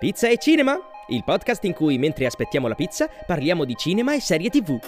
Pizza 0.00 0.28
e 0.28 0.38
Cinema, 0.38 0.78
il 1.08 1.22
podcast 1.24 1.62
in 1.64 1.74
cui 1.74 1.98
mentre 1.98 2.24
aspettiamo 2.24 2.66
la 2.68 2.74
pizza 2.74 3.06
parliamo 3.26 3.66
di 3.66 3.74
cinema 3.76 4.14
e 4.14 4.20
serie 4.20 4.48
tv. 4.48 4.78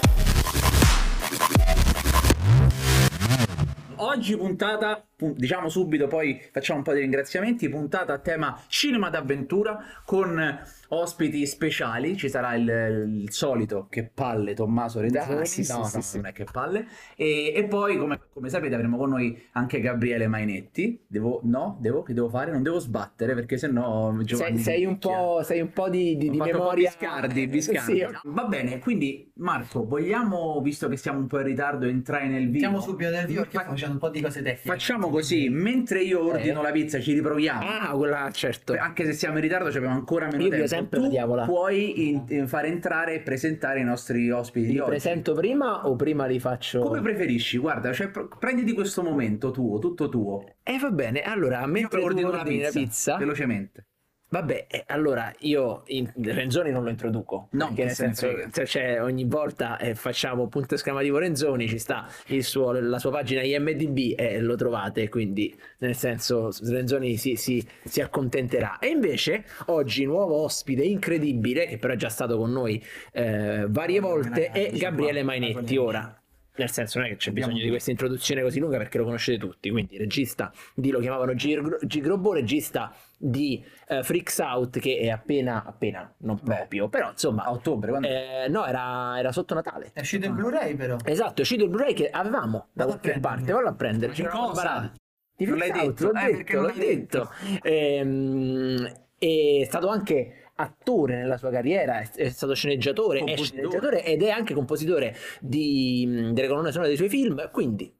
Oggi 3.97 4.35
puntata, 4.39 4.97
pu- 4.97 5.12
diciamo 5.31 5.69
subito, 5.69 6.07
poi 6.09 6.41
facciamo 6.51 6.79
un 6.79 6.85
po' 6.85 6.93
di 6.93 7.01
ringraziamenti, 7.01 7.69
puntata 7.69 8.13
a 8.13 8.19
tema 8.19 8.59
cinema 8.67 9.09
d'avventura 9.11 9.83
con 10.05 10.61
ospiti 10.89 11.47
speciali, 11.47 12.17
ci 12.17 12.29
sarà 12.29 12.55
il, 12.55 13.23
il 13.23 13.33
solito 13.33 13.87
che 13.89 14.05
palle 14.13 14.53
Tommaso 14.55 15.01
Renzoni, 15.01 15.41
Ah, 15.41 15.45
sì, 15.45 15.61
no, 15.69 15.85
sì, 15.85 15.97
no, 15.97 16.03
sì. 16.03 16.17
non 16.19 16.27
è 16.27 16.33
che 16.33 16.45
palle, 16.45 16.87
e, 17.17 17.53
e 17.55 17.65
poi 17.65 17.97
come, 17.97 18.21
come 18.33 18.49
sapete 18.51 18.75
avremo 18.75 18.99
con 18.99 19.09
noi 19.11 19.41
anche 19.53 19.81
Gabriele 19.81 20.27
Mainetti, 20.27 21.03
devo, 21.07 21.41
no, 21.45 21.79
devo, 21.81 22.03
che 22.03 22.13
devo 22.13 22.29
fare? 22.29 22.51
Non 22.53 22.63
devo 22.63 22.79
sbattere 22.79 23.35
perché 23.35 23.57
sennò 23.57 24.13
Sei, 24.17 24.25
Giovanni 24.25 24.59
sei 24.59 24.85
un 24.85 24.99
picchia. 24.99 25.17
po', 25.17 25.43
sei 25.43 25.61
un 25.63 25.73
po' 25.73 25.89
di, 25.89 26.17
di, 26.19 26.29
di 26.29 26.39
un 26.39 26.39
po' 26.39 26.45
memoria. 26.45 26.89
Biscardi, 26.91 27.47
Biscardi. 27.47 27.99
Sì, 27.99 28.07
Va 28.25 28.45
bene, 28.45 28.79
quindi 28.79 29.31
Marco, 29.37 29.87
vogliamo, 29.87 30.61
visto 30.63 30.89
che 30.89 30.97
siamo 30.99 31.19
un 31.21 31.27
po' 31.27 31.39
in 31.39 31.45
ritardo, 31.47 31.87
entrare 31.87 32.29
nel 32.29 32.47
video? 32.51 32.69
Siamo 32.69 32.81
subito 32.81 33.09
nel 33.11 33.25
video 33.27 33.43
perché 33.43 33.57
Fa- 33.59 33.65
facendo 33.65 33.95
un 33.95 33.99
po' 33.99 34.09
di 34.11 34.21
cose 34.21 34.43
tecniche. 34.43 34.69
Facciamo 34.69 35.09
così, 35.13 35.49
mentre 35.49 36.01
io 36.03 36.25
ordino 36.27 36.61
Eh. 36.61 36.63
la 36.65 36.71
pizza 36.73 36.99
ci 36.99 37.13
riproviamo. 37.13 37.61
Ah, 37.65 37.93
quella 37.97 38.29
certo. 38.33 38.75
Anche 38.77 39.05
se 39.05 39.13
siamo 39.13 39.37
in 39.37 39.43
ritardo 39.43 39.71
ci 39.71 39.77
abbiamo 39.77 39.95
ancora 39.95 40.27
meno 40.27 40.43
Io 40.43 40.49
tempo. 40.51 40.57
voglio 40.57 40.67
sempre 40.69 40.99
tu 40.99 41.05
la 41.05 41.11
diavola. 41.11 41.45
puoi 41.45 42.09
in- 42.09 42.25
in 42.29 42.49
fare 42.49 42.67
entrare 42.69 43.15
e 43.15 43.21
presentare 43.21 43.79
i 43.81 43.85
nostri 43.85 44.29
ospiti 44.31 44.73
Li 44.73 44.83
presento 44.83 45.35
prima 45.35 45.87
o 45.87 45.95
prima 45.95 46.27
li 46.27 46.41
faccio? 46.41 46.81
Come 46.81 47.01
preferisci? 47.01 47.59
Guarda, 47.59 47.93
cioè, 47.93 48.09
pr- 48.09 48.39
prenditi 48.39 48.73
questo 48.73 49.03
momento 49.03 49.51
tuo, 49.53 49.79
tutto 49.79 50.09
tuo. 50.09 50.45
Eh 50.63 50.79
va 50.79 50.91
bene, 50.91 51.21
allora 51.23 51.65
mentre 51.67 52.01
tu 52.01 52.07
ordino 52.07 52.31
la 52.31 52.43
pizza, 52.43 53.17
velocemente. 53.17 53.87
Vabbè, 54.33 54.65
eh, 54.67 54.85
allora 54.87 55.31
io 55.41 55.83
in, 55.89 56.11
Renzoni 56.17 56.71
non 56.71 56.85
lo 56.85 56.89
introduco. 56.89 57.49
No, 57.51 57.67
perché 57.67 57.85
nel 57.85 57.95
se 57.95 58.07
ne 58.07 58.15
senso, 58.15 58.35
frega. 58.35 58.51
cioè, 58.51 58.67
cioè, 58.67 59.03
ogni 59.03 59.25
volta 59.25 59.77
eh, 59.77 59.95
facciamo 59.95 60.49
punto 60.49 60.75
esclamativo 60.75 61.19
Renzoni, 61.19 61.69
ci 61.69 61.79
sta 61.79 62.09
il 62.29 62.43
suo- 62.43 62.73
la 62.73 62.99
sua 62.99 63.11
pagina 63.11 63.43
IMDB 63.43 64.15
e 64.19 64.41
lo 64.41 64.55
trovate, 64.57 65.11
quindi 65.11 65.55
nel 65.81 65.95
senso 65.95 66.51
Renzoni 66.63 67.19
si, 67.19 67.37
si- 67.37 67.63
si 67.85 68.01
accontenterà. 68.01 68.79
E 68.79 68.89
invece 68.89 69.45
oggi 69.67 70.07
nuovo 70.07 70.37
ospite 70.37 70.83
incredibile, 70.83 71.67
che 71.67 71.77
però 71.77 71.93
è 71.93 71.97
già 71.97 72.09
stato 72.09 72.39
con 72.39 72.51
noi 72.53 72.83
eh, 73.13 73.67
varie 73.69 74.01
volte, 74.01 74.47
è 74.51 74.71
Gabriele 74.73 75.23
Mainetti. 75.23 75.77
Ora, 75.77 76.22
nel 76.57 76.71
senso, 76.71 76.99
non 76.99 77.07
è 77.09 77.11
che 77.11 77.17
c'è 77.17 77.31
Abbiamo- 77.31 77.49
bisogno 77.49 77.65
di 77.65 77.71
questa 77.71 77.91
introduzione 77.91 78.43
così 78.43 78.61
lunga 78.61 78.77
perché 78.79 78.99
lo 78.99 79.05
conoscete 79.05 79.39
tutti. 79.39 79.71
Quindi, 79.71 79.97
regista 79.97 80.53
di 80.75 80.91
lo 80.91 80.99
chiamavano 81.01 81.35
Gigro- 81.35 81.79
Gigrobbo, 81.83 82.33
regista 82.35 82.95
di 83.17 83.65
eh, 83.89 84.03
Freaks 84.03 84.39
Out, 84.39 84.79
che 84.79 84.99
è 84.99 85.09
appena, 85.09 85.65
appena, 85.65 86.13
non 86.19 86.39
Beh, 86.43 86.55
proprio, 86.55 86.89
però 86.89 87.11
insomma, 87.11 87.45
A 87.45 87.53
ottobre, 87.53 87.91
quando... 87.91 88.09
eh, 88.09 88.47
no, 88.49 88.67
era, 88.67 89.19
era 89.19 89.33
sotto 89.33 89.55
Natale. 89.55 89.91
È 89.93 90.01
uscito 90.01 90.27
il 90.27 90.33
Blu-ray 90.33 90.75
però. 90.75 90.97
Esatto, 91.05 91.39
è 91.39 91.41
uscito 91.41 91.65
il 91.65 91.71
Blu-ray 91.71 91.95
che 91.95 92.11
avevamo 92.11 92.69
da 92.73 92.85
qualche 92.87 93.19
parte. 93.21 93.53
Vallo 93.53 93.69
a 93.69 93.75
prendere. 93.75 94.13
ci 94.15 94.25
cosa? 94.25 94.93
Di 95.35 95.47
Non 95.47 95.57
l'hai 95.59 95.71
Freaks 95.71 95.87
Out, 95.87 95.99
detto? 96.01 96.13
l'ho 96.13 96.21
Eh, 96.21 96.37
detto, 96.37 96.53
l'ho 96.61 96.67
l'hai 96.67 96.79
detto? 96.79 97.31
detto. 97.49 97.69
Ehm, 97.69 98.93
è 99.19 99.65
stato 99.65 99.89
anche 99.89 100.42
attore 100.57 101.17
nella 101.17 101.37
sua 101.37 101.51
carriera, 101.51 102.01
è, 102.01 102.11
è 102.11 102.29
stato 102.29 102.55
sceneggiatore, 102.55 103.25
è 103.25 103.37
sceneggiatore 103.37 104.05
ed 104.05 104.23
è 104.23 104.31
anche 104.31 104.55
compositore 104.55 105.17
di, 105.41 106.31
delle 106.33 106.49
colonne 106.49 106.71
sonore 106.71 106.89
dei 106.89 106.97
suoi 106.97 107.09
film. 107.09 107.51
Quindi, 107.51 107.93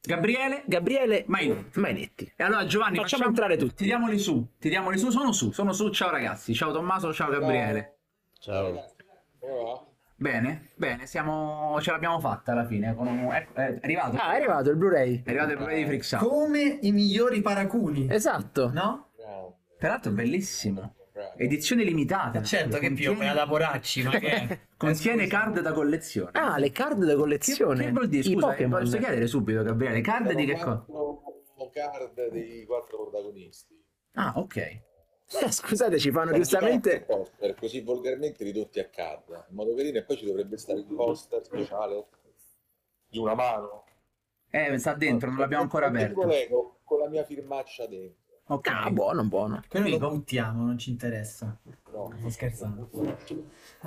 Gabriele 0.00 0.62
Gabriele 0.66 1.24
Mainetti. 1.26 1.80
Mainetti. 1.80 2.32
E 2.36 2.44
allora 2.44 2.64
Giovanni, 2.66 2.96
Facciamo 2.96 3.26
entrare 3.26 3.56
tutti. 3.56 3.74
Tiriamoli 3.74 4.18
su, 4.18 4.54
tiriamoli 4.58 4.96
su, 4.98 5.10
sono 5.10 5.32
su, 5.32 5.50
sono 5.50 5.72
su. 5.72 5.90
Ciao 5.90 6.10
ragazzi, 6.10 6.54
ciao 6.54 6.72
Tommaso, 6.72 7.12
ciao 7.12 7.30
Gabriele. 7.30 7.98
Bene, 10.20 10.70
bene, 10.74 11.06
siamo, 11.06 11.78
ce 11.80 11.92
l'abbiamo 11.92 12.18
fatta 12.18 12.50
alla 12.50 12.66
fine. 12.66 12.94
Con 12.94 13.06
un... 13.06 13.32
ecco, 13.32 13.54
è 13.54 13.78
arrivato. 13.82 14.16
Ah, 14.16 14.32
è 14.32 14.36
arrivato 14.36 14.70
il 14.70 14.76
Blu-ray. 14.76 15.22
È 15.22 15.28
arrivato 15.28 15.50
il 15.50 15.56
problema 15.56 15.80
di 15.80 15.86
Freaks. 15.86 16.16
Come 16.16 16.78
i 16.80 16.90
migliori 16.90 17.40
paraculi. 17.40 18.08
Esatto. 18.10 18.70
No? 18.72 19.10
Peraltro 19.78 20.10
bellissimo. 20.10 20.94
Edizione 21.36 21.84
limitata. 21.84 22.42
Certo 22.42 22.78
che 22.78 22.92
più 22.92 23.14
me 23.14 23.26
la 23.26 23.32
da 23.34 23.46
poracci, 23.46 24.02
ma 24.02 24.18
che? 24.18 24.60
Contiene 24.76 25.22
Eh, 25.22 25.26
scusa. 25.26 25.38
card 25.38 25.60
da 25.60 25.72
collezione. 25.72 26.30
Ah, 26.34 26.58
le 26.58 26.70
card 26.70 27.04
da 27.04 27.12
che, 27.12 27.14
collezione. 27.16 27.84
che 27.84 27.90
vuol 27.92 28.08
dire? 28.08 28.28
I 28.28 28.32
Scusa, 28.32 28.46
Pokémon. 28.48 28.80
posso 28.80 28.98
chiedere 28.98 29.26
subito, 29.26 29.62
Gabriele, 29.62 30.00
card 30.00 30.32
di 30.32 30.44
che 30.44 30.52
cosa? 30.58 30.84
Card 31.72 32.30
dei 32.30 32.64
quattro 32.64 33.02
protagonisti. 33.02 33.76
Ah, 34.14 34.32
ok. 34.36 34.56
Eh, 34.56 34.82
scusate, 35.50 35.98
ci 35.98 36.10
fanno 36.10 36.26
Sono 36.30 36.38
giustamente. 36.38 37.02
poster, 37.02 37.54
così 37.54 37.80
volgarmente 37.82 38.42
ridotti 38.44 38.80
a 38.80 38.88
card 38.88 39.46
in 39.50 39.54
modo 39.54 39.74
carino 39.74 39.98
e 39.98 40.02
poi 40.04 40.16
ci 40.16 40.24
dovrebbe 40.24 40.56
stare 40.56 40.78
il 40.80 40.86
poster 40.86 41.44
speciale 41.44 42.06
di 43.08 43.18
una 43.18 43.34
mano 43.34 43.84
Eh, 44.50 44.78
sta 44.78 44.94
dentro, 44.94 45.28
non 45.28 45.38
l'abbiamo 45.38 45.62
ancora 45.64 45.86
aperto. 45.86 46.24
Lego 46.24 46.78
con 46.84 47.00
la 47.00 47.08
mia 47.08 47.24
firmaccia 47.24 47.86
dentro 47.86 48.27
Ok. 48.50 48.68
Ah, 48.68 48.90
buono, 48.90 49.24
buono. 49.24 49.62
Quello 49.68 49.98
lo 49.98 50.10
buttiamo, 50.10 50.64
non 50.64 50.78
ci 50.78 50.90
interessa. 50.90 51.56
no. 51.64 51.76
Sto 52.18 52.30
scherzando. 52.30 52.88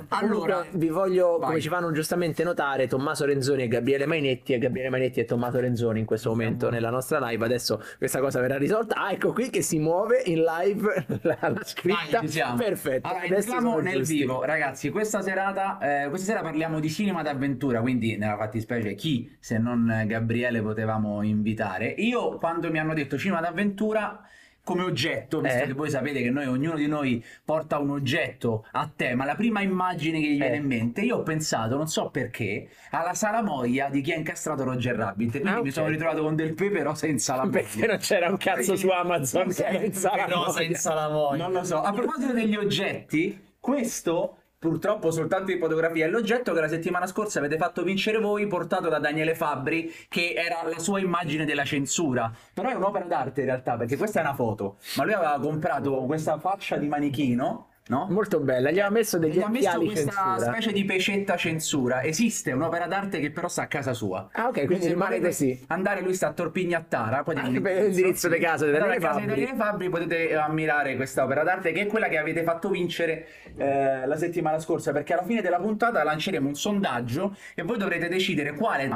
Allora, 0.08 0.56
Comunque, 0.56 0.78
vi 0.78 0.88
voglio, 0.88 1.38
vai. 1.38 1.48
come 1.48 1.60
ci 1.60 1.68
fanno 1.68 1.90
giustamente 1.92 2.44
notare, 2.44 2.86
Tommaso 2.86 3.24
Renzoni 3.24 3.62
e 3.62 3.68
Gabriele 3.68 4.06
Mainetti, 4.06 4.52
e 4.52 4.58
Gabriele 4.58 4.88
Mainetti 4.90 5.20
e 5.20 5.24
Tommaso 5.24 5.58
Renzoni 5.60 6.00
in 6.00 6.06
questo 6.06 6.28
momento 6.30 6.70
nella 6.70 6.90
nostra 6.90 7.18
live. 7.26 7.44
Adesso 7.44 7.82
questa 7.98 8.20
cosa 8.20 8.40
verrà 8.40 8.56
risolta. 8.58 8.96
Ah, 8.96 9.12
ecco 9.12 9.32
qui 9.32 9.50
che 9.50 9.62
si 9.62 9.78
muove 9.78 10.22
in 10.26 10.42
live 10.42 11.06
la, 11.22 11.38
la 11.40 11.64
scritta. 11.64 12.18
Vai, 12.18 12.20
ci 12.20 12.28
siamo. 12.28 12.56
Perfetto. 12.56 13.08
Allora, 13.08 13.24
Adesso 13.24 13.36
entriamo 13.52 13.78
nel 13.80 13.96
giusti. 13.98 14.14
vivo, 14.16 14.44
ragazzi. 14.44 14.90
Questa 14.90 15.20
serata, 15.22 15.78
eh, 16.04 16.08
questa 16.08 16.26
sera 16.32 16.42
parliamo 16.42 16.80
di 16.80 16.90
cinema 16.90 17.22
d'avventura. 17.22 17.80
Quindi, 17.80 18.16
nella 18.16 18.36
fattispecie, 18.36 18.94
chi 18.94 19.34
se 19.40 19.58
non 19.58 20.04
Gabriele 20.06 20.62
potevamo 20.62 21.22
invitare? 21.22 21.88
Io, 21.88 22.36
quando 22.36 22.70
mi 22.70 22.78
hanno 22.78 22.94
detto 22.94 23.16
cinema 23.18 23.40
d'avventura. 23.40 24.22
Come 24.64 24.82
oggetto, 24.84 25.40
visto 25.40 25.58
Eh. 25.64 25.66
che 25.66 25.72
voi 25.72 25.90
sapete 25.90 26.22
che 26.22 26.30
noi, 26.30 26.46
ognuno 26.46 26.76
di 26.76 26.86
noi 26.86 27.22
porta 27.44 27.78
un 27.78 27.90
oggetto 27.90 28.64
a 28.72 28.88
tema, 28.94 29.24
la 29.24 29.34
prima 29.34 29.60
immagine 29.60 30.20
che 30.20 30.26
gli 30.28 30.36
viene 30.38 30.54
Eh. 30.54 30.58
in 30.58 30.66
mente, 30.66 31.00
io 31.00 31.16
ho 31.16 31.22
pensato, 31.22 31.76
non 31.76 31.88
so 31.88 32.10
perché, 32.10 32.68
alla 32.92 33.12
salamoia 33.12 33.88
di 33.88 34.00
chi 34.02 34.12
ha 34.12 34.16
incastrato 34.16 34.62
Roger 34.62 34.94
Rabbit. 34.94 35.30
Quindi 35.30 35.48
Ah, 35.48 35.54
mi 35.54 35.68
ok. 35.68 35.72
sono 35.72 35.88
ritrovato 35.88 36.22
con 36.22 36.36
del 36.36 36.54
pepe 36.54 36.82
rosa 36.84 37.06
in 37.08 37.18
salamoia. 37.18 37.50
Perché 37.60 37.86
non 37.86 37.96
c'era 37.98 38.28
un 38.28 38.36
cazzo 38.36 38.76
su 38.76 38.88
Amazon 38.88 39.48
che 39.52 39.64
era 39.64 39.78
in 39.84 39.92
sala 39.94 40.24
Però 40.26 40.36
moia. 40.38 40.52
senza 40.52 40.94
la 40.94 41.08
voglia. 41.08 41.42
Non 41.42 41.52
lo 41.54 41.64
so. 41.64 41.80
A 41.82 41.92
proposito 41.92 42.32
degli 42.32 42.54
oggetti, 42.54 43.44
questo 43.58 44.36
purtroppo 44.62 45.10
soltanto 45.10 45.50
di 45.50 45.58
fotografia 45.58 46.06
è 46.06 46.08
l'oggetto 46.08 46.52
che 46.52 46.60
la 46.60 46.68
settimana 46.68 47.08
scorsa 47.08 47.40
avete 47.40 47.56
fatto 47.56 47.82
vincere 47.82 48.20
voi, 48.20 48.46
portato 48.46 48.88
da 48.88 49.00
Daniele 49.00 49.34
Fabbri, 49.34 49.92
che 50.08 50.34
era 50.36 50.62
la 50.62 50.78
sua 50.78 51.00
immagine 51.00 51.44
della 51.44 51.64
censura. 51.64 52.32
Però 52.54 52.68
è 52.68 52.74
un'opera 52.74 53.04
d'arte 53.06 53.40
in 53.40 53.46
realtà, 53.46 53.76
perché 53.76 53.96
questa 53.96 54.20
è 54.20 54.22
una 54.22 54.34
foto. 54.34 54.76
Ma 54.94 55.02
lui 55.02 55.14
aveva 55.14 55.36
comprato 55.40 56.04
questa 56.04 56.38
faccia 56.38 56.76
di 56.76 56.86
manichino, 56.86 57.71
no? 57.92 58.06
Molto 58.08 58.40
bella, 58.40 58.70
gli 58.70 58.78
aveva 58.80 58.90
messo 58.90 59.18
degli 59.18 59.36
Gli 59.36 59.42
ha 59.42 59.48
messo 59.48 59.78
questa 59.80 60.10
censura. 60.10 60.52
specie 60.52 60.72
di 60.72 60.84
pecetta 60.84 61.36
censura. 61.36 62.02
Esiste 62.02 62.52
un'opera 62.52 62.86
d'arte 62.86 63.20
che 63.20 63.30
però 63.30 63.48
sta 63.48 63.62
a 63.62 63.66
casa 63.66 63.92
sua. 63.92 64.28
Ah, 64.32 64.48
ok, 64.48 64.64
quindi 64.64 64.86
rimane 64.88 65.20
così. 65.20 65.62
Andare, 65.68 66.00
lui 66.00 66.14
sta 66.14 66.28
a 66.28 66.32
Torpignattara. 66.32 67.22
Poi 67.22 67.34
Ah, 67.36 67.42
l'indirizzo 67.48 68.28
di 68.28 68.38
casa 68.38 68.64
di 68.64 68.72
Daniele 68.72 68.98
Fabbri. 69.00 69.26
Daniele 69.26 69.54
Fabbri 69.54 69.88
potete 69.90 70.34
ammirare 70.34 70.96
questa 70.96 71.24
opera 71.24 71.42
d'arte 71.42 71.72
che 71.72 71.82
è 71.82 71.86
quella 71.86 72.08
che 72.08 72.16
avete 72.18 72.42
fatto 72.42 72.70
vincere 72.70 73.26
eh, 73.56 74.06
la 74.06 74.16
settimana 74.16 74.58
scorsa. 74.58 74.92
Perché 74.92 75.12
alla 75.12 75.24
fine 75.24 75.42
della 75.42 75.58
puntata 75.60 76.02
lanceremo 76.02 76.48
un 76.48 76.54
sondaggio 76.54 77.36
e 77.54 77.62
voi 77.62 77.76
dovrete 77.76 78.08
decidere 78.08 78.54
quale 78.54 78.86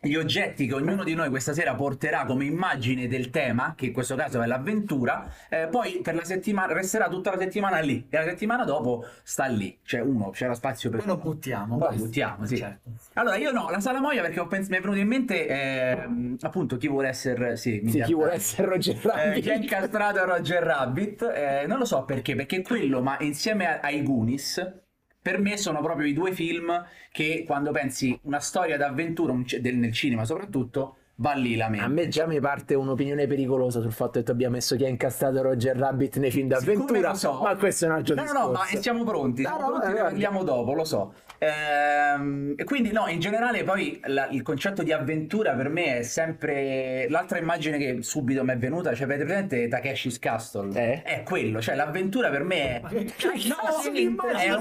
gli 0.00 0.14
oggetti 0.14 0.66
che 0.66 0.74
ognuno 0.74 1.02
di 1.04 1.14
noi 1.14 1.30
questa 1.30 1.52
sera 1.52 1.74
porterà 1.74 2.24
come 2.24 2.44
immagine 2.44 3.08
del 3.08 3.30
tema, 3.30 3.74
che 3.76 3.86
in 3.86 3.92
questo 3.92 4.14
caso 4.14 4.40
è 4.40 4.46
l'avventura, 4.46 5.28
eh, 5.48 5.66
poi 5.68 6.00
per 6.02 6.14
la 6.14 6.24
settimana 6.24 6.72
resterà 6.74 7.08
tutta 7.08 7.30
la 7.34 7.38
settimana 7.40 7.78
lì 7.80 8.06
e 8.08 8.16
la 8.16 8.24
settimana 8.24 8.64
dopo 8.64 9.04
sta 9.22 9.46
lì. 9.46 9.78
Cioè 9.82 10.00
uno, 10.00 10.30
c'era 10.30 10.54
spazio 10.54 10.90
per 10.90 11.00
Poi 11.00 11.08
lo 11.08 11.16
buttiamo. 11.16 11.76
poi 11.78 11.88
basta. 11.88 12.04
buttiamo, 12.04 12.44
sì. 12.46 12.56
Certo. 12.56 12.90
Allora, 13.14 13.36
io 13.36 13.50
no, 13.52 13.68
la 13.70 13.80
salamoia 13.80 14.22
perché 14.22 14.38
ho 14.40 14.46
pens- 14.46 14.68
mi 14.68 14.76
è 14.76 14.80
venuto 14.80 14.98
in 14.98 15.08
mente 15.08 15.46
ehm, 15.48 16.36
appunto 16.42 16.76
chi 16.76 16.88
vuole 16.88 17.08
essere 17.08 17.56
sì, 17.56 17.80
mi 17.82 17.90
Sì, 17.90 18.02
chi 18.02 18.14
vuole 18.14 18.32
essere 18.34 18.68
Roger 18.68 18.94
Eh, 18.96 19.00
Rabbit. 19.08 19.42
chi 19.42 19.50
ha 19.50 19.54
incastrato 19.54 20.24
Roger 20.24 20.62
Rabbit, 20.62 21.22
eh, 21.34 21.64
non 21.66 21.78
lo 21.78 21.84
so 21.84 22.04
perché, 22.04 22.34
perché 22.36 22.62
quello, 22.62 23.02
ma 23.02 23.16
insieme 23.20 23.66
a- 23.66 23.80
ai 23.82 24.02
Goonies, 24.02 24.84
per 25.26 25.40
me 25.40 25.56
sono 25.56 25.80
proprio 25.80 26.06
i 26.06 26.12
due 26.12 26.30
film 26.30 26.84
che 27.10 27.42
quando 27.44 27.72
pensi 27.72 28.16
una 28.22 28.38
storia 28.38 28.76
d'avventura 28.76 29.32
un 29.32 29.42
c- 29.42 29.58
del- 29.58 29.74
nel 29.74 29.92
cinema 29.92 30.24
soprattutto, 30.24 30.98
va 31.16 31.32
lì 31.32 31.56
la 31.56 31.68
mente. 31.68 31.84
A 31.84 31.88
me 31.88 32.06
già 32.06 32.26
mi 32.26 32.38
parte 32.38 32.76
un'opinione 32.76 33.26
pericolosa 33.26 33.80
sul 33.80 33.90
fatto 33.90 34.20
che 34.20 34.22
tu 34.22 34.30
abbia 34.30 34.50
messo 34.50 34.76
chi 34.76 34.84
ha 34.84 34.88
incastrato 34.88 35.42
Roger 35.42 35.76
Rabbit 35.76 36.18
nei 36.18 36.30
film 36.30 36.48
Siccome 36.54 36.76
d'avventura. 36.76 37.08
lo 37.10 37.16
so. 37.16 37.40
Ma 37.42 37.56
questo 37.56 37.86
è 37.86 37.88
un 37.88 37.94
altro 37.94 38.14
No, 38.14 38.20
no, 38.20 38.26
discorso. 38.28 38.52
no, 38.52 38.58
ma 38.76 38.80
siamo 38.80 39.02
pronti, 39.04 39.42
No, 39.42 39.48
siamo 39.48 39.62
no, 39.62 39.66
pronti, 39.70 39.86
ne 39.86 39.92
guarda. 39.94 40.08
parliamo 40.10 40.44
dopo, 40.44 40.72
lo 40.74 40.84
so. 40.84 41.12
Ehm, 41.38 42.54
e 42.56 42.64
quindi 42.64 42.92
no, 42.92 43.06
in 43.08 43.20
generale 43.20 43.62
poi 43.64 44.00
la- 44.06 44.28
il 44.30 44.42
concetto 44.42 44.82
di 44.82 44.92
avventura 44.92 45.52
per 45.52 45.68
me 45.68 45.98
è 45.98 46.02
sempre 46.02 47.06
l'altra 47.08 47.38
immagine 47.38 47.78
che 47.78 47.98
subito 48.02 48.44
mi 48.44 48.52
è 48.52 48.56
venuta, 48.56 48.94
cioè 48.94 49.04
avete 49.04 49.24
presente 49.24 49.68
Takeshi's 49.68 50.18
Castle? 50.18 50.70
Eh? 50.74 51.02
È 51.02 51.22
quello, 51.22 51.60
cioè 51.60 51.74
l'avventura 51.74 52.30
per 52.30 52.42
me 52.44 52.80
è 52.80 52.82
che 52.88 53.04
cazzo 53.14 53.90
di 53.92 54.14
è 54.38 54.46
è 54.46 54.52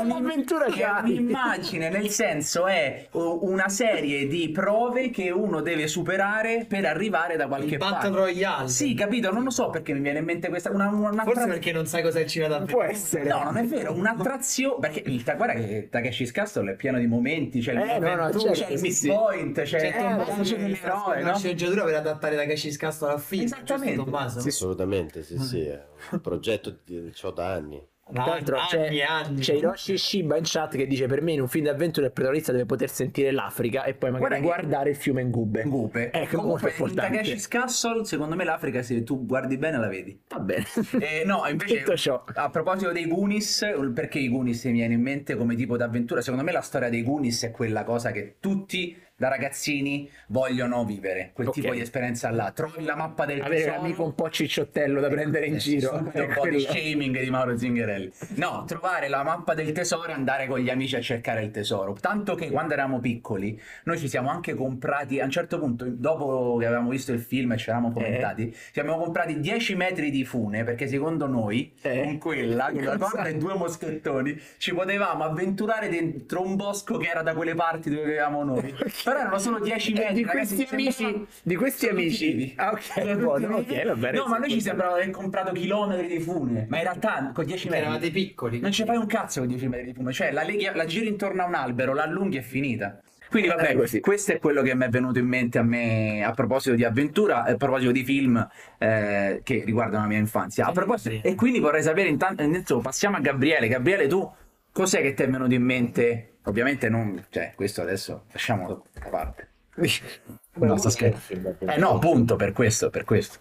un'immagine, 1.01 1.89
nel 1.89 2.09
senso 2.09 2.65
è 2.67 3.07
una 3.11 3.69
serie 3.69 4.27
di 4.27 4.49
prove 4.49 5.09
che 5.09 5.29
uno 5.29 5.61
deve 5.61 5.87
superare 5.87 6.65
per 6.67 6.85
arrivare 6.85 7.35
da 7.35 7.47
qualche 7.47 7.73
Il 7.73 7.77
Battle 7.77 8.09
parte. 8.09 8.15
Royale. 8.15 8.67
Sì, 8.67 8.93
capito, 8.93 9.31
non 9.31 9.43
lo 9.43 9.49
so 9.49 9.69
perché 9.69 9.93
mi 9.93 10.01
viene 10.01 10.19
in 10.19 10.25
mente 10.25 10.49
questa 10.49 10.71
una, 10.71 10.89
una 10.89 11.23
Forse 11.23 11.47
perché 11.47 11.71
non 11.71 11.85
sai 11.85 12.01
cos'è 12.03 12.21
il 12.21 12.27
cinema 12.27 12.57
Può 12.57 12.79
d'avventura. 12.81 12.89
essere. 12.89 13.29
No, 13.29 13.43
non 13.43 13.57
è 13.57 13.63
vero, 13.65 13.93
un'attrazione. 13.93 14.75
Perché 14.79 15.03
il 15.05 15.23
guarda 15.23 15.53
che 15.53 15.87
Takeshi's 15.89 16.31
Castle 16.31 16.64
è 16.69 16.75
pieno 16.75 16.99
di 16.99 17.07
momenti. 17.07 17.59
C'è 17.59 17.73
il 17.73 17.79
Eh, 17.79 17.99
no, 17.99 18.15
no, 18.15 18.31
certo, 18.31 18.51
c'è 18.51 18.71
il 18.71 18.81
miss 18.81 18.99
sì. 18.99 19.07
point, 19.07 19.61
c'è, 19.61 19.65
Cioè, 19.65 19.87
eh, 19.87 19.91
Tommaso 19.97 20.41
c'è 20.41 20.55
che 20.55 20.67
l'eroe, 20.67 21.21
una 21.21 21.31
no? 21.31 21.37
sceneggiatura 21.37 21.83
per 21.83 21.95
adattare 21.95 22.35
da 22.35 22.45
Casci 22.45 22.75
Castle 22.77 23.09
al 23.11 23.19
film. 23.19 23.43
Esattamente. 23.43 23.95
giusto, 23.95 24.03
Tommaso? 24.11 24.39
Sì, 24.39 24.47
Assolutamente, 24.49 25.23
sì, 25.23 25.37
sì, 25.39 25.61
è 25.61 25.85
un 26.11 26.21
progetto 26.21 26.79
di 26.83 27.11
ho 27.21 27.31
da 27.31 27.51
anni. 27.53 27.87
Tra 28.13 28.23
l'altro 28.25 28.57
c'è, 28.69 28.91
c'è 29.39 29.53
Hiroshi 29.55 29.97
Shiba 29.97 30.37
in 30.37 30.43
chat 30.45 30.75
che 30.75 30.85
dice 30.85 31.07
per 31.07 31.23
me 31.23 31.31
in 31.31 31.41
un 31.41 31.47
film 31.47 31.65
d'avventura 31.65 32.05
il 32.05 32.11
protagonista 32.11 32.51
deve 32.51 32.65
poter 32.65 32.87
sentire 32.89 33.31
l'Africa 33.31 33.83
e 33.83 33.95
poi 33.95 34.11
magari 34.11 34.39
Guarda 34.41 34.55
che- 34.55 34.61
guardare 34.67 34.89
il 34.91 34.95
fiume 34.95 35.23
Ngube. 35.23 35.63
Gupe. 35.63 36.11
Ecco, 36.11 36.19
molto 36.19 36.37
Comunque, 36.37 36.67
in 36.69 36.75
importante. 36.75 37.17
Takeshi's 37.17 37.47
Castle, 37.47 38.05
secondo 38.05 38.35
me 38.35 38.43
l'Africa, 38.43 38.83
se 38.83 39.03
tu 39.03 39.25
guardi 39.25 39.57
bene, 39.57 39.79
la 39.79 39.87
vedi. 39.87 40.19
Va 40.29 40.39
bene. 40.39 40.65
Eh, 40.99 41.23
no, 41.25 41.47
invece, 41.49 41.77
Detto 41.77 41.97
ciò. 41.97 42.23
a 42.35 42.49
proposito 42.51 42.91
dei 42.91 43.07
Goonies, 43.07 43.65
perché 43.93 44.19
i 44.19 44.29
Goonies 44.29 44.63
mi 44.65 44.73
viene 44.73 44.93
in 44.93 45.01
mente 45.01 45.35
come 45.35 45.55
tipo 45.55 45.75
d'avventura? 45.75 46.21
Secondo 46.21 46.45
me 46.45 46.51
la 46.51 46.61
storia 46.61 46.89
dei 46.89 47.01
Goonies 47.03 47.43
è 47.45 47.51
quella 47.51 47.83
cosa 47.83 48.11
che 48.11 48.35
tutti 48.39 48.95
da 49.17 49.29
ragazzini 49.29 50.09
vogliono 50.27 50.83
vivere, 50.83 51.31
quel 51.33 51.47
Ok. 51.47 51.53
tipo 51.53 51.73
di 51.73 51.79
esperienza 51.79 52.29
là. 52.31 52.51
Trovi 52.51 52.83
la 52.83 52.95
mappa 52.97 53.25
del 53.25 53.39
Avere 53.41 53.61
tesoro. 53.61 53.79
un 53.79 53.85
amico 53.85 54.03
un 54.03 54.13
po' 54.13 54.29
cicciottello 54.29 54.99
da 54.99 55.07
prendere 55.07 55.45
in 55.45 55.55
Eh, 55.55 55.57
giro. 55.57 55.93
un 55.95 56.33
po' 56.35 56.47
di 56.49 56.59
shaming 56.59 57.17
di 57.21 57.29
Mauro 57.29 57.57
Zingarelli. 57.57 58.11
No, 58.35 58.65
trovare 58.67 59.07
la 59.07 59.23
mappa 59.23 59.53
del 59.53 59.71
tesoro 59.71 60.09
e 60.09 60.13
andare 60.13 60.47
con 60.47 60.59
gli 60.59 60.69
amici 60.69 60.97
a 60.97 61.01
cercare 61.01 61.43
il 61.43 61.51
tesoro. 61.51 61.93
Tanto 61.93 62.35
che 62.35 62.49
quando 62.51 62.73
eravamo 62.73 62.99
piccoli, 62.99 63.57
noi 63.85 63.97
ci 63.97 64.09
siamo 64.09 64.29
anche 64.29 64.53
comprati, 64.53 65.21
a 65.21 65.23
un 65.23 65.31
certo 65.31 65.59
punto, 65.59 65.85
dopo 65.87 66.57
che 66.59 66.65
avevamo 66.65 66.89
visto 66.89 67.13
il 67.13 67.21
film 67.21 67.53
e 67.53 67.57
ci 67.57 67.69
eravamo 67.69 67.91
fomentati, 67.91 68.51
ci 68.51 68.57
siamo 68.73 68.97
comprati 68.97 69.39
10 69.39 69.75
metri 69.75 70.11
di 70.11 70.25
fune 70.25 70.65
perché 70.65 70.87
secondo 70.87 71.25
noi, 71.25 71.73
Eh. 71.81 72.01
con 72.03 72.17
quella, 72.17 72.69
con 72.73 72.83
la 72.83 72.97
corda 72.97 73.23
e 73.27 73.35
due 73.37 73.53
moschettoni, 73.53 74.37
ci 74.57 74.73
potevamo 74.73 75.23
avventurare 75.23 75.87
dentro 75.87 76.41
un 76.41 76.57
bosco 76.57 76.97
che 76.97 77.07
era 77.07 77.21
da 77.21 77.33
quelle 77.33 77.55
parti 77.55 77.89
dove 77.89 78.03
vivevamo 78.03 78.43
noi. 78.43 78.73
Però 79.05 79.19
erano 79.19 79.37
solo 79.37 79.59
10 79.59 79.91
E 79.93 79.99
metri. 79.99 80.13
di 80.15 80.23
ragazzi, 80.23 80.55
questi 80.55 80.73
amici, 80.73 80.91
sembrava- 80.91 81.25
di 81.43 81.55
questi 81.55 81.85
sono 81.85 81.99
amici. 81.99 82.53
Ah, 82.57 82.71
ok, 82.71 83.15
buono, 83.17 83.57
vivi. 83.59 83.71
ok, 83.73 83.85
va 83.85 83.95
bene. 83.95 84.17
No, 84.17 84.25
ma 84.27 84.37
noi 84.39 84.49
ci 84.49 84.61
sembrava 84.61 84.95
di 84.95 85.01
aver 85.03 85.13
comprato 85.13 85.51
chilometri 85.53 86.07
di 86.07 86.19
fune, 86.19 86.65
ma 86.69 86.77
in 86.77 86.83
realtà 86.83 87.31
con 87.33 87.45
10 87.45 87.67
Perché 87.67 87.69
metri 87.69 87.85
eravate 87.85 88.11
piccoli. 88.11 88.59
non 88.59 88.71
ci 88.71 88.83
fai 88.83 88.97
un 88.97 89.05
cazzo 89.05 89.39
con 89.39 89.47
10 89.49 89.67
metri 89.67 89.85
di 89.85 89.93
fumo, 89.93 90.11
cioè 90.11 90.31
la, 90.31 90.43
leghi- 90.43 90.69
la 90.73 90.85
giri 90.85 91.07
intorno 91.07 91.43
a 91.43 91.45
un 91.45 91.53
albero, 91.53 91.93
la 91.93 92.03
allunghi 92.03 92.37
e 92.37 92.39
è 92.39 92.43
finita. 92.43 92.99
Quindi 93.29 93.49
vabbè, 93.49 93.71
Eh, 93.71 93.75
così. 93.75 93.99
questo 94.01 94.31
è 94.33 94.39
quello 94.39 94.61
che 94.61 94.75
mi 94.75 94.85
è 94.85 94.89
venuto 94.89 95.19
in 95.19 95.25
mente 95.27 95.57
a 95.57 95.63
me 95.63 96.23
a 96.23 96.31
proposito 96.31 96.75
di 96.75 96.83
avventura, 96.83 97.45
e 97.45 97.51
a 97.53 97.55
proposito 97.55 97.91
di 97.91 98.03
film 98.03 98.47
eh, 98.77 99.41
che 99.43 99.63
riguardano 99.65 100.03
la 100.03 100.07
mia 100.09 100.19
infanzia. 100.19 100.65
A 100.67 100.71
proposito, 100.71 101.27
e 101.27 101.35
quindi 101.35 101.59
vorrei 101.59 101.81
sapere 101.83 102.07
intanto, 102.07 102.43
intanto 102.43 102.79
passiamo 102.79 103.17
a 103.17 103.19
Gabriele. 103.19 103.67
Gabriele, 103.67 104.07
tu 104.07 104.31
cos'è 104.71 105.01
che 105.01 105.13
ti 105.13 105.23
è 105.23 105.29
venuto 105.29 105.53
in 105.53 105.63
mente? 105.63 106.29
Ovviamente 106.45 106.89
non, 106.89 107.25
cioè, 107.29 107.53
questo 107.55 107.81
adesso 107.81 108.25
lasciamolo 108.31 108.85
da 108.93 109.09
parte. 109.09 109.49
No, 110.55 110.77
sto 110.77 110.89
scherzando. 110.89 111.57
Eh 111.59 111.77
no, 111.77 111.95
appunto, 111.95 112.37
per 112.37 112.53
questo, 112.53 112.89
per 112.89 113.03
questo. 113.03 113.39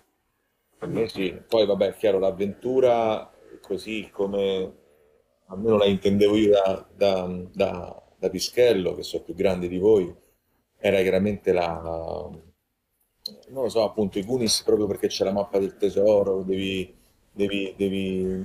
Per 0.77 0.89
me 0.89 1.07
sì. 1.09 1.33
Poi 1.47 1.65
vabbè, 1.65 1.91
è 1.91 1.95
chiaro, 1.95 2.19
l'avventura 2.19 3.31
così 3.61 4.09
come 4.11 4.73
almeno 5.47 5.77
la 5.77 5.87
intendevo 5.87 6.37
io 6.37 6.51
da, 6.51 6.87
da, 6.95 7.41
da- 7.53 8.03
da 8.19 8.31
Pischello, 8.31 8.95
che 8.95 9.03
sono 9.03 9.23
più 9.23 9.35
grande 9.35 9.69
di 9.69 9.79
voi, 9.79 10.13
era 10.79 11.01
chiaramente 11.01 11.53
la... 11.53 11.81
non 13.49 13.63
lo 13.63 13.69
so, 13.69 13.85
appunto, 13.85 14.19
i 14.19 14.25
Goonies 14.25 14.63
proprio 14.63 14.87
perché 14.87 15.09
c'è 15.09 15.25
la 15.25 15.33
mappa 15.33 15.59
del 15.59 15.77
tesoro, 15.77 16.43
devi... 16.43 16.95
devi, 17.33 17.75
devi 17.77 18.45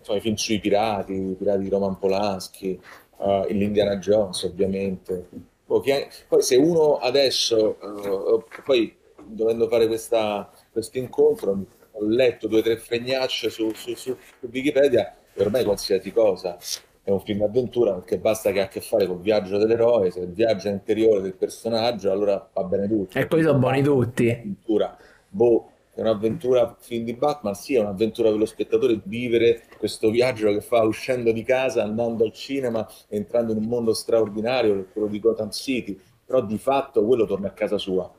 so, 0.00 0.14
i 0.14 0.20
film 0.20 0.34
sui 0.34 0.60
pirati, 0.60 1.12
i 1.12 1.34
pirati 1.34 1.62
di 1.62 1.68
Roman 1.68 1.98
Polanski, 1.98 2.80
eh, 3.24 3.52
l'Indiana 3.52 3.96
Jones 3.96 4.42
ovviamente. 4.42 5.28
Poi, 5.64 5.82
poi 6.28 6.42
se 6.42 6.56
uno 6.56 6.98
adesso, 6.98 7.76
eh, 7.80 8.44
poi 8.64 8.94
dovendo 9.24 9.68
fare 9.68 9.86
questa, 9.86 10.50
questo 10.70 10.98
incontro, 10.98 11.64
ho 11.92 12.04
letto 12.04 12.48
due 12.48 12.58
o 12.58 12.62
tre 12.62 12.76
fregnacce 12.76 13.48
su, 13.50 13.72
su, 13.72 13.94
su 13.94 14.16
Wikipedia 14.40 15.14
e 15.32 15.42
ormai 15.42 15.64
qualsiasi 15.64 16.12
cosa 16.12 16.58
è 17.04 17.10
un 17.10 17.20
film 17.20 17.40
d'avventura 17.40 17.92
perché 17.92 18.16
basta 18.16 18.50
che 18.50 18.60
ha 18.62 18.64
a 18.64 18.68
che 18.68 18.80
fare 18.80 19.06
col 19.06 19.20
viaggio 19.20 19.58
dell'eroe, 19.58 20.10
se 20.10 20.20
il 20.20 20.32
viaggio 20.32 20.68
interiore 20.68 21.20
del 21.20 21.34
personaggio, 21.34 22.10
allora 22.10 22.48
va 22.50 22.64
bene 22.64 22.88
tutto. 22.88 23.18
E 23.18 23.26
poi 23.26 23.42
sono 23.42 23.58
buoni 23.58 23.82
tutti. 23.82 24.24
Un'avventura, 24.24 24.96
boh, 25.28 25.70
è 25.94 26.00
un'avventura 26.00 26.76
film 26.78 27.04
di 27.04 27.14
Batman, 27.14 27.54
sì, 27.54 27.74
è 27.74 27.80
un'avventura 27.80 28.30
per 28.30 28.38
lo 28.38 28.46
spettatore 28.46 29.00
vivere 29.04 29.62
questo 29.78 30.10
viaggio 30.10 30.52
che 30.52 30.60
fa 30.60 30.82
uscendo 30.82 31.32
di 31.32 31.42
casa, 31.42 31.82
andando 31.82 32.24
al 32.24 32.32
cinema, 32.32 32.86
entrando 33.08 33.52
in 33.52 33.58
un 33.58 33.64
mondo 33.66 33.94
straordinario, 33.94 34.86
quello 34.92 35.08
di 35.08 35.20
Gotham 35.20 35.50
City, 35.50 35.98
però 36.24 36.42
di 36.42 36.58
fatto 36.58 37.04
quello 37.04 37.26
torna 37.26 37.48
a 37.48 37.52
casa 37.52 37.78
sua. 37.78 38.10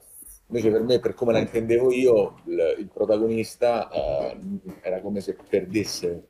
Invece 0.47 0.69
per 0.71 0.83
me, 0.83 0.99
per 0.99 1.13
come 1.15 1.33
la 1.33 1.39
intendevo 1.39 1.91
io, 1.91 2.35
il, 2.45 2.75
il 2.79 2.89
protagonista 2.93 3.89
eh, 3.89 4.37
era 4.81 5.01
come 5.01 5.19
se 5.21 5.35
perdesse 5.49 6.27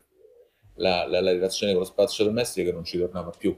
la, 0.75 1.05
la- 1.07 1.21
la 1.21 1.31
relazione 1.31 1.73
con 1.73 1.81
lo 1.81 1.87
spazio 1.87 2.23
domestico 2.25 2.69
e 2.69 2.73
non 2.73 2.83
ci 2.83 2.97
tornava 2.97 3.31
più. 3.37 3.57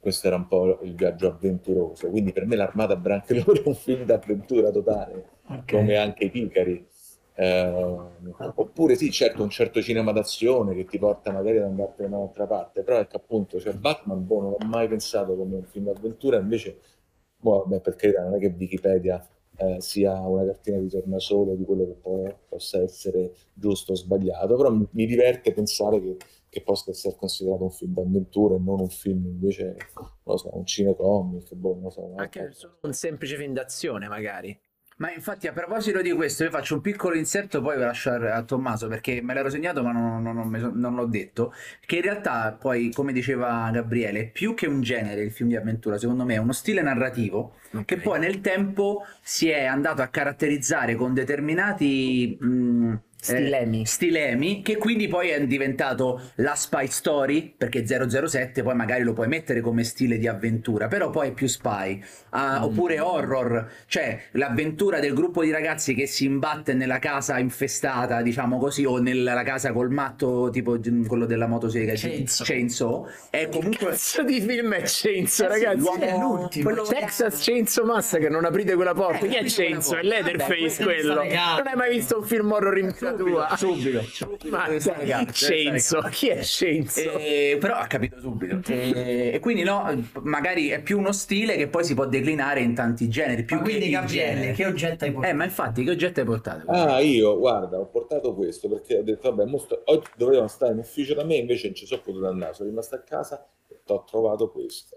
Questo 0.00 0.26
era 0.28 0.36
un 0.36 0.46
po' 0.46 0.78
il 0.82 0.94
viaggio 0.94 1.26
avventuroso. 1.28 2.08
Quindi 2.08 2.32
per 2.32 2.46
me 2.46 2.56
l'Armata 2.56 2.96
Branchiolone 2.96 3.62
è 3.62 3.68
un 3.68 3.74
film 3.74 4.04
d'avventura 4.04 4.70
totale, 4.70 5.28
come 5.68 5.96
anche 5.96 6.24
i 6.24 6.30
Picari. 6.30 6.86
Eh, 7.40 8.10
oppure 8.56 8.96
sì, 8.96 9.12
certo, 9.12 9.44
un 9.44 9.50
certo 9.50 9.80
cinema 9.80 10.10
d'azione 10.10 10.74
che 10.74 10.84
ti 10.84 10.98
porta 10.98 11.30
magari 11.30 11.58
ad 11.58 11.64
andartene 11.66 12.08
da 12.08 12.16
un'altra 12.16 12.46
parte, 12.48 12.82
però 12.82 12.98
ecco 12.98 13.16
appunto, 13.16 13.60
cioè 13.60 13.74
Batman, 13.74 14.26
boh, 14.26 14.40
non 14.40 14.50
l'ho 14.58 14.66
mai 14.66 14.88
pensato 14.88 15.36
come 15.36 15.54
un 15.54 15.62
film 15.62 15.84
d'avventura, 15.84 16.38
invece, 16.38 16.80
boh, 17.36 17.60
vabbè, 17.64 17.80
per 17.80 17.94
carità, 17.94 18.24
non 18.24 18.34
è 18.34 18.38
che 18.40 18.52
Wikipedia 18.58 19.24
eh, 19.56 19.80
sia 19.80 20.18
una 20.20 20.44
cartina 20.46 20.78
di 20.78 20.88
tornasole 20.88 21.56
di 21.56 21.64
quello 21.64 21.84
che 21.86 21.92
può- 21.92 22.38
possa 22.48 22.82
essere 22.82 23.32
giusto 23.52 23.92
o 23.92 23.94
sbagliato, 23.94 24.56
però 24.56 24.72
mi, 24.72 24.86
mi 24.90 25.06
diverte 25.06 25.52
pensare 25.52 26.00
che, 26.00 26.16
che 26.48 26.60
possa 26.62 26.90
essere 26.90 27.14
considerato 27.16 27.62
un 27.62 27.70
film 27.70 27.92
d'avventura 27.94 28.56
e 28.56 28.58
non 28.58 28.80
un 28.80 28.88
film 28.88 29.24
invece, 29.26 29.76
non 29.94 30.10
lo 30.24 30.36
so, 30.36 30.56
un 30.56 30.66
cinecomic, 30.66 31.54
boh, 31.54 31.74
non 31.74 31.82
lo 31.84 31.90
so. 31.90 32.12
Anche 32.16 32.50
solo 32.52 32.78
un 32.82 32.92
semplice 32.92 33.36
film 33.36 33.52
d'azione, 33.52 34.08
magari. 34.08 34.58
Ma 34.98 35.12
infatti 35.12 35.46
a 35.46 35.52
proposito 35.52 36.02
di 36.02 36.10
questo 36.12 36.42
io 36.42 36.50
faccio 36.50 36.74
un 36.74 36.80
piccolo 36.80 37.14
inserto 37.14 37.60
poi 37.62 37.76
ve 37.78 37.84
lascio 37.84 38.10
a, 38.10 38.42
Tommaso 38.42 38.88
perché 38.88 39.20
me 39.22 39.32
l'ero 39.32 39.48
segnato 39.48 39.84
ma 39.84 39.92
non, 39.92 40.20
non- 40.22 40.34
non 40.50 40.72
non 40.74 40.94
l'ho 40.96 41.06
detto 41.06 41.52
che 41.86 41.96
in 41.96 42.02
realtà 42.02 42.56
poi 42.58 42.90
come 42.92 43.12
diceva 43.12 43.70
Gabriele 43.70 44.26
più 44.26 44.54
che 44.54 44.66
un 44.66 44.80
genere 44.80 45.22
il 45.22 45.30
film 45.30 45.50
di 45.50 45.56
avventura 45.56 45.98
secondo 45.98 46.24
me 46.24 46.34
è 46.34 46.38
uno 46.38 46.50
stile 46.52 46.82
narrativo 46.82 47.54
che 47.84 47.98
poi 47.98 48.18
nel 48.18 48.40
tempo 48.40 49.04
si 49.22 49.48
è 49.48 49.64
andato 49.66 50.02
a 50.02 50.08
caratterizzare 50.08 50.96
con 50.96 51.14
determinati 51.14 52.36
mh, 52.40 52.94
Stilemi. 53.20 53.82
eh, 53.82 53.86
stilemi 53.86 54.62
che 54.62 54.76
quindi 54.76 55.08
poi 55.08 55.30
è 55.30 55.44
diventato 55.44 56.20
la 56.36 56.54
spy 56.54 56.86
story 56.86 57.52
perché 57.56 57.84
007 57.84 58.62
poi 58.62 58.74
magari 58.76 59.02
lo 59.02 59.12
puoi 59.12 59.26
mettere 59.26 59.60
come 59.60 59.82
stile 59.82 60.18
di 60.18 60.28
avventura 60.28 60.86
però 60.86 61.10
poi 61.10 61.28
è 61.28 61.32
più 61.32 61.46
spy 61.48 62.00
Ah, 62.30 62.64
oppure 62.64 63.00
horror 63.00 63.68
cioè 63.86 64.20
l'avventura 64.32 65.00
del 65.00 65.14
gruppo 65.14 65.42
di 65.42 65.50
ragazzi 65.50 65.94
che 65.94 66.06
si 66.06 66.26
imbatte 66.26 66.74
nella 66.74 66.98
casa 66.98 67.38
infestata 67.38 68.20
diciamo 68.22 68.58
così 68.58 68.84
o 68.84 68.98
nella 68.98 69.42
casa 69.42 69.72
col 69.72 69.90
matto 69.90 70.48
tipo 70.52 70.78
mm, 70.78 71.06
quello 71.06 71.24
della 71.26 71.46
motosega 71.46 71.94
Chainsaw. 71.96 72.46
Chainsaw 72.46 73.06
è 73.30 73.48
comunque 73.48 73.88
Cazzo 73.88 74.22
di 74.22 74.40
film 74.40 74.74
è 74.74 74.82
Chainsaw, 74.84 75.46
Eh 75.50 75.54
sì, 75.56 75.64
ragazzi? 75.64 75.78
l'uomo- 75.80 76.02
È 76.04 76.16
l'ultimo. 76.18 76.64
quello- 76.70 76.82
Texas 76.86 77.42
Chainsaw 77.44 77.84
Massacre, 77.86 78.28
non 78.28 78.44
aprite 78.44 78.74
quella 78.74 78.94
porta. 78.94 79.24
Eh, 79.24 79.28
Chi 79.28 79.34
è 79.36 79.44
Chainsaw? 79.44 79.98
È. 79.98 80.02
Leatherface 80.02 80.82
quello. 80.84 81.14
Non 81.14 81.26
hai 81.66 81.74
mai 81.76 81.90
visto 81.96 82.18
un 82.18 82.24
film 82.24 82.52
horror 82.52 82.76
in- 82.78 82.94
casa 83.12 83.24
tua. 83.24 83.56
Subito. 83.56 84.02
Ma 84.48 84.66
Deve 84.66 84.80
stare 84.80 85.06
calmo, 85.06 85.30
deve 85.32 85.38
stare 85.38 85.78
Scenzo, 85.78 86.00
chi 86.10 86.28
è 86.28 86.42
Scenzo? 86.42 87.00
Eh, 87.00 87.56
però 87.60 87.74
ha 87.76 87.86
capito 87.86 88.18
subito. 88.20 88.60
E, 88.72 89.30
e 89.34 89.38
quindi 89.40 89.62
no, 89.62 89.84
magari 90.22 90.68
è 90.68 90.82
più 90.82 90.98
uno 90.98 91.12
stile 91.12 91.56
che 91.56 91.68
poi 91.68 91.84
si 91.84 91.94
può 91.94 92.06
declinare 92.06 92.60
in 92.60 92.74
tanti 92.74 93.08
generi. 93.08 93.44
Più 93.44 93.56
Ma 93.56 93.62
quindi 93.62 93.88
Gabriele, 93.90 94.30
genere. 94.34 94.52
che 94.52 94.66
oggetto 94.66 95.04
hai 95.04 95.12
portato? 95.12 95.32
Eh, 95.32 95.36
ma 95.36 95.44
infatti, 95.44 95.84
che 95.84 95.90
oggetto 95.90 96.20
hai 96.20 96.26
portato? 96.26 96.70
Ah, 96.70 97.00
io, 97.00 97.38
guarda, 97.38 97.78
ho 97.78 97.86
portato 97.88 98.34
questo 98.34 98.68
perché 98.68 98.98
ho 98.98 99.02
detto, 99.02 99.30
vabbè, 99.34 99.48
mo 99.50 99.58
sto- 99.58 99.82
oggi 99.86 100.10
dovevano 100.16 100.48
stare 100.48 100.72
in 100.72 100.78
ufficio 100.78 101.14
da 101.14 101.24
me, 101.24 101.36
invece 101.36 101.66
non 101.66 101.76
ci 101.76 101.86
sono 101.86 102.00
potuto 102.02 102.26
andare, 102.28 102.54
sono 102.54 102.68
rimasto 102.68 102.94
a 102.94 103.00
casa 103.02 103.46
e 103.68 103.80
ho 103.86 104.04
trovato 104.04 104.50
questo. 104.50 104.96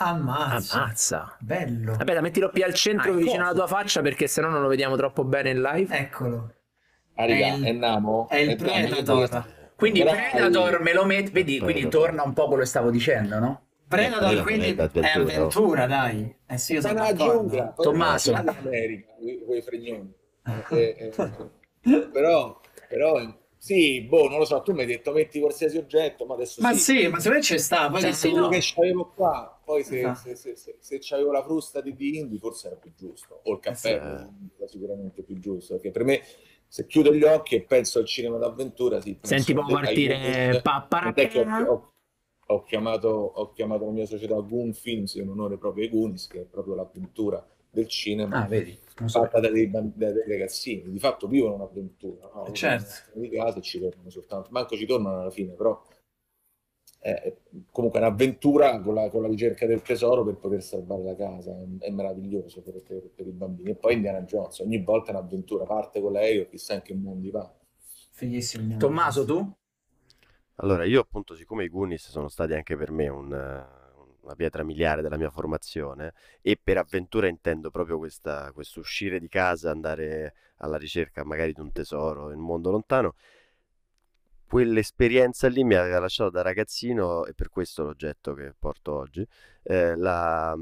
Ammazza. 0.00 0.76
Ammazza. 0.82 1.36
Bello. 1.40 1.96
Vabbè, 1.96 2.20
mettilo 2.20 2.50
più 2.50 2.62
al 2.64 2.72
centro 2.74 3.12
Ah, 3.12 3.16
vicino 3.16 3.42
alla 3.44 3.52
tua 3.54 3.66
faccia 3.66 4.00
perché 4.00 4.28
sennò 4.28 4.48
non 4.48 4.62
lo 4.62 4.68
vediamo 4.68 4.96
troppo 4.96 5.24
bene 5.24 5.50
in 5.50 5.60
live. 5.60 5.96
Eccolo. 5.96 6.52
Ah, 7.20 7.26
raga, 7.26 7.46
È 7.46 7.54
il- 7.56 7.64
è 7.64 7.72
Namo? 7.72 8.28
È 8.28 8.36
il 8.36 8.56
Namo. 8.60 8.86
Predator. 8.88 9.56
Quindi 9.74 10.02
Però- 10.02 10.12
Predator 10.30 10.80
me 10.80 10.92
lo 10.92 11.04
metti, 11.04 11.30
vedi, 11.32 11.58
quindi 11.58 11.80
Predator. 11.82 12.00
torna 12.06 12.22
un 12.22 12.32
po' 12.32 12.46
quello 12.46 12.62
che 12.62 12.68
stavo 12.68 12.90
dicendo, 12.90 13.38
no? 13.40 13.62
Predator 13.88 14.26
Quella 14.28 14.42
quindi 14.42 14.74
è 14.76 14.90
è 15.00 15.12
avventura, 15.18 15.86
dai. 15.86 16.36
Eh 16.46 16.58
sì, 16.58 16.74
io 16.74 16.80
sono 16.80 16.94
d'accordo. 16.94 17.74
Tommaso. 17.76 18.32
non 18.32 18.40
è 18.40 18.44
l'America, 18.44 19.12
quei 19.46 19.62
fregnoni. 19.62 20.12
Eh, 20.70 20.96
eh, 20.98 21.12
però, 22.12 22.60
però, 22.88 23.34
sì, 23.56 24.02
boh, 24.02 24.28
non 24.28 24.38
lo 24.38 24.44
so, 24.44 24.62
tu 24.62 24.72
mi 24.72 24.80
hai 24.80 24.86
detto 24.86 25.10
metti 25.12 25.40
qualsiasi 25.40 25.76
oggetto, 25.78 26.24
ma 26.26 26.34
adesso 26.34 26.60
Ma 26.62 26.72
sì. 26.74 26.78
sì, 27.00 27.06
ma 27.08 27.16
secondo 27.18 27.38
me 27.38 27.42
ci 27.44 27.58
sta. 27.58 27.88
Poi 27.90 28.00
Cioè, 28.00 28.12
sì, 28.12 28.28
quello 28.30 28.44
no. 28.44 28.50
che 28.52 28.58
c'avevo 28.62 29.12
qua, 29.14 29.60
poi 29.64 29.82
se, 29.84 30.04
Ah. 30.04 30.14
se, 30.14 30.34
se, 30.36 30.54
se, 30.56 30.76
se 30.78 30.98
c'avevo 31.00 31.32
la 31.32 31.42
frusta 31.42 31.80
di 31.80 31.94
Dindi 31.94 32.38
forse 32.38 32.68
era 32.68 32.76
più 32.76 32.92
giusto, 32.94 33.40
o 33.42 33.52
il 33.54 33.60
caffè 33.60 33.88
sì. 33.88 33.94
era 33.94 34.30
sicuramente 34.66 35.22
più 35.22 35.38
giusto, 35.38 35.74
perché 35.74 35.90
per 35.90 36.04
me 36.04 36.20
se 36.68 36.86
chiudo 36.86 37.14
gli 37.14 37.24
occhi 37.24 37.56
e 37.56 37.62
penso 37.62 37.98
al 37.98 38.06
cinema 38.06 38.36
d'avventura, 38.36 39.00
sì, 39.00 39.18
Senti 39.22 39.54
può 39.54 39.64
partire 39.66 40.18
che 40.18 40.60
ho, 42.50 42.62
chiamato, 42.64 43.08
ho 43.08 43.52
chiamato 43.52 43.84
la 43.86 43.90
mia 43.90 44.06
società 44.06 44.34
Goon 44.34 44.72
Films 44.72 45.14
in 45.14 45.28
onore 45.28 45.56
proprio 45.56 45.84
ai 45.84 45.90
Goonies, 45.90 46.26
che 46.26 46.42
è 46.42 46.44
proprio 46.44 46.74
l'avventura 46.74 47.46
del 47.70 47.88
cinema 47.88 48.44
Ah, 48.44 48.46
vedi. 48.46 48.78
Non 48.98 49.08
so. 49.08 49.20
fatta 49.20 49.40
da 49.40 49.50
dei, 49.50 49.70
da 49.70 49.80
dei 49.80 50.24
ragazzini, 50.26 50.90
di 50.90 50.98
fatto 50.98 51.26
vivono 51.26 51.54
un'avventura, 51.54 52.30
no? 52.34 52.52
Certo. 52.52 53.10
Sono 53.12 53.26
di 53.26 53.30
casa 53.30 53.60
ci 53.60 53.78
tornano 53.78 54.10
soltanto, 54.10 54.48
manco 54.50 54.76
ci 54.76 54.86
tornano 54.86 55.20
alla 55.20 55.30
fine, 55.30 55.52
però 55.52 55.80
è, 57.14 57.36
comunque 57.70 58.00
un'avventura 58.00 58.80
con 58.80 58.94
la, 58.94 59.08
con 59.10 59.22
la 59.22 59.28
ricerca 59.28 59.66
del 59.66 59.82
tesoro 59.82 60.24
per 60.24 60.36
poter 60.36 60.62
salvare 60.62 61.02
la 61.02 61.14
casa, 61.16 61.52
è, 61.52 61.86
è 61.86 61.90
meraviglioso 61.90 62.62
per, 62.62 62.82
per- 62.82 63.10
per 63.14 63.26
i 63.26 63.32
bambini. 63.32 63.70
E 63.70 63.74
poi 63.74 63.94
Indiana 63.94 64.22
Jones, 64.22 64.58
ogni 64.60 64.82
volta 64.82 65.12
è 65.12 65.14
un'avventura, 65.16 65.64
parte 65.64 66.00
con 66.00 66.12
l'aereo, 66.12 66.46
chissà 66.48 66.74
in 66.74 66.82
che 66.82 66.94
mondi 66.94 67.30
va. 67.30 67.52
Fighissimo. 68.12 68.76
Tommaso, 68.76 69.24
tu? 69.24 69.52
Allora, 70.56 70.84
io 70.84 71.00
appunto, 71.00 71.36
siccome 71.36 71.64
i 71.64 71.68
Goonies 71.68 72.08
sono 72.10 72.28
stati 72.28 72.52
anche 72.52 72.76
per 72.76 72.90
me 72.90 73.06
un, 73.08 73.32
eh, 73.32 73.66
una 74.22 74.34
pietra 74.34 74.64
miliare 74.64 75.02
della 75.02 75.16
mia 75.16 75.30
formazione, 75.30 76.14
e 76.42 76.58
per 76.60 76.78
avventura 76.78 77.28
intendo 77.28 77.70
proprio 77.70 77.98
questa, 77.98 78.50
questo 78.52 78.80
uscire 78.80 79.20
di 79.20 79.28
casa, 79.28 79.70
andare 79.70 80.34
alla 80.56 80.76
ricerca 80.76 81.24
magari 81.24 81.52
di 81.52 81.60
un 81.60 81.70
tesoro 81.70 82.32
in 82.32 82.38
un 82.38 82.44
mondo 82.44 82.70
lontano, 82.70 83.14
quell'esperienza 84.48 85.46
lì 85.48 85.62
mi 85.62 85.74
aveva 85.74 86.00
lasciato 86.00 86.30
da 86.30 86.42
ragazzino, 86.42 87.26
e 87.26 87.34
per 87.34 87.50
questo 87.50 87.84
l'oggetto 87.84 88.34
che 88.34 88.54
porto 88.58 88.94
oggi, 88.94 89.24
eh, 89.62 89.94
la, 89.94 90.56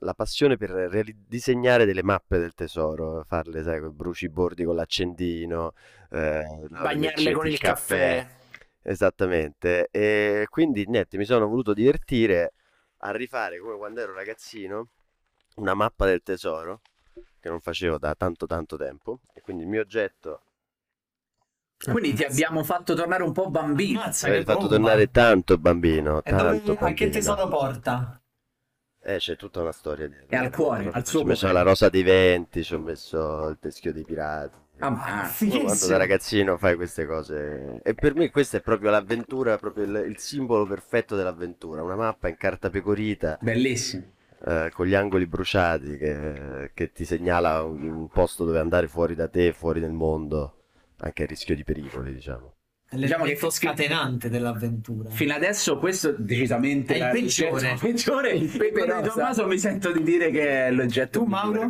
la 0.00 0.14
passione 0.14 0.56
per 0.56 0.70
reali- 0.70 1.24
disegnare 1.26 1.84
delle 1.86 2.02
mappe 2.02 2.38
del 2.38 2.54
tesoro, 2.54 3.24
farle, 3.26 3.62
sai, 3.62 3.80
con 3.80 3.96
brucibordi 3.96 4.64
con 4.64 4.76
l'accendino, 4.76 5.72
eh, 6.10 6.44
Bagnarle 6.68 7.32
con 7.32 7.46
il 7.46 7.58
caffè. 7.58 8.38
Esattamente, 8.82 9.88
e 9.90 10.46
quindi 10.48 10.86
niente, 10.86 11.18
mi 11.18 11.24
sono 11.24 11.46
voluto 11.46 11.74
divertire 11.74 12.52
a 12.98 13.10
rifare 13.12 13.58
come 13.58 13.76
quando 13.76 14.00
ero 14.00 14.14
ragazzino 14.14 14.88
una 15.56 15.74
mappa 15.74 16.06
del 16.06 16.22
tesoro 16.22 16.80
che 17.40 17.48
non 17.48 17.60
facevo 17.60 17.98
da 17.98 18.14
tanto 18.14 18.46
tanto 18.46 18.76
tempo. 18.76 19.20
E 19.34 19.40
quindi 19.42 19.64
il 19.64 19.68
mio 19.68 19.82
oggetto 19.82 20.42
Quindi 21.82 22.12
ti 22.14 22.24
abbiamo 22.24 22.62
fatto 22.62 22.94
tornare 22.94 23.22
un 23.22 23.32
po' 23.32 23.48
bambino. 23.50 24.00
Ammazza, 24.00 24.28
mi 24.28 24.34
che 24.34 24.40
ha 24.40 24.44
fatto 24.44 24.58
bomba. 24.60 24.76
tornare 24.76 25.10
tanto 25.10 25.58
bambino, 25.58 26.22
E 26.22 26.30
dove, 26.30 26.36
tanto 26.36 26.72
a 26.72 26.74
che 26.74 26.80
bambino. 26.80 27.10
tesoro 27.10 27.48
porta? 27.48 28.22
Eh, 29.02 29.16
c'è 29.16 29.36
tutta 29.36 29.60
una 29.60 29.72
storia 29.72 30.06
dietro. 30.08 30.26
E 30.28 30.36
al 30.36 30.50
cuore, 30.50 30.90
al 30.92 31.04
Ci 31.04 31.10
suo 31.10 31.20
ho 31.20 31.24
messo 31.24 31.50
la 31.52 31.62
rosa 31.62 31.88
dei 31.88 32.02
venti, 32.02 32.62
ci 32.62 32.74
ho 32.74 32.78
messo 32.78 33.48
il 33.48 33.58
teschio 33.58 33.92
dei 33.92 34.04
pirati. 34.04 34.58
Ah, 34.78 34.90
ma- 34.90 35.28
Poi 35.46 35.60
quando 35.60 35.86
da 35.86 35.96
ragazzino 35.98 36.56
fai 36.56 36.74
queste 36.76 37.04
cose 37.06 37.80
e 37.82 37.94
per 37.94 38.14
me 38.14 38.30
questa 38.30 38.58
è 38.58 38.60
proprio 38.62 38.90
l'avventura, 38.90 39.58
proprio 39.58 39.84
il, 39.84 40.08
il 40.08 40.18
simbolo 40.18 40.66
perfetto 40.66 41.16
dell'avventura, 41.16 41.82
una 41.82 41.96
mappa 41.96 42.28
in 42.28 42.36
carta 42.38 42.70
pecorita 42.70 43.38
Bellissimo. 43.42 44.04
eh, 44.46 44.70
con 44.72 44.86
gli 44.86 44.94
angoli 44.94 45.26
bruciati 45.26 45.96
che, 45.98 46.70
che 46.74 46.92
ti 46.92 47.04
segnala 47.04 47.62
un, 47.62 47.82
un 47.88 48.08
posto 48.08 48.44
dove 48.44 48.58
andare 48.58 48.88
fuori 48.88 49.14
da 49.14 49.28
te, 49.28 49.52
fuori 49.52 49.80
nel 49.80 49.92
mondo, 49.92 50.59
anche 51.00 51.22
a 51.22 51.26
rischio 51.26 51.54
di 51.54 51.64
pericoli, 51.64 52.12
diciamo. 52.14 52.54
Diciamo 52.92 53.22
che- 53.22 53.30
L'effetto 53.30 53.50
scatenante 53.50 54.28
dell'avventura. 54.28 55.10
Fino 55.10 55.32
adesso 55.32 55.78
questo 55.78 56.12
decisamente 56.18 56.94
È 56.94 57.04
il 57.06 57.10
peggiore. 57.20 57.70
Il 57.72 57.78
peggiore. 57.78 58.30
Il 58.32 58.50
quello 58.50 59.00
di. 59.00 59.08
Tommaso 59.08 59.46
mi 59.46 59.58
sento 59.60 59.92
di 59.92 60.02
dire 60.02 60.30
che 60.32 60.66
è 60.66 60.70
l'oggetto 60.72 61.20
Tu, 61.20 61.24
Mauro? 61.24 61.68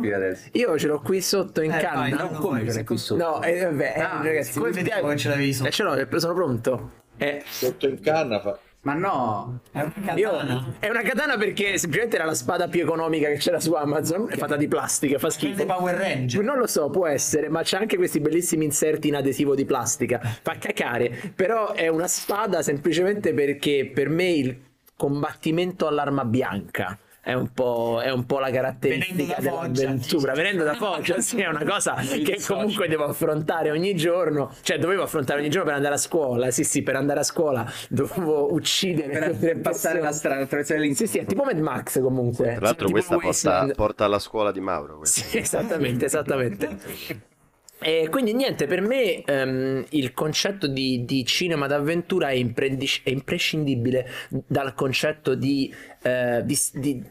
Io 0.53 0.79
ce 0.79 0.87
l'ho 0.87 0.99
qui 0.99 1.21
sotto 1.21 1.61
in 1.61 1.71
Eh, 1.73 1.79
canna. 1.79 1.99
vai, 1.99 2.09
no, 2.11 2.29
No, 2.31 2.39
come 2.39 2.65
ce 2.67 2.73
l'hai 2.73 2.83
qui 2.83 2.97
sotto? 2.97 3.23
No, 3.23 3.43
eh, 3.43 3.63
vabbè, 3.65 3.93
eh, 3.97 3.99
Ah, 4.01 4.21
ragazzi, 4.23 4.57
Come 4.57 4.71
vediamo 4.71 5.09
che 5.09 5.17
ce 5.17 5.29
l'avevi 5.29 5.53
sotto? 5.53 5.67
Eh, 5.67 5.71
ce 5.71 5.83
l'ho, 5.83 6.19
sono 6.19 6.33
pronto. 6.33 6.91
Eh, 7.17 7.43
Sotto 7.45 7.87
in 7.87 7.99
canna 7.99 8.39
fa... 8.39 8.57
Ma 8.83 8.93
no, 8.93 9.59
È 9.71 9.79
una 9.81 10.13
io- 10.15 10.31
katana. 10.31 10.73
è 10.79 10.89
una 10.89 11.01
katana 11.03 11.37
perché 11.37 11.77
semplicemente 11.77 12.15
era 12.15 12.25
la 12.25 12.33
spada 12.33 12.67
più 12.67 12.81
economica 12.81 13.27
che 13.27 13.35
c'era 13.35 13.59
su 13.59 13.73
Amazon, 13.73 14.27
è 14.27 14.35
fatta 14.37 14.55
di 14.55 14.67
plastica, 14.67 15.19
fa 15.19 15.29
schifo. 15.29 15.65
Power 15.67 15.95
Ranger. 15.95 16.43
Non 16.43 16.57
lo 16.57 16.65
so, 16.65 16.89
può 16.89 17.05
essere, 17.05 17.47
ma 17.47 17.61
c'è 17.61 17.77
anche 17.77 17.95
questi 17.97 18.19
bellissimi 18.19 18.65
inserti 18.65 19.09
in 19.09 19.15
adesivo 19.17 19.53
di 19.53 19.65
plastica. 19.65 20.19
Fa 20.41 20.55
cacare, 20.57 21.31
però 21.35 21.73
è 21.73 21.89
una 21.89 22.07
spada 22.07 22.63
semplicemente 22.63 23.35
perché 23.35 23.91
per 23.93 24.09
me 24.09 24.29
il 24.31 24.59
combattimento 24.95 25.85
all'arma 25.85 26.25
bianca 26.25 26.97
è 27.23 27.33
un 27.33 27.51
po', 27.53 27.99
è 28.03 28.09
un 28.11 28.25
po' 28.25 28.39
la 28.39 28.49
caratteristica 28.49 29.35
dell'avventura. 29.39 30.33
Venendo 30.33 30.63
da 30.63 30.73
Foggia, 30.73 31.19
sì, 31.21 31.39
è 31.39 31.47
una 31.47 31.63
cosa 31.63 31.93
che 31.95 32.41
comunque 32.45 32.87
devo 32.87 33.03
affrontare 33.05 33.69
ogni 33.69 33.95
giorno. 33.95 34.51
Cioè, 34.61 34.79
dovevo 34.79 35.03
affrontare 35.03 35.39
ogni 35.39 35.49
giorno 35.49 35.67
per 35.67 35.75
andare 35.75 35.93
a 35.95 35.97
scuola. 35.99 36.49
Sì, 36.49 36.63
sì, 36.63 36.81
per 36.81 36.95
andare 36.95 37.19
a 37.19 37.23
scuola 37.23 37.71
dovevo 37.89 38.51
uccidere 38.53 39.29
per, 39.35 39.59
passare 39.59 39.99
persone. 39.99 39.99
la 40.01 40.11
strada, 40.11 40.41
attraversare 40.41 40.79
Sì, 40.79 40.85
l'insieme. 40.85 41.11
sì, 41.11 41.17
è 41.19 41.25
tipo 41.25 41.43
Mad 41.43 41.59
Max 41.59 42.01
comunque. 42.01 42.53
Tra 42.55 42.59
l'altro 42.61 42.87
Tipo 42.87 43.19
questa 43.19 43.59
porta, 43.59 43.73
porta 43.75 44.05
alla 44.05 44.19
scuola 44.19 44.51
di 44.51 44.59
Mauro. 44.59 44.97
questa. 44.97 45.21
Sì, 45.21 45.37
esattamente, 45.37 46.05
esattamente. 46.05 47.29
E 47.83 48.09
quindi 48.09 48.33
niente, 48.33 48.67
per 48.67 48.81
me 48.81 49.23
ehm, 49.23 49.85
il 49.89 50.13
concetto 50.13 50.67
di, 50.67 51.03
di 51.03 51.25
cinema 51.25 51.65
d'avventura 51.65 52.29
è, 52.29 52.33
imprendi- 52.33 52.87
è 53.03 53.09
imprescindibile 53.09 54.07
dal 54.29 54.75
concetto 54.75 55.33
di, 55.33 55.73
eh, 56.03 56.43
di- 56.45 56.57
di- 56.73 57.03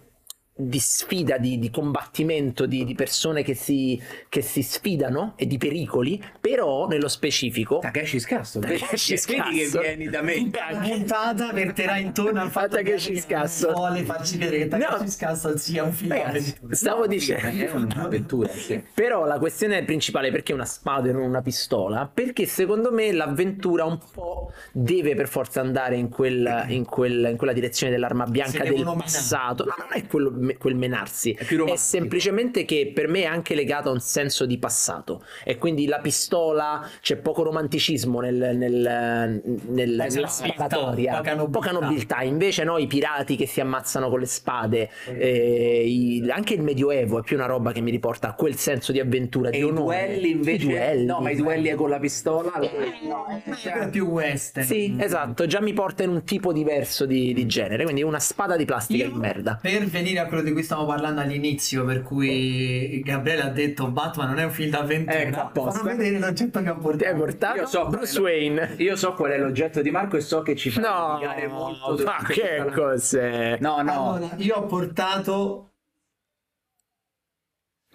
di 0.61 0.79
sfida, 0.79 1.38
di, 1.38 1.59
di 1.59 1.71
combattimento, 1.71 2.67
di, 2.67 2.85
di 2.85 2.95
persone 2.95 3.43
che 3.43 3.55
si, 3.55 4.00
che 4.29 4.43
si 4.43 4.62
sfidano 4.62 5.35
e 5.37 5.47
di 5.47 5.59
pericoli, 5.59 6.23
però 6.40 6.87
nello 6.87 7.09
specifico... 7.09 7.79
Takeshi 7.81 8.19
Scasso, 8.21 8.59
Takeshi 8.61 9.14
vedi 9.14 9.59
che 9.59 9.67
Scasso. 9.67 9.81
vieni 9.81 10.09
da 10.09 10.23
me. 10.23 10.50
La 10.71 10.79
puntata 10.79 11.52
verterà 11.52 11.97
intorno 11.97 12.40
al 12.40 12.50
fatto 12.50 12.76
Takeshi 12.76 13.12
che 13.12 13.21
Scasso. 13.21 13.73
vuole 13.73 14.02
farci 14.05 14.37
vedere 14.37 14.69
che 14.69 14.76
No. 14.76 14.87
Takeshi 14.87 15.11
Scasso 15.11 15.57
sia 15.59 15.83
un 15.85 15.93
film 15.93 16.12
Ragazzi, 16.12 16.55
stavo 16.71 17.05
È 17.05 17.09
dicendo... 17.09 17.76
un'avventura, 17.76 18.49
sì. 18.50 18.83
Però 18.95 19.25
la 19.26 19.38
questione 19.38 19.85
principale 19.85 20.31
perché 20.31 20.52
una 20.52 20.64
spada 20.64 21.09
e 21.09 21.12
non 21.12 21.23
una 21.23 21.43
pistola? 21.43 22.11
Perché 22.12 22.47
secondo 22.47 22.93
me 22.93 23.12
l'avventura 23.12 23.85
un 23.85 23.99
po' 24.12 24.52
deve 24.73 25.14
per 25.14 25.29
forza 25.29 25.61
andare 25.61 25.97
in, 25.97 26.09
quella- 26.09 26.67
in 26.69 26.85
quel- 26.85 27.29
in 27.31 27.37
quella 27.37 27.52
direzione 27.52 27.93
dell'arma 27.93 28.25
bianca 28.26 28.62
del 28.62 28.85
passato. 28.97 29.64
No, 29.64 29.75
non 29.79 29.88
è 29.93 30.07
quello- 30.07 30.33
quel 30.59 30.75
menarsi, 30.76 31.33
È 31.33 31.45
è 31.45 31.76
semplicemente 31.76 32.64
che 32.64 32.90
per 32.95 33.09
me 33.09 33.23
è 33.23 33.26
anche 33.26 33.54
legato 33.54 33.88
a 33.88 33.92
un 33.92 34.00
senso 34.00 34.47
di 34.47 34.59
passato. 34.59 35.25
E 35.45 35.57
quindi 35.59 35.87
la 35.87 35.99
pistola 35.99 36.88
c'è 37.00 37.16
poco 37.16 37.42
romanticismo 37.42 38.21
nel, 38.21 38.35
nel- 38.57 38.59
nel- 38.59 39.61
nella 39.69 40.04
nobiltà, 40.07 40.28
sparatoria, 40.28 41.16
poca 41.16 41.35
nobiltà. 41.35 41.59
poca 41.59 41.71
nobiltà. 41.73 42.23
Invece 42.23 42.64
no, 42.64 42.78
i 42.78 42.87
pirati 42.87 43.37
che 43.37 43.47
si 43.47 43.61
ammazzano 43.61 44.09
con 44.09 44.21
le 44.21 44.26
spade, 44.26 44.90
eh, 45.16 45.85
i- 45.87 46.26
anche 46.30 46.54
il 46.54 46.62
medioevo 46.62 47.19
è 47.19 47.23
più 47.23 47.37
una 47.37 47.47
roba 47.47 47.73
che 47.73 47.80
mi 47.80 47.90
riporta 47.90 48.28
a 48.28 48.35
quel 48.35 48.57
senso 48.57 48.92
di 48.92 49.00
avventura, 49.00 49.49
E 49.49 49.52
di 49.52 49.59
i 49.59 49.62
onore. 49.62 50.07
duelli 50.07 50.30
invece, 50.30 50.64
I 50.64 50.69
duelli. 50.69 51.04
no, 51.07 51.21
ma 51.21 51.30
i 51.30 51.37
duelli 51.37 51.75
con 51.75 51.88
la 51.90 51.99
pistola, 51.99 52.52
no, 52.59 52.69
Quello 53.62 53.85
è 53.87 53.88
più 53.90 54.07
western. 54.07 54.66
Sì, 54.66 54.97
esatto, 54.99 55.47
già 55.47 55.61
mi 55.61 55.73
porta 55.73 56.02
in 56.02 56.11
un 56.11 56.25
tipo 56.25 56.52
diverso 56.52 57.07
di, 57.07 57.33
di 57.33 57.47
genere, 57.47 57.85
quindi 57.85 58.02
una 58.02 58.19
spada 58.19 58.57
di 58.57 58.64
plastica 58.64 59.04
Io, 59.04 59.11
di 59.12 59.19
merda. 59.19 59.59
per 59.61 59.85
venire 59.87 60.19
a 60.21 60.26
quello 60.26 60.40
quello 60.41 60.49
di 60.49 60.53
cui 60.53 60.63
stiamo 60.63 60.87
parlando 60.87 61.21
all'inizio, 61.21 61.85
per 61.85 62.03
cui 62.03 63.01
Gabriele 63.05 63.43
ha 63.43 63.49
detto 63.51 63.91
Batman 63.91 64.29
non 64.29 64.39
è 64.39 64.45
un 64.45 64.51
film 64.51 64.71
d'avventura. 64.71 65.19
Ecco, 65.21 65.51
posto. 65.53 65.81
Fanno 65.83 65.97
vedere 65.97 66.19
l'oggetto 66.19 66.63
che 66.63 66.69
ha 66.69 66.75
portato. 66.75 67.17
portato 67.17 67.57
Io 67.59 67.67
so 67.67 67.87
Bruce 67.89 68.21
quello- 68.21 68.27
Wayne. 68.37 68.75
Io 68.79 68.97
so 68.97 69.13
qual 69.15 69.31
è 69.33 69.39
l'oggetto 69.39 69.83
di 69.83 69.91
Marco 69.91 70.17
e 70.17 70.21
so 70.21 70.43
che 70.43 70.57
ci 70.57 70.71
fa 70.71 70.81
No, 70.81 71.13
litigare 71.15 71.47
molto. 71.47 71.89
ma 71.89 71.95
durante 71.97 72.33
che 72.33 72.65
cos'è? 72.75 73.59
No, 73.61 73.83
no. 73.83 74.15
Allora, 74.15 74.35
io 74.37 74.57
ho 74.57 74.67
portato 74.67 75.73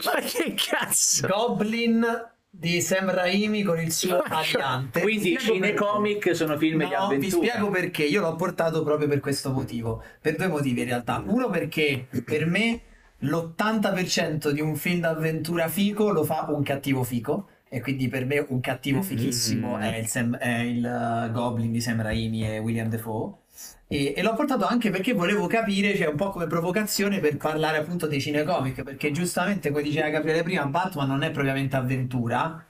Ma 0.03 0.19
che 0.21 0.53
cazzo? 0.55 1.25
Goblin 1.27 2.05
di 2.57 2.81
Sam 2.81 3.11
Raimi 3.11 3.63
con 3.63 3.79
il 3.79 3.91
suo 3.91 4.19
aliante. 4.21 5.01
Quindi 5.01 5.33
i 5.33 5.37
cinecomic 5.37 6.35
sono 6.35 6.57
film 6.57 6.79
di 6.79 6.89
No, 6.89 6.97
avventura. 7.05 7.17
vi 7.17 7.29
spiego 7.29 7.69
perché 7.69 8.03
io 8.03 8.21
l'ho 8.21 8.35
portato 8.35 8.83
proprio 8.83 9.07
per 9.07 9.19
questo 9.19 9.51
motivo. 9.51 10.01
Per 10.21 10.35
due 10.35 10.47
motivi 10.47 10.81
in 10.81 10.87
realtà. 10.87 11.23
Uno 11.25 11.49
perché 11.49 12.07
per 12.23 12.45
me 12.45 12.81
l'80% 13.19 14.49
di 14.51 14.61
un 14.61 14.75
film 14.75 15.01
d'avventura 15.01 15.67
fico 15.67 16.09
lo 16.11 16.23
fa 16.23 16.45
un 16.49 16.63
cattivo 16.63 17.03
fico. 17.03 17.49
E 17.67 17.81
quindi 17.81 18.07
per 18.07 18.25
me 18.25 18.45
un 18.49 18.59
cattivo 18.61 19.01
fichissimo 19.01 19.75
Mm. 19.77 19.81
è 19.81 19.97
il, 19.97 20.07
Sam- 20.07 20.37
è 20.37 20.59
il, 20.59 21.27
uh, 21.29 21.31
Goblin 21.31 21.71
di 21.71 21.81
Sam 21.81 22.01
Raimi 22.01 22.47
e 22.47 22.59
William 22.59 22.87
Defoe. 22.87 23.33
E, 23.87 24.13
e 24.15 24.21
l'ho 24.23 24.33
portato 24.33 24.65
anche 24.65 24.89
perché 24.89 25.13
volevo 25.13 25.47
capire, 25.47 25.95
cioè 25.95 26.07
un 26.07 26.15
po' 26.15 26.31
come 26.31 26.47
provocazione 26.47 27.19
per 27.19 27.37
parlare 27.37 27.77
appunto 27.77 28.07
dei 28.07 28.21
cinecomic. 28.21 28.83
Perché 28.83 29.11
giustamente, 29.11 29.69
come 29.69 29.83
diceva 29.83 30.09
Gabriele 30.09 30.43
prima, 30.43 30.65
Batman 30.65 31.07
non 31.07 31.23
è 31.23 31.31
propriamente 31.31 31.75
avventura. 31.75 32.65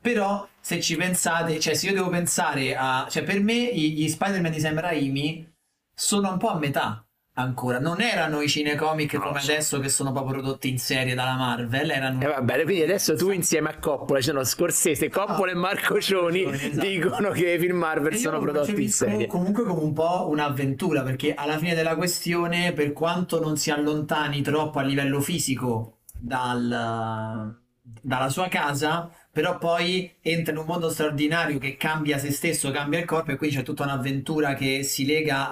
Però 0.00 0.48
se 0.60 0.80
ci 0.80 0.96
pensate, 0.96 1.60
cioè 1.60 1.74
se 1.74 1.88
io 1.88 1.94
devo 1.94 2.08
pensare 2.08 2.74
a... 2.76 3.06
Cioè 3.10 3.22
per 3.22 3.40
me 3.40 3.74
gli 3.74 4.08
Spider-Man 4.08 4.52
di 4.52 4.60
Sam 4.60 4.80
Raimi 4.80 5.52
sono 5.94 6.30
un 6.30 6.38
po' 6.38 6.48
a 6.48 6.58
metà 6.58 7.04
ancora. 7.34 7.78
Non 7.78 8.00
erano 8.00 8.40
i 8.40 8.48
cinecomic 8.48 9.16
come 9.16 9.38
adesso 9.38 9.78
che 9.80 9.88
sono 9.88 10.12
proprio 10.12 10.40
prodotti 10.40 10.68
in 10.68 10.78
serie 10.78 11.14
dalla 11.14 11.34
Marvel, 11.34 11.90
erano... 11.90 12.20
E 12.20 12.26
va 12.26 12.40
bene, 12.42 12.64
quindi 12.64 12.82
adesso 12.82 13.14
tu 13.16 13.30
insieme 13.30 13.70
a 13.70 13.78
Coppola, 13.78 14.20
ci 14.20 14.26
sono 14.26 14.44
Scorsese, 14.44 15.08
Coppola 15.08 15.52
e 15.52 15.54
Marco 15.54 16.00
Cioni 16.00 16.42
esatto. 16.42 16.86
dicono 16.86 17.30
che 17.30 17.52
i 17.52 17.58
film 17.58 17.78
Marvel 17.78 18.16
sono 18.16 18.40
prodotti 18.40 18.82
in 18.82 18.90
serie. 18.90 19.26
comunque 19.26 19.64
come 19.64 19.82
un 19.82 19.92
po' 19.92 20.28
un'avventura, 20.28 21.02
perché 21.02 21.34
alla 21.34 21.58
fine 21.58 21.74
della 21.74 21.96
questione, 21.96 22.72
per 22.72 22.92
quanto 22.92 23.40
non 23.40 23.56
si 23.56 23.70
allontani 23.70 24.42
troppo 24.42 24.78
a 24.78 24.82
livello 24.82 25.20
fisico 25.20 25.98
dal- 26.18 27.58
dalla 27.82 28.28
sua 28.28 28.48
casa, 28.48 29.10
però 29.32 29.58
poi 29.58 30.16
entra 30.20 30.52
in 30.52 30.58
un 30.58 30.66
mondo 30.66 30.90
straordinario 30.90 31.58
che 31.58 31.76
cambia 31.76 32.18
se 32.18 32.30
stesso, 32.32 32.70
cambia 32.70 32.98
il 32.98 33.04
corpo, 33.04 33.30
e 33.30 33.36
quindi 33.36 33.56
c'è 33.56 33.62
tutta 33.62 33.84
un'avventura 33.84 34.54
che 34.54 34.82
si 34.82 35.06
lega 35.06 35.50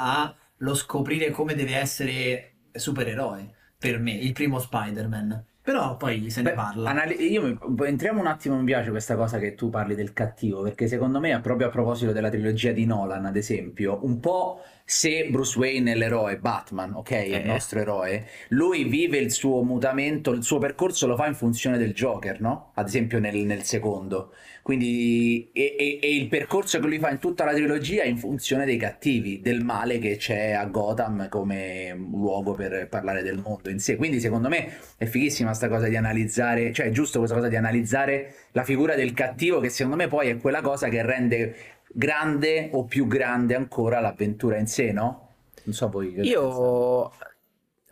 allo 0.61 0.75
scoprire 0.75 1.31
come 1.31 1.55
deve 1.55 1.77
essere 1.77 2.55
supereroe. 2.73 3.55
Per 3.79 3.99
me, 3.99 4.13
il 4.13 4.33
primo 4.33 4.59
Spider-Man. 4.59 5.47
Però 5.69 5.99
poi 5.99 6.31
se 6.31 6.41
ne 6.41 6.49
Beh, 6.49 6.55
parla. 6.57 6.89
anali- 6.89 7.31
io 7.31 7.43
mi- 7.43 7.87
entriamo 7.87 8.21
un 8.21 8.27
attimo, 8.27 8.57
mi 8.57 8.65
piace 8.65 8.89
questa 8.89 9.17
cosa 9.17 9.39
che 9.39 9.55
tu 9.55 9.69
parli 9.69 9.95
del 9.95 10.15
cattivo, 10.15 10.63
perché 10.63 10.87
secondo 10.87 11.21
me, 11.21 11.39
proprio 11.43 11.67
a 11.67 11.71
proposito 11.71 12.11
della 12.13 12.31
trilogia 12.31 12.73
di 12.73 12.87
Nolan, 12.87 13.27
ad 13.27 13.37
esempio, 13.37 13.99
un 14.01 14.19
po' 14.19 14.63
se 14.87 15.27
Bruce 15.31 15.59
Wayne 15.59 15.93
è 15.93 15.95
l'eroe, 15.95 16.39
Batman, 16.39 16.95
ok, 16.95 17.11
è 17.11 17.19
il 17.27 17.35
Eh. 17.35 17.43
nostro 17.45 17.81
eroe, 17.81 18.25
lui 18.49 18.85
vive 18.85 19.19
il 19.19 19.31
suo 19.31 19.63
mutamento, 19.63 20.31
il 20.33 20.43
suo 20.43 20.57
percorso 20.57 21.07
lo 21.07 21.17
fa 21.17 21.27
in 21.27 21.35
funzione 21.35 21.77
del 21.77 21.93
Joker, 21.93 22.41
no? 22.41 22.71
Ad 22.73 22.87
esempio 22.87 23.19
nel, 23.19 23.37
nel 23.37 23.65
secondo. 23.65 24.33
Quindi, 24.63 25.51
e, 25.53 25.77
e- 25.79 25.99
e 26.01 26.15
il 26.15 26.29
percorso 26.29 26.79
che 26.79 26.87
lui 26.87 26.99
fa 26.99 27.11
in 27.11 27.19
tutta 27.19 27.45
la 27.45 27.53
trilogia 27.55 28.03
è 28.03 28.07
in 28.07 28.19
funzione 28.19 28.65
dei 28.67 28.77
cattivi, 28.77 29.41
del 29.41 29.63
male 29.65 29.99
che 29.99 30.17
c'è 30.17 30.53
a 30.53 30.65
Gotham 30.67 31.29
come 31.29 31.95
luogo 31.95 32.53
per 32.53 32.87
parlare 32.89 33.23
del 33.23 33.39
mondo 33.43 33.71
in 33.71 33.79
sé. 33.79 33.97
Quindi, 33.97 34.21
secondo 34.21 34.49
me, 34.49 34.71
è 34.99 35.07
fighissima 35.07 35.55
sta 35.59 35.69
cosa 35.69 35.89
di 35.89 35.97
analizzare, 35.97 36.73
cioè 36.73 36.87
è 36.87 36.91
giusto 36.91 37.19
questa 37.19 37.37
cosa 37.37 37.49
di 37.49 37.57
analizzare 37.57 38.35
la 38.53 38.65
figura 38.65 38.95
del 38.95 39.13
cattivo, 39.13 39.61
che 39.61 39.69
secondo 39.69 39.97
me 39.97 40.09
poi 40.09 40.29
è 40.31 40.39
quella 40.39 40.63
cosa 40.63 40.89
che 40.89 41.03
rende 41.03 41.57
grande 41.93 42.71
o 42.73 42.85
più 42.85 43.07
grande 43.07 43.55
ancora 43.55 44.01
l'avventura 44.01 44.57
in 44.59 44.67
sé, 44.67 44.93
no? 44.93 45.35
Non 45.65 45.75
so 45.75 45.89
voi. 45.91 46.15
che 46.15 46.23
pensate. 46.25 46.29
Io... 46.29 47.11
Cioè, 47.11 47.29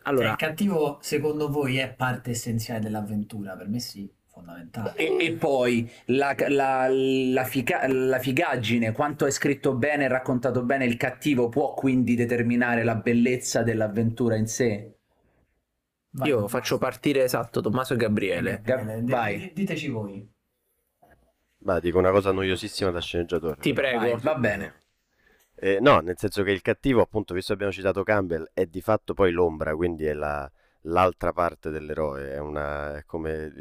Allora, 0.03 0.29
il 0.29 0.35
cattivo, 0.35 0.97
secondo 1.01 1.49
voi, 1.49 1.77
è 1.77 1.93
parte 1.93 2.31
essenziale 2.31 2.79
dell'avventura? 2.79 3.55
Per 3.57 3.67
me 3.67 3.79
sì, 3.79 4.09
fondamentale. 4.25 4.95
E, 4.95 5.15
e 5.19 5.33
poi 5.33 5.89
la, 6.05 6.35
la- 6.47 6.87
la 6.89 7.43
figa- 7.43 7.87
la 7.87 8.19
figaggine, 8.19 8.91
quanto 8.91 9.25
è 9.25 9.31
scritto 9.31 9.75
bene 9.75 10.05
e 10.05 10.07
raccontato 10.07 10.63
bene 10.63 10.85
il 10.85 10.97
cattivo, 10.97 11.49
può 11.49 11.73
quindi 11.73 12.15
determinare 12.15 12.83
la 12.83 12.95
bellezza 12.95 13.63
dell'avventura 13.63 14.35
in 14.35 14.47
sé. 14.47 14.96
Vai, 16.17 16.29
io 16.29 16.47
faccio 16.47 16.77
partire 16.77 17.23
esatto 17.23 17.61
Tommaso 17.61 17.93
e 17.93 17.97
Gabriele. 17.97 18.59
Bene, 18.63 19.03
di- 19.03 19.11
Vai. 19.11 19.37
di- 19.37 19.51
diteci 19.53 19.87
voi. 19.89 20.27
Ma 21.59 21.79
dico 21.79 21.97
una 21.97 22.11
cosa 22.11 22.31
noiosissima 22.31 22.91
da 22.91 23.01
sceneggiatore. 23.01 23.57
Ti 23.59 23.73
prego. 23.73 23.99
Vai, 23.99 24.17
va 24.17 24.35
bene. 24.35 24.73
Eh, 25.55 25.79
no, 25.81 25.99
nel 25.99 26.17
senso 26.17 26.43
che 26.43 26.51
il 26.51 26.61
cattivo, 26.61 27.01
appunto, 27.01 27.33
visto 27.33 27.47
che 27.49 27.53
abbiamo 27.55 27.71
citato 27.73 28.03
Campbell, 28.03 28.49
è 28.53 28.65
di 28.65 28.81
fatto 28.81 29.13
poi 29.13 29.31
l'ombra, 29.31 29.75
quindi 29.75 30.05
è 30.05 30.13
la- 30.13 30.49
l'altra 30.81 31.33
parte 31.33 31.69
dell'eroe, 31.69 32.31
è, 32.33 32.37
una, 32.39 32.97
è 32.97 33.03
come, 33.05 33.51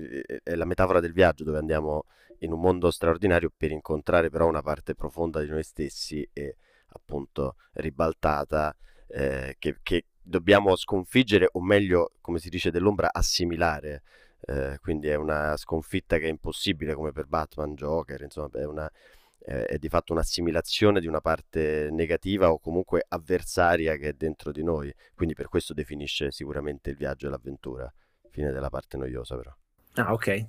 è 0.42 0.54
la 0.54 0.64
metafora 0.66 1.00
del 1.00 1.12
viaggio 1.12 1.42
dove 1.44 1.58
andiamo 1.58 2.04
in 2.40 2.52
un 2.52 2.60
mondo 2.60 2.90
straordinario 2.90 3.50
per 3.56 3.70
incontrare 3.72 4.28
però 4.30 4.46
una 4.46 4.62
parte 4.62 4.94
profonda 4.94 5.40
di 5.40 5.48
noi 5.48 5.62
stessi 5.62 6.28
e 6.32 6.56
appunto 6.88 7.56
ribaltata 7.72 8.76
eh, 9.08 9.56
che, 9.58 9.78
che 9.82 10.04
dobbiamo 10.26 10.76
sconfiggere 10.76 11.48
o 11.52 11.60
meglio, 11.62 12.12
come 12.20 12.38
si 12.38 12.48
dice 12.48 12.70
dell'ombra, 12.70 13.10
assimilare. 13.12 14.02
Eh, 14.40 14.78
quindi 14.80 15.08
è 15.08 15.14
una 15.14 15.56
sconfitta 15.56 16.18
che 16.18 16.26
è 16.26 16.28
impossibile 16.28 16.94
come 16.94 17.12
per 17.12 17.26
Batman, 17.26 17.74
Joker, 17.74 18.20
insomma, 18.22 18.50
è 18.54 18.64
una, 18.64 18.90
è, 19.38 19.52
è 19.52 19.78
di 19.78 19.88
fatto 19.88 20.12
un'assimilazione 20.12 21.00
di 21.00 21.06
una 21.06 21.20
parte 21.20 21.88
negativa 21.90 22.52
o 22.52 22.58
comunque 22.58 23.04
avversaria 23.08 23.96
che 23.96 24.08
è 24.08 24.12
dentro 24.12 24.52
di 24.52 24.62
noi. 24.62 24.92
Quindi 25.14 25.34
per 25.34 25.48
questo 25.48 25.72
definisce 25.72 26.30
sicuramente 26.30 26.90
il 26.90 26.96
viaggio 26.96 27.26
e 27.28 27.30
l'avventura. 27.30 27.92
Fine 28.30 28.52
della 28.52 28.68
parte 28.68 28.96
noiosa, 28.96 29.36
però. 29.36 29.54
Ah, 29.94 30.12
ok. 30.12 30.46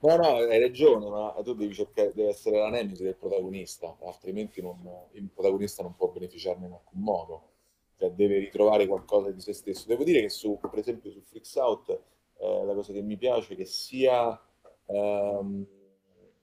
No, 0.00 0.16
no, 0.16 0.36
hai 0.36 0.60
ragione, 0.60 1.08
ma 1.08 1.34
tu 1.42 1.54
devi 1.54 1.72
cercare, 1.72 2.12
deve 2.14 2.28
essere 2.28 2.58
la 2.58 2.68
nemesi 2.68 3.02
del 3.02 3.16
protagonista, 3.16 3.96
altrimenti 4.02 4.60
non- 4.60 4.86
il 5.12 5.30
protagonista 5.32 5.82
non 5.82 5.96
può 5.96 6.08
beneficiarne 6.08 6.66
in 6.66 6.72
alcun 6.72 7.00
modo, 7.00 7.53
cioè 8.04 8.10
deve 8.12 8.38
ritrovare 8.38 8.86
qualcosa 8.86 9.30
di 9.30 9.40
se 9.40 9.52
stesso. 9.52 9.86
Devo 9.86 10.04
dire 10.04 10.20
che 10.20 10.28
su, 10.28 10.58
per 10.60 10.78
esempio 10.78 11.10
su 11.10 11.20
Freaks 11.20 11.54
Out, 11.56 12.00
eh, 12.38 12.64
la 12.64 12.74
cosa 12.74 12.92
che 12.92 13.02
mi 13.02 13.16
piace 13.16 13.54
è 13.54 13.56
che 13.56 13.64
sia, 13.64 14.38
ehm, 14.86 15.66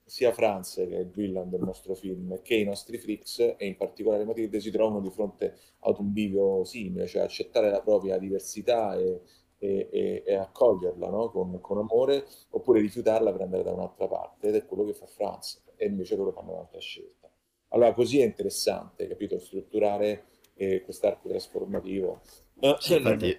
sia 0.04 0.32
Franz, 0.34 0.76
che 0.76 0.96
è 0.98 1.00
il 1.00 1.10
villain 1.10 1.50
del 1.50 1.62
nostro 1.62 1.94
film, 1.96 2.42
che 2.42 2.56
i 2.56 2.64
nostri 2.64 2.98
freaks, 2.98 3.40
e 3.58 3.66
in 3.66 3.78
particolare 3.78 4.26
Matilde, 4.26 4.60
si 4.60 4.72
trovano 4.72 5.00
di 5.00 5.10
fronte 5.10 5.56
ad 5.80 5.98
un 6.00 6.12
bivio 6.12 6.64
simile, 6.66 7.08
cioè 7.08 7.22
accettare 7.22 7.70
la 7.70 7.82
propria 7.82 8.18
diversità 8.18 8.96
e, 8.96 9.22
e- 9.58 9.90
e- 9.92 10.24
e 10.26 10.34
accoglierla 10.36 11.08
no? 11.10 11.30
con, 11.30 11.60
con 11.62 11.78
amore 11.78 12.26
oppure 12.50 12.82
rifiutarla 12.82 13.32
per 13.32 13.42
andare 13.42 13.64
da 13.64 13.72
un'altra 13.72 14.08
parte 14.08 14.48
ed 14.48 14.56
è 14.56 14.66
quello 14.66 14.84
che 14.86 14.94
fa 14.94 15.06
Franz 15.06 15.62
e 15.76 15.86
invece 15.86 16.16
loro 16.16 16.32
fanno 16.32 16.54
un'altra 16.54 16.80
scelta. 16.80 17.30
Allora 17.70 17.94
così 17.94 18.20
è 18.20 18.26
interessante, 18.26 19.08
capito, 19.08 19.40
strutturare 19.40 20.26
eh, 20.56 20.82
quest'arco 20.84 21.30
trasformativo. 21.30 22.22
Eh, 22.60 22.78
Infatti, 22.84 23.36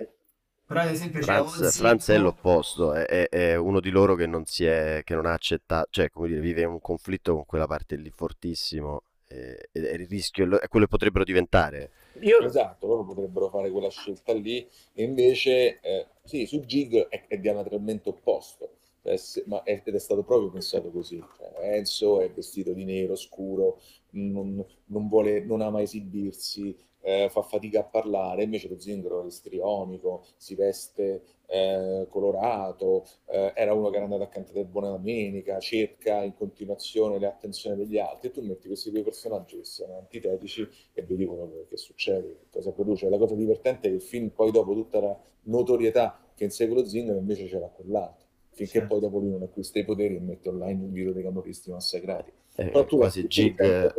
Però 0.67 0.81
ad 0.81 0.89
esempio 0.91 1.21
Franz, 1.21 1.53
Ozzy- 1.61 1.73
Franz 1.73 2.09
è 2.11 2.19
l'opposto, 2.19 2.93
è, 2.95 3.05
è- 3.07 3.29
è 3.29 3.55
uno 3.57 3.81
di 3.81 3.91
loro 3.91 4.15
che 4.17 4.27
non 4.27 4.45
si 4.47 4.65
è, 4.65 5.03
che 5.05 5.15
non 5.15 5.27
ha 5.27 5.33
accettato, 5.33 5.89
cioè 5.91 6.11
come 6.11 6.29
dire, 6.29 6.41
vive 6.41 6.65
un 6.65 6.81
conflitto 6.81 7.35
con 7.35 7.47
quella 7.47 7.67
parte 7.67 7.97
lì 7.97 8.11
fortissimo 8.11 9.05
e, 9.29 9.69
e- 9.73 9.81
e 9.87 9.95
il 9.95 10.07
rischio 10.09 10.45
è 10.61 10.69
quello 10.69 10.87
che 10.87 10.91
potrebbero 10.91 11.25
diventare. 11.25 11.91
Io... 12.21 12.39
Esatto, 12.45 12.87
loro 12.87 13.05
potrebbero 13.05 13.49
fare 13.49 13.71
quella 13.71 13.89
scelta 13.89 14.33
lì, 14.35 14.69
e 14.93 15.03
invece 15.03 15.81
eh, 15.81 16.07
sì, 16.25 16.45
su 16.47 16.61
Gig 16.61 17.09
è, 17.09 17.27
è 17.27 17.39
diametralmente 17.39 18.09
opposto, 18.11 18.77
Cioè, 19.03 19.17
se- 19.17 19.45
ma 19.47 19.63
è- 19.63 19.83
ed 19.85 19.95
è 19.95 19.99
stato 19.99 20.23
proprio 20.23 20.51
pensato 20.51 20.91
così. 20.91 21.19
Cioè, 21.37 21.75
Enzo 21.77 22.21
è 22.21 22.31
vestito 22.31 22.73
di 22.73 22.85
nero, 22.85 23.15
scuro, 23.17 23.81
non, 24.11 24.63
non 24.87 25.09
vuole, 25.09 25.41
non 25.45 25.61
ama 25.63 25.81
esibirsi, 25.83 26.77
eh, 27.03 27.29
fa 27.31 27.43
fatica 27.43 27.81
a 27.81 27.85
parlare, 27.85 28.45
invece 28.45 28.69
lo 28.69 28.79
zingaro 28.79 29.23
è 29.23 29.27
istrionico, 29.27 30.25
si 30.37 30.55
veste 30.55 31.23
eh, 31.47 32.07
colorato, 32.09 33.05
eh, 33.27 33.53
era 33.55 33.75
uno 33.75 33.91
che 33.91 33.97
era 33.97 34.05
andato 34.05 34.23
a 34.23 34.29
cantare 34.29 34.65
Buona 34.65 34.91
Domenica, 34.91 35.59
cerca 35.59 36.23
in 36.23 36.35
continuazione 36.35 37.19
le 37.19 37.27
attenzioni 37.27 37.77
degli 37.77 37.99
altri, 37.99 38.29
e 38.29 38.31
tu 38.31 38.41
metti 38.41 38.69
questi 38.69 38.91
due 38.91 39.03
personaggi 39.03 39.59
che 39.59 39.65
sono 39.65 39.99
antitetici 39.99 40.67
e 40.95 41.03
vedi 41.03 41.27
quello 41.27 41.67
che, 41.69 41.77
succede, 41.77 42.39
che 42.39 42.47
cosa 42.51 42.73
produce. 42.73 43.09
La 43.11 43.19
cosa 43.19 43.35
divertente 43.35 43.89
è 43.89 43.91
che 43.91 43.97
il 43.97 44.03
film 44.03 44.29
poi 44.29 44.51
dopo 44.51 44.73
tutta 44.73 45.01
la 45.01 45.19
notorietà 45.43 46.19
che 46.35 46.45
insegue 46.45 46.77
lo 46.77 46.87
zingaro 46.87 47.19
invece 47.19 47.47
c'era 47.47 47.67
quell'altro, 47.67 48.27
finché 48.51 48.81
Sì. 48.81 48.87
poi 48.87 49.01
dopo 49.01 49.19
lui 49.19 49.31
non 49.31 49.43
acquista 49.43 49.79
i 49.79 49.85
poteri 49.85 50.17
e 50.17 50.21
mette 50.21 50.49
online 50.49 50.85
un 50.85 50.93
video 50.93 51.13
dei 51.13 51.23
camorristi 51.23 51.71
massacrati. 51.71 52.33
È 52.55 52.65
Però 52.67 52.85
tu 52.85 52.97
quasi 52.97 53.27
Gig, 53.27 53.61
eh, 53.61 53.93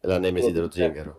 la 0.00 0.18
nemesi 0.18 0.52
dello 0.52 0.70
zingaro. 0.70 1.18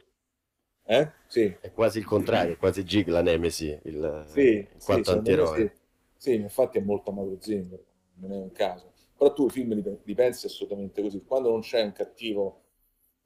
Eh? 0.95 1.11
Sì, 1.27 1.55
È 1.59 1.71
quasi 1.71 1.99
il 1.99 2.05
contrario, 2.05 2.53
è 2.53 2.57
quasi 2.57 2.83
Gig 2.83 3.07
la 3.07 3.21
Nemesi, 3.21 3.79
il, 3.83 4.25
sì, 4.25 4.67
sì, 4.77 5.01
quanto 5.01 5.11
me 5.13 5.13
antieroe. 5.13 5.45
sì. 5.45 5.69
Sì, 6.15 6.35
infatti 6.35 6.77
è 6.77 6.81
molto 6.81 7.09
amato 7.09 7.37
Zimmer, 7.39 7.83
non 8.15 8.31
è 8.31 8.37
un 8.37 8.51
caso. 8.51 8.93
Però 9.17 9.33
tu 9.33 9.47
i 9.47 9.49
film 9.49 9.73
li, 9.73 9.83
li 10.03 10.13
pensi 10.13 10.45
assolutamente 10.45 11.01
così. 11.01 11.23
Quando 11.23 11.49
non 11.49 11.61
c'è 11.61 11.81
un 11.81 11.93
cattivo, 11.93 12.61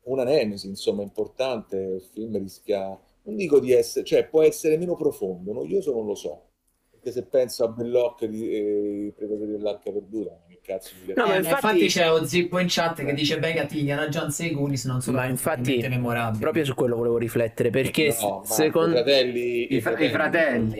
una 0.04 0.24
nemesi, 0.24 0.68
insomma, 0.68 1.04
importante, 1.04 1.76
il 1.78 2.02
film 2.02 2.38
rischia, 2.38 2.98
non 3.24 3.36
dico 3.36 3.60
di 3.60 3.72
essere, 3.74 4.06
cioè 4.06 4.28
può 4.28 4.42
essere 4.44 4.78
meno 4.78 4.96
profondo, 4.96 5.52
noioso 5.52 5.92
non 5.94 6.06
lo 6.06 6.16
so. 6.16 6.50
Perché 6.90 7.12
se 7.12 7.26
penso 7.26 7.66
a 7.66 7.68
Belloc 7.68 8.26
di 8.26 8.50
eh, 8.50 9.14
Predatori 9.16 9.52
dell'Arca 9.52 9.92
Perduta, 9.92 10.42
cazzo 10.66 10.94
di 11.04 11.14
No, 11.16 11.26
ma 11.28 11.34
Eh, 11.36 11.38
infatti- 11.38 11.54
infatti, 11.54 11.86
c'è 11.88 12.08
lo 12.08 12.26
zippo 12.26 12.60
in 12.60 12.68
chat 12.70 13.04
che 13.04 13.14
dice 13.14 13.38
Begati, 13.40 13.80
Indiana 13.80 14.08
Jones 14.08 14.40
e 14.42 14.52
Goonies 14.52 14.86
non 14.86 15.02
sono 15.02 15.18
Ma 15.18 15.26
infatti, 15.26 15.78
memorabili. 15.88 16.42
proprio 16.42 16.66
su 16.66 16.74
quello 16.74 16.96
volevo 16.96 17.18
riflettere 17.18 17.70
perché 17.70 18.16
No, 18.20 18.42
secondo 18.46 18.90
i 18.92 19.04
fratelli, 19.04 19.74
I 19.76 19.82
fra- 19.82 19.98
i 20.00 20.10
fratelli. 20.10 20.80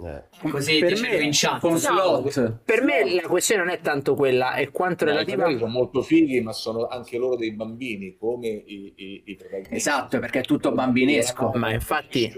Eh. 0.00 0.22
Così 0.48 0.78
per 0.78 1.00
me- 1.00 1.16
in 1.16 1.30
chat. 1.32 1.58
Con 1.58 1.72
No, 1.72 1.78
slot. 1.78 2.60
per 2.64 2.82
me 2.84 3.14
la 3.20 3.26
questione 3.26 3.64
non 3.64 3.72
è 3.72 3.80
tanto 3.80 4.14
quella, 4.14 4.54
è 4.54 4.70
quanto 4.70 5.04
No, 5.04 5.10
relativa 5.10 5.38
fratelli 5.38 5.58
sono 5.58 5.72
molto 5.72 6.02
fighi, 6.02 6.40
ma 6.40 6.52
sono 6.52 6.86
anche 6.86 7.18
loro 7.18 7.34
dei 7.34 7.50
bambini, 7.52 8.16
come 8.16 8.46
i, 8.46 8.92
i, 8.94 9.22
i 9.26 9.34
protagonisti. 9.34 9.74
Esatto, 9.74 10.20
perché 10.20 10.38
è 10.38 10.42
tutto 10.42 10.70
bambinesco. 10.70 11.50
Ma 11.56 11.72
infatti-. 11.72 12.32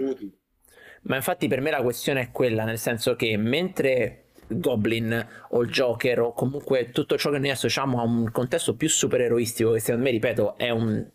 Ma 1.03 1.15
infatti 1.17 1.47
per 1.47 1.61
me 1.61 1.69
la 1.71 1.81
questione 1.83 2.21
è 2.21 2.31
quella, 2.31 2.63
nel 2.63 2.77
senso 2.79 3.15
che 3.15 3.37
mentre 3.37 4.25
Goblin 4.59 5.27
o 5.49 5.61
il 5.61 5.69
Joker 5.69 6.21
o 6.21 6.33
comunque 6.33 6.91
tutto 6.91 7.17
ciò 7.17 7.29
che 7.29 7.39
noi 7.39 7.49
associamo 7.49 7.99
a 7.99 8.03
un 8.03 8.31
contesto 8.31 8.75
più 8.75 8.89
supereroistico, 8.89 9.71
che 9.71 9.79
secondo 9.79 10.03
me, 10.05 10.11
ripeto, 10.11 10.57
è 10.57 10.69
un, 10.69 11.05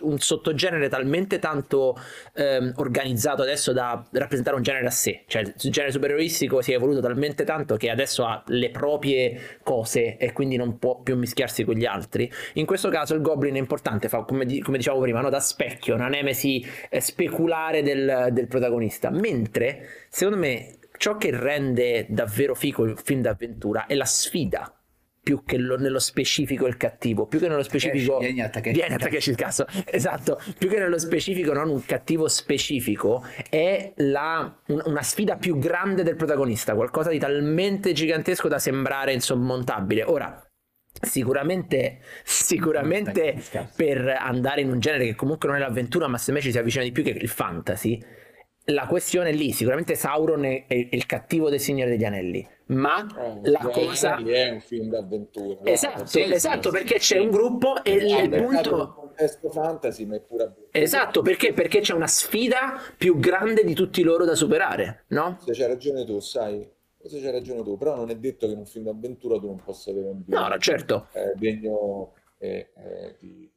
un 0.00 0.18
sottogenere 0.18 0.88
talmente 0.88 1.38
tanto 1.38 1.96
ehm, 2.34 2.72
organizzato 2.76 3.42
adesso 3.42 3.72
da 3.72 4.04
rappresentare 4.12 4.56
un 4.56 4.62
genere 4.62 4.86
a 4.86 4.90
sé, 4.90 5.22
cioè 5.26 5.42
il 5.42 5.70
genere 5.70 5.92
supereroistico 5.92 6.60
si 6.60 6.72
è 6.72 6.74
evoluto 6.74 7.00
talmente 7.00 7.44
tanto 7.44 7.76
che 7.76 7.88
adesso 7.88 8.24
ha 8.24 8.42
le 8.48 8.70
proprie 8.70 9.58
cose 9.62 10.16
e 10.16 10.32
quindi 10.32 10.56
non 10.56 10.78
può 10.78 11.00
più 11.00 11.16
mischiarsi 11.16 11.64
con 11.64 11.74
gli 11.74 11.84
altri. 11.86 12.30
In 12.54 12.66
questo 12.66 12.88
caso 12.88 13.14
il 13.14 13.20
Goblin 13.20 13.54
è 13.54 13.58
importante, 13.58 14.08
fa 14.08 14.22
come, 14.22 14.58
come 14.58 14.78
dicevamo 14.78 15.02
prima, 15.02 15.20
no? 15.20 15.30
da 15.30 15.40
specchio, 15.40 15.94
una 15.94 16.08
nemesi 16.08 16.66
eh, 16.88 17.00
speculare 17.00 17.82
del, 17.82 18.28
del 18.32 18.48
protagonista, 18.48 19.10
mentre 19.10 19.86
secondo 20.08 20.40
me 20.40 20.79
ciò 21.00 21.16
che 21.16 21.30
rende 21.32 22.04
davvero 22.10 22.54
figo 22.54 22.84
il 22.84 23.00
film 23.02 23.22
d'avventura 23.22 23.86
è 23.86 23.94
la 23.94 24.04
sfida 24.04 24.70
più 25.22 25.44
che 25.46 25.56
lo- 25.56 25.78
nello 25.78 25.98
specifico 25.98 26.66
il 26.66 26.76
cattivo, 26.76 27.26
più 27.26 27.38
che 27.38 27.48
nello 27.48 27.62
specifico 27.62 28.18
Takeshi, 28.18 28.32
vieni 28.32 28.46
a 28.46 28.50
Takeshi. 28.50 28.76
Vieni 28.78 28.94
a 28.94 28.98
Takeshi 28.98 29.30
il 29.30 29.36
cazzo. 29.36 29.64
Esatto, 29.86 30.38
più 30.58 30.68
che 30.68 30.78
nello 30.78 30.98
specifico, 30.98 31.54
non 31.54 31.70
un 31.70 31.82
cattivo 31.86 32.28
specifico, 32.28 33.24
è 33.48 33.92
la- 33.96 34.54
un- 34.66 34.82
una 34.84 35.02
sfida 35.02 35.36
più 35.36 35.58
grande 35.58 36.02
del 36.02 36.16
protagonista, 36.16 36.74
qualcosa 36.74 37.08
di 37.08 37.18
talmente 37.18 37.92
gigantesco 37.92 38.48
da 38.48 38.58
sembrare 38.58 39.14
insormontabile. 39.14 40.02
Ora, 40.04 40.42
sicuramente, 41.00 42.00
sicuramente 42.24 43.40
per 43.74 44.06
andare 44.18 44.60
in 44.60 44.70
un 44.70 44.80
genere 44.80 45.06
che 45.06 45.14
comunque 45.14 45.48
non 45.48 45.56
è 45.56 45.60
l'avventura, 45.60 46.08
ma 46.08 46.18
secondo 46.18 46.40
me 46.40 46.46
ci 46.46 46.52
si 46.52 46.58
avvicina 46.58 46.84
di 46.84 46.92
più 46.92 47.02
che 47.02 47.10
il 47.10 47.28
fantasy. 47.28 47.98
La 48.70 48.86
questione 48.86 49.30
è 49.30 49.32
lì, 49.32 49.52
sicuramente 49.52 49.94
Sauron 49.94 50.44
è, 50.44 50.66
è 50.66 50.88
il 50.90 51.06
cattivo 51.06 51.50
del 51.50 51.60
Signore 51.60 51.90
degli 51.90 52.04
Anelli, 52.04 52.46
ma 52.66 53.04
Eh, 53.04 53.50
la 53.50 53.58
cosa... 53.58 54.16
È 54.16 54.50
un 54.50 54.60
film 54.60 54.88
d'avventura. 54.88 55.60
Esatto, 55.64 56.06
sì, 56.06 56.22
esatto, 56.22 56.70
sì, 56.70 56.76
perché 56.76 57.00
sì. 57.00 57.14
c'è 57.14 57.20
un 57.20 57.30
gruppo 57.30 57.82
e 57.82 57.92
il 57.92 58.28
punto... 58.28 58.94
contesto 58.94 59.50
fantasy, 59.50 60.04
ma 60.04 60.14
è 60.14 60.18
avventura. 60.18 60.54
Esatto, 60.70 61.22
perché? 61.22 61.52
Perché 61.52 61.80
c'è 61.80 61.94
una 61.94 62.06
sfida 62.06 62.80
più 62.96 63.18
grande 63.18 63.64
di 63.64 63.74
tutti 63.74 64.02
loro 64.02 64.24
da 64.24 64.34
superare, 64.34 65.04
no? 65.08 65.38
Se 65.44 65.52
c'hai 65.52 65.66
ragione 65.66 66.04
tu, 66.04 66.20
sai, 66.20 66.68
se 67.02 67.20
c'hai 67.20 67.32
ragione 67.32 67.62
tu, 67.62 67.76
però 67.76 67.96
non 67.96 68.10
è 68.10 68.16
detto 68.16 68.46
che 68.46 68.52
in 68.52 68.58
un 68.58 68.66
film 68.66 68.84
d'avventura 68.84 69.38
tu 69.38 69.46
non 69.46 69.60
possa 69.62 69.90
avere 69.90 70.08
un 70.08 70.22
No, 70.26 70.48
no, 70.48 70.58
certo. 70.58 71.08
eh, 71.12 71.32
degno 71.36 72.12
eh, 72.38 72.70
eh, 72.76 73.16
di... 73.18 73.50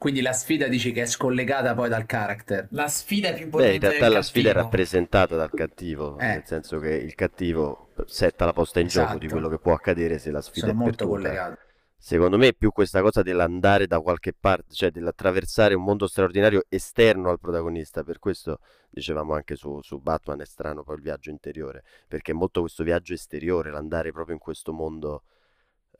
Quindi 0.00 0.22
la 0.22 0.32
sfida 0.32 0.66
dici 0.66 0.92
che 0.92 1.02
è 1.02 1.04
scollegata 1.06 1.74
poi 1.74 1.90
dal 1.90 2.06
character. 2.06 2.68
La 2.70 2.88
sfida 2.88 3.34
più 3.34 3.44
Beh, 3.44 3.50
potente 3.50 3.74
in 3.74 3.80
realtà 3.82 4.04
del 4.06 4.12
la 4.14 4.22
sfida 4.22 4.48
è 4.48 4.52
rappresentata 4.54 5.36
dal 5.36 5.50
cattivo, 5.50 6.18
Eh. 6.18 6.24
nel 6.26 6.42
senso 6.46 6.78
che 6.78 6.88
il 6.94 7.14
cattivo 7.14 7.90
setta 8.06 8.46
la 8.46 8.54
posta 8.54 8.80
in 8.80 8.86
gioco 8.86 9.18
di 9.18 9.26
Esatto. 9.26 9.32
quello 9.34 9.48
che 9.50 9.58
può 9.58 9.74
accadere 9.74 10.18
se 10.18 10.30
la 10.30 10.40
sfida 10.40 10.68
Sono 10.68 10.78
è 10.78 10.82
molto 10.82 11.06
perduta. 11.06 11.28
collegate. 11.28 11.58
Secondo 11.98 12.38
me 12.38 12.48
è 12.48 12.54
più 12.54 12.70
questa 12.72 13.02
cosa 13.02 13.20
dell'andare 13.20 13.86
da 13.86 14.00
qualche 14.00 14.32
parte, 14.32 14.72
cioè 14.72 14.90
dell'attraversare 14.90 15.74
un 15.74 15.82
mondo 15.84 16.06
straordinario 16.06 16.64
esterno 16.70 17.28
al 17.28 17.38
protagonista. 17.38 18.02
Per 18.02 18.18
questo 18.18 18.60
dicevamo 18.88 19.34
anche 19.34 19.54
su, 19.54 19.82
su 19.82 20.00
Batman 20.00 20.40
è 20.40 20.46
strano 20.46 20.82
poi 20.82 20.96
il 20.96 21.02
viaggio 21.02 21.28
interiore, 21.28 21.82
perché 22.08 22.32
è 22.32 22.34
molto 22.34 22.60
questo 22.62 22.84
viaggio 22.84 23.12
esteriore, 23.12 23.70
l'andare 23.70 24.12
proprio 24.12 24.34
in 24.34 24.40
questo 24.40 24.72
mondo 24.72 25.24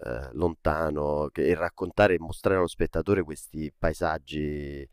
eh, 0.05 0.29
lontano 0.33 1.29
che- 1.33 1.47
e 1.47 1.55
raccontare 1.55 2.15
e 2.15 2.19
mostrare 2.19 2.59
allo 2.59 2.67
spettatore 2.67 3.23
questi 3.23 3.73
paesaggi, 3.77 4.41
eh, 4.81 4.89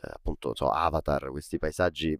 appunto, 0.00 0.54
so, 0.54 0.68
Avatar, 0.70 1.30
questi 1.30 1.58
paesaggi 1.58 2.18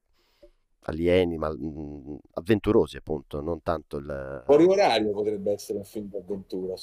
alieni, 0.82 1.36
ma 1.38 1.50
mm, 1.54 2.16
avventurosi 2.34 2.96
appunto, 2.96 3.40
non 3.40 3.62
tanto 3.62 3.96
il... 3.98 4.44
Fuori 4.44 4.64
orario 4.64 5.12
potrebbe 5.12 5.52
essere 5.52 5.78
un 5.78 5.84
film 5.84 6.08
d'avventura, 6.08 6.74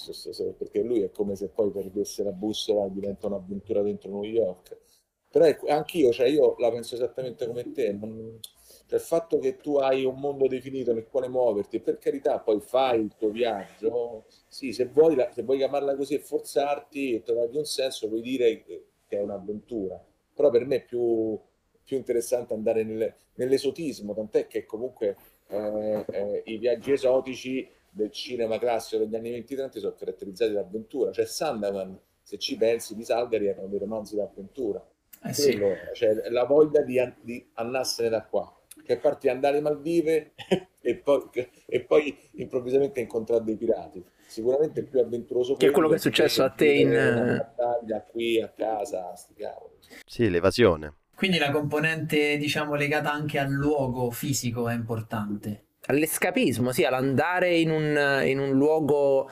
perché 0.57 0.81
lui 0.83 1.01
è 1.01 1.11
come 1.11 1.35
se 1.35 1.49
poi 1.49 1.71
perdesse 1.71 2.23
la 2.23 2.31
bussola 2.31 2.85
e 2.85 2.91
diventa 2.91 3.27
un'avventura 3.27 3.81
dentro 3.81 4.09
New 4.11 4.23
York. 4.23 4.77
Però 5.29 5.43
ecco, 5.45 5.67
anch'io, 5.67 6.11
cioè 6.13 6.27
io 6.27 6.55
la 6.59 6.71
penso 6.71 6.95
esattamente 6.95 7.45
come 7.47 7.71
te, 7.71 7.91
non- 7.91 8.39
cioè 8.95 8.99
il 8.99 9.01
fatto 9.01 9.39
che 9.39 9.57
tu 9.57 9.77
hai 9.77 10.05
un 10.05 10.19
mondo 10.19 10.47
definito 10.47 10.93
nel 10.93 11.07
quale 11.07 11.27
muoverti, 11.27 11.79
per 11.79 11.97
carità, 11.97 12.39
poi 12.39 12.59
fai 12.61 13.01
il 13.01 13.15
tuo 13.17 13.29
viaggio, 13.29 14.25
sì, 14.47 14.71
se 14.71 14.85
vuoi, 14.85 15.17
se 15.33 15.43
vuoi 15.43 15.57
chiamarla 15.57 15.95
così 15.95 16.15
e 16.15 16.19
forzarti 16.19 17.13
e 17.13 17.23
trovargli 17.23 17.57
un 17.57 17.65
senso, 17.65 18.07
puoi 18.07 18.21
dire 18.21 18.63
che 18.63 18.85
è 19.07 19.19
un'avventura, 19.19 20.01
però 20.33 20.49
per 20.49 20.65
me 20.65 20.77
è 20.77 20.85
più, 20.85 21.37
più 21.83 21.97
interessante 21.97 22.53
andare 22.53 22.83
nel- 22.83 23.13
nell'esotismo, 23.35 24.13
tant'è 24.13 24.47
che 24.47 24.65
comunque 24.65 25.17
eh, 25.47 26.05
eh, 26.09 26.41
i 26.45 26.57
viaggi 26.57 26.91
esotici 26.91 27.67
del 27.89 28.11
cinema 28.11 28.57
classico 28.57 29.03
degli 29.03 29.15
anni 29.15 29.31
20-30 29.31 29.79
sono 29.79 29.93
caratterizzati 29.93 30.53
da 30.53 30.61
avventura, 30.61 31.11
cioè 31.11 31.25
Sandaman, 31.25 31.99
se 32.21 32.37
ci 32.37 32.55
pensi, 32.57 32.95
di 32.95 33.03
Salgari 33.03 33.47
erano 33.47 33.67
dei 33.67 33.79
romanzi 33.79 34.15
d'avventura. 34.15 34.85
Eh 35.23 35.33
sì. 35.33 35.57
Quello, 35.57 35.75
cioè, 35.93 36.29
la 36.29 36.43
voglia 36.45 36.81
di, 36.81 36.99
di 37.21 37.49
andarsene 37.53 38.09
da 38.09 38.23
qua, 38.25 38.54
che 38.85 38.97
parti 38.97 39.27
andare 39.27 39.55
alle 39.57 39.63
Maldive 39.63 40.33
e 40.79 40.95
poi, 40.95 41.23
e 41.65 41.81
poi 41.81 42.15
improvvisamente 42.33 42.99
incontrare 42.99 43.43
dei 43.43 43.57
pirati. 43.57 44.03
Sicuramente 44.27 44.81
il 44.81 44.87
più 44.87 44.99
avventuroso 44.99 45.55
Che 45.55 45.67
è 45.67 45.71
quello 45.71 45.87
che 45.87 45.95
è 45.95 45.99
successo 45.99 46.43
a 46.43 46.49
te 46.49 46.71
in- 46.71 46.89
una 46.89 47.53
battaglia 47.55 48.01
qui 48.01 48.41
a 48.41 48.49
casa, 48.49 49.15
sti 49.15 49.33
cavoli. 49.33 49.73
Sì, 50.05 50.29
l'evasione. 50.29 50.93
Quindi 51.15 51.37
la 51.37 51.51
componente, 51.51 52.37
diciamo, 52.37 52.75
legata 52.75 53.11
anche 53.11 53.39
al 53.39 53.49
luogo 53.49 54.11
fisico 54.11 54.67
è 54.67 54.73
importante. 54.73 55.63
All'escapismo, 55.87 56.71
sì, 56.71 56.83
all'andare 56.83 57.55
in 57.57 57.71
un, 57.71 58.21
in 58.25 58.39
un 58.39 58.51
luogo... 58.51 59.29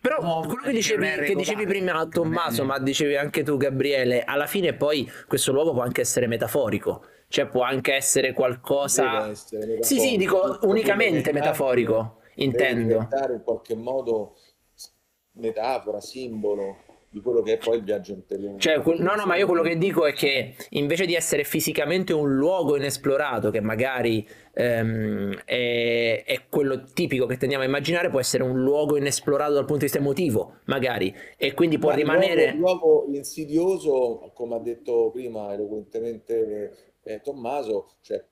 Però 0.00 0.20
No, 0.20 0.40
quello 0.46 0.64
che 0.64 0.72
dicevi, 0.72 1.06
che 1.24 1.34
dicevi 1.34 1.64
prima 1.64 2.06
Tommaso, 2.06 2.64
ma 2.64 2.78
dicevi 2.78 3.16
anche 3.16 3.42
tu 3.42 3.56
Gabriele, 3.56 4.22
alla 4.22 4.46
fine 4.46 4.74
poi 4.74 5.10
questo 5.26 5.50
luogo 5.50 5.72
può 5.72 5.80
anche 5.80 6.02
essere 6.02 6.26
metaforico, 6.26 7.06
cioè 7.28 7.46
può 7.46 7.62
anche 7.62 7.94
essere 7.94 8.32
qualcosa... 8.32 9.30
Essere 9.30 9.82
Sì, 9.82 9.98
sì, 9.98 10.16
dico 10.16 10.58
unicamente 10.62 11.32
metaforico, 11.32 12.20
intendo. 12.36 12.94
diventare 12.94 13.34
in 13.34 13.42
qualche 13.42 13.74
modo 13.74 14.36
metafora, 15.32 16.00
simbolo 16.00 16.76
di 17.14 17.20
quello 17.20 17.42
che 17.42 17.52
è 17.52 17.58
poi 17.58 17.76
il 17.76 17.84
viaggio 17.84 18.12
interiore. 18.12 18.58
Cioè, 18.58 18.82
no, 18.98 19.14
no, 19.14 19.24
ma 19.24 19.36
io 19.36 19.46
quello 19.46 19.62
che 19.62 19.78
dico 19.78 20.04
è 20.04 20.12
che 20.12 20.56
invece 20.70 21.06
di 21.06 21.14
essere 21.14 21.44
fisicamente 21.44 22.12
un 22.12 22.34
luogo 22.34 22.76
inesplorato, 22.76 23.52
che 23.52 23.60
magari 23.60 24.26
ehm, 24.52 25.42
è, 25.44 26.24
è 26.26 26.40
quello 26.48 26.82
tipico 26.92 27.26
che 27.26 27.36
tendiamo 27.36 27.62
a 27.62 27.66
immaginare, 27.68 28.10
può 28.10 28.18
essere 28.18 28.42
un 28.42 28.60
luogo 28.60 28.96
inesplorato 28.96 29.52
dal 29.52 29.64
punto 29.64 29.78
di 29.78 29.84
vista 29.84 29.98
emotivo, 29.98 30.56
magari, 30.64 31.14
e 31.36 31.54
quindi 31.54 31.78
può 31.78 31.90
Ma 31.90 31.94
rimanere... 31.94 32.52
luogo, 32.52 32.56
il 32.56 32.58
luogo 32.58 33.16
insidioso, 33.16 34.32
come 34.34 34.56
ha 34.56 34.60
detto 34.60 35.10
prima 35.12 35.52
eloquentemente 35.52 36.93
eh, 37.04 37.20
Tommaso, 37.20 37.96
cioè 38.00 38.24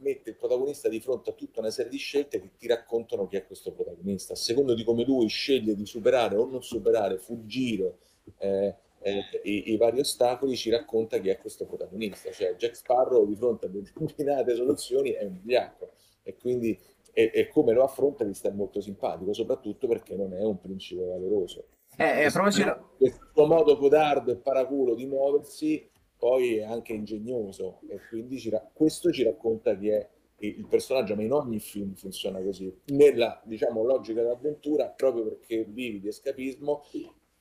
mette 0.00 0.30
il 0.30 0.36
protagonista 0.36 0.88
di 0.88 1.00
fronte 1.00 1.30
a 1.30 1.32
tutta 1.32 1.60
una 1.60 1.70
serie 1.70 1.90
di 1.90 1.96
scelte 1.96 2.40
che 2.40 2.50
ti 2.56 2.66
raccontano 2.66 3.26
chi 3.26 3.36
è 3.36 3.46
questo 3.46 3.72
protagonista. 3.72 4.32
A 4.34 4.36
secondo 4.36 4.74
di 4.74 4.84
come 4.84 5.04
lui 5.04 5.28
sceglie 5.28 5.74
di 5.74 5.86
superare 5.86 6.36
o 6.36 6.46
non 6.46 6.62
superare, 6.62 7.18
fuggire 7.18 7.98
eh, 8.38 8.74
eh, 9.00 9.22
i, 9.42 9.72
i 9.72 9.76
vari 9.76 10.00
ostacoli, 10.00 10.56
ci 10.56 10.70
racconta 10.70 11.18
chi 11.18 11.28
è 11.28 11.38
questo 11.38 11.66
protagonista. 11.66 12.30
Cioè 12.30 12.54
Jack 12.56 12.76
Sparrow 12.76 13.26
di 13.26 13.36
fronte 13.36 13.66
a 13.66 13.68
determinate 13.68 14.54
soluzioni 14.54 15.10
è 15.10 15.24
un 15.24 15.40
vigliacco 15.40 15.90
e 16.22 16.36
quindi 16.36 16.78
e, 17.12 17.32
e 17.34 17.48
come 17.48 17.72
lo 17.72 17.82
affronta 17.82 18.24
gli 18.24 18.34
sta 18.34 18.52
molto 18.52 18.80
simpatico, 18.80 19.32
soprattutto 19.32 19.88
perché 19.88 20.14
non 20.14 20.32
è 20.34 20.42
un 20.44 20.60
principe 20.60 21.04
valoroso. 21.04 21.64
Eh, 21.96 22.20
eh, 22.20 22.24
a 22.26 22.30
proposito- 22.30 22.90
Questo 22.96 23.30
suo 23.32 23.46
modo 23.46 23.76
codardo 23.76 24.30
e 24.30 24.36
paraculo 24.36 24.94
di 24.94 25.04
muoversi 25.06 25.90
poi 26.18 26.56
è 26.56 26.64
anche 26.64 26.92
ingegnoso 26.92 27.80
e 27.88 28.00
quindi 28.08 28.38
ci 28.38 28.50
ra- 28.50 28.68
questo 28.72 29.10
ci 29.12 29.22
racconta 29.22 29.76
chi 29.76 29.88
è 29.88 30.08
il 30.40 30.66
personaggio, 30.68 31.14
ma 31.16 31.22
in 31.22 31.32
ogni 31.32 31.58
film 31.58 31.94
funziona 31.94 32.40
così, 32.42 32.72
nella 32.86 33.40
diciamo, 33.44 33.82
logica 33.84 34.22
d'avventura, 34.22 34.88
proprio 34.88 35.24
perché 35.24 35.64
vivi 35.64 36.00
di 36.00 36.08
escapismo, 36.08 36.84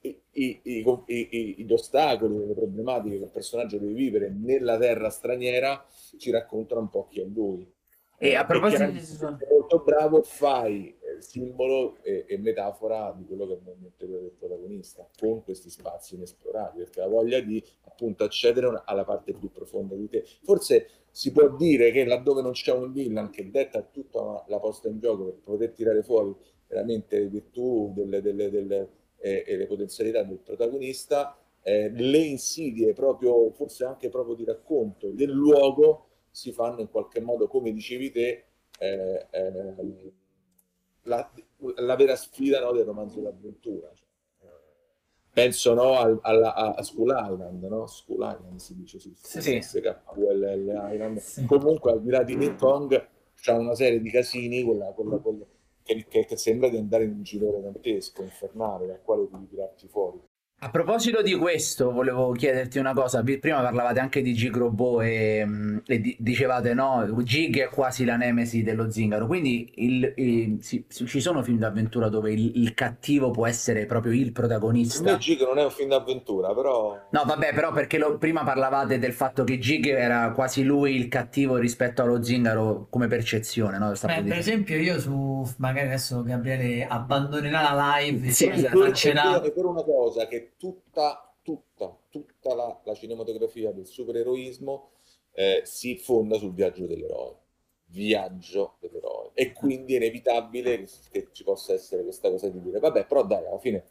i, 0.02 0.22
i, 0.32 0.62
i, 0.64 1.66
gli 1.66 1.74
ostacoli, 1.74 2.46
le 2.46 2.54
problematiche 2.54 3.18
che 3.18 3.24
il 3.26 3.32
personaggio 3.32 3.78
deve 3.78 3.94
vivere 3.94 4.30
nella 4.30 4.78
terra 4.78 5.10
straniera 5.10 5.84
ci 6.18 6.32
raccontano 6.32 6.82
un 6.82 6.90
po' 6.90 7.08
chi 7.08 7.22
è 7.22 7.26
lui. 7.26 7.68
E 8.20 8.36
a 8.36 8.46
proposito 8.46 8.86
di... 8.90 9.00
Molto 9.50 9.80
bravo, 9.80 10.24
fai 10.24 10.98
eh, 11.00 11.22
simbolo 11.22 11.98
e, 12.02 12.26
e, 12.28 12.38
metafora 12.40 13.14
di 13.16 13.26
quello 13.26 13.46
che 13.46 13.54
è 13.54 13.58
il 13.58 13.92
del 14.10 14.32
protagonista, 14.40 15.08
con 15.20 15.44
questi 15.44 15.70
spazi 15.70 16.16
inesplorati, 16.16 16.80
perché 16.80 17.00
la 17.00 17.08
voglia 17.08 17.40
di 17.42 17.64
appunto 17.84 18.24
accedere 18.24 18.82
alla 18.86 19.04
parte 19.04 19.34
più 19.34 19.52
profonda 19.52 19.94
di 19.94 20.10
te. 20.10 20.26
Forse 20.44 20.88
si 21.12 21.32
può 21.32 21.50
dire 21.56 21.92
che 21.92 22.06
laddove 22.06 22.42
non 22.42 22.54
c'è 22.54 22.72
un 22.74 22.92
villain 22.92 23.30
che 23.30 23.52
detta 23.52 23.82
tutta 23.84 24.44
la 24.48 24.60
posta 24.60 24.88
in 24.88 25.00
gioco 25.00 25.26
per 25.26 25.40
poter 25.44 25.72
tirare 25.74 26.02
fuori 26.02 26.36
veramente 26.68 27.20
le 27.20 27.28
virtù 27.28 27.92
delle, 27.96 28.22
delle, 28.22 28.50
delle, 28.50 28.90
eh, 29.20 29.44
e 29.46 29.58
le 29.58 29.68
potenzialità 29.68 30.24
del 30.24 30.40
protagonista, 30.40 31.40
eh, 31.62 31.90
le 31.90 32.18
insidie 32.20 32.94
proprio, 32.94 33.52
forse 33.52 33.86
anche 33.86 34.10
proprio 34.10 34.36
di 34.36 34.46
racconto 34.46 35.10
del 35.12 35.30
luogo 35.32 36.07
si 36.38 36.52
fanno 36.52 36.82
in 36.82 36.90
qualche 36.92 37.20
modo, 37.20 37.48
come 37.48 37.72
dicevi 37.72 38.12
te, 38.12 38.46
eh, 38.78 39.26
eh, 39.32 40.14
la, 41.04 41.32
la, 41.78 41.96
vera 41.96 42.16
sfida 42.16 42.60
no, 42.60 42.74
del 42.74 42.86
romanzo 42.86 43.20
d'avventura. 43.22 43.92
Cioè, 43.92 44.06
penso 45.34 45.74
no, 45.74 45.98
al, 45.98 46.20
alla, 46.22 46.54
a 46.54 46.84
School 46.84 47.10
Island, 47.10 47.64
no? 47.64 47.88
School 47.88 48.20
Island 48.20 48.60
si 48.60 48.76
dice 48.76 49.00
sì, 49.00 49.16
sì, 49.16 49.42
sì. 49.42 49.62
SKULL 49.82 50.92
Island. 50.94 51.18
Sì. 51.18 51.46
Comunque 51.46 51.94
al 51.94 52.04
di 52.04 52.12
là 52.12 52.22
di 52.22 52.38
King 52.38 52.56
Kong 52.56 53.08
c'è 53.34 53.54
una 53.54 53.74
serie 53.74 54.00
di 54.00 54.12
casini 54.12 54.62
quella, 54.62 54.92
quella, 54.94 55.18
quella, 55.18 55.44
che, 55.82 56.06
che, 56.08 56.26
che, 56.26 56.38
sembra 56.38 56.70
di 56.70 56.78
andare 56.78 57.06
in 57.06 57.14
un 57.14 57.24
girone 57.24 57.62
dantesco, 57.62 58.22
infernale, 58.22 58.86
dal 58.86 59.02
quale 59.02 59.28
devi 59.28 59.48
tirarti 59.48 59.88
fuori. 59.88 60.22
A 60.60 60.72
proposito 60.72 61.22
di 61.22 61.36
questo, 61.36 61.92
volevo 61.92 62.32
chiederti 62.32 62.80
una 62.80 62.94
cosa. 62.94 63.22
Prima 63.22 63.62
parlavate 63.62 64.00
anche 64.00 64.24
di 64.24 64.34
Gig 64.34 64.58
Robot 64.58 65.04
e, 65.04 65.46
mm, 65.46 65.78
e 65.86 66.02
di, 66.02 66.16
dicevate 66.20 66.74
no, 66.74 67.08
Gig 67.22 67.60
è 67.62 67.70
quasi 67.70 68.04
la 68.06 68.16
nemesi 68.16 68.64
dello 68.64 68.90
zingaro. 68.90 69.28
Quindi 69.28 69.72
il, 69.76 70.14
il, 70.16 70.58
si, 70.64 70.84
ci 70.90 71.22
sono 71.22 71.44
film 71.44 71.60
d'avventura 71.60 72.10
dove 72.10 72.32
il, 72.32 72.54
il, 72.56 72.74
cattivo 72.74 73.30
può 73.30 73.46
essere 73.46 73.86
proprio 73.86 74.14
il 74.14 74.32
protagonista. 74.32 75.12
Me 75.12 75.18
Gig 75.20 75.40
non 75.42 75.60
è 75.60 75.64
un 75.64 75.70
film 75.70 75.90
d'avventura, 75.90 76.52
però. 76.56 77.06
No, 77.12 77.24
vabbè, 77.24 77.54
però 77.54 77.72
perché 77.72 78.00
lo, 78.00 78.18
prima 78.18 78.44
parlavate 78.44 78.98
del 78.98 79.14
fatto 79.14 79.44
che 79.44 79.60
Gig 79.60 79.86
era 79.86 80.32
quasi 80.32 80.64
lui 80.64 80.96
il 80.96 81.08
cattivo 81.08 81.58
rispetto 81.58 82.02
allo 82.02 82.24
zingaro 82.24 82.88
come 82.90 83.06
percezione. 83.06 83.78
No? 83.78 83.92
Beh, 83.92 84.24
per 84.24 84.38
esempio, 84.40 84.76
io 84.78 85.00
su 85.00 85.48
magari 85.58 85.86
adesso 85.86 86.24
Gabriele 86.24 86.88
abbandonerà 86.88 87.62
la 87.62 87.98
live. 88.00 88.32
Sì, 88.32 88.50
esatto. 88.50 88.86
è 88.86 89.52
per 89.52 89.66
una 89.66 89.84
cosa 89.84 90.28
tutta, 90.58 91.36
tutta, 91.42 91.98
tutta 92.10 92.56
la, 92.56 92.82
la 92.84 92.94
cinematografia 92.94 93.72
del 93.72 93.86
supereroismo 93.86 94.92
eh, 95.32 95.62
si 95.66 95.98
fonda 95.98 96.38
sul 96.38 96.54
viaggio 96.54 96.86
dell'eroe. 96.86 97.36
Viaggio 97.86 98.78
dell'eroe. 98.80 99.32
E 99.34 99.54
quindi 99.54 99.94
è 99.94 99.98
inevitabile 99.98 100.78
che, 100.78 100.88
che 101.12 101.28
ci 101.32 101.44
possa 101.44 101.74
essere 101.74 102.04
questa 102.04 102.30
cosa 102.30 102.50
di 102.50 102.62
dire, 102.62 102.80
vabbè, 102.80 103.06
però 103.06 103.26
dai, 103.26 103.46
alla 103.46 103.60
fine 103.60 103.86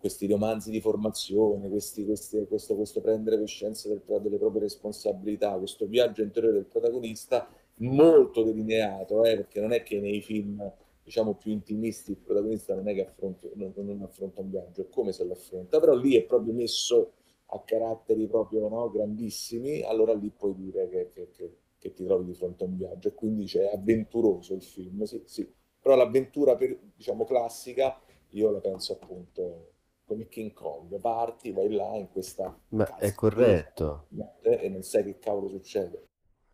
questi 0.00 0.26
romanzi 0.26 0.70
di 0.70 0.80
formazione, 0.80 1.68
questi, 1.68 2.06
questi, 2.06 2.46
questo, 2.46 2.74
questo, 2.74 3.02
prendere 3.02 3.38
coscienza 3.38 3.88
del, 3.88 4.02
delle 4.22 4.38
proprie 4.38 4.62
responsabilità, 4.62 5.58
questo 5.58 5.86
viaggio 5.86 6.22
interiore 6.22 6.54
del 6.54 6.64
protagonista 6.64 7.46
molto 7.76 8.42
delineato, 8.42 9.24
eh, 9.24 9.36
perché 9.36 9.60
non 9.60 9.72
è 9.72 9.82
che 9.82 10.00
nei 10.00 10.22
film 10.22 10.72
diciamo 11.10 11.34
più 11.34 11.50
intimisti, 11.50 12.12
il 12.12 12.18
protagonista 12.18 12.72
non 12.76 12.88
è 12.88 12.94
che 12.94 13.04
affronta, 13.04 13.48
non, 13.54 13.72
non 13.74 14.00
affronta 14.02 14.42
un 14.42 14.48
viaggio, 14.48 14.82
è 14.82 14.88
come 14.88 15.10
se 15.10 15.24
lo 15.24 15.32
affronta, 15.32 15.80
però 15.80 15.92
lì 15.96 16.14
è 16.14 16.22
proprio 16.22 16.52
messo 16.52 17.14
a 17.46 17.60
caratteri 17.64 18.28
proprio 18.28 18.68
no, 18.68 18.88
grandissimi, 18.88 19.82
allora 19.82 20.14
lì 20.14 20.30
puoi 20.30 20.54
dire 20.54 20.88
che, 20.88 21.08
che, 21.08 21.30
che, 21.32 21.56
che, 21.78 21.92
ti 21.92 22.04
trovi 22.04 22.26
di 22.26 22.34
fronte 22.34 22.62
a 22.62 22.68
un 22.68 22.76
viaggio 22.76 23.08
e 23.08 23.14
quindi 23.14 23.44
c'è 23.46 23.72
avventuroso 23.74 24.54
il 24.54 24.62
film, 24.62 25.02
sì, 25.02 25.20
sì. 25.26 25.52
Però 25.80 25.96
l'avventura 25.96 26.54
per, 26.54 26.78
diciamo 26.94 27.24
classica 27.24 28.00
io 28.28 28.50
la 28.52 28.60
penso 28.60 28.92
appunto 28.92 29.72
come 30.04 30.28
King 30.28 30.52
Kong, 30.52 30.96
parti, 31.00 31.50
vai 31.50 31.72
là 31.72 31.96
in 31.96 32.08
questa... 32.08 32.56
Ma 32.68 32.96
è 32.96 33.12
corretto. 33.14 34.06
E 34.42 34.68
non 34.68 34.82
sai 34.82 35.04
che 35.04 35.18
cavolo 35.18 35.48
succede. 35.48 36.09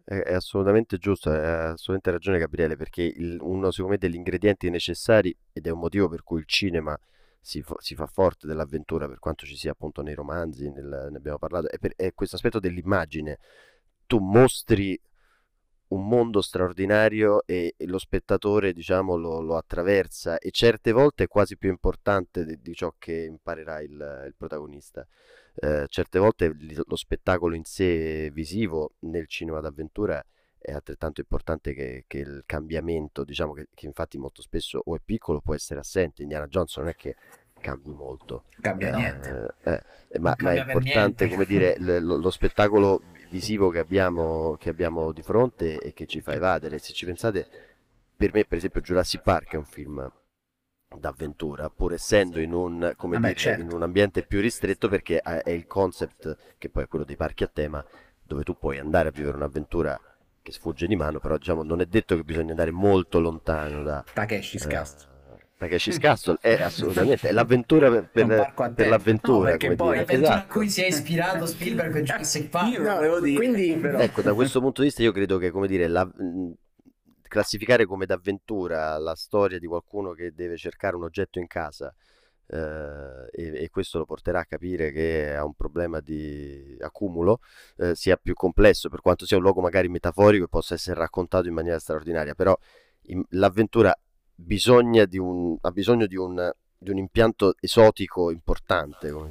È, 0.09 0.33
assolutamente 0.35 0.99
giusto, 0.99 1.31
hai 1.31 1.39
assolutamente 1.73 2.11
ragione 2.13 2.39
Gabriele, 2.39 2.77
perché 2.77 3.03
il- 3.03 3.39
uno 3.41 3.71
me 3.89 3.99
degli 3.99 4.15
ingredienti 4.15 4.71
necessari, 4.71 5.37
ed 5.53 5.67
è 5.67 5.71
un 5.71 5.81
motivo 5.81 6.09
per 6.09 6.23
cui 6.23 6.39
il 6.41 6.47
cinema 6.47 6.97
si, 7.41 7.61
fo- 7.63 7.81
si 7.81 7.95
fa 7.97 8.07
forte 8.07 8.47
dell'avventura, 8.47 9.09
per 9.09 9.19
quanto 9.19 9.47
ci 9.47 9.57
sia 9.57 9.73
appunto 9.73 10.03
nei 10.03 10.15
romanzi, 10.15 10.71
nel- 10.71 11.09
ne 11.11 11.17
abbiamo 11.17 11.39
parlato, 11.39 11.69
è, 11.69 11.79
per- 11.79 11.95
è 11.97 12.15
questo 12.15 12.37
aspetto 12.37 12.61
dell'immagine. 12.61 13.39
Tu 14.07 14.19
mostri 14.19 14.99
un 15.89 16.09
mondo 16.09 16.41
straordinario 16.41 17.43
e, 17.47 17.75
e 17.77 17.87
lo 17.87 17.99
spettatore, 17.99 18.73
diciamo, 18.73 19.17
lo, 19.17 19.41
lo 19.41 19.57
attraversa 19.57 20.39
e 20.39 20.51
certe 20.51 20.93
volte 20.93 21.25
è 21.25 21.29
quasi 21.29 21.57
più 21.57 21.71
importante 21.71 22.45
di, 22.45 22.61
di 22.61 22.75
ciò 22.75 22.93
che 22.99 23.25
imparerà 23.25 23.81
il, 23.81 24.25
il 24.27 24.35
protagonista. 24.37 25.07
Eh, 25.55 25.87
certe 25.89 26.19
volte 26.19 26.55
lo 26.85 26.97
spettacolo 26.97 27.55
in 27.55 27.65
sé 27.65 28.31
visivo 28.31 28.93
nel 29.01 29.27
cinema 29.27 29.61
d'avventura 29.61 30.23
è 30.59 30.73
altrettanto 30.73 31.21
importante 31.21 31.73
che, 31.73 32.05
che 32.09 32.19
il 32.19 32.43
cambiamento, 32.45 33.23
diciamo 33.23 33.53
che, 33.53 33.69
che, 33.73 33.87
infatti 33.87 34.19
molto 34.19 34.43
spesso 34.43 34.83
o 34.85 34.97
è 34.97 35.01
piccolo 35.03 35.41
può 35.41 35.55
essere 35.55 35.79
assente. 35.79 36.23
Indiana 36.23 36.49
Jones 36.49 36.77
non 36.79 36.89
è 36.89 36.97
che 36.97 37.15
cambi 37.61 37.91
molto, 37.91 38.45
cambia 38.61 38.89
eh, 38.89 38.97
niente, 38.97 39.55
eh, 39.63 39.83
eh 40.09 40.19
ma, 40.19 40.35
ma, 40.39 40.53
è 40.53 40.61
importante 40.61 41.29
come 41.29 41.45
dire 41.47 41.77
lo, 41.79 42.17
lo, 42.17 42.31
spettacolo 42.31 43.01
visivo 43.37 43.69
che 43.69 43.79
abbiamo, 43.79 44.57
che 44.59 44.71
abbiamo 44.71 45.13
di 45.13 45.23
fronte 45.23 45.79
e 45.79 45.93
che 45.93 46.07
ci 46.07 46.21
fa 46.21 46.33
evadere. 46.33 46.79
Se 46.79 46.93
ci 46.93 47.05
pensate, 47.05 47.47
per 48.17 48.33
me, 48.33 48.45
per 48.45 48.59
esempio, 48.59 48.81
Jurassic 48.81 49.23
Park 49.23 49.53
è 49.53 49.57
un 49.57 49.65
film 49.65 50.11
d'avventura, 50.97 51.69
pur 51.69 51.93
essendo 51.93 52.41
in 52.41 52.53
un, 52.53 52.95
come 52.97 53.19
dire, 53.19 53.35
certo. 53.35 53.63
in 53.63 53.73
un 53.73 53.83
ambiente 53.83 54.23
più 54.23 54.41
ristretto, 54.41 54.89
perché 54.89 55.21
è 55.21 55.51
il 55.51 55.67
concept 55.67 56.37
che 56.57 56.71
poi 56.71 56.85
è 56.85 56.89
quello 56.89 57.05
dei 57.05 57.17
parchi 57.17 57.45
a 57.45 57.51
tema, 57.53 57.85
dove 58.23 58.43
tu 58.43 58.57
puoi 58.57 58.79
andare 58.79 59.09
a 59.09 59.13
vivere 59.13 59.37
un'avventura 59.37 60.01
che 60.41 60.53
sfugge 60.53 60.87
di 60.87 60.97
mano, 60.97 61.19
però 61.19 61.37
diciamo 61.37 61.63
non 61.63 61.81
è 61.81 61.87
detto 61.87 62.15
che 62.15 62.23
bisogna 62.23 62.51
andare 62.51 62.71
molto 62.71 63.19
lontano 63.19 63.83
da 63.83 64.05
Takeshi's 64.13 64.65
eh, 64.65 64.69
Castle. 65.57 65.69
Takeshi's 65.69 65.99
Castle 65.99 66.39
è 66.41 66.63
assolutamente 66.63 67.29
è 67.29 67.33
l'avventura 67.33 67.91
per, 67.91 68.09
per, 68.11 68.53
per 68.75 68.89
l'avventura, 68.89 69.53
no, 69.53 69.57
come 69.57 69.75
poi 69.75 70.05
dire. 70.05 70.13
Esatto. 70.13 70.39
a 70.39 70.53
cui 70.53 70.69
si 70.69 70.83
è 70.83 70.87
ispirato 70.87 71.47
Spielberg 71.47 71.93
per 71.93 72.03
Jurassic 72.03 72.49
Park. 72.49 72.79
No, 72.79 73.19
quindi, 73.35 73.77
però... 73.81 73.99
ecco, 73.99 74.23
da 74.23 74.35
questo 74.35 74.61
punto 74.61 74.83
di 74.83 74.89
vista 74.89 75.03
io 75.03 75.13
credo 75.13 75.39
che 75.39 75.51
come 75.51 75.67
dire 75.67 75.89
la, 75.89 76.09
classificare 77.23 77.87
come 77.87 78.07
d'avventura 78.07 78.99
la 78.99 79.15
storia 79.15 79.59
di 79.59 79.67
qualcuno 79.67 80.13
che 80.13 80.33
deve 80.35 80.57
cercare 80.57 80.97
un 80.97 81.05
oggetto 81.05 81.39
in 81.39 81.47
casa 81.47 81.95
eh, 82.49 83.29
e, 83.33 83.65
e, 83.65 83.69
questo 83.71 83.99
lo 83.99 84.05
porterà 84.05 84.41
a 84.41 84.45
capire 84.45 84.93
che 84.93 85.35
ha 85.35 85.45
un 85.45 85.55
problema 85.55 86.01
di 86.01 86.77
accumulo 86.81 87.41
eh, 87.79 87.95
sia 87.97 88.17
più 88.17 88.35
complesso 88.35 88.89
per 88.89 89.01
quanto 89.01 89.27
sia 89.27 89.37
un 89.37 89.43
luogo 89.43 89.61
magari 89.61 89.89
metaforico 89.89 90.45
e 90.45 90.49
possa 90.49 90.75
essere 90.75 91.01
raccontato 91.01 91.49
in 91.49 91.55
maniera 91.55 91.79
straordinaria 91.79 92.35
però 92.35 92.57
in, 93.09 93.23
l'avventura 93.31 93.93
bisogna 94.37 95.05
di 95.07 95.19
un, 95.19 95.57
ha 95.61 95.71
bisogno 95.71 96.07
di 96.07 96.17
un 96.17 96.53
di 96.79 96.91
un 96.91 96.99
impianto 96.99 97.55
esotico 97.59 98.31
importante. 98.31 99.09
Io 99.09 99.27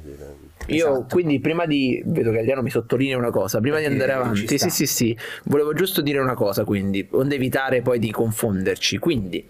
esatto. 0.66 1.06
quindi 1.08 1.38
prima 1.38 1.64
di, 1.64 2.02
vedo 2.04 2.32
che 2.32 2.40
Adriano 2.40 2.60
mi 2.60 2.70
sottolinea 2.70 3.16
una 3.16 3.30
cosa, 3.30 3.60
prima 3.60 3.78
di 3.78 3.84
andare 3.84 4.12
avanti, 4.12 4.58
sì 4.58 4.68
sì 4.68 4.86
sì, 4.86 5.16
volevo 5.44 5.72
giusto 5.72 6.02
dire 6.02 6.18
una 6.18 6.34
cosa 6.34 6.64
quindi, 6.64 7.06
onde 7.12 7.36
evitare 7.36 7.82
poi 7.82 7.98
di 7.98 8.10
confonderci, 8.10 8.98
quindi 8.98 9.48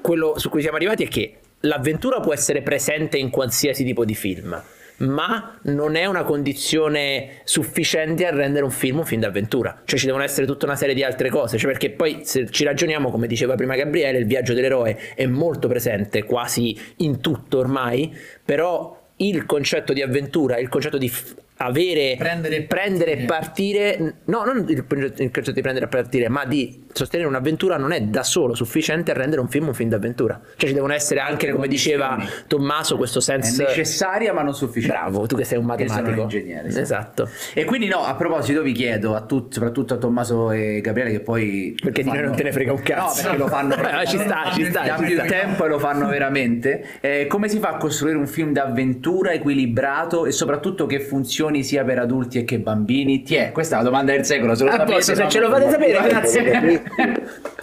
quello 0.00 0.38
su 0.38 0.50
cui 0.50 0.60
siamo 0.60 0.76
arrivati 0.76 1.04
è 1.04 1.08
che 1.08 1.38
l'avventura 1.60 2.20
può 2.20 2.32
essere 2.32 2.62
presente 2.62 3.16
in 3.16 3.30
qualsiasi 3.30 3.84
tipo 3.84 4.04
di 4.04 4.14
film 4.14 4.60
ma 4.98 5.58
non 5.62 5.94
è 5.94 6.06
una 6.06 6.24
condizione 6.24 7.40
sufficiente 7.44 8.26
a 8.26 8.30
rendere 8.30 8.64
un 8.64 8.70
film 8.70 8.98
un 8.98 9.04
film 9.04 9.20
d'avventura. 9.20 9.82
Cioè 9.84 9.98
ci 9.98 10.06
devono 10.06 10.24
essere 10.24 10.46
tutta 10.46 10.66
una 10.66 10.76
serie 10.76 10.94
di 10.94 11.02
altre 11.02 11.30
cose, 11.30 11.58
cioè 11.58 11.70
perché 11.70 11.90
poi 11.90 12.20
se 12.24 12.50
ci 12.50 12.64
ragioniamo, 12.64 13.10
come 13.10 13.26
diceva 13.26 13.54
prima 13.54 13.76
Gabriele, 13.76 14.18
il 14.18 14.26
viaggio 14.26 14.54
dell'eroe 14.54 15.14
è 15.14 15.26
molto 15.26 15.68
presente 15.68 16.24
quasi 16.24 16.78
in 16.96 17.20
tutto 17.20 17.58
ormai, 17.58 18.14
però 18.44 18.96
il 19.16 19.46
concetto 19.46 19.92
di 19.92 20.02
avventura, 20.02 20.58
il 20.58 20.68
concetto 20.68 20.98
di 20.98 21.12
avere, 21.58 22.14
Prendere 22.18 22.56
e 22.56 22.62
prendere 22.62 23.16
partire. 23.26 24.14
no, 24.24 24.44
non 24.44 24.64
il, 24.68 24.76
il 24.76 24.86
concetto 24.86 25.52
di 25.52 25.60
prendere 25.60 25.86
e 25.86 25.88
partire, 25.88 26.28
ma 26.28 26.44
di 26.44 26.84
sostenere 26.92 27.28
un'avventura 27.28 27.76
non 27.76 27.92
è 27.92 28.00
da 28.00 28.22
solo 28.22 28.54
sufficiente 28.54 29.10
a 29.10 29.14
rendere 29.14 29.40
un 29.40 29.48
film 29.48 29.68
un 29.68 29.74
film 29.74 29.88
d'avventura. 29.90 30.40
Cioè 30.56 30.68
ci 30.68 30.74
devono 30.74 30.92
essere 30.92 31.20
anche, 31.20 31.50
come 31.52 31.68
diceva 31.68 32.16
Tommaso, 32.46 32.96
questo 32.96 33.18
È 33.18 33.22
sense. 33.22 33.62
necessaria 33.64 34.32
ma 34.32 34.42
non 34.42 34.54
sufficiente. 34.54 34.96
Bravo, 34.98 35.26
tu 35.26 35.36
che 35.36 35.44
sei 35.44 35.58
un 35.58 35.64
matematico. 35.64 36.10
un 36.10 36.18
ingegnere, 36.20 36.70
sì. 36.70 36.80
Esatto. 36.80 37.28
E 37.54 37.64
quindi 37.64 37.86
no, 37.88 38.04
a 38.04 38.14
proposito 38.14 38.62
vi 38.62 38.72
chiedo 38.72 39.14
a 39.14 39.22
tutti, 39.22 39.54
soprattutto 39.54 39.94
a 39.94 39.96
Tommaso 39.98 40.50
e 40.50 40.80
Gabriele 40.80 41.10
che 41.10 41.20
poi... 41.20 41.76
Perché 41.80 42.02
di 42.02 42.08
noi 42.10 42.22
non 42.22 42.34
te 42.34 42.42
ne 42.44 42.52
frega 42.52 42.72
un 42.72 42.82
cazzo. 42.82 43.16
No, 43.16 43.22
perché 43.22 43.36
lo 43.38 43.46
fanno... 43.48 43.74
Eh, 43.98 44.06
ci 44.06 44.18
sta, 44.18 44.50
ci 44.54 44.64
sta, 44.66 44.96
ci 44.96 45.04
più 45.04 45.14
sta. 45.16 45.24
tempo 45.24 45.64
e 45.64 45.68
lo 45.68 45.78
fanno 45.78 46.06
veramente. 46.08 46.84
Eh, 47.00 47.26
come 47.26 47.48
si 47.48 47.58
fa 47.58 47.70
a 47.70 47.76
costruire 47.78 48.16
un 48.16 48.26
film 48.26 48.52
d'avventura 48.52 49.32
equilibrato 49.32 50.24
e 50.26 50.30
soprattutto 50.30 50.86
che 50.86 51.00
funzioni 51.48 51.64
sia 51.64 51.84
per 51.84 51.98
adulti 51.98 52.38
e 52.38 52.44
che 52.44 52.58
bambini? 52.58 53.22
Ti 53.22 53.34
è, 53.34 53.52
questa 53.52 53.76
è 53.76 53.78
la 53.78 53.84
domanda 53.84 54.12
del 54.12 54.24
secolo, 54.24 54.54
se 54.54 54.64
lo 54.64 54.70
sapete, 54.70 54.92
posto, 54.92 55.14
se 55.14 55.28
ce 55.28 55.40
lo 55.40 55.50
fate 55.50 55.70
sapere, 55.70 56.08
grazie. 56.08 56.82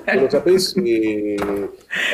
Se 0.06 0.19
lo 0.19 0.30
sapessi, 0.30 1.34
eh, 1.34 1.38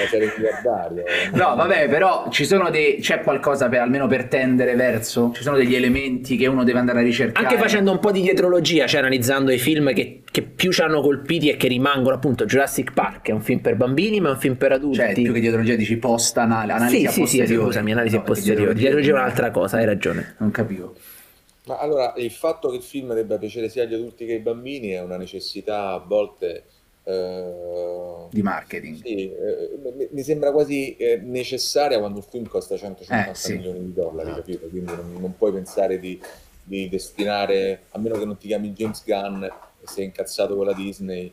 sarei 0.10 0.32
miliardario. 0.38 1.04
No, 1.34 1.56
vabbè, 1.56 1.90
però 1.90 2.28
ci 2.30 2.46
sono 2.46 2.70
dei. 2.70 3.00
c'è 3.02 3.22
qualcosa 3.22 3.68
per, 3.68 3.82
almeno 3.82 4.08
per 4.08 4.26
tendere 4.26 4.76
verso. 4.76 5.32
Ci 5.36 5.44
sono 5.44 5.58
degli 5.58 5.76
elementi 5.76 6.38
che 6.38 6.48
uno 6.48 6.64
deve 6.64 6.80
andare 6.80 7.00
a 7.00 7.02
ricercare. 7.02 7.46
Anche 7.46 7.60
facendo 7.60 7.92
un 7.92 8.00
po' 8.00 8.12
di 8.12 8.22
dietrologia, 8.22 8.88
cioè 8.88 9.02
analizzando 9.02 9.52
i 9.52 9.58
film 9.58 9.94
che, 9.94 10.22
che 10.30 10.42
più 10.42 10.72
ci 10.72 10.82
hanno 10.82 11.02
colpiti 11.02 11.50
e 11.50 11.58
che 11.58 11.68
rimangono, 11.68 12.16
appunto, 12.16 12.46
Jurassic 12.46 12.94
Park 12.94 13.28
è 13.28 13.32
un 13.32 13.42
film 13.42 13.60
per 13.60 13.76
bambini, 13.76 14.22
ma 14.22 14.30
è 14.30 14.32
un 14.32 14.40
film 14.40 14.56
per 14.56 14.72
adulti. 14.72 14.98
Cioè, 14.98 15.14
più 15.14 15.34
che 15.34 15.42
dietologia 15.42 15.76
dici 15.76 15.98
post 15.98 16.38
analisi 16.38 17.00
sì, 17.00 17.06
a 17.06 17.12
sì, 17.12 17.26
sì, 17.26 17.46
scusami, 17.46 17.92
analisi 17.92 18.16
No, 18.16 18.24
posteriori. 18.24 18.74
Dietrologia 18.74 19.10
è 19.10 19.14
un'altra 19.16 19.52
cosa, 19.52 19.78
hai 19.78 19.86
ragione. 19.86 20.36
Non 20.38 20.52
capivo. 20.52 20.96
Ma 21.64 21.78
allora, 21.78 22.14
il 22.18 22.32
fatto 22.32 22.70
che 22.70 22.78
il 22.78 22.82
film 22.84 23.14
debba 23.14 23.38
piacere 23.38 23.70
sia 23.70 23.84
agli 23.84 23.94
adulti 23.94 24.26
che 24.26 24.34
ai 24.34 24.40
bambini 24.40 24.90
è 24.90 25.02
una 25.02 25.18
necessità 25.18 25.90
a 25.92 26.00
volte... 26.00 26.64
eh, 27.04 28.26
Di 28.32 28.42
marketing. 28.42 28.98
Sì, 29.02 29.32
eh, 29.32 29.78
mi- 29.96 30.08
mi 30.12 30.24
sembra 30.24 30.52
quasi 30.52 30.96
eh, 30.96 31.18
necessaria 31.18 32.00
quando 32.00 32.20
il 32.20 32.26
film 32.26 32.48
costa 32.48 32.78
150 32.78 33.32
Eh, 33.32 33.36
sì. 33.36 33.54
milioni 33.54 33.80
di 33.86 33.94
dollari, 33.94 34.34
capito? 34.34 34.68
Quindi 34.70 34.92
non, 34.92 35.14
non 35.20 35.38
puoi 35.38 35.52
pensare 35.52 36.00
di, 36.00 36.20
di 36.64 36.90
destinare, 36.90 37.84
a 37.92 38.00
meno 38.00 38.18
che 38.18 38.26
non 38.26 38.38
ti 38.38 38.48
chiami 38.48 38.72
James 38.72 39.04
Gunn 39.06 39.44
e 39.44 39.52
sei 39.84 40.06
incazzato 40.06 40.56
con 40.56 40.66
la 40.66 40.74
Disney. 40.74 41.32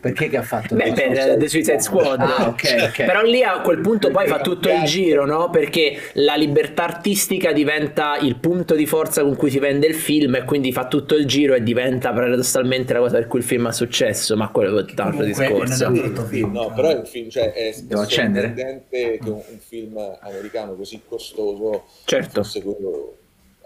Perché 0.00 0.28
che 0.28 0.36
ha 0.36 0.42
fatto? 0.42 0.74
Beh, 0.74 0.92
per 0.92 1.36
The 1.38 1.48
Suicide 1.48 1.80
Squad. 1.80 2.20
Ah, 2.20 2.48
ok, 2.48 2.76
ok. 2.88 3.04
Però 3.04 3.22
lì 3.22 3.42
a 3.44 3.60
quel 3.60 3.80
punto 3.80 4.10
poi 4.10 4.26
fa 4.26 4.40
tutto 4.40 4.68
il 4.68 4.82
giro, 4.84 5.24
no? 5.24 5.50
Perché 5.50 5.96
la 6.14 6.34
libertà 6.34 6.82
artistica 6.84 7.52
diventa 7.52 8.16
il 8.16 8.36
punto 8.36 8.74
di 8.74 8.86
forza 8.86 9.22
con 9.22 9.36
cui 9.36 9.50
si 9.50 9.60
vende 9.60 9.86
il 9.86 9.94
film 9.94 10.34
e 10.34 10.44
quindi 10.44 10.72
fa 10.72 10.88
tutto 10.88 11.14
il 11.14 11.26
giro 11.26 11.54
e 11.54 11.62
diventa 11.62 12.12
paradossalmente 12.12 12.92
la 12.92 12.98
cosa 12.98 13.18
per 13.18 13.28
cui 13.28 13.38
il 13.38 13.44
film 13.44 13.66
ha 13.66 13.72
successo, 13.72 14.36
ma 14.36 14.48
quello 14.48 14.80
è 14.80 14.84
tutto 14.84 15.02
un 15.02 15.08
altro 15.08 15.24
discorso. 15.24 15.92
film. 16.26 16.52
no, 16.52 16.72
però 16.74 16.88
è 16.88 16.96
un 16.96 17.06
film, 17.06 17.28
cioè 17.30 17.52
è, 17.52 17.72
Devo 17.82 18.00
accendere? 18.00 18.46
sorprendente 18.48 19.18
che 19.22 19.30
un, 19.30 19.30
un 19.34 19.58
film 19.60 20.16
americano 20.20 20.74
così 20.74 21.00
costoso 21.06 21.84
Certo. 22.04 22.42
fosse 22.42 22.62
quello 22.62 23.16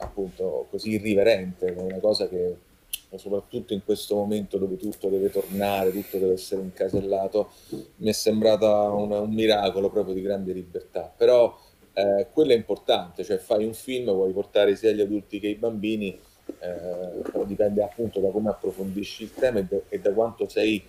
appunto 0.00 0.66
così 0.70 0.90
irriverente, 0.90 1.74
una 1.76 1.98
cosa 1.98 2.28
che 2.28 2.54
soprattutto 3.16 3.72
in 3.72 3.82
questo 3.84 4.14
momento 4.14 4.58
dove 4.58 4.76
tutto 4.76 5.08
deve 5.08 5.30
tornare, 5.30 5.92
tutto 5.92 6.18
deve 6.18 6.34
essere 6.34 6.60
incasellato, 6.62 7.50
mi 7.96 8.08
è 8.08 8.12
sembrata 8.12 8.90
un, 8.90 9.10
un 9.10 9.32
miracolo 9.32 9.88
proprio 9.88 10.14
di 10.14 10.20
grande 10.20 10.52
libertà. 10.52 11.12
Però 11.16 11.58
eh, 11.94 12.26
quello 12.32 12.52
è 12.52 12.56
importante, 12.56 13.24
cioè 13.24 13.38
fai 13.38 13.64
un 13.64 13.74
film, 13.74 14.10
vuoi 14.12 14.32
portare 14.32 14.76
sia 14.76 14.92
gli 14.92 15.00
adulti 15.00 15.40
che 15.40 15.48
i 15.48 15.54
bambini, 15.54 16.18
eh, 16.60 17.44
dipende 17.44 17.82
appunto 17.82 18.20
da 18.20 18.30
come 18.30 18.50
approfondisci 18.50 19.24
il 19.24 19.34
tema 19.34 19.58
e 19.58 19.64
da, 19.64 19.76
e 19.88 19.98
da 20.00 20.12
quanto 20.12 20.48
sei 20.48 20.82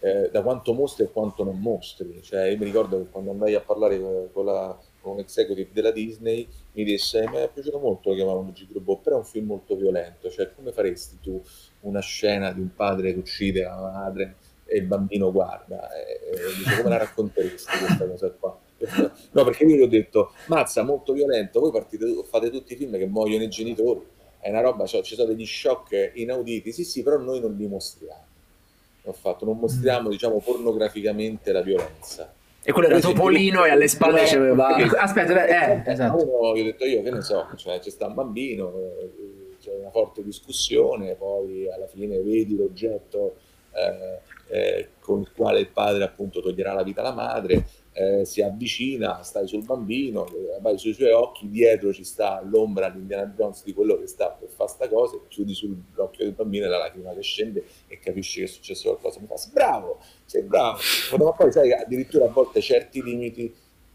eh, 0.00 0.28
da 0.30 0.42
quanto 0.42 0.72
mostri 0.72 1.04
e 1.04 1.10
quanto 1.10 1.44
non 1.44 1.58
mostri. 1.58 2.20
Cioè, 2.22 2.44
io 2.44 2.58
mi 2.58 2.64
ricordo 2.64 2.98
che 2.98 3.10
quando 3.10 3.30
andai 3.30 3.54
a 3.54 3.60
parlare 3.60 4.00
con, 4.00 4.28
con 4.32 4.44
la, 4.44 4.78
con 5.00 5.12
un 5.14 5.18
executive 5.18 5.70
della 5.72 5.90
Disney 5.90 6.46
mi 6.78 6.84
disse: 6.84 7.28
Mi 7.28 7.36
è 7.36 7.50
piaciuto 7.52 7.78
molto 7.78 8.10
lo 8.10 8.14
chiamavano 8.14 8.52
Gigro 8.52 8.80
Bob, 8.80 9.02
però 9.02 9.16
è 9.16 9.18
un 9.18 9.24
film 9.24 9.46
molto 9.46 9.76
violento. 9.76 10.30
Cioè, 10.30 10.52
come 10.54 10.72
faresti 10.72 11.18
tu 11.20 11.40
una 11.80 12.00
scena 12.00 12.52
di 12.52 12.60
un 12.60 12.74
padre 12.74 13.12
che 13.12 13.18
uccide 13.18 13.62
la 13.62 13.80
madre 13.80 14.36
e 14.64 14.78
il 14.78 14.84
bambino 14.84 15.32
guarda? 15.32 15.88
E, 15.92 16.20
e 16.30 16.54
dice, 16.56 16.76
come 16.76 16.90
la 16.90 16.98
racconteresti 16.98 17.78
questa 17.78 18.08
cosa 18.08 18.30
qua? 18.30 18.58
No, 19.32 19.42
perché 19.44 19.64
io 19.64 19.76
gli 19.76 19.82
ho 19.82 19.88
detto: 19.88 20.32
Mazza, 20.46 20.82
molto 20.84 21.12
violento. 21.12 21.60
Voi 21.60 21.72
partite, 21.72 22.06
fate 22.24 22.50
tutti 22.50 22.74
i 22.74 22.76
film 22.76 22.96
che 22.96 23.06
muoiono 23.06 23.42
i 23.42 23.48
genitori. 23.48 24.00
È 24.38 24.50
una 24.50 24.60
roba, 24.60 24.86
cioè, 24.86 25.02
ci 25.02 25.16
sono 25.16 25.28
degli 25.28 25.44
shock 25.44 26.12
inauditi. 26.14 26.70
Sì, 26.72 26.84
sì, 26.84 27.02
però 27.02 27.18
noi 27.18 27.40
non 27.40 27.56
li 27.56 27.66
mostriamo 27.66 28.26
ho 29.08 29.12
fatto, 29.12 29.44
non 29.44 29.58
mostriamo 29.58 30.10
diciamo 30.10 30.38
pornograficamente 30.40 31.52
la 31.52 31.62
violenza. 31.62 32.32
E 32.68 32.72
quello 32.72 32.88
era 32.88 33.00
Topolino 33.00 33.64
e 33.64 33.70
alle 33.70 33.88
spalle 33.88 34.24
c'aveva... 34.26 34.76
Aspetta, 34.76 35.32
beh, 35.32 35.46
eh, 35.46 35.90
esatto. 35.90 36.22
Uno, 36.22 36.54
io 36.54 36.64
ho 36.64 36.66
detto 36.66 36.84
io 36.84 37.02
che 37.02 37.10
ne 37.10 37.22
so, 37.22 37.48
cioè, 37.56 37.78
c'è 37.78 37.88
sta 37.88 38.08
un 38.08 38.12
bambino, 38.12 38.74
eh, 38.76 39.56
c'è 39.58 39.72
una 39.72 39.88
forte 39.88 40.22
discussione, 40.22 41.14
poi 41.14 41.66
alla 41.72 41.86
fine 41.86 42.20
vedi 42.20 42.58
l'oggetto 42.58 43.36
eh, 43.72 44.20
eh, 44.54 44.88
con 45.00 45.20
il 45.20 45.30
quale 45.34 45.60
il 45.60 45.68
padre 45.68 46.04
appunto 46.04 46.42
toglierà 46.42 46.74
la 46.74 46.82
vita 46.82 47.00
alla 47.00 47.14
madre, 47.14 47.64
eh, 47.98 48.24
si 48.24 48.42
avvicina, 48.42 49.22
stai 49.22 49.48
sul 49.48 49.64
bambino, 49.64 50.26
vai 50.60 50.78
sui 50.78 50.92
suoi 50.92 51.10
occhi, 51.10 51.48
dietro 51.50 51.92
ci 51.92 52.04
sta 52.04 52.40
l'ombra 52.44 52.88
di 52.90 52.98
Indiana 53.00 53.32
Jones 53.36 53.64
di 53.64 53.72
quello 53.72 53.98
che 53.98 54.06
sta 54.06 54.28
per 54.30 54.48
fare 54.48 54.70
sta 54.70 54.88
cosa, 54.88 55.16
e 55.16 55.20
chiudi 55.28 55.52
sull'occhio 55.54 56.24
del 56.24 56.32
bambino 56.34 56.66
e 56.66 56.68
la 56.68 56.78
lacrima 56.78 57.12
che 57.12 57.22
scende 57.22 57.64
e 57.88 57.98
capisci 57.98 58.38
che 58.38 58.44
è 58.44 58.48
successo 58.48 58.88
qualcosa. 58.90 59.20
Mi 59.20 59.26
fa, 59.26 59.36
"Sei 59.36 59.52
bravo, 59.52 59.98
sei 60.24 60.42
bravo. 60.42 60.78
Ma 61.18 61.32
poi 61.32 61.50
sai, 61.50 61.72
addirittura 61.72 62.26
a 62.26 62.28
volte 62.28 62.60
certi 62.60 63.02
limiti 63.02 63.52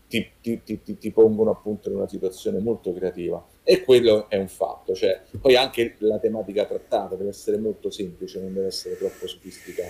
ti, 0.08 0.30
ti- 0.42 0.62
ti- 0.64 0.82
ti- 0.84 0.98
ti 0.98 1.12
pongono 1.12 1.50
appunto 1.52 1.90
in 1.90 1.96
una 1.96 2.08
situazione 2.08 2.60
molto 2.60 2.94
creativa 2.94 3.44
e 3.64 3.84
quello 3.84 4.30
è 4.30 4.38
un 4.38 4.48
fatto, 4.50 4.94
cioè, 4.94 5.22
poi 5.40 5.56
anche 5.56 5.96
la 6.00 6.20
tematica 6.20 6.66
trattata 6.66 7.16
deve 7.16 7.30
essere 7.30 7.58
molto 7.58 7.90
semplice, 7.90 8.40
non 8.40 8.54
deve 8.54 8.68
essere 8.68 8.96
troppo 8.98 9.26
sofisticata, 9.26 9.90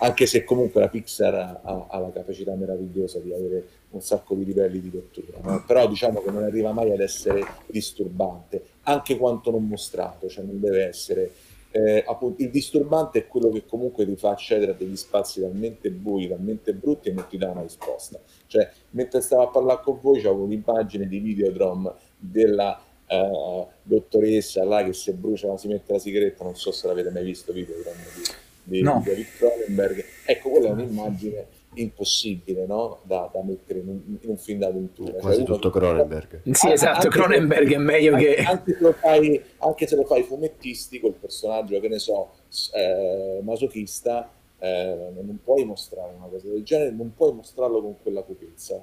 anche 0.00 0.26
se 0.26 0.44
comunque 0.44 0.80
la 0.80 0.88
Pixar 0.88 1.34
ha, 1.34 1.60
ha- 1.62 1.86
ha 1.88 1.98
la 1.98 2.10
capacità 2.10 2.54
meravigliosa 2.54 3.18
di 3.18 3.32
avere 3.32 3.68
un 3.90 4.00
sacco 4.00 4.34
di 4.34 4.44
livelli 4.44 4.80
di 4.80 4.90
lettura, 4.90 5.38
no? 5.42 5.64
però 5.66 5.86
diciamo 5.88 6.20
che 6.22 6.30
non 6.30 6.42
arriva 6.42 6.72
mai 6.72 6.92
ad 6.92 7.00
essere 7.00 7.44
disturbante, 7.66 8.62
anche 8.82 9.16
quanto 9.16 9.50
non 9.50 9.66
mostrato, 9.66 10.28
cioè 10.28 10.44
non 10.44 10.60
deve 10.60 10.86
essere 10.86 11.30
eh, 11.72 12.02
appunto, 12.04 12.42
il 12.42 12.50
disturbante 12.50 13.20
è 13.20 13.26
quello 13.28 13.48
che 13.50 13.64
comunque 13.64 14.04
ti 14.04 14.16
fa 14.16 14.30
accedere 14.30 14.72
a 14.72 14.74
degli 14.74 14.96
spazi 14.96 15.40
talmente 15.40 15.90
bui, 15.90 16.28
talmente 16.28 16.72
brutti 16.72 17.10
e 17.10 17.12
non 17.12 17.26
ti 17.28 17.38
dà 17.38 17.50
una 17.50 17.62
risposta. 17.62 18.18
Cioè, 18.46 18.68
mentre 18.90 19.20
stavo 19.20 19.42
a 19.42 19.48
parlare 19.48 19.80
con 19.82 19.98
voi, 20.00 20.20
c'avevo 20.20 20.42
un'immagine 20.42 21.06
di 21.06 21.20
Videodrome 21.20 21.92
della 22.16 22.80
eh, 23.06 23.66
dottoressa 23.82 24.64
là 24.64 24.82
che 24.82 24.92
si 24.92 25.12
brucia, 25.12 25.56
si 25.56 25.68
mette 25.68 25.92
la 25.92 26.00
sigaretta, 26.00 26.42
non 26.42 26.56
so 26.56 26.72
se 26.72 26.88
l'avete 26.88 27.10
mai 27.10 27.24
visto 27.24 27.52
Videodrome 27.52 28.02
di, 28.16 28.22
di, 28.70 28.82
No. 28.82 29.00
di 29.02 29.10
David 29.10 29.26
Cronenberg. 29.36 30.04
Ecco, 30.26 30.50
quella 30.50 30.68
è 30.68 30.70
un'immagine 30.70 31.46
impossibile 31.74 32.66
no? 32.66 32.98
da, 33.04 33.30
da 33.32 33.42
mettere 33.44 33.78
in 33.80 33.88
un, 33.88 34.00
in 34.20 34.28
un 34.30 34.36
film 34.36 34.58
d'avventura. 34.58 35.12
Cioè, 35.12 35.20
Quasi 35.20 35.40
uno 35.42 35.54
tutto 35.54 35.70
Cronenberg. 35.70 36.40
Sì, 36.52 36.66
Ah, 36.66 36.72
esatto, 36.72 37.06
anche- 37.06 37.08
Cronenberg 37.08 37.72
è 37.72 37.76
meglio 37.78 38.14
anche, 38.14 38.34
che... 38.34 38.42
anche 38.42 38.72
se 38.74 38.78
lo 38.80 38.92
fai, 38.92 39.42
anche 39.58 39.86
se 39.86 39.96
lo 39.96 40.04
fai 40.04 40.22
fumettistico, 40.22 41.06
il 41.08 41.14
personaggio, 41.14 41.78
che 41.80 41.88
ne 41.88 41.98
so, 41.98 42.30
eh, 42.74 43.40
masochista, 43.42 44.30
eh, 44.58 44.96
non 45.14 45.38
puoi 45.42 45.64
mostrare 45.64 46.12
una 46.16 46.26
cosa 46.26 46.48
del 46.48 46.62
genere, 46.64 46.90
non 46.90 47.14
puoi 47.14 47.32
mostrarlo 47.34 47.80
con 47.80 47.94
quella 48.02 48.22
cupezza. 48.22 48.82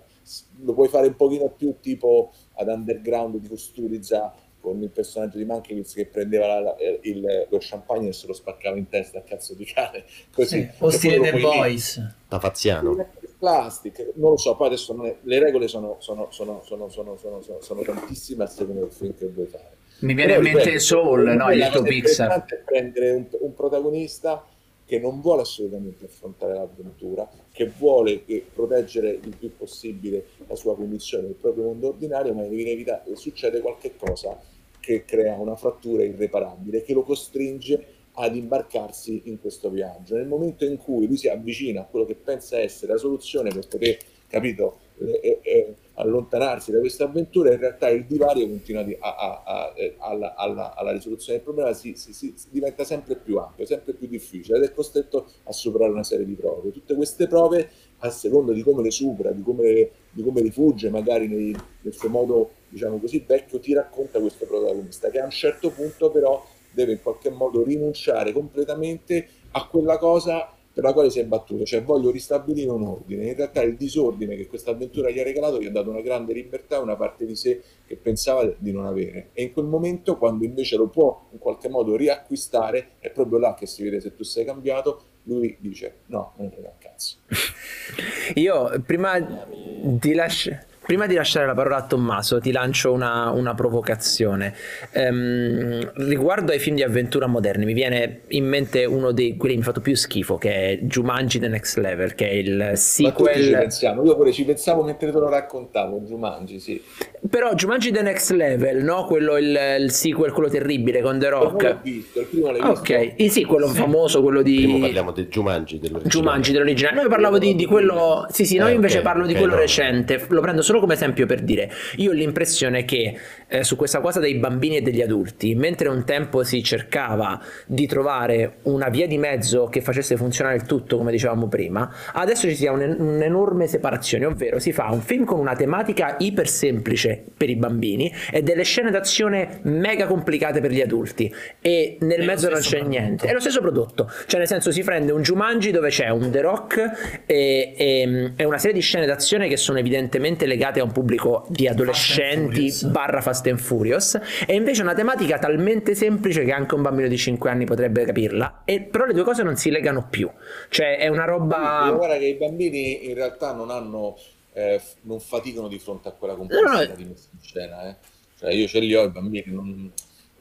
Lo 0.62 0.74
puoi 0.74 0.88
fare 0.88 1.08
un 1.08 1.16
pochino 1.16 1.50
più 1.50 1.76
tipo 1.82 2.32
ad 2.56 2.68
Underground 2.68 3.38
di 3.38 3.48
Kusturica 3.48 4.34
con 4.68 4.82
il 4.82 4.90
personaggio 4.90 5.38
di 5.38 5.46
Mankiewicz 5.46 5.94
che 5.94 6.06
prendeva 6.06 6.48
la- 6.48 6.60
la- 6.60 6.76
il- 7.02 7.48
lo 7.50 7.58
champagne 7.60 8.10
e 8.10 8.14
se 8.14 8.28
lo 8.28 8.34
spaccava 8.34 8.78
in 8.78 8.88
testa 8.90 9.20
a 9.20 9.22
cazzo 9.22 9.54
di 9.54 9.66
cane. 9.66 10.04
Così. 10.34 10.62
Sì, 10.62 10.70
o 10.84 10.90
stile 10.90 11.20
The. 11.32 11.40
Boys. 11.40 12.02
Da 12.28 12.40
Faziano. 12.40 13.08
Plastic, 13.40 14.14
non 14.16 14.32
lo 14.32 14.38
so, 14.38 14.56
poi 14.56 14.68
adesso 14.68 14.94
non 14.94 15.06
è- 15.06 15.16
le 15.22 15.40
regole 15.40 15.68
sono, 15.68 15.98
sono, 16.00 16.28
sono, 16.32 16.62
sono, 16.64 16.90
sono, 16.90 17.18
sono, 17.18 17.42
sono, 17.42 17.62
sono 17.62 17.82
tantissime 17.84 18.44
a 18.44 18.48
seconda 18.48 18.82
del 18.82 18.92
film 18.92 19.16
che 19.16 19.28
vuoi 19.28 19.46
fare. 19.46 19.76
Mi 20.00 20.14
viene 20.14 20.34
in 20.34 20.40
Però, 20.42 20.54
mente 20.54 20.64
ripeto, 20.70 20.84
Soul, 20.84 21.24
no? 21.36 21.52
Il 21.52 21.70
cosa 21.72 21.82
Pixar. 21.84 22.46
è 22.46 22.56
prendere 22.66 23.12
un, 23.12 23.26
un 23.40 23.54
protagonista 23.54 24.44
che 24.86 25.00
non 25.00 25.22
vuole 25.22 25.42
assolutamente 25.42 26.06
affrontare 26.06 26.54
l'avventura, 26.54 27.30
che 27.52 27.70
vuole 27.78 28.24
proteggere 28.54 29.10
il 29.12 29.36
più 29.38 29.56
possibile 29.58 30.28
la 30.48 30.56
sua 30.56 30.76
condizione, 30.76 31.28
il 31.28 31.34
proprio 31.36 31.66
mondo 31.66 31.90
ordinario, 31.90 32.34
ma 32.34 32.44
inevitabilmente 32.44 33.16
succede 33.20 33.60
qualche 33.60 33.96
cosa 33.98 34.40
che 34.88 35.04
crea 35.04 35.36
una 35.36 35.58
frattura 35.58 36.04
irreparabile, 36.04 36.82
che 36.82 36.94
lo 36.94 37.04
costringe 37.04 37.96
ad 38.14 38.36
imbarcarsi 38.38 39.24
in 39.26 39.40
questo 39.42 39.70
viaggio. 39.70 40.16
Nel 40.16 40.28
momento 40.28 40.64
in 40.64 40.78
cui 40.78 41.08
lui 41.08 41.18
si 41.18 41.28
avvicina 41.28 41.82
a 41.82 41.86
quello 41.86 42.06
che 42.06 42.16
pensa 42.16 42.58
essere 42.58 42.94
la 42.94 42.98
soluzione 42.98 43.50
per 43.50 43.68
poter, 43.68 43.98
capito, 44.30 44.78
eh, 45.00 45.40
eh, 45.44 45.76
allontanarsi 45.96 46.72
da 46.72 46.80
questa 46.80 47.04
avventura, 47.04 47.52
in 47.52 47.60
realtà 47.60 47.90
il 47.90 48.06
divario 48.06 48.48
continua 48.48 48.84
di- 48.84 48.96
a- 48.98 49.16
a- 49.16 49.44
a- 49.46 49.74
eh, 49.76 49.96
alla, 49.98 50.36
alla- 50.36 50.74
alla 50.74 50.92
risoluzione 50.94 51.38
del 51.38 51.46
problema, 51.46 51.74
si, 51.74 51.96
si- 51.96 52.14
si- 52.14 52.34
diventa 52.50 52.84
sempre 52.86 53.16
più 53.18 53.38
ampio, 53.38 53.66
sempre 53.66 53.94
più 53.94 54.08
difficile 54.08 54.58
ed 54.58 54.64
è 54.64 54.74
costretto 54.74 55.28
a 55.44 55.52
superare 55.52 55.92
una 55.92 56.04
serie 56.04 56.26
di 56.26 56.34
prove. 56.34 56.72
Tutte 56.72 56.96
queste 56.96 57.28
prove, 57.28 57.70
a 58.00 58.10
seconda 58.10 58.54
di 58.54 58.64
come 58.64 58.82
le 58.84 58.92
supera, 58.92 59.32
di 59.32 59.44
come, 59.44 59.90
di 60.12 60.24
come 60.24 60.42
rifugge, 60.42 60.90
magari 60.90 61.28
nei- 61.28 61.56
nel 61.82 61.94
suo 61.94 62.10
modo, 62.10 62.50
diciamo 62.70 62.98
così, 63.00 63.24
vecchio, 63.26 63.60
ti 63.60 63.74
racconta 63.74 64.20
questo 64.20 64.46
protagonista 64.46 65.10
che 65.10 65.20
a 65.20 65.26
un 65.26 65.32
certo 65.32 65.70
punto 65.72 66.10
però 66.12 66.46
deve 66.72 66.94
in 66.94 67.02
qualche 67.02 67.30
modo 67.30 67.64
rinunciare 67.64 68.32
completamente 68.32 69.28
a 69.52 69.68
quella 69.68 69.98
cosa 69.98 70.52
per 70.78 70.86
la 70.86 70.94
quale 70.94 71.10
si 71.10 71.20
è 71.20 71.26
battuto, 71.26 71.66
cioè 71.66 71.82
voglio 71.82 72.12
ristabilire 72.12 72.70
un 72.70 72.84
ordine. 72.84 73.26
In 73.26 73.36
realtà 73.36 73.64
il 73.64 73.76
disordine 73.76 74.36
che 74.36 74.46
questa 74.46 74.70
avventura 74.70 75.10
gli 75.10 75.18
ha 75.18 75.24
regalato 75.24 75.60
gli 75.60 75.66
ha 75.66 75.72
dato 75.72 75.90
una 75.90 76.02
grande 76.02 76.34
libertà, 76.34 76.80
una 76.80 76.96
parte 76.96 77.26
di 77.26 77.36
sé 77.36 77.64
che 77.88 77.96
pensava 77.96 78.46
di 78.56 78.72
non 78.72 78.86
avere. 78.86 79.30
E 79.34 79.42
in 79.42 79.54
quel 79.54 79.66
momento, 79.66 80.18
quando 80.18 80.46
invece 80.46 80.78
lo 80.78 80.88
può 80.88 81.30
in 81.32 81.40
qualche 81.40 81.68
modo 81.68 81.96
riacquistare, 81.96 82.90
è 83.00 83.10
proprio 83.10 83.40
là 83.40 83.56
che 83.56 83.66
si 83.66 83.82
vede 83.82 84.00
se 84.00 84.14
tu 84.14 84.22
sei 84.22 84.46
cambiato, 84.46 85.02
lui 85.24 85.58
dice 85.60 86.02
no, 86.08 86.34
non 86.38 86.52
frega 86.52 86.68
un 86.68 86.78
cazzo. 86.78 87.16
Io 88.36 88.80
prima 88.86 89.20
di, 89.20 90.14
lasci- 90.14 90.56
prima 90.88 91.06
di 91.06 91.16
lasciare 91.16 91.46
la 91.46 91.54
parola 91.54 91.76
a 91.76 91.86
Tommaso 91.86 92.40
ti 92.40 92.54
lancio 92.54 92.94
una, 92.94 93.30
una 93.32 93.54
provocazione. 93.54 94.56
Ehm, 94.92 95.92
riguardo 96.08 96.54
ai 96.54 96.60
film 96.60 96.78
di 96.78 96.84
avventura 96.84 97.28
moderni 97.28 97.66
mi 97.66 97.74
viene 97.74 98.22
in 98.30 98.48
mente 98.48 98.86
uno 98.86 99.12
dei 99.12 99.36
quelli 99.36 99.56
che 99.56 99.60
mi 99.60 99.66
ha 99.66 99.68
fatto 99.68 99.82
più 99.82 99.96
schifo 99.96 100.38
che 100.38 100.54
è 100.54 100.80
Jumanji 100.82 101.40
The 101.40 101.50
Next 101.50 101.78
Level 101.78 102.16
che 102.16 102.30
è 102.30 102.34
il 102.34 102.56
Ma 102.56 102.66
tutti 102.66 102.78
ci 102.78 102.82
sequel 102.82 103.52
pensiamo, 103.52 104.06
io 104.06 104.16
pure 104.16 104.32
ci 104.32 104.46
pensavo 104.46 104.84
mentre 104.84 105.12
te 105.12 105.20
lo 105.20 105.30
raccontavo, 105.30 106.00
Jumanji, 106.00 106.60
sì. 106.60 106.82
Però 107.30 107.54
Jumanji 107.54 107.92
The 107.92 108.02
Next 108.02 108.32
Level 108.32 108.84
no? 108.84 109.06
quello 109.06 109.38
il, 109.38 109.58
il 109.80 109.92
sequel 109.92 110.32
quello 110.32 110.50
terribile 110.50 111.02
con 111.02 111.20
The 111.20 111.28
primo 111.28 111.42
l'ho 111.44 111.50
Rock 111.50 111.82
visto, 111.82 112.20
il 112.22 112.26
primo 112.28 112.52
l'hai 112.52 112.62
visto? 112.62 112.80
ok 112.80 113.14
eh, 113.18 113.30
sì 113.30 113.44
quello 113.44 113.68
famoso 113.68 114.22
quello 114.22 114.42
Prima 114.42 114.74
di 114.76 114.80
parliamo 114.80 115.12
di 115.12 115.28
Jumanji 115.28 115.80
dell'originale. 115.80 116.10
Jumanji 116.10 116.52
dell'originale. 116.52 116.96
Noi 116.96 117.08
parlavo 117.10 117.38
di, 117.38 117.56
di 117.56 117.66
quello. 117.66 118.26
Sì, 118.30 118.46
sì, 118.46 118.58
noi 118.58 118.72
Eh, 118.72 118.76
invece 118.76 118.98
ok, 118.98 119.04
parlo 119.04 119.26
di 119.26 119.34
ok, 119.34 119.40
quello 119.40 119.54
no. 119.56 119.60
recente. 119.60 120.26
Lo 120.30 120.42
prendo 120.42 120.62
solo 120.62 120.80
come 120.80 120.94
esempio 120.94 121.26
per 121.26 121.42
dire. 121.42 121.70
Io 121.98 122.12
ho 122.12 122.14
l'impressione 122.14 122.86
che 122.86 123.16
eh, 123.48 123.64
su 123.64 123.76
questa 123.76 124.00
cosa 124.00 124.20
dei 124.20 124.36
bambini 124.36 124.78
e 124.78 124.82
degli 124.82 125.02
adulti, 125.02 125.56
mentre 125.56 125.90
un 125.90 126.04
tempo 126.06 126.44
si 126.44 126.64
cercava 126.64 127.40
di 127.66 127.88
trovare 127.88 128.58
una 128.64 128.90
via 128.90 129.08
di 129.08 129.18
mezzo 129.18 129.66
che 129.66 129.82
facesse 129.82 130.16
funzionare 130.18 130.56
il 130.56 130.64
tutto, 130.64 130.98
come 130.98 131.12
dicevamo 131.12 131.48
prima, 131.48 131.90
adesso 132.14 132.48
ci 132.48 132.56
sia 132.56 132.72
un- 132.72 132.96
un'enorme 133.00 133.68
separazione, 133.68 134.26
ovvero 134.26 134.60
si 134.60 134.72
fa 134.72 134.90
un 134.92 135.02
film 135.02 135.26
con 135.26 135.40
una 135.40 135.56
tematica 135.56 136.16
iper 136.20 136.48
semplice 136.48 137.07
per 137.38 137.50
i 137.50 137.56
bambini 137.56 138.12
e 138.32 138.42
delle 138.42 138.64
scene 138.64 138.92
d'azione 138.92 139.60
mega 139.64 140.06
complicate 140.08 140.60
per 140.62 140.72
gli 140.72 140.82
adulti. 140.82 141.34
E 141.62 141.98
nel 142.02 142.18
È 142.18 142.20
lo 142.20 142.26
mezzo 142.26 142.50
non 142.50 142.60
c'è 142.60 142.70
prodotto. 142.78 142.90
niente. 142.90 143.28
È 143.28 143.34
lo 143.34 143.40
stesso 143.40 143.62
prodotto, 143.62 144.12
cioè 144.28 144.40
nel 144.40 144.48
senso 144.48 144.72
si 144.72 144.84
prende 144.84 145.12
un 145.12 145.22
Jumanji 145.22 145.72
dove 145.72 145.90
c'è 145.90 146.10
un 146.10 146.30
The 146.32 146.42
Rock 146.42 147.24
e, 147.26 147.74
e- 147.78 148.32
e 148.36 148.44
una 148.44 148.58
serie 148.58 148.74
di 148.76 148.82
scene 148.82 149.06
d'azione 149.06 149.48
che 149.48 149.58
sono 149.58 149.80
evidentemente 149.80 150.46
legate 150.46 150.80
a 150.80 150.84
un 150.84 150.92
pubblico 150.92 151.46
di 151.50 151.68
adolescenti 151.68 152.70
Furious. 152.72 152.84
barra 152.86 153.22
Fast 153.22 153.48
and 153.48 153.60
Furious 153.60 154.20
e 154.46 154.54
invece 154.56 154.82
una 154.82 154.94
tematica 154.94 155.38
talmente 155.40 155.96
semplice 155.96 156.44
che 156.44 156.52
anche 156.52 156.76
un 156.76 156.82
bambino 156.82 157.08
di 157.08 157.18
5 157.18 157.50
anni 157.50 157.66
potrebbe 157.66 158.04
capirla 158.06 158.62
e 158.66 158.82
però 158.82 159.06
le 159.06 159.14
due 159.14 159.24
cose 159.24 159.44
non 159.44 159.56
si 159.56 159.70
legano 159.70 160.08
più 160.10 160.30
cioè 160.70 160.98
è 160.98 161.08
una 161.08 161.26
roba 161.26 161.92
guarda 161.96 162.18
che 162.18 162.26
i 162.26 162.36
bambini 162.36 163.08
in 163.08 163.14
realtà 163.16 163.54
non 163.54 163.70
hanno, 163.70 164.18
eh, 164.58 164.82
non 165.02 165.20
faticano 165.20 165.68
di 165.68 165.78
fronte 165.78 166.08
a 166.08 166.12
quella 166.12 166.34
complessità 166.36 166.72
No, 166.72 166.88
no. 166.90 166.96
di 166.96 167.04
messa 167.06 167.28
in 167.32 167.40
scena. 167.42 167.90
eh. 167.90 167.96
Cioè 168.40 168.52
io 168.54 168.68
ce 168.68 168.80
li 168.80 168.94
ho 168.96 169.04
i 169.04 169.10
bambini, 169.10 169.44
non, 169.54 169.92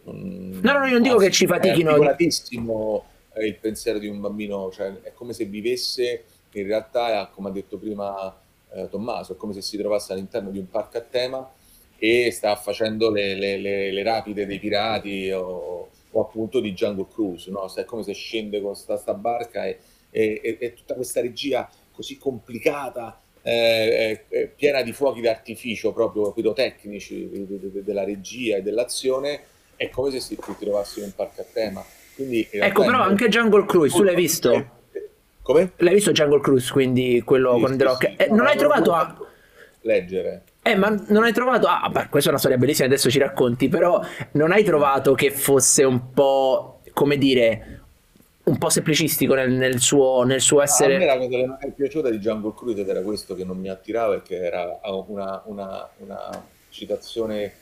non- 0.05 0.61
No, 0.63 0.73
no, 0.79 0.85
io 0.87 0.93
non 0.93 1.03
dico 1.03 1.17
che 1.19 1.31
ci 1.31 1.47
fatichino. 1.47 1.89
È 1.91 1.93
articolatissimo 1.93 3.05
eh, 3.35 3.47
il 3.47 3.57
pensiero 3.57 3.99
di 3.99 4.07
un 4.09 4.21
bambino, 4.21 4.71
cioè 4.71 4.93
è 5.03 5.13
come 5.13 5.33
se 5.35 5.45
vivesse 5.45 6.25
in 6.53 6.67
realtà, 6.67 7.31
come 7.35 7.51
ha 7.51 7.53
detto 7.53 7.77
prima 7.77 8.35
eh, 8.73 8.89
Tommaso, 8.89 9.35
è 9.35 9.37
come 9.37 9.53
se 9.53 9.61
si 9.61 9.77
trovasse 9.77 10.13
all'interno 10.15 10.51
di 10.51 10.59
un 10.59 10.69
parco 10.71 10.97
a 10.97 11.03
tema 11.03 11.51
e 11.99 12.31
sta 12.31 12.55
facendo 12.57 13.11
le, 13.11 13.35
le- 13.35 13.59
le- 13.59 13.93
le 13.93 14.03
rapide 14.03 14.47
dei 14.47 14.59
pirati 14.59 15.31
o, 15.33 15.91
o 16.11 16.21
appunto 16.21 16.61
di 16.61 16.73
Jungle 16.73 17.07
Cruise, 17.13 17.51
no? 17.51 17.71
È 17.75 17.85
come 17.85 18.03
se 18.03 18.13
scende 18.15 18.61
con 18.63 18.75
sta, 18.75 18.97
sta 18.97 19.13
barca 19.15 19.67
e- 19.67 19.79
e- 20.11 20.57
e 20.59 20.73
tutta 20.75 20.95
questa 20.95 21.21
regia 21.21 21.69
così 21.93 22.17
complicata, 22.17 23.21
eh, 23.49 24.25
eh, 24.29 24.37
eh, 24.37 24.47
piena 24.49 24.83
di 24.83 24.93
fuochi 24.93 25.21
d'artificio 25.21 25.93
proprio 25.93 26.33
pirotecnici 26.33 27.29
de- 27.31 27.47
de- 27.47 27.71
de- 27.73 27.85
della 27.85 28.03
regia 28.05 28.57
e 28.57 28.63
dell'azione, 28.63 29.41
è 29.77 29.89
come 29.89 30.11
se 30.11 30.19
si- 30.21 30.37
ti 30.37 30.55
trovassi 30.59 30.99
in 30.99 31.05
un 31.05 31.15
parco 31.15 31.43
a 31.43 31.45
tema. 31.53 31.85
Quindi, 32.17 32.49
in 32.53 32.63
ecco 32.63 32.85
però 32.85 33.01
anche 33.03 33.29
Jungle 33.29 33.65
Cruise 33.67 33.95
tu 33.95 34.03
l'hai 34.03 34.15
visto? 34.17 34.75
Come? 35.43 35.73
l'hai 35.77 35.95
visto 35.95 36.11
Jungle 36.11 36.41
Cruise 36.41 36.73
quindi 36.73 37.23
quello 37.25 37.55
Sì, 37.55 37.61
con 37.61 37.71
sì, 37.71 37.77
The 37.77 37.85
Rock 37.85 38.07
sì. 38.09 38.15
Eh, 38.17 38.27
non 38.29 38.39
No, 38.39 38.45
hai 38.45 38.55
no, 38.55 38.61
trovato 38.61 38.93
a... 38.93 39.17
Leggere. 39.83 40.43
Eh, 40.63 40.75
ma 40.75 40.89
non 41.09 41.23
hai 41.23 41.33
trovato. 41.33 41.69
Ah, 41.69 41.89
beh, 41.89 42.09
questa 42.09 42.29
è 42.29 42.33
una 42.33 42.41
storia 42.41 42.59
bellissima, 42.59 42.89
adesso 42.89 43.09
ci 43.09 43.21
racconti. 43.21 43.69
Però 43.69 44.01
non 44.33 44.51
hai 44.51 44.65
trovato 44.65 45.15
che 45.15 45.31
fosse 45.31 45.85
un 45.85 46.11
po', 46.13 46.81
come 46.93 47.17
dire, 47.19 47.76
un 48.47 48.59
po' 48.59 48.69
semplicistico 48.69 49.35
nel, 49.35 49.51
nel 49.51 49.81
suo, 49.81 50.23
nel 50.23 50.41
suo 50.41 50.59
A 50.59 50.61
me 50.61 50.65
essere. 50.67 51.05
la 51.05 51.17
cosa 51.17 51.29
che 51.29 51.45
non 51.45 51.57
è 51.61 51.71
piaciuta 51.73 52.11
di 52.11 52.19
Jungle 52.19 52.55
Cruise 52.55 52.81
ed 52.83 52.89
era 52.89 53.01
questo 53.03 53.35
che 53.35 53.45
non 53.45 53.59
mi 53.59 53.69
attirava 53.69 54.15
e 54.15 54.23
che 54.23 54.37
era 54.37 54.79
una, 55.09 55.43
una- 55.47 55.89
una 55.99 56.45
citazione, 56.69 57.53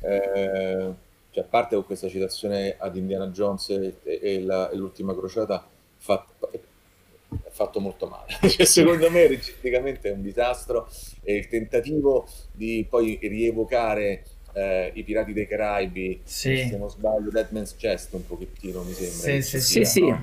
eh, 0.00 0.88
cioè 1.30 1.44
a 1.44 1.46
parte 1.46 1.74
con 1.74 1.84
questa 1.84 2.08
citazione 2.08 2.74
ad 2.78 2.96
Indiana 2.96 3.26
Jones 3.28 3.68
e, 3.68 3.94
e 4.02 4.40
la- 4.40 4.70
e 4.70 4.76
l'ultima 4.76 5.14
crociata, 5.14 5.62
fa- 5.98 6.26
è 6.48 7.50
fatto 7.50 7.80
molto 7.80 8.06
male. 8.06 8.32
Cioè, 8.48 8.64
secondo 8.64 9.10
me 9.10 9.26
registicamente 9.26 10.08
è 10.08 10.12
un 10.12 10.22
disastro 10.22 10.88
e 11.22 11.34
il 11.36 11.48
tentativo 11.48 12.26
di 12.50 12.86
poi 12.88 13.18
rievocare 13.20 14.24
eh, 14.52 14.90
i 14.94 15.02
Pirati 15.02 15.32
dei 15.32 15.46
Caraibi, 15.46 16.20
Sì. 16.24 16.68
se 16.68 16.76
non 16.76 16.90
sbaglio, 16.90 17.30
Dead 17.30 17.48
Man's 17.50 17.76
Chest 17.76 18.12
un 18.14 18.26
pochettino 18.26 18.82
mi 18.82 18.92
sembra. 18.92 19.40
Sì, 19.40 19.42
sì, 19.42 19.60
Sì, 19.60 19.84
sì. 19.84 20.14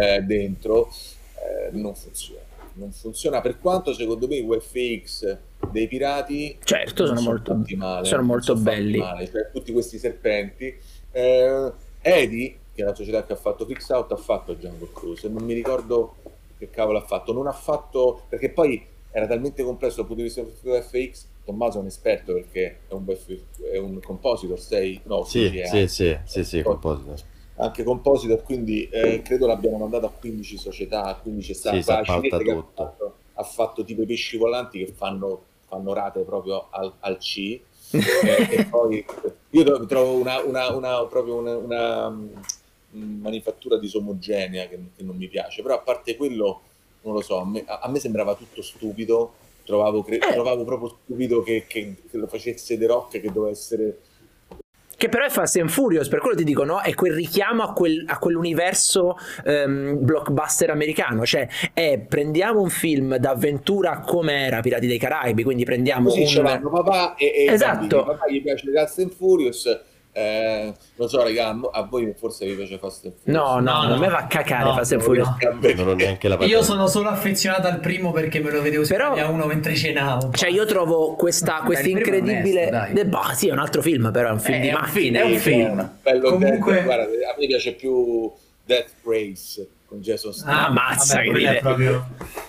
eh, 0.00 0.20
dentro 0.22 0.88
eh, 1.34 1.70
non 1.72 1.94
funziona. 1.94 2.46
Non 2.74 2.92
funziona 2.92 3.40
per 3.40 3.58
quanto 3.58 3.92
secondo 3.92 4.28
me 4.28 4.36
i 4.36 4.42
VFX 4.46 5.36
dei 5.72 5.88
pirati 5.88 6.56
Certo, 6.62 7.06
non 7.06 7.16
sono 7.16 7.30
molto- 7.30 7.54
fatti 7.56 7.74
male, 7.74 8.06
sono 8.06 8.22
molto 8.22 8.52
fatti 8.54 8.62
belli. 8.64 8.98
male, 8.98 9.26
cioè, 9.28 9.50
tutti 9.52 9.72
questi 9.72 9.98
serpenti. 9.98 10.72
Eh, 11.10 11.72
Edi, 12.00 12.56
che 12.72 12.82
è 12.82 12.84
la 12.84 12.94
società 12.94 13.24
che 13.26 13.32
ha 13.32 13.36
fatto 13.36 13.66
Fix 13.66 13.88
Out, 13.90 14.12
ha 14.12 14.16
fatto 14.16 14.54
Jungle 14.54 14.88
Cruise 14.92 15.26
non 15.28 15.42
mi 15.42 15.54
ricordo 15.54 16.14
che 16.56 16.70
cavolo 16.70 16.98
ha 16.98 17.04
fatto. 17.04 17.32
Non 17.32 17.48
ha 17.48 17.52
fatto 17.52 18.22
perché 18.28 18.50
poi 18.50 18.80
era 19.10 19.26
talmente 19.26 19.64
complesso 19.64 19.96
dal 19.96 20.06
punto 20.06 20.22
di 20.22 20.28
vista 20.28 20.42
VFX. 20.42 21.26
Tommaso 21.48 21.78
è 21.78 21.80
un 21.80 21.86
esperto 21.86 22.34
perché 22.34 22.80
è 22.88 22.92
un, 22.92 23.06
è 23.72 23.78
un 23.78 24.00
compositor, 24.02 24.60
sei? 24.60 25.00
No, 25.04 25.24
Sì, 25.24 25.46
è 25.46 25.62
sì, 25.64 25.88
sì, 25.88 26.18
sì, 26.24 26.44
sì, 26.44 26.62
composito. 26.62 27.16
anche 27.56 27.82
compositor, 27.82 28.42
quindi 28.42 28.88
eh, 28.88 29.22
credo 29.22 29.46
l'abbiamo 29.46 29.78
mandato 29.78 30.06
a 30.06 30.10
15 30.10 30.58
società, 30.58 31.04
a 31.04 31.14
15 31.16 31.54
Sì, 31.54 31.82
stampa 31.82 32.42
che 32.42 32.50
ha 32.52 32.62
fatto, 32.74 33.14
ha 33.34 33.42
fatto 33.42 33.82
tipo 33.84 34.02
i 34.02 34.06
pesci 34.06 34.36
volanti 34.36 34.78
che 34.84 34.92
fanno, 34.92 35.44
fanno 35.66 35.92
rate 35.92 36.20
proprio 36.20 36.68
al, 36.70 36.92
al 37.00 37.18
C. 37.18 37.60
Eh, 38.20 38.46
e 38.48 38.60
poi 38.68 39.04
io 39.50 39.64
tro- 39.64 39.86
trovo 39.86 40.18
una, 40.18 40.40
una- 40.42 40.70
una- 40.70 41.06
proprio 41.06 41.36
una, 41.36 41.56
una, 41.56 42.10
mm, 42.10 43.20
manifattura 43.20 43.78
disomogenea 43.78 44.66
che, 44.68 44.78
che 44.96 45.02
non 45.02 45.16
mi 45.16 45.28
piace, 45.28 45.62
però 45.62 45.74
a 45.76 45.80
parte 45.80 46.16
quello, 46.16 46.62
non 47.02 47.14
lo 47.14 47.20
so, 47.20 47.38
a 47.38 47.46
me, 47.46 47.64
a 47.66 47.88
me 47.88 47.98
sembrava 47.98 48.34
tutto 48.34 48.62
stupido, 48.62 49.34
trovavo, 49.68 50.02
cre- 50.02 50.16
Eh. 50.16 50.32
trovavo 50.32 50.64
proprio 50.64 50.98
stupido 51.04 51.42
che, 51.42 51.66
che- 51.68 51.94
che 52.10 52.16
lo 52.16 52.26
facesse 52.26 52.78
The 52.78 52.86
Rock, 52.86 53.20
che 53.20 53.30
doveva 53.30 53.50
essere 53.52 53.98
Che 54.98 55.08
però 55.08 55.24
è 55.26 55.28
Fast 55.28 55.56
and 55.58 55.68
Furious, 55.68 56.08
per 56.08 56.18
quello 56.18 56.34
ti 56.34 56.42
dico, 56.42 56.64
no? 56.64 56.80
È 56.80 56.92
quel 56.94 57.12
richiamo 57.12 57.62
a, 57.62 57.72
quel- 57.72 58.02
a 58.08 58.18
quell'universo 58.18 59.16
ehm, 59.44 60.02
blockbuster 60.04 60.70
americano. 60.70 61.24
Cioè, 61.24 61.46
è 61.72 61.98
prendiamo 62.00 62.60
un 62.60 62.68
film 62.70 63.14
d'avventura 63.16 64.00
come 64.00 64.46
era 64.46 64.60
Pirati 64.60 64.88
dei 64.88 64.98
Caraibi, 64.98 65.44
quindi 65.44 65.62
prendiamo 65.64 66.08
Così 66.08 66.22
un. 66.38 66.42
l'hanno 66.42 66.70
papà 66.70 67.14
e, 67.14 67.26
e 67.46 67.52
Esatto. 67.52 68.04
Papà 68.04 68.28
gli 68.28 68.42
piace 68.42 68.72
Fast 68.72 68.98
and 68.98 69.12
Furious. 69.12 69.80
Eh, 70.20 70.74
non 70.96 71.08
so, 71.08 71.22
raga, 71.22 71.56
a 71.70 71.82
voi 71.84 72.12
forse 72.18 72.44
vi 72.44 72.54
piace 72.54 72.76
Fast 72.78 73.04
and 73.04 73.14
Furious. 73.22 73.40
No, 73.40 73.60
no, 73.60 73.86
No, 73.86 73.94
a 73.94 73.98
me 73.98 74.06
no. 74.06 74.12
va 74.12 74.18
a 74.18 74.26
cacare 74.26 74.64
No, 74.64 74.74
Fast 74.74 74.90
and 74.92 75.00
no, 75.00 75.06
Furious. 75.06 75.28
no. 75.28 75.74
Non 75.76 75.88
ho 75.88 75.94
neanche 75.94 76.26
la 76.26 76.34
patente. 76.36 76.56
Io 76.56 76.62
sono 76.64 76.88
solo 76.88 77.08
affezionato 77.08 77.68
al 77.68 77.78
primo 77.78 78.10
perché 78.10 78.40
me 78.40 78.50
lo 78.50 78.60
vedevo 78.60 78.82
su 78.84 78.92
Però- 78.92 79.12
Italia 79.12 79.28
1 79.30 79.44
mentre 79.46 79.76
cenavo. 79.76 80.30
Cioè, 80.32 80.50
io 80.50 80.64
trovo 80.64 81.14
questa, 81.14 81.62
è 81.62 81.86
incredibile. 81.86 82.66
onesto, 82.66 82.70
dai. 82.70 82.92
de- 82.94 83.06
bah, 83.06 83.32
sì, 83.34 83.46
è 83.48 83.52
un 83.52 83.58
altro 83.60 83.80
film, 83.80 84.10
però 84.10 84.30
è 84.30 84.32
un 84.32 84.40
film 84.40 84.56
Eh, 84.56 84.60
di 84.60 84.68
è 84.68 84.72
un 84.74 84.80
macchine. 84.80 85.00
film, 85.00 85.16
è 85.16 85.22
un 85.22 85.30
di- 85.30 85.38
film. 85.38 85.90
Bello 86.02 86.30
Comunque- 86.30 86.72
Dead, 86.72 86.84
guarda, 86.84 87.04
a 87.04 87.34
me 87.38 87.46
piace 87.46 87.72
più 87.74 88.32
Death 88.64 88.90
Race 89.04 89.68
con 89.88 90.00
Jason 90.00 90.32
Statham. 90.34 90.54
Ah, 90.54 90.66
ammazza, 90.66 91.16
vabbè, 91.24 91.38
che 91.38 91.56
è 91.56 91.60
proprio 91.60 92.06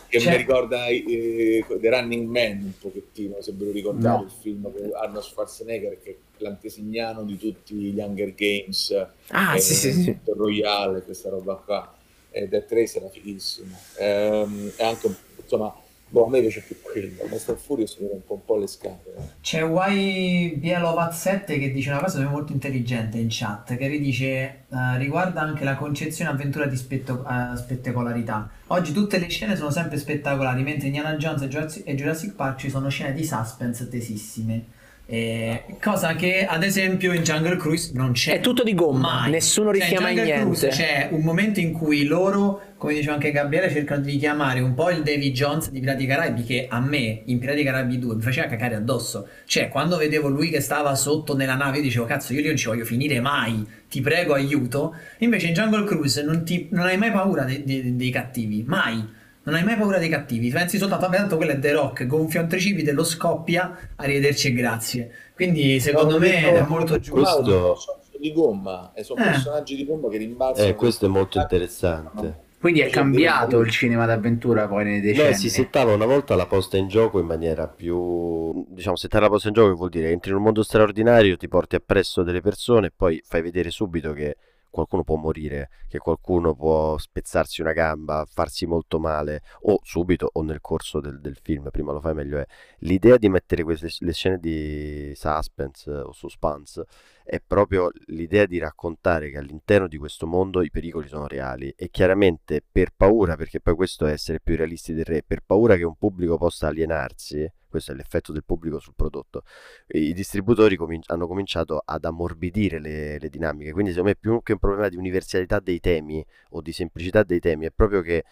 che 0.10 0.18
C'è- 0.18 0.32
mi 0.32 0.38
ricorda 0.38 0.88
eh, 0.88 1.66
The 1.80 1.90
Running 1.90 2.28
Man 2.30 2.62
un 2.64 2.74
pochettino, 2.80 3.42
se 3.42 3.54
ve 3.56 3.66
lo 3.66 3.72
ricordate, 3.72 4.18
No. 4.18 4.24
il 4.24 4.32
film 4.42 4.62
con 4.64 4.90
Arnold 4.94 5.24
Schwarzenegger 5.24 6.02
che 6.04 6.10
è 6.10 6.16
l'antesignano 6.44 7.24
di 7.24 7.38
tutti 7.38 7.76
gli 7.76 8.00
Hunger 8.00 8.34
Games, 8.36 9.06
Ah, 9.28 9.56
eh, 9.56 9.60
sì, 9.60 9.74
sì, 9.74 9.92
sì. 9.94 10.12
Battle 10.12 10.34
Royale, 10.36 11.02
questa 11.04 11.30
roba 11.30 11.54
qua. 11.56 11.94
E 12.32 12.48
Death 12.48 12.72
Race 12.72 12.98
era 12.98 13.10
fighissimo. 13.10 13.76
Ehm, 13.98 14.72
e 14.76 14.84
anche, 14.84 15.14
insomma, 15.42 15.74
boh, 16.10 16.26
a 16.26 16.30
me 16.30 16.42
piace 16.42 16.62
più 16.62 16.76
quello. 16.82 17.26
Master 17.30 17.56
Furious 17.56 17.98
mi 18.00 18.08
rompe 18.08 18.34
un 18.34 18.44
po' 18.44 18.58
le 18.58 18.68
scatole. 18.68 19.36
C'è 19.42 19.64
YBLovat7 19.64 21.46
che 21.60 21.72
dice 21.72 21.90
una 21.92 22.02
cosa 22.02 22.28
molto 22.28 22.52
intelligente 22.52 23.18
in 23.18 23.28
chat, 23.30 23.78
che 23.78 23.88
ridice 23.88 24.28
eh, 24.28 24.98
riguarda 24.98 25.42
anche 25.42 25.64
la 25.64 25.76
concezione 25.76 26.32
avventura 26.32 26.66
di 26.66 26.76
spetto- 26.76 27.26
eh, 27.26 27.56
spettacolarità. 27.56 28.50
Oggi 28.68 28.92
tutte 28.92 29.18
le 29.20 29.30
scene 29.30 29.56
sono 29.56 29.72
sempre 29.72 29.98
spettacolari, 29.98 30.64
mentre 30.64 30.88
Indiana 30.88 31.16
Jones 31.16 31.42
e 31.86 31.96
Jurassic 31.96 32.34
Park 32.34 32.60
ci 32.60 32.70
sono 32.70 32.90
scene 32.90 33.14
di 33.14 33.24
suspense 33.24 33.88
tesissime. 33.88 34.78
Eh, 35.12 35.64
cosa 35.82 36.14
che 36.14 36.46
ad 36.46 36.62
esempio 36.64 37.14
in 37.14 37.24
Jungle 37.24 37.58
Cruise 37.58 37.90
non 37.96 38.12
c'è. 38.12 38.34
È 38.36 38.40
tutto 38.42 38.62
di 38.62 38.76
gomma, 38.76 39.22
Mai. 39.22 39.32
nessuno 39.32 39.74
Cioè, 39.74 39.82
richiama 39.82 40.10
in 40.12 40.18
Jungle 40.18 40.40
Cruise 40.42 40.68
niente. 40.68 40.84
C'è 40.84 41.08
un 41.10 41.22
momento 41.22 41.60
in 41.60 41.72
cui 41.72 42.04
loro, 42.04 42.62
come 42.78 42.94
diceva 42.94 43.14
anche 43.14 43.32
Gabriele, 43.32 43.72
cercano 43.72 44.02
di 44.04 44.12
richiamare 44.12 44.60
un 44.60 44.76
po' 44.76 44.92
il 44.92 45.02
Davy 45.02 45.32
Jones 45.32 45.72
di 45.72 45.80
Pirati 45.80 46.06
dei 46.06 46.16
Caraibi 46.16 46.44
che 46.44 46.68
a 46.70 46.80
me 46.80 47.22
in 47.26 47.40
Pirati 47.40 47.56
dei 47.56 47.66
Caraibi 47.66 47.98
2 47.98 48.16
mi 48.18 48.22
faceva 48.22 48.46
cacare 48.46 48.76
addosso. 48.76 49.28
Cioè, 49.46 49.70
quando 49.70 49.98
vedevo 49.98 50.28
lui 50.28 50.50
che 50.52 50.60
stava 50.60 50.94
sotto 50.94 51.36
nella 51.36 51.56
nave, 51.56 51.78
io 51.78 51.84
dicevo, 51.84 52.06
cazzo, 52.06 52.32
io 52.34 52.46
non 52.46 52.56
ci 52.56 52.68
voglio 52.68 52.86
finire 52.86 53.20
mai, 53.20 53.66
ti 53.90 54.02
prego, 54.02 54.36
aiuto. 54.36 54.94
Invece 55.20 55.48
in 55.48 55.54
Jungle 55.56 55.86
Cruise 55.86 56.22
non, 56.22 56.46
ti- 56.46 56.68
non 56.70 56.86
hai 56.86 56.98
mai 56.98 57.10
paura 57.10 57.46
de- 57.46 57.64
de- 57.66 57.96
dei 57.96 58.12
cattivi, 58.12 58.64
mai. 58.68 59.18
Non 59.50 59.58
hai 59.58 59.64
mai 59.66 59.78
paura 59.78 59.98
dei 59.98 60.10
cattivi, 60.10 60.50
pensi 60.52 60.78
soltanto, 60.78 61.06
vabbè, 61.08 61.18
tanto 61.18 61.36
quello 61.38 61.54
è 61.54 61.60
The 61.60 61.72
Rock, 61.72 62.06
gonfia 62.06 62.42
un 62.42 62.48
tricipite, 62.48 62.92
lo 62.92 63.04
scoppia, 63.04 63.76
arrivederci 63.96 64.50
e 64.50 64.54
grazie. 64.54 65.12
Quindi 65.34 65.80
secondo 65.80 66.20
me 66.20 66.54
è 66.54 66.66
molto 66.68 67.00
giusto. 67.00 67.14
Questo- 67.42 67.76
Sono, 67.76 67.98
di 68.20 68.32
gomma, 68.32 68.92
e 68.94 69.04
sono 69.04 69.22
Eh. 69.22 69.26
personaggi 69.26 69.76
di 69.76 69.86
gomma 69.86 70.08
che 70.10 70.18
rimbalzano. 70.18 70.68
Eh, 70.68 70.76
questo 70.76 71.06
è 71.06 71.10
molto 71.10 71.40
interessante. 71.40 72.48
Quindi 72.60 72.82
è 72.82 72.84
Cioè, 72.84 72.92
cambiato 72.92 73.60
il 73.62 73.70
cinema 73.72 74.06
d'avventura 74.06 74.68
poi 74.68 74.84
nei 74.84 75.00
decenni. 75.00 75.30
Beh, 75.30 75.34
si 75.34 75.50
settava 75.50 75.94
una 75.94 76.06
volta 76.06 76.36
la 76.36 76.46
posta 76.46 76.76
in 76.78 76.90
gioco 76.90 77.18
in 77.20 77.26
maniera 77.26 77.68
più... 77.68 78.66
Diciamo, 78.68 78.98
settare 78.98 79.24
la 79.24 79.30
posta 79.30 79.48
in 79.48 79.54
gioco 79.54 79.74
vuol 79.76 79.90
dire 79.90 80.10
entri 80.12 80.32
in 80.32 80.36
un 80.38 80.44
mondo 80.44 80.62
straordinario, 80.62 81.38
ti 81.38 81.48
porti 81.48 81.76
appresso 81.76 82.22
delle 82.22 82.42
persone 82.42 82.88
e 82.88 82.92
poi 82.96 83.22
fai 83.26 83.42
vedere 83.42 83.72
subito 83.72 84.12
che 84.12 84.36
qualcuno 84.70 85.04
può 85.04 85.16
morire, 85.16 85.70
che 85.88 85.98
qualcuno 85.98 86.56
può 86.56 86.98
spezzarsi 86.98 87.62
una 87.62 87.74
gamba, 87.74 88.26
farsi 88.28 88.66
molto 88.66 89.00
male, 89.00 89.42
o 89.62 89.80
subito 89.84 90.30
o 90.34 90.42
nel 90.42 90.62
corso 90.62 91.00
del, 91.00 91.20
del 91.20 91.38
film, 91.42 91.70
prima 91.70 91.92
lo 91.92 92.00
fai 92.00 92.14
meglio 92.14 92.40
è. 92.40 92.46
L'idea 92.80 93.18
di 93.18 93.30
mettere 93.30 93.64
queste 93.64 93.90
le 94.00 94.14
scene 94.14 94.38
di 94.38 95.14
suspense 95.16 95.92
o 95.92 96.12
suspense 96.12 96.86
è 97.30 97.40
proprio 97.46 97.92
l'idea 98.08 98.48
di 98.48 98.58
raccontare 98.58 99.30
che 99.30 99.38
all'interno 99.38 99.88
di 99.88 99.98
questo 99.98 100.26
mondo 100.26 100.64
i 100.64 100.72
pericoli 100.72 101.08
sono 101.08 101.28
reali 101.28 101.72
e 101.78 101.90
chiaramente 101.92 102.64
per 102.72 102.90
paura, 102.98 103.36
perché 103.36 103.62
poi 103.62 103.76
questo 103.76 104.08
è 104.08 104.12
essere 104.12 104.40
più 104.42 104.56
realisti 104.56 104.94
del 104.94 105.06
re, 105.06 105.22
per 105.22 105.42
paura 105.46 105.76
che 105.76 105.84
un 105.84 105.96
pubblico 105.96 106.38
possa 106.38 106.68
alienarsi, 106.70 107.48
questo 107.68 107.92
è 107.92 107.96
l'effetto 107.96 108.32
del 108.32 108.44
pubblico 108.44 108.80
sul 108.80 108.96
prodotto, 108.96 109.44
i 109.90 110.12
distributori 110.14 110.76
comin- 110.76 111.04
hanno 111.06 111.28
cominciato 111.28 111.80
ad 111.86 112.04
ammorbidire 112.04 112.80
le, 112.80 113.20
le 113.20 113.30
dinamiche, 113.30 113.74
quindi 113.74 113.92
secondo 113.92 114.10
me 114.10 114.18
più 114.20 114.42
che 114.42 114.54
un 114.54 114.60
problema 114.60 114.90
di 114.90 114.96
universalità 114.96 115.60
dei 115.60 115.80
temi 115.80 116.26
o 116.52 116.62
di 116.62 116.72
semplicità 116.72 117.22
dei 117.22 117.40
temi, 117.40 117.68
è 117.68 117.72
proprio 117.72 118.02
che 118.02 118.24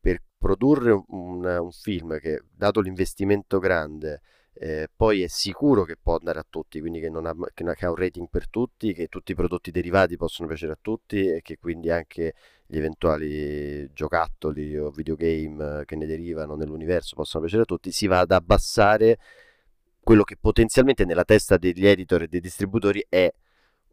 per 0.00 0.22
produrre 0.38 0.90
un, 0.92 1.04
un- 1.08 1.44
un 1.60 1.70
film 1.72 2.18
che, 2.18 2.42
dato 2.54 2.80
l'investimento 2.80 3.58
grande, 3.58 4.20
eh, 4.62 4.88
poi 4.94 5.22
è 5.22 5.26
sicuro 5.26 5.84
che 5.84 5.96
può 5.96 6.16
andare 6.16 6.38
a 6.38 6.44
tutti, 6.46 6.80
quindi 6.80 7.00
che, 7.00 7.06
ha, 7.06 7.34
che, 7.54 7.64
che 7.64 7.86
ha 7.86 7.88
un 7.88 7.96
rating 7.96 8.28
per 8.28 8.46
tutti, 8.50 8.92
che 8.92 9.06
tutti 9.06 9.32
i 9.32 9.34
prodotti 9.34 9.70
derivati 9.70 10.18
possono 10.18 10.48
piacere 10.48 10.72
a 10.72 10.78
tutti 10.78 11.26
e 11.26 11.40
che 11.40 11.56
quindi 11.58 11.90
anche 11.90 12.34
gli 12.66 12.76
eventuali 12.76 13.90
giocattoli 13.94 14.76
o 14.76 14.90
videogame 14.90 15.80
eh, 15.80 15.84
che 15.86 15.96
ne 15.96 16.04
derivano 16.04 16.56
nell'universo 16.56 17.14
possono 17.14 17.44
piacere 17.44 17.62
a 17.62 17.66
tutti, 17.66 17.90
si 17.90 18.06
va 18.06 18.18
ad 18.18 18.32
abbassare 18.32 19.18
quello 19.98 20.24
che 20.24 20.36
potenzialmente 20.38 21.06
nella 21.06 21.24
testa 21.24 21.56
degli 21.56 21.86
editor 21.86 22.24
e 22.24 22.28
dei 22.28 22.40
distributori 22.40 23.02
è 23.08 23.32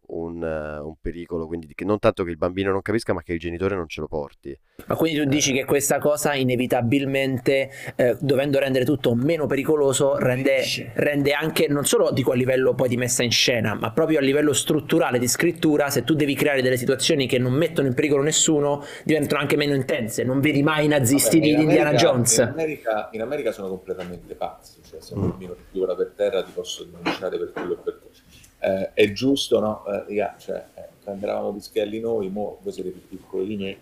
un, 0.08 0.42
eh, 0.42 0.78
un 0.80 0.94
pericolo, 1.00 1.46
quindi 1.46 1.72
che 1.74 1.84
non 1.84 1.98
tanto 1.98 2.24
che 2.24 2.30
il 2.30 2.36
bambino 2.36 2.70
non 2.70 2.82
capisca, 2.82 3.12
ma 3.12 3.22
che 3.22 3.32
il 3.34 3.38
genitore 3.38 3.74
non 3.74 3.88
ce 3.88 4.00
lo 4.00 4.06
porti. 4.08 4.58
Ma 4.86 4.94
quindi 4.96 5.18
tu 5.20 5.24
dici 5.28 5.52
che 5.52 5.64
questa 5.64 5.98
cosa 5.98 6.34
inevitabilmente, 6.34 7.70
eh, 7.96 8.16
dovendo 8.20 8.58
rendere 8.58 8.84
tutto 8.84 9.14
meno 9.14 9.46
pericoloso, 9.46 10.16
rende, 10.16 10.62
rende 10.94 11.32
anche 11.32 11.68
non 11.68 11.84
solo 11.84 12.10
dico 12.12 12.32
a 12.32 12.34
livello 12.34 12.74
poi 12.74 12.88
di 12.88 12.96
messa 12.96 13.22
in 13.22 13.30
scena, 13.30 13.74
ma 13.74 13.90
proprio 13.92 14.18
a 14.18 14.22
livello 14.22 14.52
strutturale 14.52 15.18
di 15.18 15.28
scrittura, 15.28 15.90
se 15.90 16.04
tu 16.04 16.14
devi 16.14 16.34
creare 16.34 16.62
delle 16.62 16.76
situazioni 16.76 17.26
che 17.26 17.38
non 17.38 17.52
mettono 17.52 17.86
in 17.88 17.94
pericolo 17.94 18.22
nessuno, 18.22 18.82
diventano 19.04 19.40
anche 19.40 19.56
meno 19.56 19.74
intense. 19.74 20.24
Non 20.24 20.40
vedi 20.40 20.62
mai 20.62 20.86
i 20.86 20.88
nazisti 20.88 21.38
Vabbè, 21.38 21.46
di 21.48 21.52
in 21.54 21.60
Indiana 21.68 21.88
America- 21.90 22.10
Jones. 22.10 22.36
In 22.38 22.42
America, 22.48 23.08
in 23.12 23.20
America 23.22 23.52
sono 23.52 23.68
completamente 23.68 24.34
pazzi, 24.34 24.80
cioè 24.88 25.00
se 25.00 25.14
un 25.14 25.20
Mm. 25.24 25.28
bambino 25.30 25.54
ti 25.54 25.62
figura 25.70 25.94
per 25.94 26.12
terra 26.16 26.42
ti 26.42 26.50
posso 26.54 26.84
denunciare 26.84 27.36
per 27.38 27.52
quello 27.52 27.72
e 27.74 27.76
per 27.76 27.98
quello. 27.98 28.16
Eh, 28.60 28.92
è 28.94 29.12
giusto, 29.12 29.60
no? 29.60 29.84
Eh, 29.86 30.04
raga, 30.08 30.36
cioè, 30.38 30.64
eh, 30.74 30.82
quando 31.04 31.24
eravamo 31.24 31.52
pischelli 31.54 32.00
noi, 32.00 32.28
mo 32.28 32.58
voi 32.62 32.72
siete 32.72 32.90
più 32.90 33.06
piccoli 33.08 33.46
di 33.46 33.56
me, 33.56 33.76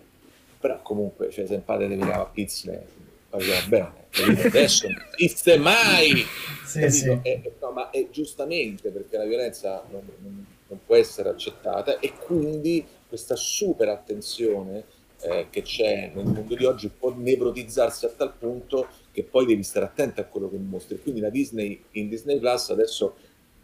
però 0.60 0.80
comunque, 0.82 1.30
cioè, 1.30 1.46
se 1.46 1.54
un 1.54 1.64
padre 1.64 1.88
ti 1.88 1.94
tirava 1.96 2.22
a 2.22 2.26
pizze, 2.26 2.86
faceva 3.28 3.66
bene, 3.68 3.92
capito? 4.10 4.46
adesso 4.48 4.86
esiste 5.16 5.56
mai! 5.58 6.24
Sì, 6.64 6.90
sì. 6.90 7.18
E- 7.22 7.52
no, 7.60 7.70
ma 7.70 7.90
è 7.90 8.06
giustamente 8.10 8.90
perché 8.90 9.16
la 9.16 9.24
violenza 9.24 9.82
non, 9.90 10.02
non- 10.22 10.46
non 10.68 10.80
può 10.84 10.96
essere 10.96 11.28
accettata 11.28 12.00
e 12.00 12.12
quindi 12.12 12.84
questa 13.08 13.36
super 13.36 13.88
attenzione 13.88 14.82
eh, 15.20 15.46
che 15.48 15.62
c'è 15.62 16.10
nel 16.12 16.24
mondo 16.26 16.54
di 16.56 16.64
oggi 16.64 16.88
può 16.88 17.14
nevrotizzarsi 17.16 18.04
a 18.04 18.08
tal 18.08 18.32
punto 18.36 18.88
che 19.12 19.22
poi 19.22 19.46
devi 19.46 19.62
stare 19.62 19.86
attento 19.86 20.20
a 20.20 20.24
quello 20.24 20.50
che 20.50 20.58
mostri. 20.58 21.00
Quindi 21.00 21.20
la 21.20 21.30
Disney 21.30 21.82
in 21.92 22.08
Disney 22.08 22.38
Plus 22.38 22.70
adesso 22.70 23.14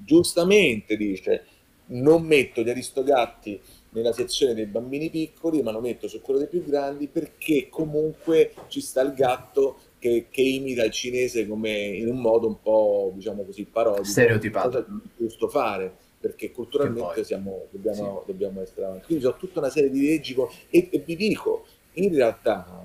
giustamente 0.05 0.97
dice 0.97 1.47
non 1.87 2.25
metto 2.25 2.63
gli 2.63 2.71
aristogatti 2.71 3.61
nella 3.91 4.13
sezione 4.13 4.55
dei 4.55 4.67
bambini 4.67 5.11
piccoli, 5.11 5.63
ma 5.63 5.71
lo 5.71 5.81
metto 5.81 6.09
su 6.09 6.21
quello 6.21 6.39
dei 6.39 6.49
più 6.49 6.65
grandi 6.65 7.09
perché 7.09 7.69
comunque 7.69 8.53
ci 8.69 8.81
sta 8.81 9.03
il 9.03 9.13
gatto 9.13 9.77
che, 9.99 10.27
che 10.31 10.41
imita 10.41 10.85
il 10.85 10.91
cinese 10.91 11.47
come 11.47 11.71
in 11.71 12.09
un 12.09 12.19
modo 12.19 12.47
un 12.47 12.61
po' 12.61 13.13
diciamo 13.15 13.45
così 13.45 13.65
parodico. 13.65 14.05
Stereotipato. 14.05 14.87
Giusto 15.17 15.49
fare 15.49 15.93
perché 16.19 16.53
culturalmente 16.53 17.25
siamo, 17.25 17.67
dobbiamo, 17.71 18.23
dobbiamo 18.27 18.63
essere 18.63 18.87
avanti. 18.87 19.07
Quindi 19.07 19.27
ho 19.27 19.37
tutta 19.37 19.59
una 19.59 19.71
serie 19.71 19.91
di 19.91 20.07
leggi 20.07 20.35
e, 20.71 20.89
e 20.91 20.99
vi 21.01 21.17
dico, 21.17 21.67
in 21.95 22.15
realtà 22.15 22.85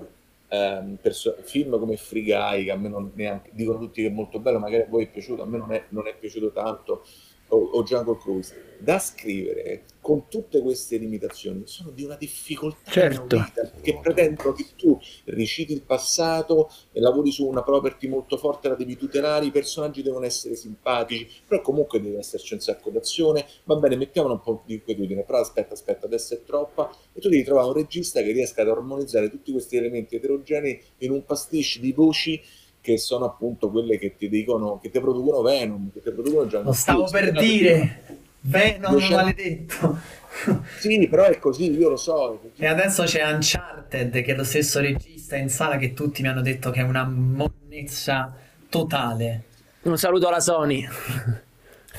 ehm, 0.50 0.98
perso- 1.02 1.36
film 1.42 1.78
come 1.80 1.98
Free 1.98 2.24
Guy, 2.24 2.66
che 2.66 2.72
a 2.72 2.76
me 2.78 2.90
non 2.90 3.12
neanche, 3.16 3.50
dicono 3.54 3.80
tutti 3.80 4.02
che 4.02 4.08
è 4.08 4.12
molto 4.12 4.40
bello, 4.40 4.60
magari 4.60 4.84
a 4.84 4.88
voi 4.88 5.06
è 5.06 5.10
piaciuto, 5.10 5.42
a 5.44 5.46
me 5.46 5.58
non 5.58 5.72
è, 5.72 5.86
non 5.90 6.08
è 6.08 6.16
piaciuto 6.16 6.52
tanto, 6.52 7.04
o, 7.50 7.58
o 7.58 7.84
Jungle 7.84 8.18
Cruise, 8.18 8.76
da 8.80 9.00
scrivere 9.00 9.84
con 10.02 10.28
tutte 10.30 10.62
queste 10.62 10.98
limitazioni 10.98 11.64
sono 11.66 11.90
di 11.90 12.04
una 12.04 12.16
difficoltà 12.16 12.92
Certo. 12.92 13.36
inaudita, 13.36 13.72
che 13.82 14.00
pretendono 14.02 14.54
che 14.54 14.68
tu 14.76 14.98
riciti 15.26 15.74
il 15.74 15.82
passato 15.82 16.70
e 16.92 17.00
lavori 17.00 17.32
su 17.32 17.46
una 17.46 17.64
property 17.64 18.08
molto 18.08 18.38
forte, 18.38 18.70
la 18.70 18.76
devi 18.76 18.96
tutelare, 18.96 19.46
i 19.46 19.52
personaggi 19.52 20.04
devono 20.04 20.26
essere 20.26 20.56
simpatici, 20.56 21.28
però 21.46 21.62
comunque 21.62 22.02
deve 22.02 22.20
esserci 22.20 22.54
un 22.54 22.60
sacco 22.60 22.90
d'azione, 22.90 23.46
va 23.66 23.76
bene, 23.76 23.96
mettiamola 23.96 24.36
un 24.36 24.42
po' 24.42 24.64
di 24.66 24.76
inquietudine, 24.76 25.24
però 25.24 25.40
aspetta, 25.40 25.74
aspetta, 25.74 26.06
adesso 26.06 26.36
è 26.36 26.44
troppa, 26.44 26.90
e 27.14 27.20
tu 27.20 27.30
devi 27.30 27.44
trovare 27.44 27.68
un 27.68 27.74
regista 27.74 28.22
che 28.22 28.32
riesca 28.32 28.62
ad 28.62 28.70
armonizzare 28.70 29.30
tutti 29.30 29.52
questi 29.52 29.76
elementi 29.76 30.16
eterogenei 30.16 30.82
in 31.00 31.12
un 31.12 31.26
pasticcio 31.26 31.82
di 31.82 31.92
voci 31.92 32.42
che 32.88 32.98
sono 32.98 33.26
appunto 33.26 33.70
quelle 33.70 33.98
che 33.98 34.16
ti 34.16 34.30
dicono, 34.30 34.80
che 34.82 34.90
ti 34.90 35.02
producono 35.02 35.42
Venom, 35.42 35.92
che 35.92 36.02
ti 36.02 36.10
producono 36.10 36.44
Jungle 36.48 36.64
Lo 36.70 36.72
stavo 36.72 37.04
Cruise. 37.04 37.32
per 37.32 37.44
dire. 37.44 38.02
Venom 38.40 38.96
Diciamo- 38.96 39.16
maledetto. 39.18 39.98
Sì, 40.80 41.08
però 41.10 41.24
è 41.26 41.38
così, 41.40 41.72
io 41.72 41.90
lo 41.90 41.98
so. 41.98 42.52
E 42.56 42.66
adesso 42.68 43.04
c'è 43.04 43.30
Uncharted, 43.30 44.22
che 44.22 44.34
è 44.34 44.36
lo 44.36 44.44
stesso 44.44 44.80
regista 44.80 45.36
in 45.36 45.50
sala 45.50 45.78
che 45.78 45.94
tutti 45.94 46.22
mi 46.22 46.28
hanno 46.30 46.42
detto 46.42 46.70
che 46.70 46.80
è 46.80 46.84
una 46.84 47.04
monnezza 47.06 48.34
totale. 48.70 49.44
Un 49.82 49.98
saluto 49.98 50.28
alla 50.28 50.40
Sony. 50.40 50.88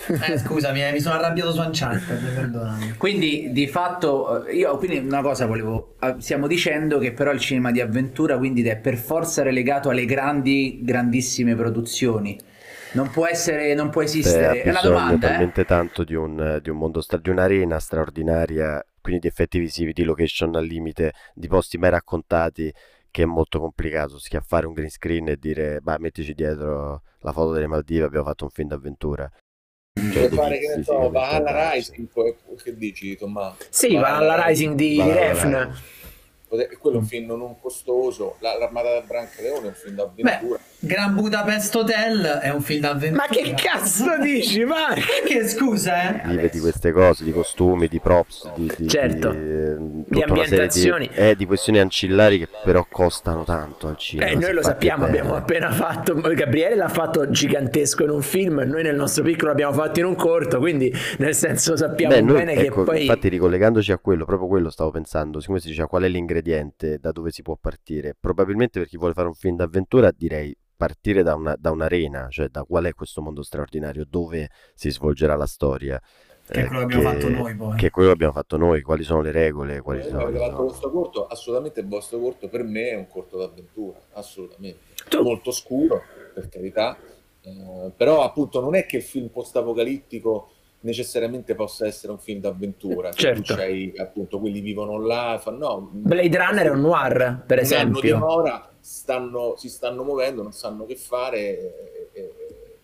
Eh, 0.06 0.38
scusami, 0.38 0.82
eh, 0.84 0.92
mi 0.92 1.00
sono 1.00 1.16
arrabbiato 1.16 1.52
su 1.52 1.60
Uncharted, 1.60 2.34
perdonami. 2.34 2.94
Quindi 2.96 3.50
di 3.52 3.66
fatto 3.66 4.44
eh, 4.46 4.54
io 4.56 4.76
quindi 4.76 4.98
una 4.98 5.22
cosa 5.22 5.46
volevo 5.46 5.96
eh, 6.00 6.16
stiamo 6.18 6.46
dicendo 6.46 6.98
che 6.98 7.12
però 7.12 7.32
il 7.32 7.40
cinema 7.40 7.70
di 7.70 7.80
avventura 7.80 8.38
quindi 8.38 8.62
è 8.62 8.76
per 8.76 8.96
forza 8.96 9.42
relegato 9.42 9.90
alle 9.90 10.04
grandi 10.04 10.80
grandissime 10.82 11.54
produzioni. 11.54 12.38
Non 12.92 13.10
può 13.10 13.26
essere 13.26 13.74
non 13.74 13.90
può 13.90 14.00
Beh, 14.00 14.06
esistere. 14.06 14.62
ha 14.62 14.64
È 14.64 14.70
una 14.70 14.80
domanda, 14.80 15.26
eh? 15.26 15.30
talmente 15.30 15.64
tanto 15.64 16.04
di 16.04 16.14
un, 16.14 16.58
di 16.62 16.70
un 16.70 16.78
mondo, 16.78 17.02
di 17.20 17.30
un'arena 17.30 17.78
straordinaria, 17.78 18.82
quindi 19.00 19.20
di 19.20 19.26
effetti 19.28 19.58
visivi, 19.58 19.92
di 19.92 20.04
location 20.04 20.54
al 20.54 20.64
limite, 20.64 21.12
di 21.34 21.48
posti 21.48 21.76
mai 21.76 21.90
raccontati, 21.90 22.72
che 23.10 23.22
è 23.22 23.26
molto 23.26 23.58
complicato 23.58 24.18
schiaffare 24.18 24.66
un 24.66 24.72
green 24.72 24.90
screen 24.90 25.28
e 25.28 25.36
dire, 25.36 25.80
bah, 25.80 25.98
mettici 25.98 26.32
dietro 26.34 27.02
la 27.20 27.32
foto 27.32 27.52
delle 27.52 27.66
Maldive, 27.66 28.04
abbiamo 28.04 28.26
fatto 28.26 28.44
un 28.44 28.50
film 28.50 28.68
d'avventura. 28.68 29.30
Cioè, 30.12 30.28
fare 30.28 30.58
che 30.58 30.76
ne 30.76 30.82
so, 30.82 31.10
va 31.10 31.28
alla 31.30 31.72
Rising, 31.72 32.08
che 32.62 32.76
dici 32.76 33.16
Tommaso? 33.16 33.56
Sì, 33.68 33.94
va 33.96 34.16
alla 34.16 34.46
Rising 34.46 34.74
di, 34.74 35.02
di 35.02 35.10
Refn. 35.10 35.72
Quello 36.48 36.96
è 36.96 37.00
un 37.00 37.04
film 37.06 37.26
non 37.26 37.60
costoso, 37.60 38.36
L'Armata 38.40 38.92
del 38.94 39.04
Brancaleone 39.06 39.66
è 39.66 39.68
un 39.68 39.74
film 39.74 39.94
d'avventura. 39.96 40.58
Beh, 40.58 40.77
Gran 40.80 41.16
Budapest 41.16 41.74
Hotel 41.74 42.22
è 42.22 42.50
un 42.50 42.60
film 42.60 42.82
d'avventura. 42.82 43.26
Ma 43.26 43.34
che 43.34 43.52
cazzo 43.56 44.16
dici, 44.22 44.64
ma 44.64 44.94
Che 45.26 45.48
scusa, 45.48 46.22
eh? 46.22 46.28
Vive 46.28 46.48
di 46.50 46.60
queste 46.60 46.92
cose, 46.92 47.24
di 47.24 47.32
costumi, 47.32 47.88
di 47.88 47.98
props, 47.98 48.52
di, 48.54 48.72
di, 48.76 48.88
certo. 48.88 49.32
di, 49.32 50.04
di 50.06 50.22
ambientazioni. 50.22 51.08
Di, 51.08 51.14
eh, 51.16 51.34
di 51.34 51.46
questioni 51.46 51.80
ancillari 51.80 52.38
che 52.38 52.48
però 52.62 52.86
costano 52.88 53.42
tanto 53.42 53.88
al 53.88 53.96
cinema. 53.96 54.30
Eh, 54.30 54.36
noi 54.36 54.52
lo 54.52 54.62
sappiamo, 54.62 55.06
bene. 55.06 55.18
abbiamo 55.18 55.36
appena 55.36 55.72
fatto. 55.72 56.14
Gabriele 56.14 56.76
l'ha 56.76 56.88
fatto 56.88 57.28
gigantesco 57.28 58.04
in 58.04 58.10
un 58.10 58.22
film, 58.22 58.60
noi 58.60 58.84
nel 58.84 58.94
nostro 58.94 59.24
piccolo 59.24 59.48
l'abbiamo 59.48 59.72
fatto 59.72 59.98
in 59.98 60.06
un 60.06 60.14
corto, 60.14 60.60
quindi 60.60 60.94
nel 61.18 61.34
senso 61.34 61.76
sappiamo 61.76 62.14
Beh, 62.14 62.22
bene 62.22 62.54
noi, 62.54 62.64
ecco, 62.64 62.84
che 62.84 62.90
poi. 62.90 63.00
Infatti, 63.00 63.28
ricollegandoci 63.28 63.90
a 63.90 63.98
quello, 63.98 64.24
proprio 64.24 64.46
quello 64.46 64.70
stavo 64.70 64.92
pensando, 64.92 65.40
siccome 65.40 65.58
si 65.58 65.66
diceva 65.66 65.88
qual 65.88 66.04
è 66.04 66.08
l'ingrediente, 66.08 66.98
da 67.00 67.10
dove 67.10 67.32
si 67.32 67.42
può 67.42 67.58
partire. 67.60 68.14
Probabilmente 68.18 68.78
per 68.78 68.88
chi 68.88 68.96
vuole 68.96 69.12
fare 69.12 69.26
un 69.26 69.34
film 69.34 69.56
d'avventura 69.56 70.12
direi 70.16 70.56
partire 70.78 71.24
da, 71.24 71.34
una, 71.34 71.56
da 71.58 71.72
un'arena, 71.72 72.28
cioè 72.30 72.48
da 72.48 72.62
qual 72.62 72.84
è 72.84 72.94
questo 72.94 73.20
mondo 73.20 73.42
straordinario, 73.42 74.06
dove 74.08 74.48
si 74.74 74.90
svolgerà 74.90 75.34
la 75.34 75.46
storia. 75.46 76.00
Che 76.46 76.64
è 76.64 76.66
quello 76.66 76.86
che 76.86 76.94
abbiamo 76.94 77.10
fatto 77.10 77.28
noi 77.28 77.54
poi. 77.56 77.76
Che 77.76 77.86
è 77.88 77.90
quello 77.90 78.08
che 78.08 78.14
abbiamo 78.14 78.32
fatto 78.32 78.56
noi, 78.56 78.80
quali 78.80 79.02
sono 79.02 79.20
le 79.20 79.32
regole, 79.32 79.80
quali 79.80 79.98
eh, 79.98 80.04
sono... 80.04 80.22
Avete 80.22 80.38
fatto 80.38 80.64
questo 80.64 80.90
corto, 80.90 81.26
assolutamente 81.26 81.80
il 81.80 81.88
vostro 81.88 82.20
corto 82.20 82.48
per 82.48 82.62
me 82.62 82.90
è 82.90 82.94
un 82.94 83.08
corto 83.08 83.36
d'avventura, 83.38 83.98
assolutamente. 84.12 84.78
Tu... 85.08 85.20
Molto 85.20 85.50
scuro, 85.50 86.02
per 86.32 86.48
carità, 86.48 86.96
eh, 87.42 87.90
però 87.94 88.22
appunto 88.22 88.60
non 88.60 88.76
è 88.76 88.86
che 88.86 88.98
il 88.98 89.02
film 89.02 89.28
post-apocalittico 89.28 90.52
necessariamente 90.80 91.54
possa 91.54 91.86
essere 91.86 92.12
un 92.12 92.18
film 92.18 92.40
d'avventura. 92.40 93.12
Cioè, 93.12 93.34
certo. 93.34 93.54
C'hai 93.54 93.92
appunto 93.96 94.38
quelli 94.38 94.60
vivono 94.60 94.98
là, 94.98 95.38
fanno 95.42 95.58
no. 95.58 95.90
Blade 95.92 96.36
Runner 96.36 96.66
è 96.66 96.70
un 96.70 96.80
noir, 96.80 97.42
per 97.46 97.58
esempio. 97.58 98.16
Un 98.16 98.22
ora 98.22 98.70
stanno, 98.80 99.54
si 99.56 99.68
stanno 99.68 100.04
muovendo, 100.04 100.42
non 100.42 100.52
sanno 100.52 100.86
che 100.86 100.96
fare, 100.96 101.38
eh, 101.38 102.08
eh, 102.12 102.34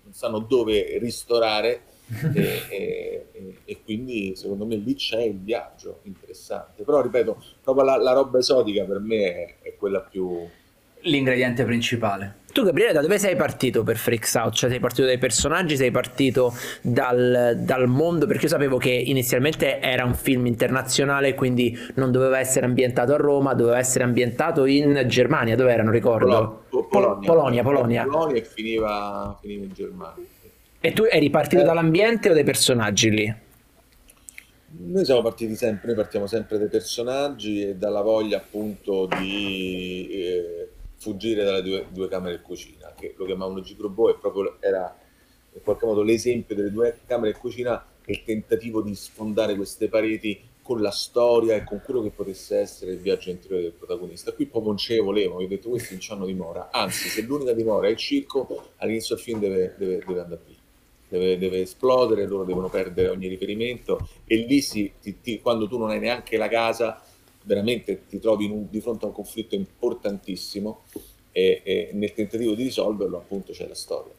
non 0.02 0.12
sanno 0.12 0.40
dove 0.40 0.98
ristorare 0.98 1.82
e, 2.34 2.62
e, 2.68 3.56
e, 3.64 3.82
quindi 3.82 4.34
secondo 4.36 4.66
me 4.66 4.76
lì 4.76 4.94
c'è 4.94 5.22
il 5.22 5.38
viaggio 5.38 6.00
interessante. 6.02 6.82
Però 6.82 7.00
ripeto, 7.00 7.42
proprio 7.62 7.84
la, 7.84 7.96
la 7.96 8.12
roba 8.12 8.38
esotica 8.38 8.84
per 8.84 8.98
me 8.98 9.34
è, 9.34 9.54
è 9.62 9.76
quella 9.76 10.00
più 10.00 10.46
l'ingrediente 11.04 11.64
principale. 11.64 12.42
Tu 12.54 12.62
Gabriele 12.62 12.92
da 12.92 13.00
dove 13.00 13.18
sei 13.18 13.34
partito 13.34 13.82
per 13.82 13.96
Freaks 13.96 14.32
Out? 14.36 14.54
Cioè 14.54 14.70
sei 14.70 14.78
partito 14.78 15.04
dai 15.04 15.18
personaggi, 15.18 15.76
sei 15.76 15.90
partito 15.90 16.54
dal, 16.82 17.56
dal, 17.58 17.88
mondo? 17.88 18.28
Perché 18.28 18.44
io 18.44 18.48
sapevo 18.48 18.76
che 18.76 18.90
inizialmente 18.90 19.80
era 19.80 20.04
un 20.04 20.14
film 20.14 20.46
internazionale, 20.46 21.34
quindi 21.34 21.76
non 21.94 22.12
doveva 22.12 22.38
essere 22.38 22.64
ambientato 22.64 23.12
a 23.12 23.16
Roma, 23.16 23.54
doveva 23.54 23.78
essere 23.78 24.04
ambientato 24.04 24.66
in 24.66 25.02
Germania, 25.08 25.56
dove 25.56 25.72
era? 25.72 25.82
Non 25.82 25.90
ricordo. 25.90 26.66
Pol- 26.68 26.86
Polonia. 26.86 27.26
Polonia, 27.26 27.62
Polonia. 27.64 28.04
Polonia 28.04 28.36
e 28.36 28.44
finiva, 28.44 29.36
finiva 29.40 29.64
in 29.64 29.72
Germania. 29.72 30.24
E 30.80 30.92
tu 30.92 31.02
eri 31.10 31.30
partito 31.30 31.62
eh. 31.62 31.64
dall'ambiente 31.64 32.30
o 32.30 32.34
dai 32.34 32.44
personaggi 32.44 33.10
lì? 33.10 33.34
Noi 34.76 35.04
siamo 35.04 35.22
partiti 35.22 35.56
sempre, 35.56 35.88
noi 35.88 35.96
partiamo 35.96 36.28
sempre 36.28 36.56
dai 36.58 36.68
personaggi 36.68 37.62
e 37.62 37.74
dalla 37.74 38.02
voglia 38.02 38.36
appunto 38.36 39.08
di... 39.18 40.06
Eh, 40.08 40.68
fuggire 41.04 41.44
dalle 41.44 41.62
due, 41.62 41.86
due 41.90 42.08
camere 42.08 42.36
e 42.36 42.40
cucina, 42.40 42.94
che 42.96 43.12
lo 43.14 43.26
chiamavano 43.26 43.60
Gigrobò 43.60 44.08
e 44.08 44.14
proprio 44.14 44.56
era 44.60 44.96
in 45.52 45.60
qualche 45.62 45.84
modo 45.84 46.02
l'esempio 46.02 46.54
delle 46.54 46.70
due 46.70 47.00
camere 47.06 47.32
e 47.32 47.38
cucina 47.38 47.86
e 48.02 48.12
il 48.12 48.24
tentativo 48.24 48.80
di 48.80 48.94
sfondare 48.94 49.54
queste 49.54 49.88
pareti 49.88 50.40
con 50.62 50.80
la 50.80 50.90
storia 50.90 51.56
e 51.56 51.64
con 51.64 51.82
quello 51.84 52.02
che 52.02 52.08
potesse 52.08 52.58
essere 52.58 52.92
il 52.92 52.98
viaggio 52.98 53.28
interiore 53.28 53.64
del 53.64 53.72
protagonista. 53.72 54.32
Qui 54.32 54.46
proprio 54.46 54.70
non 54.70 54.78
ce 54.78 54.94
ne 54.94 55.00
volevano, 55.00 55.42
ho 55.42 55.46
detto 55.46 55.68
questi 55.68 55.92
non 55.94 56.16
hanno 56.16 56.26
dimora, 56.26 56.70
anzi 56.72 57.08
se 57.08 57.20
l'unica 57.20 57.52
dimora 57.52 57.86
è 57.86 57.90
il 57.90 57.98
circo, 57.98 58.70
all'inizio 58.78 59.14
del 59.14 59.24
film 59.24 59.40
deve, 59.40 59.74
deve, 59.76 60.02
deve 60.06 60.20
andare 60.20 60.40
via. 60.46 60.62
Deve, 61.06 61.38
deve, 61.38 61.60
esplodere, 61.60 62.26
loro 62.26 62.44
devono 62.44 62.70
perdere 62.70 63.08
ogni 63.08 63.28
riferimento 63.28 64.08
e 64.24 64.36
lì 64.36 64.62
si, 64.62 64.90
ti, 65.00 65.20
ti, 65.20 65.38
quando 65.38 65.68
tu 65.68 65.76
non 65.78 65.90
hai 65.90 66.00
neanche 66.00 66.38
la 66.38 66.48
casa 66.48 67.00
veramente 67.44 68.06
ti 68.08 68.18
trovi 68.18 68.46
un, 68.46 68.66
di 68.68 68.80
fronte 68.80 69.04
a 69.04 69.08
un 69.08 69.14
conflitto 69.14 69.54
importantissimo 69.54 70.82
e, 71.30 71.62
e, 71.64 71.90
nel 71.92 72.12
tentativo 72.12 72.54
di 72.54 72.64
risolverlo 72.64 73.16
appunto 73.16 73.52
c'è 73.52 73.66
la 73.66 73.74
storia. 73.74 74.12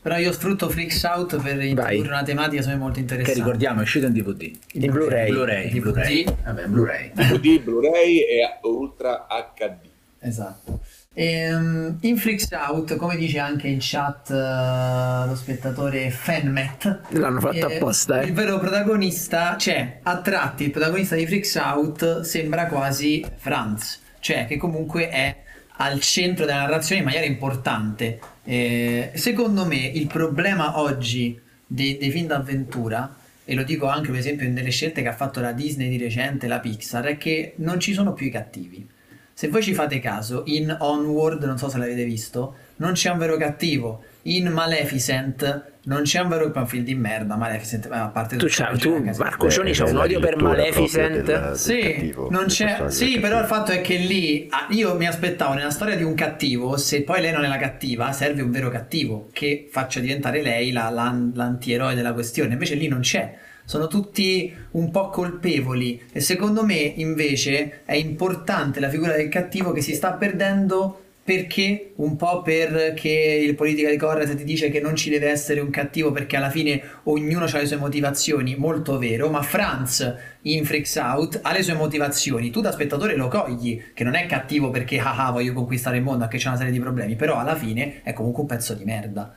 Però 0.00 0.16
io 0.16 0.32
sfrutto 0.32 0.68
Freaks 0.68 1.02
Out 1.02 1.42
per 1.42 1.60
introdurre 1.60 2.08
una 2.08 2.22
tematica 2.22 2.62
secondo 2.62 2.78
me 2.78 2.84
molto 2.84 3.00
interessante. 3.00 3.38
Che 3.38 3.44
ricordiamo 3.44 3.80
è 3.80 3.82
uscito 3.82 4.06
in 4.06 4.12
DVD. 4.12 4.50
In 4.72 4.90
Blu-ray. 4.90 5.30
Blu-ray. 5.30 5.68
DVD. 5.68 5.80
Blu-ray. 5.80 6.24
Vabbè, 6.44 6.66
Blu-ray. 6.66 7.12
DVD, 7.12 7.60
Blu-ray 7.60 8.18
e 8.18 8.58
Ultra 8.62 9.26
HD. 9.28 9.88
Esatto. 10.20 10.80
Ehm, 11.16 11.98
in 12.00 12.16
Freaks 12.16 12.48
Out, 12.50 12.96
come 12.96 13.16
dice 13.16 13.38
anche 13.38 13.68
in 13.68 13.78
chat 13.80 14.30
uh, 14.30 15.28
lo 15.28 15.36
spettatore 15.36 16.10
Fanmet, 16.10 17.02
l'hanno 17.10 17.38
fatto 17.38 17.68
eh, 17.68 17.76
apposta. 17.76 18.20
Eh. 18.20 18.26
Il 18.26 18.32
vero 18.32 18.58
protagonista, 18.58 19.56
cioè 19.56 20.00
a 20.02 20.20
tratti 20.20 20.64
il 20.64 20.70
protagonista 20.72 21.14
di 21.14 21.24
Freaks 21.24 21.54
Out 21.54 22.20
sembra 22.22 22.66
quasi 22.66 23.24
Franz, 23.36 24.00
cioè 24.18 24.46
che 24.46 24.56
comunque 24.56 25.08
è 25.08 25.36
al 25.76 26.00
centro 26.00 26.46
della 26.46 26.58
narrazione 26.58 27.02
in 27.02 27.06
maniera 27.06 27.26
importante. 27.26 28.18
Eh, 28.42 29.12
secondo 29.14 29.64
me 29.66 29.86
il 29.86 30.08
problema 30.08 30.80
oggi 30.80 31.40
dei, 31.64 31.96
dei 31.96 32.10
film 32.10 32.26
d'avventura 32.26 33.14
e 33.44 33.54
lo 33.54 33.62
dico 33.62 33.86
anche 33.86 34.10
per 34.10 34.18
esempio 34.18 34.48
nelle 34.48 34.70
scelte 34.70 35.02
che 35.02 35.08
ha 35.08 35.14
fatto 35.14 35.40
la 35.40 35.52
Disney 35.52 35.88
di 35.88 35.96
recente, 35.98 36.48
la 36.48 36.58
Pixar, 36.58 37.04
è 37.04 37.16
che 37.18 37.54
non 37.58 37.78
ci 37.78 37.92
sono 37.92 38.14
più 38.14 38.26
i 38.26 38.30
cattivi 38.30 38.88
se 39.34 39.48
voi 39.48 39.62
ci 39.62 39.74
fate 39.74 39.98
caso, 39.98 40.44
in 40.46 40.74
Onward, 40.78 41.42
non 41.42 41.58
so 41.58 41.68
se 41.68 41.76
l'avete 41.76 42.04
visto, 42.04 42.54
non 42.76 42.92
c'è 42.92 43.10
un 43.10 43.18
vero 43.18 43.36
cattivo. 43.36 44.04
In 44.26 44.46
Maleficent 44.46 45.72
non 45.86 46.02
c'è 46.02 46.20
un 46.20 46.28
vero 46.28 46.50
un 46.54 46.66
film 46.66 46.84
di 46.84 46.94
merda. 46.94 47.36
Maleficent, 47.36 47.88
a 47.90 48.06
parte 48.06 48.36
tu, 48.36 48.46
c'ha, 48.48 48.72
tu 48.78 48.96
Marco 49.18 49.50
Cioni 49.50 49.72
c'ha 49.72 49.84
un 49.84 49.96
odio 49.96 50.20
per 50.20 50.40
Maleficent. 50.40 51.22
Del, 51.22 51.56
sì, 51.56 51.80
cattivo, 51.80 52.30
non 52.30 52.46
c'è, 52.46 52.88
sì 52.88 53.18
però 53.18 53.40
il 53.40 53.46
fatto 53.46 53.72
è 53.72 53.80
che 53.80 53.96
lì 53.96 54.46
ah, 54.50 54.68
io 54.70 54.94
mi 54.94 55.06
aspettavo 55.06 55.54
nella 55.54 55.70
storia 55.70 55.96
di 55.96 56.04
un 56.04 56.14
cattivo, 56.14 56.76
se 56.76 57.02
poi 57.02 57.20
lei 57.20 57.32
non 57.32 57.44
è 57.44 57.48
la 57.48 57.58
cattiva, 57.58 58.12
serve 58.12 58.40
un 58.40 58.52
vero 58.52 58.70
cattivo 58.70 59.28
che 59.32 59.68
faccia 59.68 60.00
diventare 60.00 60.42
lei 60.42 60.70
la, 60.70 60.88
la, 60.90 61.14
l'antieroe 61.34 61.94
della 61.94 62.12
questione. 62.12 62.52
Invece 62.52 62.76
lì 62.76 62.88
non 62.88 63.00
c'è 63.00 63.36
sono 63.64 63.86
tutti 63.86 64.54
un 64.72 64.90
po' 64.90 65.08
colpevoli. 65.08 66.02
E 66.12 66.20
secondo 66.20 66.64
me 66.64 66.74
invece 66.96 67.82
è 67.84 67.94
importante 67.94 68.80
la 68.80 68.88
figura 68.88 69.16
del 69.16 69.28
cattivo 69.28 69.72
che 69.72 69.80
si 69.80 69.94
sta 69.94 70.12
perdendo 70.12 71.00
perché? 71.24 71.92
Un 71.96 72.16
po' 72.16 72.42
perché 72.42 73.08
il 73.08 73.54
politica 73.54 73.88
di 73.88 73.96
correct 73.96 74.36
ti 74.36 74.44
dice 74.44 74.68
che 74.68 74.78
non 74.78 74.94
ci 74.94 75.08
deve 75.08 75.30
essere 75.30 75.60
un 75.60 75.70
cattivo 75.70 76.12
perché 76.12 76.36
alla 76.36 76.50
fine 76.50 76.82
ognuno 77.04 77.46
ha 77.46 77.56
le 77.56 77.66
sue 77.66 77.78
motivazioni, 77.78 78.56
molto 78.56 78.98
vero, 78.98 79.30
ma 79.30 79.40
Franz 79.40 80.14
in 80.42 80.66
Freaks 80.66 80.96
Out 80.96 81.40
ha 81.42 81.52
le 81.52 81.62
sue 81.62 81.72
motivazioni, 81.72 82.50
tu 82.50 82.60
da 82.60 82.72
spettatore 82.72 83.16
lo 83.16 83.28
cogli, 83.28 83.82
che 83.94 84.04
non 84.04 84.16
è 84.16 84.26
cattivo 84.26 84.68
perché 84.68 84.98
ah, 84.98 85.16
ah 85.16 85.30
voglio 85.30 85.54
conquistare 85.54 85.96
il 85.96 86.02
mondo, 86.02 86.28
che 86.28 86.36
c'è 86.36 86.48
una 86.48 86.58
serie 86.58 86.72
di 86.72 86.80
problemi, 86.80 87.16
però 87.16 87.38
alla 87.38 87.56
fine 87.56 88.02
è 88.02 88.12
comunque 88.12 88.42
un 88.42 88.48
pezzo 88.48 88.74
di 88.74 88.84
merda. 88.84 89.34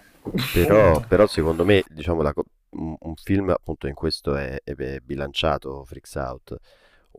Però, 0.52 1.02
però 1.08 1.26
secondo 1.26 1.64
me, 1.64 1.84
diciamo, 1.88 2.22
la, 2.22 2.34
film 3.18 3.50
appunto 3.50 3.88
in 3.88 3.94
questo 3.94 4.36
è, 4.36 4.62
è 4.64 5.00
bilanciato, 5.00 5.84
Freaks 5.84 6.16
Out. 6.16 6.56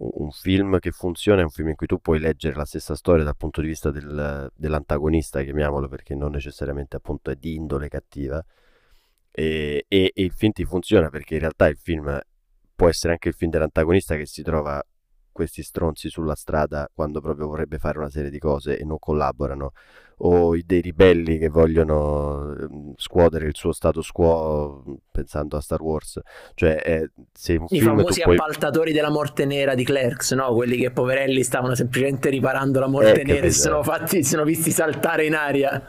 Un, 0.01 0.31
film 0.31 0.79
che 0.79 0.93
funziona 0.93 1.41
è 1.41 1.45
un 1.45 1.51
film 1.51 1.69
in 1.69 1.75
cui 1.75 1.89
tu 1.89 1.99
puoi 1.99 2.21
leggere 2.21 2.55
la 2.55 2.65
stessa 2.65 2.95
storia 2.95 3.25
dal 3.25 3.37
punto 3.37 3.61
di 3.61 3.67
vista 3.67 3.91
del, 3.91 4.49
dell'antagonista, 4.55 5.43
chiamiamolo, 5.43 5.89
perché 5.89 6.15
non 6.15 6.31
necessariamente 6.31 6.97
appunto 6.97 7.31
è 7.31 7.35
di 7.35 7.57
indole 7.57 7.89
cattiva. 7.89 8.45
E, 9.31 9.85
e, 9.89 10.13
e 10.15 10.23
il 10.23 10.33
film 10.33 10.53
ti 10.53 10.65
funziona 10.65 11.11
perché 11.11 11.35
in 11.35 11.41
realtà 11.41 11.67
il 11.67 11.77
film 11.77 12.21
può 12.75 12.89
essere 12.89 13.13
anche 13.13 13.29
il 13.29 13.35
film 13.35 13.51
dell'antagonista 13.51 14.15
che 14.17 14.27
si 14.27 14.43
trova 14.43 14.81
questi 15.39 15.63
stronzi 15.63 16.09
sulla 16.09 16.35
strada 16.35 16.91
quando 16.93 17.21
proprio 17.21 17.47
vorrebbe 17.47 17.79
fare 17.79 17.99
una 17.99 18.11
serie 18.11 18.29
di 18.29 18.41
cose 18.41 18.77
e 18.77 18.85
non 18.85 18.99
collaborano 18.99 19.71
o 20.23 20.57
dei 20.65 20.81
ribelli 20.81 21.39
che 21.39 21.49
vogliono 21.49 22.53
ehm, 22.53 22.95
scuotere 22.97 23.47
il 23.47 23.55
suo 23.55 23.71
status 23.71 24.11
quo 24.11 24.83
pensando 25.13 25.57
a 25.57 25.61
Star 25.61 25.81
Wars. 25.81 26.19
Cioè 26.55 26.83
eh, 26.85 27.11
se 27.33 27.55
un 27.55 27.67
i 27.71 27.81
famosi 27.81 28.23
puoi... 28.23 28.35
appaltatori 28.35 28.93
della 28.93 29.11
morte 29.11 29.45
nera 29.45 29.77
di 29.77 29.85
Clerks 29.85 30.33
no? 30.33 30.53
quelli 30.55 30.77
che 30.77 30.91
poverelli 30.91 31.45
stavano 31.45 31.77
semplicemente 31.77 32.31
riparando 32.31 32.81
la 32.81 32.89
morte 32.89 33.21
Eh, 33.21 33.25
nera 33.25 33.47
e 33.47 33.53
si 33.53 33.61
sono, 33.61 33.85
fatti, 33.85 34.25
si 34.25 34.31
sono 34.31 34.43
visti 34.43 34.73
saltare 34.73 35.25
in 35.25 35.37
aria 35.37 35.81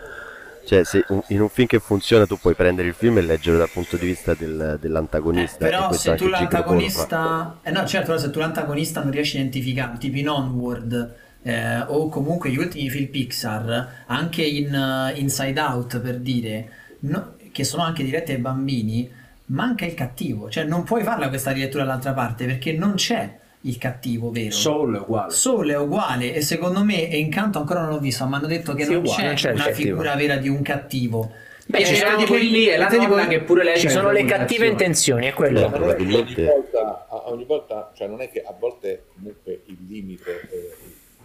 cioè 0.69 0.83
se 0.83 1.03
in 1.29 1.41
un 1.41 1.49
film 1.49 1.65
che 1.65 1.79
funziona 1.79 2.27
tu 2.27 2.37
puoi 2.37 2.53
prendere 2.53 2.87
il 2.89 2.93
film 2.93 3.17
e 3.17 3.21
leggerlo 3.21 3.57
dal 3.57 3.71
punto 3.71 3.97
di 3.97 4.05
vista 4.05 4.35
del- 4.35 4.77
dell'antagonista. 4.79 5.65
E 5.65 5.69
però 5.69 5.91
se 5.91 6.13
tu 6.13 6.27
l'antagonista 6.27 7.57
eh 7.63 7.71
no 7.71 7.87
certo 7.87 8.15
se 8.19 8.29
tu 8.29 8.37
l'antagonista 8.37 9.01
non 9.01 9.09
riesci 9.09 9.37
a 9.37 9.39
identificare 9.39 9.97
tipo 9.97 10.17
in 10.17 10.29
Onward 10.29 11.15
eh, 11.41 11.79
o 11.87 12.07
comunque 12.09 12.51
gli 12.51 12.57
ultimi 12.57 12.87
film 12.87 13.07
Pixar, 13.09 14.03
anche 14.05 14.43
in 14.43 14.71
uh, 14.71 15.17
Inside 15.17 15.59
Out 15.59 15.99
per 16.01 16.19
dire, 16.19 16.69
no- 16.99 17.33
che 17.51 17.63
sono 17.63 17.81
anche 17.81 18.03
diretti 18.03 18.33
ai 18.33 18.37
bambini, 18.37 19.09
manca 19.45 19.85
il 19.85 19.95
cattivo, 19.95 20.51
cioè 20.51 20.65
non 20.65 20.83
puoi 20.83 21.01
farla 21.01 21.29
questa 21.29 21.49
rilettura 21.51 21.83
dall'altra 21.83 22.13
parte 22.13 22.45
perché 22.45 22.73
non 22.73 22.93
c'è 22.93 23.38
il 23.61 23.77
cattivo 23.77 24.31
vero. 24.31 24.51
Soul 24.51 24.95
è 24.95 24.99
uguale. 24.99 25.31
Soul 25.33 25.69
è 25.69 25.77
uguale 25.77 26.33
e 26.33 26.41
secondo 26.41 26.83
me 26.83 27.09
e 27.09 27.17
Incanto 27.17 27.59
ancora 27.59 27.81
non 27.81 27.89
l'ho 27.89 27.99
visto, 27.99 28.25
ma 28.25 28.37
hanno 28.37 28.47
detto 28.47 28.73
che 28.73 28.85
Sì, 28.85 28.91
non, 28.93 29.01
uguale, 29.01 29.21
c'è 29.21 29.25
non 29.27 29.35
c'è 29.35 29.51
una 29.51 29.63
cattivo. 29.65 29.87
figura 29.89 30.15
vera 30.15 30.37
di 30.37 30.47
un 30.49 30.61
cattivo. 30.61 31.31
Beh, 31.67 31.85
ci 31.85 31.93
Eh, 31.93 31.95
sono 31.97 32.09
anche 32.11 32.23
tipo 32.23 32.35
lì 32.37 32.65
è 32.65 32.77
la 32.77 32.87
tipo- 32.87 33.05
nonna 33.05 33.27
che 33.27 33.41
pure 33.41 33.63
lei 33.63 33.77
Ci 33.77 33.89
sono 33.89 34.11
le 34.11 34.25
cattive 34.25 34.65
intenzioni, 34.65 35.27
è 35.27 35.33
quello. 35.33 35.59
È 35.59 35.61
che 35.61 35.67
ogni 35.67 35.77
Probabilmente- 35.77 36.45
volta, 36.45 37.07
ogni 37.29 37.43
volta, 37.45 37.91
cioè 37.95 38.07
non 38.07 38.21
è 38.21 38.31
che 38.31 38.41
a 38.41 38.55
volte 38.57 39.03
comunque 39.13 39.61
il 39.65 39.77
limite, 39.87 40.47
eh, 40.49 40.75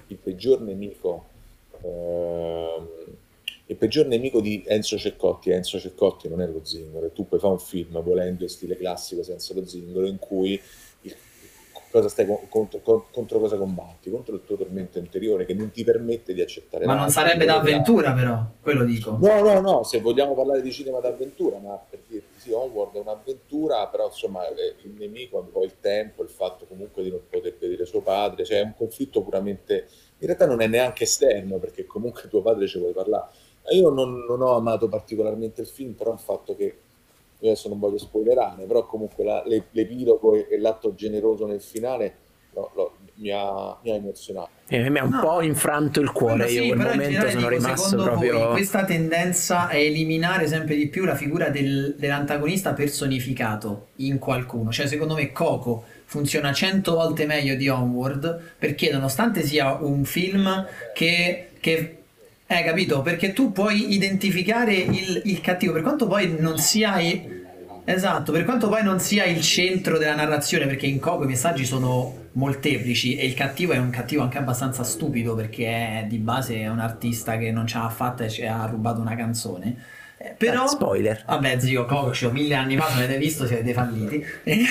il 0.09 0.17
peggior 0.17 0.61
nemico, 0.61 1.25
ehm, 1.83 2.89
il 3.67 3.77
peggior 3.77 4.07
nemico 4.07 4.41
di 4.43 4.63
Enzo 4.67 4.99
Ceccotti, 4.99 5.51
Enzo 5.51 5.79
Ceccotti 5.81 6.29
non 6.29 6.43
è 6.43 6.47
lo 6.47 6.61
zingaro, 6.63 7.07
e 7.07 7.13
tu 7.15 7.27
puoi 7.27 7.41
fare 7.41 7.53
un 7.55 7.59
film 7.59 8.03
volendo 8.03 8.43
in 8.43 8.51
stile 8.51 8.77
classico 8.77 9.23
senza 9.23 9.55
lo 9.55 9.65
zingaro 9.67 10.05
in 10.07 10.19
cui 10.19 10.61
cosa 11.95 12.09
stai 12.09 12.27
con- 12.27 12.49
contro, 12.49 12.81
con- 12.81 13.05
contro 13.13 13.39
cosa 13.39 13.57
combatti? 13.57 14.11
Contro 14.11 14.35
il 14.35 14.43
tuo 14.45 14.57
tormento 14.57 14.99
interiore 14.99 15.47
che 15.47 15.55
non 15.55 15.71
ti 15.71 15.85
permette 15.85 16.35
di 16.35 16.41
accettare 16.41 16.87
Ma 16.87 16.97
non 16.97 17.09
sarebbe 17.09 17.45
d'avventura 17.45 18.13
però, 18.13 18.45
quello 18.61 18.83
dico. 18.83 19.17
No, 19.21 19.41
no, 19.43 19.61
no, 19.61 19.85
se 19.85 20.01
vogliamo 20.01 20.35
parlare 20.35 20.61
di 20.61 20.73
cinema 20.73 20.99
d'avventura, 20.99 21.59
ma 21.59 21.81
per 21.89 22.01
dirti 22.09 22.41
sì, 22.41 22.51
Onward 22.51 22.97
è 22.97 22.99
un'avventura, 22.99 23.87
però 23.87 24.07
insomma 24.07 24.45
eh, 24.49 24.75
il 24.83 24.91
nemico 24.99 25.39
è 25.39 25.43
un 25.43 25.53
po' 25.53 25.63
il 25.63 25.75
tempo, 25.79 26.25
il 26.25 26.31
fatto 26.31 26.65
comunque 26.67 27.05
di 27.05 27.11
non 27.11 27.21
poter 27.31 27.57
vedere 27.61 27.87
suo 27.87 28.01
padre, 28.01 28.45
cioè 28.45 28.59
è 28.59 28.63
un 28.63 28.75
conflitto 28.77 29.23
puramente, 29.23 29.87
in 30.19 30.27
realtà 30.27 30.47
non 30.47 30.61
è 30.63 30.67
neanche 30.67 31.05
esterno, 31.05 31.59
perché 31.59 31.87
comunque 31.87 32.29
tuo 32.29 32.43
padre 32.43 32.67
ci 32.67 32.79
vuole 32.79 32.93
parlare. 32.93 33.29
Io 33.71 33.91
non, 33.91 34.25
non 34.29 34.43
ho 34.43 34.57
amato 34.57 34.89
particolarmente 34.89 35.61
il 35.61 35.69
film, 35.69 35.93
però 35.93 36.13
il 36.13 36.19
fatto 36.19 36.57
che, 36.57 36.77
io 37.47 37.51
adesso 37.53 37.69
non 37.69 37.79
voglio 37.79 37.99
spoilerare, 37.99 38.65
però 38.65 38.87
comunque 38.87 39.23
la- 39.25 39.43
l'e- 39.47 39.65
l'epilogo 39.73 40.35
e, 40.35 40.47
e 40.51 40.59
l'atto 40.59 40.95
generoso 40.95 41.47
nel 41.47 41.61
finale 41.61 42.15
no, 42.55 42.71
lo- 42.75 42.93
mi, 43.17 43.31
ha, 43.31 43.77
mi 43.83 43.91
ha 43.91 43.95
emozionato. 43.95 44.49
Eh, 44.69 44.89
mi 44.91 44.99
ha 44.99 45.05
un 45.05 45.11
No. 45.11 45.21
po' 45.21 45.41
infranto 45.43 46.01
il 46.01 46.11
cuore. 46.11 46.45
Quello 46.45 46.51
Io 46.51 46.63
sì, 46.63 46.69
quel 46.69 46.79
in 46.81 46.85
momento 46.87 47.29
sono 47.29 47.37
dico, 47.37 47.49
rimasto 47.51 47.89
secondo 47.89 48.05
proprio. 48.11 48.39
voi 48.39 48.51
questa 48.53 48.85
tendenza 48.85 49.69
a 49.69 49.75
eliminare 49.77 50.47
sempre 50.49 50.75
di 50.75 50.89
più 50.89 51.05
la 51.05 51.15
figura 51.15 51.49
del- 51.51 51.95
dell'antagonista 51.99 52.73
personificato 52.73 53.89
in 53.97 54.19
qualcuno. 54.19 54.73
Cioè, 54.73 54.87
secondo 54.87 55.15
me, 55.15 55.31
Coco 55.33 55.85
funziona 56.07 56.53
cento 56.53 56.95
volte 56.95 57.27
meglio 57.27 57.55
di 57.57 57.69
Onward 57.69 58.41
perché, 58.59 58.91
nonostante 58.91 59.43
sia 59.43 59.75
un 59.81 60.05
film 60.05 60.67
che. 60.95 61.49
che 61.61 61.99
eh, 62.47 62.63
capito? 62.63 63.01
Perché 63.01 63.33
tu 63.33 63.53
puoi 63.53 63.95
identificare 63.95 64.75
il, 64.75 65.23
il 65.25 65.41
cattivo, 65.41 65.73
per 65.73 65.83
quanto 65.83 66.07
poi 66.07 66.37
non 66.39 66.59
sia. 66.59 66.99
Esatto, 67.87 68.33
per 68.33 68.45
quanto 68.45 68.69
poi 68.69 68.83
non 68.83 68.99
sia 68.99 69.25
il 69.25 69.43
centro 69.43 69.99
della 69.99 70.15
narrazione, 70.15 70.67
perché 70.67 70.87
in 70.87 70.99
Coco 70.99 71.25
i 71.25 71.27
messaggi 71.27 71.65
sono 71.67 72.23
molteplici 72.33 73.17
e 73.17 73.27
il 73.27 73.35
cattivo 73.35 73.73
è 73.75 73.79
un 73.79 73.91
cattivo 73.91 74.23
anche 74.23 74.39
abbastanza 74.39 74.83
stupido 74.83 75.35
perché 75.35 75.67
è, 75.67 76.07
di 76.09 76.17
base 76.19 76.57
è 76.57 76.69
un 76.69 76.79
artista 76.81 77.37
che 77.37 77.53
non 77.53 77.67
ce 77.67 77.79
l'ha 77.79 77.89
fatta 77.91 78.25
e 78.25 78.31
ci 78.31 78.45
ha 78.47 78.65
rubato 78.67 79.01
una 79.01 79.15
canzone. 79.15 79.77
Eh, 80.17 80.35
però... 80.39 80.65
Eh, 80.65 80.69
spoiler. 80.69 81.25
Vabbè 81.27 81.59
zio, 81.61 81.85
Coco 81.85 82.13
ci 82.15 82.25
ho 82.25 82.31
mille 82.31 82.55
anni 82.55 82.77
fa, 82.79 82.87
se 82.87 83.01
l'avete 83.01 83.19
visto 83.19 83.47
siete 83.47 83.73
falliti. 83.75 84.25
Quindi 84.43 84.67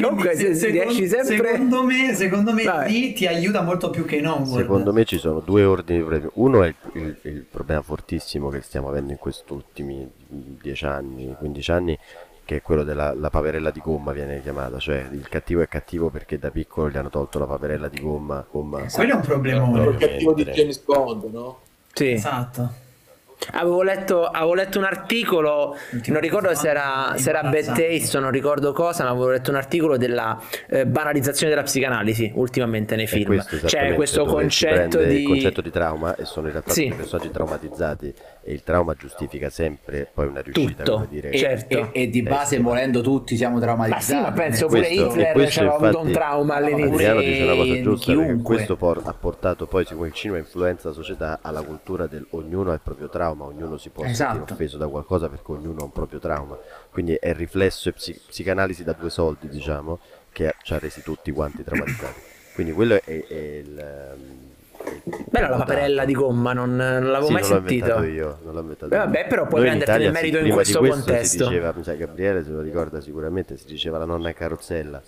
Comunque, 0.00 0.36
se- 0.36 0.54
se 0.54 0.68
riesci 0.68 1.08
sempre- 1.08 1.52
Secondo 1.52 1.82
me, 1.82 2.14
secondo 2.14 2.52
me 2.52 2.62
lì 2.86 3.12
ti 3.14 3.26
aiuta 3.26 3.62
molto 3.62 3.90
più 3.90 4.04
che 4.04 4.18
Onward. 4.24 4.60
Secondo 4.60 4.92
me 4.92 5.04
ci 5.04 5.18
sono 5.18 5.40
due 5.40 5.64
ordini 5.64 5.98
di 5.98 6.04
problemi. 6.04 6.30
Uno 6.34 6.62
è 6.62 6.68
il, 6.68 6.76
il- 7.00 7.16
il 7.22 7.46
problema 7.50 7.82
fortissimo 7.82 8.48
che 8.50 8.60
stiamo 8.60 8.88
avendo 8.88 9.10
in 9.10 9.18
questi 9.18 9.52
ultimi 9.52 10.08
10 10.28 10.84
anni, 10.84 11.34
15 11.36 11.70
anni, 11.72 11.98
che 12.44 12.56
è 12.56 12.62
quello 12.62 12.84
della 12.84 13.14
la 13.14 13.30
paperella 13.30 13.70
di 13.70 13.80
gomma 13.80 14.12
viene 14.12 14.42
chiamata, 14.42 14.78
cioè 14.78 15.08
il 15.12 15.28
cattivo 15.28 15.62
è 15.62 15.68
cattivo 15.68 16.10
perché 16.10 16.38
da 16.38 16.50
piccolo 16.50 16.90
gli 16.90 16.96
hanno 16.96 17.10
tolto 17.10 17.38
la 17.38 17.46
paperella 17.46 17.88
di 17.88 18.00
gomma. 18.00 18.44
gomma 18.48 18.86
Quello 18.92 19.12
è 19.12 19.14
un 19.16 19.20
problemone. 19.22 19.84
No. 19.84 19.90
Il 19.90 19.96
cattivo 19.96 20.34
di 20.34 20.44
James 20.44 20.78
Bond, 20.82 21.24
no? 21.32 21.60
Sì. 21.92 22.12
Esatto. 22.12 22.82
Avevo 23.52 23.82
letto, 23.82 24.24
avevo 24.26 24.54
letto 24.54 24.78
un 24.78 24.84
articolo, 24.84 25.76
non 26.06 26.20
ricordo 26.20 26.54
se 26.54 26.68
era, 26.68 27.12
se 27.16 27.30
era 27.30 27.42
Bad 27.42 27.66
Taste 27.74 28.16
o 28.16 28.20
non 28.20 28.30
ricordo 28.30 28.72
cosa, 28.72 29.04
ma 29.04 29.10
avevo 29.10 29.30
letto 29.30 29.50
un 29.50 29.56
articolo 29.56 29.96
della 29.96 30.40
eh, 30.68 30.86
banalizzazione 30.86 31.50
della 31.52 31.64
psicanalisi 31.64 32.32
ultimamente 32.34 32.96
nei 32.96 33.06
film. 33.06 33.26
questo 33.26 33.56
C'è 33.56 33.64
esattamente, 33.66 33.94
questo 33.96 34.24
concetto 34.24 35.02
di... 35.02 35.20
il 35.22 35.26
concetto 35.26 35.60
di 35.60 35.70
trauma 35.70 36.14
e 36.16 36.24
sono 36.24 36.46
in 36.46 36.52
realtà 36.52 36.72
Sì. 36.72 36.92
personaggi 36.94 37.30
traumatizzati 37.30 38.14
e 38.46 38.52
il 38.52 38.62
trauma 38.62 38.94
giustifica 38.94 39.48
sempre 39.50 40.08
poi 40.12 40.26
una 40.26 40.40
riuscita, 40.40 40.82
Tutto. 40.82 40.92
come 40.94 41.06
dire. 41.10 41.30
E, 41.30 41.38
Certo. 41.38 41.76
e- 41.92 42.02
e 42.02 42.08
di 42.10 42.22
base 42.22 42.54
Eh, 42.54 42.58
sì. 42.58 42.62
volendo 42.64 43.00
tutti 43.00 43.36
siamo 43.36 43.56
Ma 43.56 43.60
traumatizzati. 43.62 44.04
sì, 44.04 44.14
ma 44.20 44.32
penso 44.32 44.64
Eh, 44.64 44.68
pure 44.68 44.80
questo- 44.80 45.04
Hitler 45.06 45.32
questo 45.32 45.60
aveva 45.60 45.74
avuto 45.76 46.00
un 46.00 46.12
trauma 46.12 46.54
all'inizio. 46.54 46.92
Adriano 46.92 47.20
dice 47.20 47.42
una 47.42 47.54
cosa 47.54 47.80
giusta 47.82 48.12
chiunque. 48.12 48.42
questo 48.54 48.76
por- 48.76 49.02
ha 49.04 49.14
portato 49.14 49.66
poi 49.66 49.84
siccome 49.84 50.06
il 50.08 50.12
cinema 50.12 50.38
influenza 50.38 50.88
la 50.88 50.94
società 50.94 51.38
alla 51.42 51.62
cultura 51.62 52.06
del 52.06 52.26
ognuno 52.30 52.70
ha 52.70 52.74
il 52.74 52.80
proprio 52.82 53.08
trauma, 53.08 53.33
ognuno 53.42 53.76
si 53.76 53.90
può 53.90 54.04
Esatto. 54.04 54.34
sentire 54.36 54.52
offeso 54.54 54.76
da 54.78 54.86
qualcosa 54.88 55.28
perché 55.28 55.50
ognuno 55.52 55.80
ha 55.80 55.84
un 55.84 55.92
proprio 55.92 56.18
trauma. 56.20 56.56
Quindi 56.90 57.14
è 57.14 57.34
riflesso 57.34 57.88
e 57.88 57.92
psi- 57.92 58.20
psicanalisi 58.26 58.84
da 58.84 58.92
due 58.92 59.10
soldi, 59.10 59.48
diciamo, 59.48 59.98
che 60.30 60.54
ci 60.62 60.72
ha 60.74 60.78
resi 60.78 61.02
tutti 61.02 61.32
quanti 61.32 61.64
traumatizzati. 61.64 62.20
Quindi 62.54 62.72
quello 62.72 62.94
è, 62.94 63.00
è 63.04 63.34
il 63.34 63.78
ehm, 63.78 64.52
Bella 65.30 65.48
la 65.48 65.56
paperella 65.56 66.04
di 66.04 66.12
gomma, 66.12 66.52
non, 66.52 66.76
non 66.76 67.10
l'avevo 67.10 67.26
sì, 67.26 67.32
mai 67.32 67.42
non 67.42 67.50
l'ho 67.50 67.56
sentito. 67.56 68.02
io, 68.02 68.38
non 68.42 68.54
l'ho 68.54 68.60
inventato 68.60 68.88
Beh, 68.88 68.96
vabbè, 68.98 69.26
però 69.26 69.46
puoi 69.46 69.62
Noi 69.62 69.72
in 69.72 69.78
prenderti 69.78 70.04
il 70.06 70.12
merito 70.12 70.36
in 70.36 70.42
prima 70.42 70.54
questo 70.56 70.78
questo 70.78 70.96
contesto. 70.96 71.44
Si 71.44 71.48
diceva, 71.50 71.72
mi 71.74 71.82
sa 71.82 71.94
Gabriele 71.94 72.44
se 72.44 72.50
lo 72.50 72.60
ricorda 72.60 73.00
sicuramente, 73.00 73.56
si 73.56 73.66
diceva 73.66 73.98
la 73.98 74.04
nonna 74.04 74.28
in 74.28 74.34
carrozzella. 74.34 75.02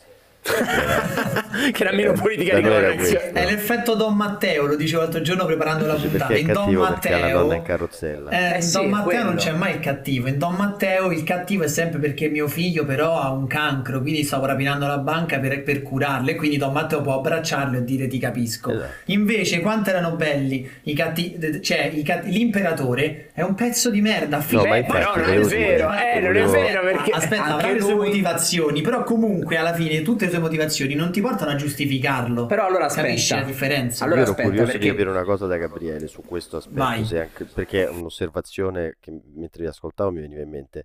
che 1.73 1.83
era 1.83 1.93
meno 1.95 2.13
politica 2.13 2.55
Da 2.55 2.61
di 2.61 2.69
correzione. 2.69 2.97
questo. 2.97 3.39
È 3.39 3.45
l'effetto 3.45 3.95
Don 3.95 4.15
Matteo, 4.17 4.67
lo 4.67 4.77
dicevo 4.77 5.03
l'altro 5.03 5.21
giorno 5.23 5.45
preparando 5.45 5.87
la 5.87 5.95
puntata. 5.95 6.37
In 6.37 6.53
Don 6.53 6.73
Matteo, 6.75 7.53
in 7.53 7.63
carrozzella. 7.63 8.31
eh, 8.31 8.53
Eh 8.53 8.57
in 8.57 8.63
sì, 8.63 8.73
Don 8.73 8.89
Matteo 8.91 9.23
non 9.23 9.35
quello. 9.35 9.41
c'è 9.41 9.53
mai 9.53 9.73
il 9.75 9.81
cattivo. 9.81 10.29
In 10.29 10.39
Don 10.39 10.55
Matteo 10.55 11.11
il 11.11 11.23
cattivo 11.25 11.65
è 11.65 11.69
sempre 11.69 11.99
perché 11.99 12.29
mio 12.29 12.49
figlio 12.49 12.85
però 12.85 13.21
ha 13.21 13.31
un 13.31 13.47
cancro, 13.47 14.01
quindi 14.01 14.23
stavo 14.25 14.47
rapinando 14.47 14.87
la 14.87 14.99
banca 14.99 15.39
per, 15.39 15.63
per 15.63 15.83
curarlo. 15.83 16.31
E 16.31 16.35
quindi 16.37 16.57
Don 16.57 16.73
Matteo 16.73 17.01
può 17.01 17.17
abbracciarlo 17.19 17.79
e 17.79 17.85
dire 17.85 18.07
ti 18.07 18.19
capisco. 18.19 18.71
Esatto. 18.73 18.91
Invece, 19.07 19.61
quanto 19.61 19.91
erano 19.91 20.13
belli 20.13 20.69
i 20.85 20.95
cattivi, 20.95 21.63
cioè 21.63 21.91
i 21.93 22.03
cat- 22.03 22.25
l'imperatore 22.27 23.31
è 23.33 23.43
un 23.43 23.55
pezzo 23.55 23.91
di 23.91 24.01
merda. 24.01 24.45
No, 24.51 24.63
ma 24.63 24.69
Beh, 24.71 24.79
infatti, 24.79 24.99
però 24.99 25.17
non 25.17 25.31
è 25.31 25.41
vero, 25.41 25.91
eh, 25.93 26.21
non 26.21 26.37
è 26.37 26.45
vero 26.47 26.81
perché 26.83 27.11
Aspetta, 27.13 27.45
avrà 27.45 27.73
le 27.73 27.81
sue 27.81 27.95
motivazioni, 27.95 28.81
però 28.83 29.03
comunque 29.05 29.57
alla 29.57 29.73
fine 29.75 30.03
tutte 30.03 30.25
le 30.27 30.31
sue 30.31 30.36
motivazioni 30.39 30.95
non 30.95 31.11
ti 31.13 31.21
portano 31.21 31.51
a 31.51 31.55
giustificarlo. 31.57 32.47
Però 32.47 32.67
allora 32.67 32.87
aspetta. 32.87 33.07
Capisci 33.09 33.35
la 33.35 33.43
differenza? 33.43 34.05
Allora 34.05 34.19
Io 34.21 34.23
ero 34.25 34.31
aspetta, 34.33 34.49
curioso 34.49 34.71
perché- 34.73 34.85
di 34.87 34.91
capire 34.93 35.11
una 35.11 35.25
cosa 35.25 35.47
da 35.47 35.57
Gabriele 35.57 36.07
su 36.07 36.23
questo 36.23 36.57
aspetto, 36.59 36.83
anche- 36.83 37.45
perché 37.53 37.85
è 37.85 37.89
un'osservazione 37.91 38.97
che 39.01 39.19
mentre 39.35 39.63
vi 39.63 39.69
ascoltavo 39.69 40.11
mi 40.11 40.21
veniva 40.21 40.43
in 40.43 40.51
mente, 40.51 40.85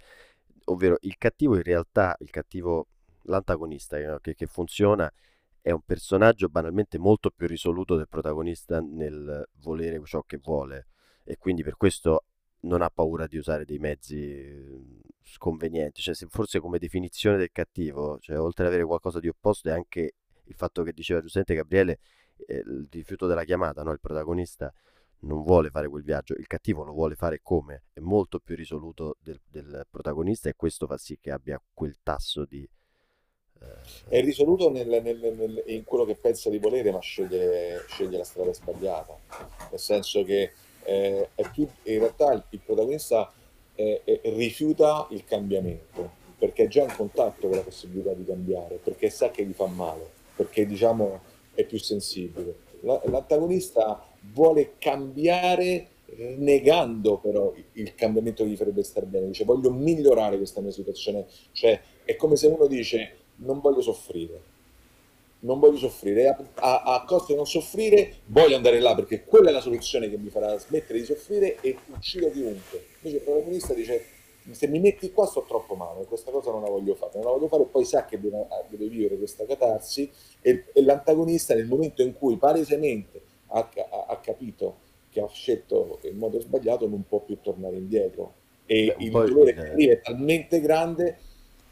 ovvero 0.66 0.98
il 1.02 1.16
cattivo 1.18 1.56
in 1.56 1.64
realtà, 1.64 2.16
il 2.20 2.30
cattivo, 2.30 2.88
l'antagonista 3.24 3.98
che, 4.20 4.36
che 4.36 4.46
funziona 4.48 5.12
è 5.62 5.72
un 5.72 5.82
personaggio 5.82 6.48
banalmente 6.48 6.98
molto 6.98 7.30
più 7.30 7.48
risoluto 7.48 7.96
del 7.96 8.08
protagonista 8.08 8.80
nel 8.80 9.48
volere 9.62 10.02
ciò 10.06 10.24
che 10.24 10.40
vuole 10.42 10.88
e 11.24 11.38
quindi 11.38 11.62
per 11.64 11.78
questo 11.78 12.24
non 12.62 12.82
ha 12.82 12.90
paura 12.90 13.28
di 13.28 13.38
usare 13.38 13.64
dei 13.66 13.78
mezzi 13.78 14.20
sconvenienti, 15.24 16.02
cioè 16.02 16.14
se 16.16 16.28
forse 16.30 16.60
come 16.60 16.80
definizione 16.80 17.38
del 17.38 17.52
cattivo, 17.52 18.20
cioè 18.20 18.40
oltre 18.40 18.64
ad 18.66 18.72
avere 18.72 18.86
qualcosa 18.86 19.20
di 19.20 19.28
opposto 19.28 19.70
è 19.70 19.72
anche 19.72 20.16
il 20.46 20.56
fatto 20.56 20.84
che 20.84 20.94
diceva 20.94 21.22
giustamente 21.22 21.56
Gabriele, 21.56 22.00
eh, 22.48 22.58
il 22.58 22.88
rifiuto 22.92 23.28
della 23.28 23.44
chiamata, 23.44 23.84
no? 23.84 23.92
il 23.92 24.00
protagonista 24.00 24.74
non 25.22 25.44
vuole 25.44 25.70
fare 25.70 25.88
quel 25.88 26.04
viaggio, 26.04 26.34
il 26.34 26.48
cattivo 26.48 26.84
lo 26.84 26.94
vuole 26.94 27.16
fare 27.16 27.40
come? 27.44 27.84
È 27.94 28.00
molto 28.00 28.40
più 28.40 28.56
risoluto 28.56 29.18
del, 29.22 29.40
del 29.50 29.86
protagonista 29.90 30.50
e 30.50 30.56
questo 30.56 30.88
fa 30.88 30.98
sì 30.98 31.18
che 31.20 31.32
abbia 31.32 31.62
quel 31.74 31.98
tasso 32.04 32.46
di... 32.46 32.68
eh, 33.62 34.02
È 34.08 34.22
risoluto 34.22 34.70
nel- 34.70 34.88
nel- 34.88 35.18
nel- 35.36 35.64
in 35.68 35.84
quello 35.86 36.06
che 36.06 36.16
pensa 36.16 36.50
di 36.50 36.58
volere, 36.60 36.92
ma 36.92 37.00
sceglie, 37.00 37.84
sceglie 37.88 38.18
la 38.18 38.24
strada 38.24 38.54
sbagliata. 38.54 39.18
Nel 39.70 39.80
senso 39.80 40.24
che 40.24 40.52
eh, 40.84 41.30
è 41.36 41.50
più, 41.50 41.68
in 41.84 42.00
realtà 42.00 42.34
il, 42.34 42.44
il 42.50 42.60
protagonista 42.60 43.32
eh, 44.04 44.22
rifiuta 44.24 45.08
il 45.12 45.24
cambiamento 45.26 46.20
perché 46.38 46.64
è 46.64 46.68
già 46.68 46.84
in 46.84 46.94
contatto 46.96 47.48
con 47.48 47.56
la 47.56 47.64
possibilità 47.64 48.14
di 48.14 48.26
cambiare, 48.26 48.80
perché 48.84 49.12
sa 49.12 49.30
che 49.30 49.46
gli 49.46 49.54
fa 49.54 49.68
male, 49.68 50.10
perché 50.36 50.66
diciamo 50.66 51.22
è 51.54 51.64
più 51.66 51.78
sensibile. 51.78 52.56
La- 52.82 53.00
l'antagonista 53.06 54.04
vuole 54.34 54.74
cambiare 54.80 55.88
negando 56.38 57.18
però 57.18 57.54
il 57.74 57.96
cambiamento 57.96 58.44
che 58.44 58.50
gli 58.50 58.56
farebbe 58.56 58.84
star 58.84 59.06
bene, 59.06 59.28
dice 59.28 59.46
voglio 59.46 59.72
migliorare 59.72 60.38
questa 60.38 60.62
mia 60.62 60.72
situazione, 60.72 61.26
cioè 61.52 61.80
è 62.04 62.16
come 62.16 62.36
se 62.36 62.48
uno 62.48 62.68
dice 62.68 63.18
non 63.38 63.60
voglio 63.60 63.82
soffrire. 63.82 64.50
Non 65.42 65.60
voglio 65.60 65.78
soffrire, 65.78 66.28
a, 66.28 66.38
a, 66.56 66.82
a 66.96 67.04
costo 67.06 67.32
di 67.32 67.36
non 67.36 67.48
soffrire 67.48 68.16
voglio 68.26 68.56
andare 68.56 68.80
là 68.80 68.94
perché 68.94 69.24
quella 69.24 69.50
è 69.50 69.52
la 69.52 69.62
soluzione 69.62 70.10
che 70.10 70.18
mi 70.18 70.30
farà 70.30 70.58
smettere 70.58 71.00
di 71.00 71.06
soffrire 71.06 71.60
e 71.62 71.78
uccidere 71.88 72.32
chiunque. 72.32 72.86
Invece 73.02 73.18
il 73.18 73.24
protagonista 73.24 73.74
dice 73.74 74.06
se 74.50 74.68
mi 74.68 74.80
metti 74.80 75.12
qua 75.12 75.28
sto 75.28 75.46
troppo 75.48 75.76
male, 75.76 76.06
questa 76.06 76.32
cosa 76.32 76.52
non 76.52 76.62
la 76.64 76.70
voglio 76.70 76.96
fare, 76.96 77.12
non 77.16 77.26
la 77.26 77.32
voglio 77.32 77.48
fare. 77.48 77.64
E 77.64 77.68
poi 77.68 77.86
sa 77.86 78.06
che 78.06 78.20
deve, 78.20 78.48
deve 78.70 78.88
vivere 78.88 79.18
questa 79.18 79.46
catarsi 79.46 80.10
e, 80.42 80.66
e, 80.74 80.84
l'antagonista 80.84 81.54
nel 81.54 81.68
momento 81.68 82.02
in 82.02 82.14
cui 82.14 82.38
palesemente 82.38 83.22
ha, 83.48 83.70
ha, 83.90 84.06
ha, 84.08 84.20
capito 84.20 84.90
che 85.12 85.22
ha 85.22 85.28
scelto 85.28 86.00
il 86.04 86.16
modo 86.16 86.40
sbagliato 86.40 86.88
non 86.88 87.04
può 87.08 87.20
più 87.20 87.40
tornare 87.42 87.76
indietro. 87.76 88.34
E 88.66 88.96
Beh, 88.98 89.04
il 89.04 89.12
dolore 89.12 89.54
che 89.54 89.60
arriva 89.60 89.94
è 89.94 90.02
talmente 90.02 90.60
grande 90.62 91.18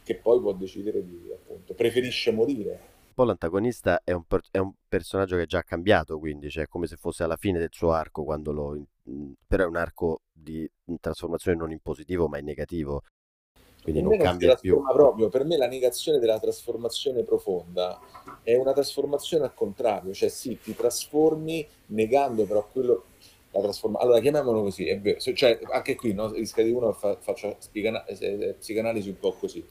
che 0.03 0.15
poi 0.15 0.39
può 0.39 0.53
decidere 0.53 1.03
di 1.03 1.31
appunto 1.31 1.73
preferisce 1.73 2.31
morire 2.31 2.97
po' 3.19 3.25
l'antagonista 3.25 4.01
è 4.05 4.13
un, 4.13 4.23
per- 4.23 4.45
è 4.49 4.59
un 4.59 4.71
personaggio 4.87 5.35
che 5.35 5.41
è 5.41 5.45
già 5.45 5.61
cambiato, 5.61 6.17
quindi 6.19 6.49
cioè 6.49 6.67
come 6.67 6.87
se 6.87 6.95
fosse 6.95 7.23
alla 7.23 7.35
fine 7.35 7.59
del 7.59 7.67
suo 7.69 7.91
arco, 7.91 8.23
quando 8.23 8.53
lo... 8.53 8.75
in- 8.75 9.33
però 9.45 9.63
è 9.63 9.67
un 9.67 9.75
arco 9.75 10.21
di 10.31 10.69
trasformazione 11.01 11.57
non 11.57 11.71
in 11.71 11.79
positivo 11.81 12.29
ma 12.29 12.37
in 12.37 12.45
negativo, 12.45 13.03
quindi 13.81 14.01
non 14.01 14.17
cambia 14.17 14.55
più. 14.55 14.81
proprio, 14.81 15.27
per 15.27 15.43
me 15.43 15.57
la 15.57 15.67
negazione 15.67 16.19
della 16.19 16.39
trasformazione 16.39 17.23
profonda 17.23 17.99
è 18.41 18.55
una 18.55 18.71
trasformazione 18.71 19.43
al 19.43 19.53
contrario, 19.53 20.13
cioè 20.13 20.29
sì, 20.29 20.57
ti 20.61 20.73
trasformi 20.73 21.67
negando 21.87 22.45
però 22.45 22.65
quello, 22.71 23.03
la 23.51 23.61
trasforma... 23.61 23.99
Allora 23.99 24.19
chiamiamolo 24.21 24.61
così, 24.61 24.87
è 24.87 24.97
vero, 24.99 25.19
cioè 25.19 25.59
anche 25.71 25.95
qui 25.95 26.13
no, 26.13 26.31
rischia 26.31 26.63
di 26.63 26.71
uno 26.71 26.93
fa- 26.93 27.17
faccia 27.19 27.53
spigana- 27.59 28.05
eh, 28.05 28.17
eh, 28.21 28.53
psicanalisi 28.53 29.09
un 29.09 29.19
po' 29.19 29.33
così. 29.33 29.65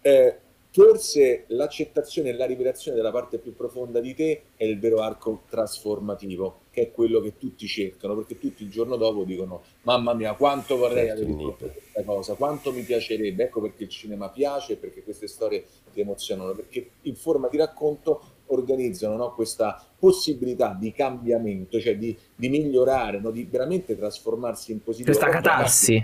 Eh, 0.00 0.38
Forse 0.74 1.44
l'accettazione 1.48 2.30
e 2.30 2.32
la 2.32 2.46
rivelazione 2.46 2.96
della 2.96 3.10
parte 3.10 3.36
più 3.36 3.54
profonda 3.54 4.00
di 4.00 4.14
te 4.14 4.44
è 4.56 4.64
il 4.64 4.78
vero 4.78 5.00
arco 5.02 5.42
trasformativo, 5.50 6.60
che 6.70 6.80
è 6.80 6.90
quello 6.90 7.20
che 7.20 7.36
tutti 7.36 7.66
cercano, 7.66 8.14
perché 8.16 8.38
tutti 8.38 8.62
il 8.62 8.70
giorno 8.70 8.96
dopo 8.96 9.24
dicono 9.24 9.60
mamma 9.82 10.14
mia 10.14 10.32
quanto 10.32 10.78
vorrei 10.78 11.08
Certo, 11.08 11.12
avere 11.12 11.26
finito. 11.26 11.50
fatto 11.50 11.72
questa 11.74 12.02
cosa, 12.04 12.34
quanto 12.34 12.72
mi 12.72 12.80
piacerebbe, 12.80 13.44
ecco 13.44 13.60
perché 13.60 13.82
il 13.82 13.90
cinema 13.90 14.30
piace, 14.30 14.76
perché 14.76 15.02
queste 15.02 15.26
storie 15.26 15.62
ti 15.92 16.00
emozionano, 16.00 16.54
perché 16.54 16.92
in 17.02 17.16
forma 17.16 17.48
di 17.48 17.58
racconto 17.58 18.22
organizzano 18.46 19.16
no, 19.16 19.34
questa 19.34 19.84
possibilità 19.98 20.74
di 20.78 20.90
cambiamento, 20.92 21.78
cioè 21.80 21.98
di, 21.98 22.16
di 22.34 22.48
migliorare, 22.48 23.20
no, 23.20 23.30
di 23.30 23.44
veramente 23.44 23.94
trasformarsi 23.94 24.72
in 24.72 24.82
positivo. 24.82 25.10
Questa 25.10 25.30
catarsi. 25.30 26.02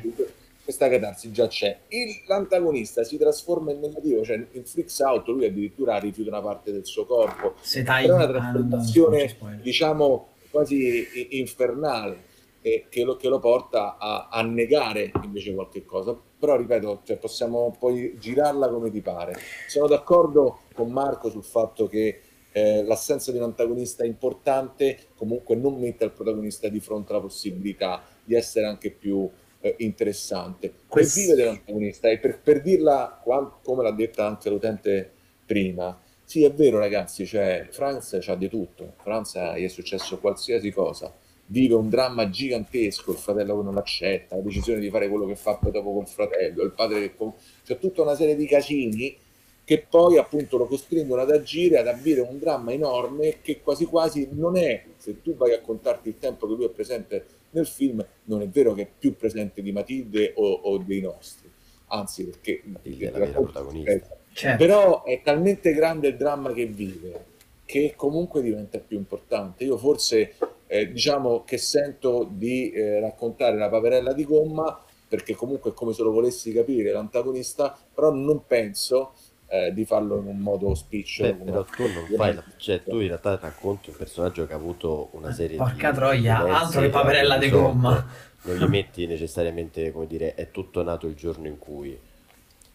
Questa 0.68 0.90
catarsi 0.90 1.32
già 1.32 1.46
c'è. 1.46 1.78
Il- 1.88 2.24
l'antagonista 2.26 3.02
si 3.02 3.16
trasforma 3.16 3.72
in 3.72 3.80
negativo, 3.80 4.22
cioè 4.22 4.36
in 4.52 4.66
Freaks 4.66 4.98
Out 4.98 5.26
lui 5.28 5.46
addirittura 5.46 5.96
rifiuta 5.96 6.28
una 6.28 6.42
parte 6.42 6.72
del 6.72 6.84
suo 6.84 7.06
corpo. 7.06 7.54
Se. 7.62 7.82
Però 7.82 7.96
è 7.96 8.12
una 8.12 8.26
trasformazione, 8.26 9.34
diciamo, 9.62 10.28
quasi 10.50 11.06
infernale, 11.30 12.18
e 12.60 12.84
che, 12.90 13.02
lo, 13.02 13.16
che 13.16 13.28
lo 13.28 13.38
porta 13.38 13.96
a, 13.96 14.28
a 14.30 14.42
negare 14.42 15.10
invece 15.22 15.54
qualche 15.54 15.86
cosa. 15.86 16.14
Però, 16.38 16.54
ripeto, 16.54 17.00
cioè, 17.02 17.16
possiamo 17.16 17.74
poi 17.78 18.18
girarla 18.18 18.68
come 18.68 18.90
ti 18.90 19.00
pare. 19.00 19.36
Sono 19.68 19.86
d'accordo 19.86 20.64
con 20.74 20.90
Marco 20.90 21.30
sul 21.30 21.44
fatto 21.44 21.86
che 21.86 22.20
eh, 22.52 22.84
l'assenza 22.84 23.32
di 23.32 23.38
un 23.38 23.44
antagonista 23.44 24.04
importante 24.04 24.98
comunque 25.16 25.56
non 25.56 25.78
mette 25.78 26.04
al 26.04 26.12
protagonista 26.12 26.68
di 26.68 26.80
fronte 26.80 27.12
alla 27.12 27.22
possibilità 27.22 28.02
di 28.22 28.34
essere 28.34 28.66
anche 28.66 28.90
più 28.90 29.26
eh, 29.60 29.74
interessante. 29.78 30.72
Quest- 30.86 31.16
E 31.16 31.20
vive 31.20 31.34
dell'antagonista, 31.34 32.08
e 32.08 32.18
per, 32.18 32.40
per 32.40 32.62
dirla 32.62 33.20
come 33.22 33.82
l'ha 33.82 33.92
detta 33.92 34.26
anche 34.26 34.48
l'utente 34.50 35.10
prima, 35.44 35.98
sì, 36.24 36.44
è 36.44 36.52
vero, 36.52 36.78
ragazzi, 36.78 37.24
cioè, 37.24 37.68
Franz 37.70 38.18
c'ha 38.20 38.34
di 38.34 38.48
tutto. 38.48 38.94
Franz 39.02 39.34
gli 39.56 39.64
è 39.64 39.68
successo 39.68 40.18
qualsiasi 40.18 40.70
cosa. 40.70 41.10
Vive 41.46 41.74
un 41.74 41.88
dramma 41.88 42.28
gigantesco, 42.28 43.12
il 43.12 43.16
fratello 43.16 43.56
che 43.56 43.64
non 43.64 43.74
l'accetta, 43.74 44.36
la 44.36 44.42
decisione 44.42 44.80
di 44.80 44.90
fare 44.90 45.08
quello 45.08 45.24
che 45.24 45.36
fa 45.36 45.54
poi 45.54 45.70
dopo 45.70 45.94
col 45.94 46.06
fratello, 46.06 46.62
il 46.62 46.72
padre 46.72 47.00
che... 47.00 47.16
com- 47.16 47.32
C'è 47.64 47.78
tutta 47.78 48.02
una 48.02 48.14
serie 48.14 48.36
di 48.36 48.46
casini 48.46 49.16
che 49.64 49.86
poi 49.88 50.18
appunto 50.18 50.58
lo 50.58 50.66
costringono 50.66 51.22
ad 51.22 51.30
agire, 51.30 51.78
ad 51.78 51.86
avere 51.88 52.20
un 52.20 52.38
dramma 52.38 52.72
enorme 52.72 53.40
che 53.40 53.60
quasi 53.62 53.86
quasi 53.86 54.28
non 54.32 54.56
è, 54.58 54.84
se 54.96 55.22
tu 55.22 55.34
vai 55.34 55.52
a 55.54 55.60
contarti 55.60 56.08
il 56.08 56.18
tempo 56.18 56.46
che 56.46 56.54
lui 56.54 56.64
è 56.66 56.70
presente 56.70 57.26
nel 57.50 57.66
film, 57.66 58.04
non 58.24 58.42
è 58.42 58.48
vero 58.48 58.74
che 58.74 58.82
è 58.82 58.88
più 58.98 59.16
presente 59.16 59.62
di 59.62 59.72
Matilde 59.72 60.32
o, 60.36 60.50
o 60.50 60.78
dei 60.78 61.00
nostri, 61.00 61.50
anzi 61.88 62.24
perché 62.24 62.62
Matilde 62.64 63.04
è 63.04 63.06
il 63.08 63.12
la 63.12 63.18
vera 63.18 63.40
protagonista. 63.40 64.16
Certo. 64.30 64.64
però 64.64 65.02
è 65.02 65.20
talmente 65.22 65.72
grande 65.72 66.08
il 66.08 66.16
dramma 66.16 66.52
che 66.52 66.66
vive 66.66 67.24
che 67.64 67.94
comunque 67.96 68.40
diventa 68.40 68.78
più 68.78 68.96
importante. 68.96 69.64
Io 69.64 69.76
forse 69.76 70.36
eh, 70.66 70.90
diciamo 70.90 71.44
che 71.44 71.58
sento 71.58 72.26
di 72.30 72.70
eh, 72.70 72.98
raccontare 72.98 73.58
la 73.58 73.68
paperella 73.68 74.14
di 74.14 74.24
gomma 74.24 74.84
perché 75.06 75.34
comunque 75.34 75.70
è 75.70 75.74
come 75.74 75.92
se 75.92 76.02
lo 76.02 76.10
volessi 76.10 76.52
capire 76.52 76.92
l'antagonista, 76.92 77.76
però 77.94 78.10
non 78.10 78.46
penso 78.46 79.12
eh, 79.48 79.72
di 79.72 79.84
farlo 79.84 80.18
in 80.18 80.26
un 80.26 80.38
modo 80.38 80.74
spicciolo. 80.74 81.32
Beh, 81.34 81.44
però 81.44 81.64
tu 81.64 81.82
non 81.82 82.06
fai, 82.14 82.34
la- 82.34 82.44
cioè 82.56 82.82
tu 82.82 83.00
in 83.00 83.08
realtà 83.08 83.38
racconti 83.40 83.90
un 83.90 83.96
personaggio 83.96 84.46
che 84.46 84.52
ha 84.52 84.56
avuto 84.56 85.08
una 85.12 85.32
serie 85.32 85.56
Porca 85.56 85.90
di 85.90 85.96
troia, 85.96 86.36
violenze 86.36 86.62
altro 86.64 86.80
che 86.80 86.86
che 86.86 86.92
paperella 86.92 87.38
di 87.38 87.48
gomma. 87.50 88.06
Non 88.40 88.56
gli 88.56 88.64
metti 88.68 89.06
necessariamente, 89.06 89.90
come 89.90 90.06
dire, 90.06 90.34
è 90.34 90.50
tutto 90.50 90.82
nato 90.82 91.06
il 91.06 91.14
giorno 91.14 91.48
in 91.48 91.58
cui. 91.58 91.98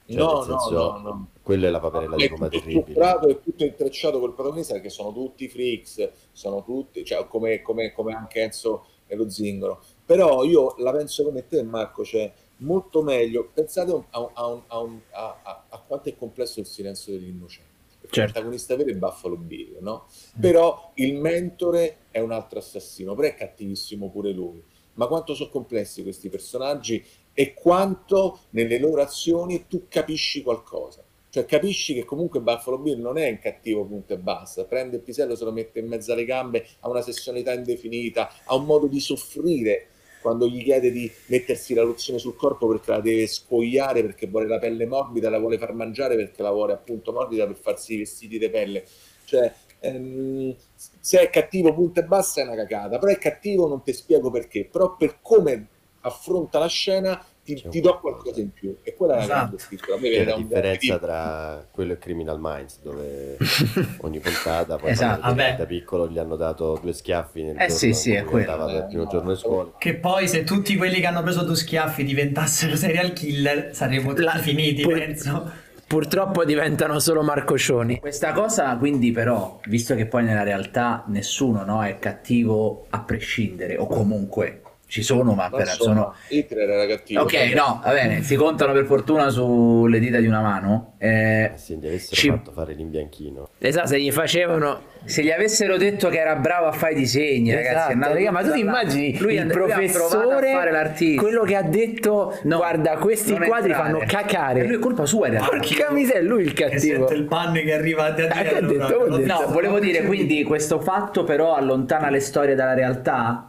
Cioè, 0.05 0.17
no, 0.17 0.39
nel 0.39 0.49
no, 0.49 0.59
senso, 0.59 0.71
no, 0.71 0.97
no. 0.97 1.27
Quello 1.41 1.65
è 1.65 1.69
la 1.69 1.79
paperella 1.79 2.15
di 2.15 2.23
è 2.25 2.29
gomma 2.29 2.49
terribile. 2.49 3.19
e 3.29 3.41
tutto 3.41 3.63
intrecciato 3.63 4.19
col 4.19 4.33
protagonista 4.33 4.73
perché 4.73 4.89
sono 4.89 5.13
tutti 5.13 5.47
freaks, 5.47 6.09
sono 6.31 6.63
tutti, 6.63 7.05
cioè, 7.05 7.25
come, 7.27 7.61
come- 7.61 7.93
come 7.93 8.13
anche 8.13 8.41
Enzo 8.41 8.85
e 9.07 9.15
lo 9.15 9.29
zingaro. 9.29 9.81
Però 10.05 10.43
io 10.43 10.75
la 10.79 10.91
penso 10.91 11.23
come 11.23 11.47
te, 11.47 11.63
Marco, 11.63 12.03
cioè 12.03 12.31
molto 12.63 13.01
meglio. 13.01 13.49
Pensate 13.53 13.91
a, 13.91 13.95
un- 13.95 14.05
a 14.33 14.47
un- 14.47 14.61
a 14.67 14.79
un- 14.79 14.99
a 15.11 15.83
quanto 15.85 16.09
è 16.09 16.15
complesso 16.17 16.59
il 16.59 16.65
silenzio 16.65 17.13
degli 17.13 17.29
innocenti. 17.29 17.71
Certo. 18.05 18.19
l'antagonista 18.33 18.75
vero 18.75 18.89
è 18.89 18.95
Buffalo 18.95 19.37
Bill, 19.37 19.77
no? 19.79 20.07
Però 20.39 20.91
il 20.95 21.15
mentore 21.15 21.99
è 22.11 22.19
un 22.19 22.31
altro 22.33 22.59
assassino, 22.59 23.15
però 23.15 23.29
è 23.29 23.33
cattivissimo 23.35 24.09
pure 24.09 24.31
lui. 24.31 24.61
Ma 24.95 25.07
quanto 25.07 25.33
sono 25.33 25.49
complessi 25.49 26.03
questi 26.03 26.29
personaggi 26.29 27.03
e 27.33 27.53
quanto 27.53 28.39
nelle 28.51 28.77
loro 28.77 29.01
azioni 29.01 29.65
tu 29.67 29.85
capisci 29.87 30.43
qualcosa. 30.43 31.01
Cioè 31.29 31.45
capisci 31.45 31.95
che 31.95 32.03
comunque 32.03 32.41
Buffalo 32.41 32.77
Bill 32.77 32.99
non 32.99 33.17
è 33.17 33.27
un 33.29 33.39
cattivo 33.39 33.85
punto 33.85 34.13
e 34.13 34.17
basta, 34.17 34.65
prende 34.65 34.97
il 34.97 35.01
pisello, 35.01 35.35
se 35.35 35.45
lo 35.45 35.51
mette 35.51 35.79
in 35.79 35.87
mezzo 35.87 36.11
alle 36.11 36.25
gambe, 36.25 36.67
ha 36.81 36.89
una 36.89 37.01
sessualità 37.01 37.53
indefinita, 37.53 38.29
ha 38.45 38.53
un 38.53 38.65
modo 38.65 38.85
di 38.85 38.99
soffrire 38.99 39.87
quando 40.23 40.47
gli 40.47 40.63
chiede 40.63 40.89
di 40.89 41.11
mettersi 41.27 41.73
la 41.75 41.83
lozione 41.83 42.17
sul 42.17 42.35
corpo 42.35 42.65
perché 42.67 42.91
la 42.91 43.01
deve 43.01 43.27
scoiare, 43.27 44.01
perché 44.01 44.25
vuole 44.25 44.47
la 44.47 44.57
pelle 44.57 44.87
morbida, 44.87 45.29
la 45.29 45.37
vuole 45.37 45.59
far 45.59 45.73
mangiare 45.73 46.15
perché 46.15 46.41
la 46.41 46.51
vuole 46.51 46.73
appunto 46.73 47.11
morbida 47.11 47.45
per 47.45 47.57
farsi 47.57 47.93
i 47.93 47.97
vestiti 47.97 48.39
di 48.39 48.49
pelle. 48.49 48.85
Cioè, 49.25 49.53
ehm, 49.81 50.55
se 50.75 51.19
è 51.19 51.29
cattivo 51.29 51.73
punto 51.73 51.99
e 51.99 52.03
basta 52.05 52.41
è 52.41 52.45
una 52.45 52.55
cagata, 52.55 52.97
però 52.97 53.11
è 53.11 53.17
cattivo 53.17 53.67
non 53.67 53.83
ti 53.83 53.93
spiego 53.93 54.31
perché, 54.31 54.65
però 54.65 54.95
per 54.95 55.19
come 55.21 55.67
affronta 56.01 56.57
la 56.57 56.67
scena 56.67 57.23
ti, 57.43 57.61
un 57.65 57.71
ti 57.71 57.81
do 57.81 57.99
qualcosa. 57.99 58.39
in 58.39 58.51
più 58.51 58.77
e 58.83 58.93
quella 58.95 59.13
è 59.13 59.17
la 59.17 59.23
Esatto. 59.23 59.39
grande 59.39 59.57
scrittura. 59.59 59.97
È 59.97 60.23
la 60.23 60.35
differenza 60.35 60.97
tra 60.99 61.67
quello 61.71 61.93
e 61.93 61.97
Criminal 61.97 62.37
Minds, 62.39 62.79
dove 62.81 63.37
ogni 64.01 64.19
puntata 64.19 64.77
poi 64.77 64.91
Esatto, 64.91 65.19
quando 65.21 65.41
vabbè. 65.43 65.55
da 65.57 65.65
piccolo 65.65 66.07
gli 66.07 66.17
hanno 66.17 66.35
dato 66.35 66.79
due 66.81 66.93
schiaffi 66.93 67.43
nel 67.43 67.55
Eh 67.55 67.57
giorno 67.67 67.73
sì, 67.75 67.93
sì, 67.93 68.13
è 68.13 68.23
quello. 68.23 68.51
andava 68.51 68.71
il 68.77 68.85
primo 68.85 69.03
Eh, 69.03 69.07
giorno 69.07 69.31
di 69.33 69.37
scuola. 69.39 69.71
Che 69.77 69.93
poi 69.95 70.27
se 70.27 70.43
tutti 70.43 70.75
quelli 70.77 70.99
che 70.99 71.05
hanno 71.05 71.21
preso 71.21 71.43
due 71.43 71.55
schiaffi 71.55 72.03
diventassero 72.03 72.75
serial 72.75 73.13
killer 73.13 73.69
saremmo 73.75 74.09
tutti 74.09 74.21
La- 74.23 74.31
finiti, 74.37 74.81
pur- 74.81 74.97
penso. 74.97 75.51
Purtroppo 75.85 76.43
diventano 76.43 76.97
solo 76.99 77.21
marcoscioni. 77.21 77.99
Questa 77.99 78.31
cosa 78.31 78.75
quindi 78.77 79.11
però, 79.11 79.59
visto 79.67 79.93
che 79.93 80.07
poi 80.07 80.23
nella 80.23 80.41
realtà 80.41 81.03
nessuno 81.07 81.63
no, 81.63 81.83
è 81.83 81.99
cattivo 81.99 82.87
a 82.89 83.01
prescindere, 83.01 83.77
o 83.77 83.85
comunque 83.85 84.61
ci 84.93 85.01
sono, 85.01 85.33
ma 85.33 85.49
Ma 85.51 85.65
sono... 85.65 86.13
Hitler 86.27 86.69
era 86.69 86.85
cattivo. 86.85 87.21
Ok, 87.23 87.33
no, 87.55 87.81
va 87.83 87.93
bene, 87.93 88.21
si 88.21 88.35
contano 88.35 88.73
per 88.73 88.85
fortuna 88.85 89.29
sulle 89.29 89.97
dita 89.97 90.19
di 90.19 90.27
una 90.27 90.39
mano. 90.39 90.93
Eh, 90.99 91.45
Eh 91.45 91.51
sì, 91.55 91.77
gli 91.77 91.87
avessero 91.87 92.15
Ci- 92.15 92.29
fatto 92.29 92.51
fare 92.51 92.73
l'imbianchino. 92.73 93.49
Esatto, 93.57 93.87
se 93.87 93.99
gli 93.99 94.11
facevano... 94.11 94.81
se 95.05 95.23
gli 95.23 95.31
avessero 95.31 95.77
detto 95.77 96.09
che 96.09 96.19
era 96.19 96.35
bravo 96.35 96.67
a 96.67 96.71
fare 96.73 96.93
i 96.93 96.95
disegni, 96.97 97.51
ragazzi, 97.55 97.69
è 97.69 97.75
Esatto, 97.77 97.91
andato 97.93 98.13
raga, 98.13 98.31
ma 98.31 98.43
tu 98.43 98.51
ti 98.51 98.59
immagini 98.59 99.17
lui, 99.17 99.33
il 99.33 99.39
and- 99.39 99.51
lui 99.51 99.71
ha 99.71 99.75
provato 99.75 99.81
a 99.81 99.89
professore, 100.09 100.51
fare 100.53 100.71
l'artista. 100.71 101.21
quello 101.23 101.41
che 101.41 101.55
ha 101.55 101.63
detto, 101.63 102.37
No, 102.43 102.57
guarda, 102.57 102.97
questi 102.97 103.33
quadri 103.33 103.71
entrare. 103.71 103.91
fanno 103.93 104.03
cacare. 104.05 104.59
E 104.59 104.65
lui 104.67 104.75
è 104.75 104.79
colpa 104.79 105.07
sua 105.07 105.27
realtà. 105.27 105.49
Porca 105.49 105.91
miseria, 105.91 106.19
è 106.21 106.23
lui 106.23 106.43
il 106.43 106.53
cattivo. 106.53 107.07
sente 107.07 107.13
il 107.15 107.23
panne 107.23 107.63
che 107.63 107.73
arriva 107.73 108.15
Eh, 108.15 108.27
proprio. 108.27 108.99
Ho 108.99 109.17
detto. 109.17 109.25
No, 109.41 109.47
volevo 109.51 109.79
dire, 109.79 110.03
quindi 110.03 110.43
questo 110.43 110.79
fatto 110.79 111.23
però 111.23 111.55
allontana 111.55 112.11
le 112.11 112.19
storie 112.19 112.53
dalla 112.53 112.75
realtà? 112.75 113.47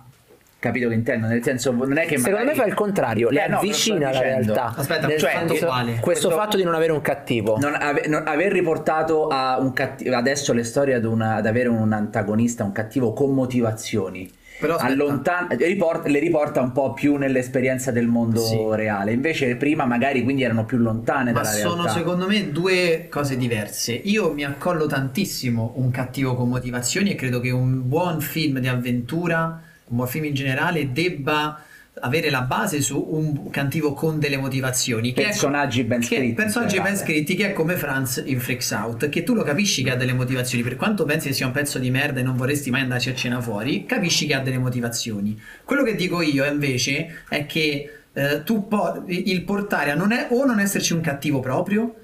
Capito 0.64 0.88
che 0.88 0.94
intendo? 0.94 1.26
Nel 1.26 1.42
senso, 1.42 1.72
non 1.72 1.98
è 1.98 2.06
che 2.06 2.16
Secondo 2.16 2.38
magari- 2.38 2.56
me 2.56 2.62
fa 2.62 2.64
il 2.68 2.72
contrario, 2.74 3.28
le 3.28 3.44
Eh, 3.44 3.48
no, 3.48 3.58
avvicina 3.58 4.08
alla 4.08 4.20
realtà. 4.22 4.72
Aspetta, 4.74 5.06
Nel 5.06 5.18
cioè, 5.18 5.32
senso- 5.46 5.66
questo 5.66 6.00
Questo- 6.00 6.30
fatto 6.30 6.56
di 6.56 6.62
non 6.64 6.74
avere 6.74 6.92
un 6.92 7.02
cattivo. 7.02 7.58
Non 7.60 7.74
ave- 7.78 8.06
non- 8.06 8.22
aver 8.26 8.50
riportato 8.50 9.26
a 9.28 9.58
un 9.60 9.74
cattivo 9.74 10.16
adesso 10.16 10.54
le 10.54 10.64
storie 10.64 10.94
ad, 10.94 11.04
una- 11.04 11.34
ad 11.34 11.44
avere 11.46 11.68
un 11.68 11.92
antagonista, 11.92 12.64
un 12.64 12.72
cattivo 12.72 13.12
con 13.12 13.34
motivazioni. 13.34 14.30
Però. 14.58 14.76
Allontan- 14.76 15.48
riport- 15.58 16.06
le 16.06 16.18
riporta 16.20 16.60
un 16.62 16.72
po' 16.72 16.94
più 16.94 17.16
nell'esperienza 17.16 17.90
del 17.90 18.06
mondo 18.06 18.40
Sì. 18.40 18.56
reale. 18.70 19.12
Invece, 19.12 19.56
prima 19.56 19.84
magari 19.84 20.22
quindi 20.22 20.44
erano 20.44 20.64
più 20.64 20.78
lontane 20.78 21.32
Ma 21.32 21.40
dalla 21.42 21.50
sono 21.54 21.82
realtà. 21.82 21.92
secondo 21.92 22.26
me 22.26 22.50
due 22.52 23.08
cose 23.10 23.36
diverse. 23.36 23.92
Io 23.92 24.32
mi 24.32 24.44
accollo 24.44 24.86
tantissimo 24.86 25.72
un 25.76 25.90
cattivo 25.90 26.34
con 26.36 26.48
motivazioni 26.48 27.10
e 27.10 27.14
credo 27.16 27.40
che 27.40 27.50
un 27.50 27.86
buon 27.86 28.20
film 28.22 28.60
di 28.60 28.68
avventura, 28.68 29.60
un 29.87 29.97
buon 29.97 30.09
film 30.09 30.24
in 30.24 30.35
generale, 30.35 30.93
debba 30.93 31.62
avere 32.01 32.28
la 32.28 32.41
base 32.41 32.80
su 32.82 32.99
un 33.11 33.51
cattivo 33.51 33.93
con 33.93 34.18
delle 34.18 34.37
motivazioni. 34.37 35.12
Che 35.12 35.22
è- 35.22 35.26
Personaggi 35.26 35.85
ben 35.85 36.01
che- 36.01 36.07
scritti, 36.07 36.32
Personaggi 36.32 36.76
in 36.76 36.82
ben 36.82 36.97
scritti, 36.97 37.35
che 37.37 37.47
è 37.51 37.53
come 37.53 37.76
Franz 37.76 38.20
in 38.26 38.41
Freaks 38.41 38.70
Out, 38.72 39.09
che 39.09 39.22
tu 39.22 39.32
lo 39.35 39.43
capisci 39.45 39.85
che 39.85 39.91
ha 39.93 39.95
delle 39.97 40.12
motivazioni. 40.12 40.64
Per 40.64 40.74
quanto 40.76 41.05
pensi 41.05 41.28
che 41.28 41.35
sia 41.35 41.47
un 41.47 41.53
pezzo 41.53 41.78
di 41.78 41.91
merda 41.91 42.18
e 42.18 42.22
non 42.24 42.35
vorresti 42.37 42.70
mai 42.70 42.80
andarci 42.80 43.11
a 43.11 43.14
cena 43.14 43.41
fuori, 43.41 43.85
capisci 43.87 44.26
che 44.26 44.35
ha 44.35 44.41
delle 44.41 44.59
motivazioni. 44.59 45.41
Quello 45.64 45.85
che 45.85 45.95
dico 45.95 46.20
io 46.20 46.45
invece 46.45 47.22
è 47.28 47.47
che 47.47 47.99
eh, 48.16 48.43
tu 48.45 48.66
po- 48.68 49.03
il 49.07 49.43
portare 49.43 49.91
a 49.91 49.95
non 49.95 50.11
è, 50.12 50.28
o 50.30 50.45
non 50.45 50.59
esserci 50.61 50.93
un 50.95 51.01
cattivo 51.01 51.41
proprio, 51.41 51.95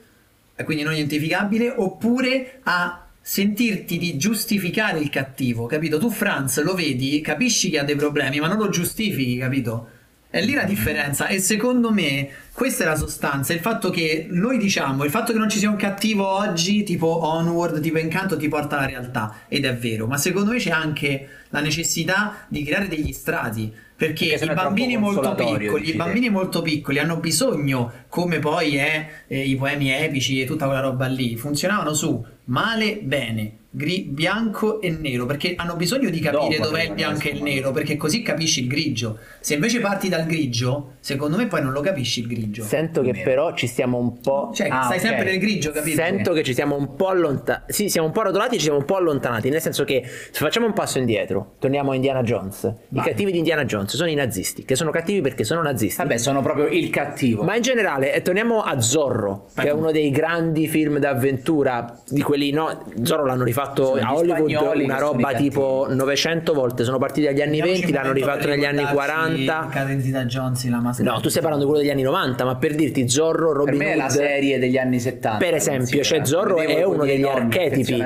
e 0.56 0.64
quindi 0.64 0.82
non 0.82 0.92
identificabile, 0.92 1.72
oppure 1.76 2.60
a 2.64 2.99
sentirti 3.20 3.98
di 3.98 4.16
giustificare 4.16 4.98
il 4.98 5.10
cattivo, 5.10 5.66
capito? 5.66 5.98
Tu 5.98 6.10
Franz 6.10 6.62
lo 6.62 6.74
vedi, 6.74 7.20
capisci 7.20 7.70
che 7.70 7.78
ha 7.78 7.84
dei 7.84 7.96
problemi, 7.96 8.40
ma 8.40 8.48
non 8.48 8.58
lo 8.58 8.68
giustifichi, 8.68 9.36
capito? 9.36 9.88
È 10.30 10.40
lì 10.40 10.54
la 10.54 10.62
differenza 10.62 11.26
e 11.26 11.40
secondo 11.40 11.90
me 11.90 12.28
questa 12.52 12.84
è 12.84 12.86
la 12.86 12.94
sostanza, 12.94 13.52
il 13.52 13.58
fatto 13.58 13.90
che 13.90 14.28
noi 14.30 14.58
diciamo, 14.58 15.02
il 15.02 15.10
fatto 15.10 15.32
che 15.32 15.38
non 15.38 15.48
ci 15.48 15.58
sia 15.58 15.68
un 15.68 15.74
cattivo 15.74 16.24
oggi, 16.24 16.84
tipo 16.84 17.26
Onward, 17.26 17.80
tipo 17.80 17.98
Incanto, 17.98 18.36
ti 18.36 18.46
porta 18.46 18.76
alla 18.76 18.86
realtà, 18.86 19.40
ed 19.48 19.64
è 19.64 19.74
vero, 19.76 20.06
ma 20.06 20.16
secondo 20.18 20.52
me 20.52 20.58
c'è 20.58 20.70
anche 20.70 21.28
la 21.48 21.60
necessità 21.60 22.46
di 22.46 22.62
creare 22.62 22.86
degli 22.86 23.12
strati, 23.12 23.72
perché, 24.00 24.28
Perché 24.38 24.44
i 24.52 24.54
bambini 24.54 24.96
molto 24.96 25.34
piccoli, 25.34 25.90
i 25.90 25.92
bambini 25.94 26.30
molto 26.30 26.62
piccoli 26.62 26.98
hanno 26.98 27.16
bisogno, 27.16 27.92
come 28.08 28.38
poi 28.38 28.76
è 28.76 29.08
eh, 29.26 29.46
i 29.46 29.56
poemi 29.56 29.90
epici 29.90 30.40
e 30.40 30.46
tutta 30.46 30.64
quella 30.64 30.80
roba 30.80 31.06
lì, 31.06 31.36
funzionavano 31.36 31.92
su 31.92 32.24
male, 32.50 32.98
bene, 33.02 33.52
gri- 33.70 34.02
bianco 34.10 34.80
e 34.80 34.90
nero, 34.90 35.24
perché 35.26 35.54
hanno 35.56 35.76
bisogno 35.76 36.10
di 36.10 36.18
capire 36.18 36.56
Dopo 36.56 36.70
dov'è 36.70 36.82
il 36.84 36.92
bianco 36.94 37.28
e 37.28 37.30
il 37.30 37.42
nero, 37.42 37.70
perché 37.70 37.96
così 37.96 38.22
capisci 38.22 38.62
il 38.62 38.66
grigio. 38.66 39.18
Se 39.38 39.54
invece 39.54 39.78
parti 39.80 40.08
dal 40.08 40.26
grigio, 40.26 40.94
secondo 40.98 41.36
me 41.36 41.46
poi 41.46 41.62
non 41.62 41.70
lo 41.72 41.80
capisci 41.80 42.20
il 42.20 42.26
grigio. 42.26 42.64
Sento 42.64 43.02
che 43.02 43.12
però 43.22 43.54
ci 43.54 43.68
stiamo 43.68 43.98
un 43.98 44.18
po'. 44.20 44.50
Cioè, 44.52 44.68
Ah, 44.68 44.82
stai 44.84 44.98
ok. 44.98 45.04
sempre 45.06 45.24
nel 45.24 45.38
grigio, 45.38 45.70
capito? 45.70 45.96
Sento 45.96 46.32
che 46.32 46.42
ci 46.42 46.52
siamo 46.52 46.74
un 46.76 46.96
po' 46.96 47.06
allontanati. 47.08 47.72
Sì, 47.72 47.88
siamo 47.88 48.08
un 48.08 48.12
po' 48.12 48.22
rotolati 48.22 48.56
e 48.56 48.58
ci 48.58 48.64
siamo 48.64 48.78
un 48.78 48.84
po' 48.84 48.96
allontanati. 48.96 49.48
Nel 49.48 49.60
senso 49.60 49.84
che 49.84 50.02
se 50.04 50.30
facciamo 50.32 50.66
un 50.66 50.72
passo 50.72 50.98
indietro, 50.98 51.54
torniamo 51.60 51.92
a 51.92 51.94
Indiana 51.94 52.22
Jones. 52.24 52.64
I 52.64 52.74
Vai. 52.88 53.04
cattivi 53.04 53.30
di 53.30 53.38
Indiana 53.38 53.64
Jones 53.64 53.94
sono 53.94 54.10
i 54.10 54.14
nazisti, 54.14 54.64
che 54.64 54.74
sono 54.74 54.90
cattivi 54.90 55.20
perché 55.20 55.44
sono 55.44 55.62
nazisti. 55.62 56.02
Vabbè, 56.02 56.16
sono 56.18 56.42
proprio 56.42 56.66
il 56.66 56.90
cattivo. 56.90 57.44
Ma 57.44 57.54
in 57.54 57.62
generale, 57.62 58.12
eh, 58.12 58.20
torniamo 58.22 58.62
a 58.62 58.80
Zorro, 58.80 59.46
che 59.54 59.68
è 59.68 59.72
uno 59.72 59.92
dei 59.92 60.10
grandi 60.10 60.66
film 60.66 60.98
d'avventura 60.98 62.02
di 62.08 62.20
quelli, 62.22 62.39
no? 62.48 62.82
Zorro 63.02 63.26
l'hanno 63.26 63.44
rifatto 63.44 63.96
Sono 63.96 64.00
a 64.00 64.14
Hollywood 64.14 64.80
una 64.82 64.96
roba 64.96 65.34
tipo 65.34 65.86
900 65.90 66.54
volte. 66.54 66.84
Sono 66.84 66.96
partiti 66.96 67.26
dagli 67.26 67.42
anni 67.42 67.60
20, 67.60 67.92
l'hanno 67.92 68.12
rifatto 68.12 68.48
negli 68.48 68.64
anni 68.64 68.84
40. 68.84 69.68
Cadenzi 69.70 70.10
da 70.10 70.24
Jones, 70.24 70.66
la 70.70 70.80
maschera. 70.80 71.12
No, 71.12 71.20
tu 71.20 71.28
stai 71.28 71.42
parlando 71.42 71.66
di 71.66 71.70
quello 71.70 71.84
degli 71.86 71.92
anni 71.94 72.04
90, 72.04 72.44
ma 72.44 72.56
per 72.56 72.74
dirti 72.74 73.06
Zorro, 73.08 73.48
per 73.48 73.56
Robin 73.56 73.76
me 73.76 73.92
è 73.92 73.96
la 73.96 74.04
Hood. 74.04 74.12
serie 74.12 74.58
degli 74.58 74.78
anni 74.78 74.98
70. 74.98 75.36
Per 75.36 75.54
esempio, 75.54 76.02
cioè 76.02 76.24
Zorro 76.24 76.56
è 76.56 76.82
uno 76.82 77.04
degli 77.04 77.24
archetipi 77.24 78.02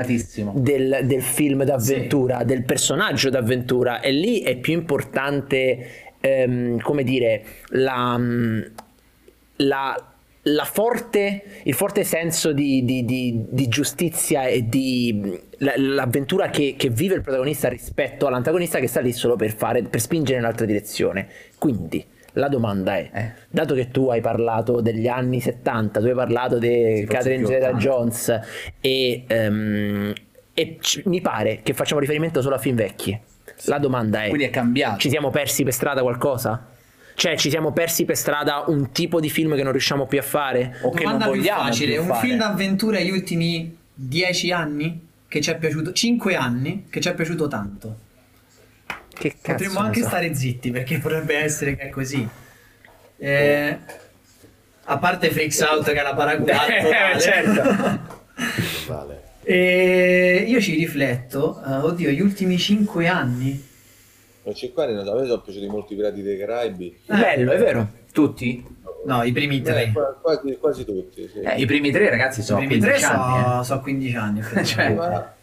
del, 0.55 0.99
del 1.03 1.21
film 1.21 1.63
d'avventura, 1.63 2.43
del 2.43 2.63
personaggio 2.65 3.29
d'avventura, 3.29 4.01
e 4.01 4.11
lì 4.11 4.41
è 4.41 4.57
più 4.57 4.73
importante, 4.73 5.87
ehm, 6.19 6.79
come 6.81 7.03
dire, 7.03 7.43
la, 7.69 8.19
la- 8.19 9.95
la 9.97 10.14
forte, 10.63 11.43
il 11.63 11.73
forte 11.73 12.03
senso 12.03 12.51
di, 12.53 12.85
di- 12.85 13.03
di- 13.03 13.45
di 13.49 13.67
giustizia 13.67 14.45
e 14.45 14.67
di 14.69 15.39
la- 15.57 15.73
l'avventura 15.75 16.49
che, 16.49 16.75
che 16.77 16.89
vive 16.89 17.15
il 17.15 17.21
protagonista 17.21 17.67
rispetto 17.67 18.27
all'antagonista 18.27 18.77
che 18.79 18.87
sta 18.87 18.99
lì 19.01 19.11
solo 19.11 19.35
per, 19.35 19.53
fare, 19.55 19.81
per 19.83 19.99
spingere 19.99 20.37
in 20.37 20.43
un'altra 20.43 20.65
direzione. 20.65 21.27
Quindi. 21.57 22.05
La 22.37 22.49
domanda 22.49 22.97
è, 22.97 23.09
Eh. 23.13 23.31
dato 23.49 23.73
che 23.75 23.87
tu 23.91 24.09
hai 24.09 24.19
parlato 24.19 24.81
degli 24.81 25.07
anni 25.07 25.39
70, 25.39 26.01
tu 26.01 26.07
hai 26.07 26.13
parlato 26.13 26.57
di 26.59 26.97
Sì, 26.97 27.05
Catherine 27.07 27.45
Zeta 27.45 27.67
80. 27.69 27.77
Jones 27.79 28.39
e, 28.81 29.23
ehm, 29.25 30.13
e 30.53 30.77
ci- 30.81 31.01
mi 31.05 31.21
pare 31.21 31.61
che 31.63 31.73
facciamo 31.73 32.01
riferimento 32.01 32.41
solo 32.41 32.55
a 32.55 32.57
film 32.57 32.75
vecchi. 32.75 33.17
La 33.67 33.77
domanda 33.79 34.23
è, 34.23 34.27
Quindi 34.27 34.47
è 34.47 34.49
cambiato. 34.49 34.99
ci 34.99 35.09
siamo 35.09 35.29
persi 35.29 35.63
per 35.63 35.71
strada 35.71 36.01
qualcosa? 36.01 36.71
Cioè 37.15 37.37
ci 37.37 37.49
siamo 37.49 37.71
persi 37.71 38.03
per 38.05 38.17
strada 38.17 38.65
un 38.67 38.91
tipo 38.91 39.19
di 39.21 39.29
film 39.29 39.55
che 39.55 39.63
non 39.63 39.71
riusciamo 39.71 40.05
più 40.05 40.19
a 40.19 40.21
fare? 40.21 40.77
o 40.81 40.91
che 40.91 41.03
non 41.03 41.13
Domanda 41.13 41.29
più 41.29 41.39
vogliamo 41.39 41.61
facile, 41.63 41.93
più 41.93 42.01
un 42.01 42.07
fare. 42.09 42.27
film 42.27 42.37
d'avventura 42.37 42.97
negli 42.97 43.09
ultimi 43.09 43.77
10 43.93 44.51
anni 44.51 45.07
che 45.27 45.41
ci 45.41 45.49
è 45.49 45.57
piaciuto, 45.57 45.93
5 45.93 46.35
anni 46.35 46.85
che 46.89 46.99
ci 46.99 47.07
è 47.09 47.13
piaciuto 47.13 47.47
tanto. 47.47 47.97
Che 49.17 49.35
cazzo 49.41 49.63
Potremmo 49.63 49.79
anche 49.79 50.01
so. 50.01 50.07
stare 50.07 50.35
zitti 50.35 50.71
perché 50.71 50.99
potrebbe 50.99 51.37
essere 51.37 51.75
che 51.77 51.83
è 51.83 51.89
così. 51.89 52.27
Eh, 53.17 53.77
a 54.83 54.97
parte 54.97 55.31
Freaks 55.31 55.61
Out 55.61 55.85
che 55.85 55.99
è 55.99 56.03
la 56.03 56.13
paragulata 56.13 56.67
Eh, 57.13 57.19
certo. 57.19 57.99
Vale. 58.87 59.23
E 59.47 60.43
io 60.47 60.59
ci 60.59 60.73
rifletto, 60.73 61.61
eh, 61.63 61.73
oddio, 61.75 62.09
gli 62.09 62.19
ultimi 62.19 62.57
5 62.57 63.07
anni. 63.07 63.63
A 64.47 64.53
5 64.53 64.83
anni 64.83 64.93
non- 64.93 65.07
a 65.07 65.13
me 65.15 65.25
sono 65.25 65.41
piaciuti 65.41 65.65
molto 65.67 65.93
i 65.93 65.95
pirati 65.95 66.21
dei 66.21 66.37
Caraibi. 66.37 66.95
Bello, 67.07 67.51
è 67.51 67.57
vero. 67.57 67.87
Tutti? 68.13 68.63
No, 69.05 69.23
i 69.23 69.31
primi 69.31 69.57
Eh, 69.57 69.61
tre. 69.61 69.91
qua- 69.93 70.17
quasi, 70.21 70.57
quasi 70.59 70.85
tutti, 70.85 71.27
sì. 71.31 71.39
Eh, 71.39 71.61
I 71.61 71.65
primi 71.65 71.91
tre 71.91 72.09
ragazzi 72.09 72.39
I 72.39 72.43
sono 72.43 72.59
primi 72.59 72.79
tre 72.79 72.91
15 72.93 73.11
anni. 73.11 73.63
so, 73.63 73.73
so 73.75 73.79
15 73.81 74.15
anni. 74.15 74.41
Cioè, 74.65 74.93
Ma 74.93 75.33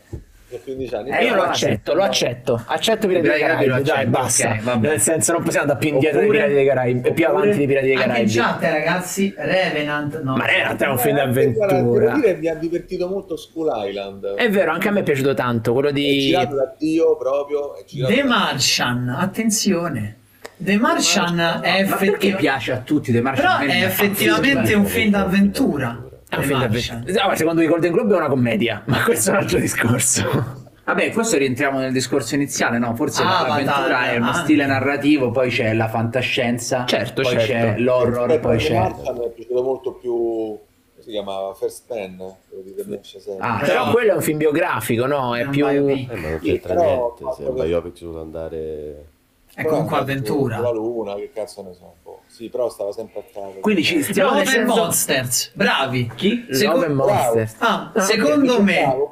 15 0.60 0.94
anni. 0.94 1.10
Eh, 1.10 1.24
io 1.24 1.34
lo 1.34 1.42
accetto, 1.42 1.94
lo 1.94 2.02
accetto. 2.02 2.62
Accetto 2.66 3.06
Pirati 3.06 3.28
dei 3.28 3.38
Caraibi 3.40 3.64
Caraibi, 3.66 3.84
dai, 3.88 3.94
accetto, 3.96 4.10
basta. 4.10 4.48
ok, 4.50 4.60
vabbè. 4.62 4.88
Nel 4.88 5.00
senso 5.00 5.32
non 5.32 5.42
possiamo 5.42 5.66
andare 5.66 5.84
più 5.86 5.94
indietro 5.94 6.20
Oppure- 6.20 6.38
dei 6.38 6.46
Pirati 6.48 6.54
dei 6.54 6.66
Caraibi, 6.74 7.08
e 7.08 7.12
più 7.12 7.26
avanti 7.26 7.56
dei 7.56 7.66
Pirati 7.66 7.86
dei 7.86 7.94
Anche 7.94 8.06
in 8.08 8.10
Caraibi. 8.12 8.32
chat, 8.32 8.62
ragazzi, 8.62 9.34
Revenant. 9.36 10.22
No. 10.22 10.36
Ma 10.36 10.46
Revenant 10.46 10.82
è 10.82 10.86
un 10.88 10.98
film 10.98 11.16
Eh, 11.16 11.22
guarda, 11.22 11.32
d'avventura. 11.74 12.06
Devo 12.12 12.20
dire 12.20 12.34
mi 12.36 12.46
ha 12.48 12.54
divertito 12.54 13.08
molto 13.08 13.36
School 13.36 13.70
Island. 13.88 14.34
È 14.34 14.50
vero, 14.50 14.70
anche 14.72 14.88
a 14.88 14.90
me 14.90 15.00
è 15.00 15.02
piaciuto 15.02 15.34
tanto, 15.34 15.72
quello 15.72 15.88
È 15.88 15.92
di... 15.92 16.18
girato 16.20 16.54
da 16.56 16.74
Dio 16.78 17.16
proprio. 17.16 17.74
È 17.76 17.84
The 17.86 18.14
da- 18.16 18.24
Martian, 18.24 19.08
attenzione. 19.08 20.16
The 20.56 20.76
Martian 20.78 21.38
è 21.38 21.40
Ma 21.40 21.56
perché 21.60 21.82
effettivamente. 21.82 22.36
piace 22.36 22.72
a 22.72 22.76
tutti 22.78 23.10
The 23.10 23.20
Martian? 23.20 23.58
Però 23.58 23.72
è 23.72 23.84
effettivamente 23.84 24.74
un 24.74 24.84
film 24.84 25.10
d'avventura. 25.10 26.04
Ah, 26.34 27.36
secondo 27.36 27.60
i 27.62 27.66
Golden 27.66 27.92
Globe 27.92 28.14
è 28.14 28.16
una 28.16 28.28
commedia, 28.28 28.82
ma 28.88 29.02
questo 29.04 29.30
è 29.30 29.32
un 29.34 29.38
altro 29.40 29.58
discorso. 29.58 30.60
Vabbè, 30.84 31.12
questo 31.12 31.36
rientriamo 31.36 31.78
nel 31.78 31.92
discorso 31.92 32.34
iniziale, 32.34 32.78
no? 32.78 32.94
Forse 32.96 33.22
Ah, 33.22 33.46
l'avventura 33.46 34.10
è 34.10 34.16
uno 34.16 34.30
ah. 34.30 34.34
stile 34.34 34.66
narrativo, 34.66 35.30
poi 35.30 35.48
c'è 35.48 35.72
la 35.74 35.88
fantascienza, 35.88 36.84
Certo, 36.86 37.22
poi 37.22 37.32
certo. 37.32 37.46
c'è 37.46 37.78
l'horror, 37.78 38.26
Rispetto 38.26 38.48
poi 38.48 38.56
c'è... 38.58 38.78
Martian 38.78 39.16
mi 39.16 39.24
è 39.26 39.30
piaciuto 39.30 39.62
molto 39.62 39.92
più. 39.92 40.58
si 40.98 41.10
chiama? 41.10 41.52
First 41.56 41.84
Pen. 41.86 42.20
Ah, 43.38 43.60
Però 43.64 43.90
quello 43.92 44.12
è 44.12 44.14
un 44.14 44.22
film 44.22 44.38
biografico, 44.38 45.06
no? 45.06 45.36
È 45.36 45.40
È 45.40 45.44
un 45.44 45.50
più... 45.50 45.66
biopic. 45.68 46.10
Eh, 46.10 46.16
ma 46.16 46.28
non 46.30 46.38
c'entra 46.40 46.74
però 46.74 47.16
niente, 47.20 47.36
se 47.36 47.44
è 47.44 47.48
un 47.48 47.54
biopic 47.54 48.00
dovuto 48.00 48.20
andare... 48.20 49.06
È 49.54 49.64
comunque 49.64 49.90
Però, 49.90 50.00
avventura. 50.02 50.58
La 50.58 50.70
luna, 50.70 51.14
che 51.14 51.30
cazzo 51.34 51.62
ne 51.62 51.74
so. 51.74 51.96
po'. 52.02 52.20
Sì, 52.26 52.48
però 52.48 52.70
stava 52.70 52.90
sempre 52.92 53.20
a 53.20 53.24
casa. 53.40 53.58
Quindi 53.60 53.82
ci 53.84 54.02
stiamo 54.02 54.30
Love 54.30 54.46
senso... 54.46 54.74
Monsters, 54.74 55.50
bravi. 55.54 56.10
Chi? 56.14 56.46
Secondo- 56.50 56.86
Love 56.86 56.86
and 56.86 56.94
Monsters. 57.34 57.54
Ah, 57.58 57.92
Ah, 57.94 58.00
secondo 58.00 58.62
me. 58.62 58.80
bravo, 58.80 59.10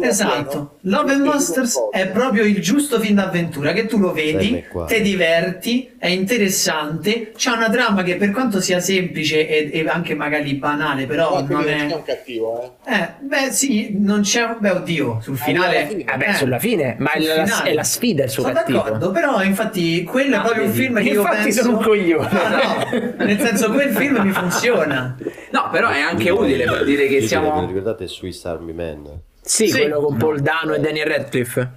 Esatto, 0.00 0.78
pieno. 0.80 0.96
Love 0.96 1.12
and 1.12 1.24
Monsters 1.24 1.76
è 1.90 2.06
proprio 2.08 2.44
il 2.44 2.60
giusto 2.60 3.00
film 3.00 3.16
d'avventura 3.16 3.72
che 3.72 3.86
tu 3.86 3.98
lo 3.98 4.12
vedi, 4.12 4.64
qua. 4.70 4.84
ti 4.84 5.00
diverti, 5.00 5.92
è 5.98 6.06
interessante, 6.06 7.32
c'è 7.32 7.50
una 7.50 7.68
trama 7.68 8.04
che 8.04 8.14
per 8.16 8.30
quanto 8.30 8.60
sia 8.60 8.78
semplice 8.78 9.48
e, 9.48 9.70
e 9.72 9.88
anche 9.88 10.14
magari 10.14 10.54
banale, 10.54 11.06
però 11.06 11.30
Però 11.30 11.38
non 11.40 11.46
quindi 11.46 11.64
non 11.70 11.86
c'è 11.88 11.92
è... 11.92 11.96
un 11.96 12.02
cattivo, 12.04 12.62
eh. 12.86 12.94
Eh, 12.94 13.08
beh 13.20 13.50
sì, 13.50 13.96
non 13.98 14.20
c'è... 14.20 14.56
Beh 14.58 14.70
oddio, 14.70 15.18
sul 15.20 15.36
finale... 15.36 16.04
Vabbè, 16.04 16.28
eh, 16.28 16.34
sulla 16.34 16.58
fine, 16.60 16.94
ma 16.98 17.12
è 17.12 17.20
la, 17.20 17.62
è 17.64 17.72
la 17.72 17.82
sfida 17.84 18.24
il 18.24 18.30
suo 18.30 18.42
Sono 18.42 18.54
cattivo. 18.54 18.78
d'accordo, 18.82 19.10
però 19.10 19.23
infatti 19.42 20.02
quello 20.04 20.34
è 20.34 20.38
Ah, 20.38 20.42
proprio 20.42 20.64
un 20.64 20.72
film 20.72 20.96
che 20.96 21.08
io 21.08 21.20
Infatti 21.20 21.42
penso... 21.44 21.62
sono 21.62 21.76
un 21.78 21.82
coglione. 21.82 22.28
No, 22.32 23.18
no, 23.18 23.24
nel 23.24 23.40
senso 23.40 23.70
quel 23.72 23.90
film 23.94 24.18
mi 24.22 24.30
funziona. 24.32 25.16
No, 25.50 25.68
però 25.70 25.88
è 25.88 26.00
anche 26.00 26.30
utile 26.30 26.64
per 26.64 26.84
dire 26.84 27.06
che 27.06 27.22
siamo... 27.22 27.66
ricordate 27.66 28.06
Swiss 28.08 28.44
Army 28.44 28.72
Man? 28.72 29.20
Sì, 29.40 29.68
Sì. 29.68 29.78
quello 29.80 30.00
con 30.00 30.16
Paul 30.16 30.40
Dano 30.40 30.74
e 30.74 30.78
Daniel 30.80 31.06
Radcliffe. 31.06 31.70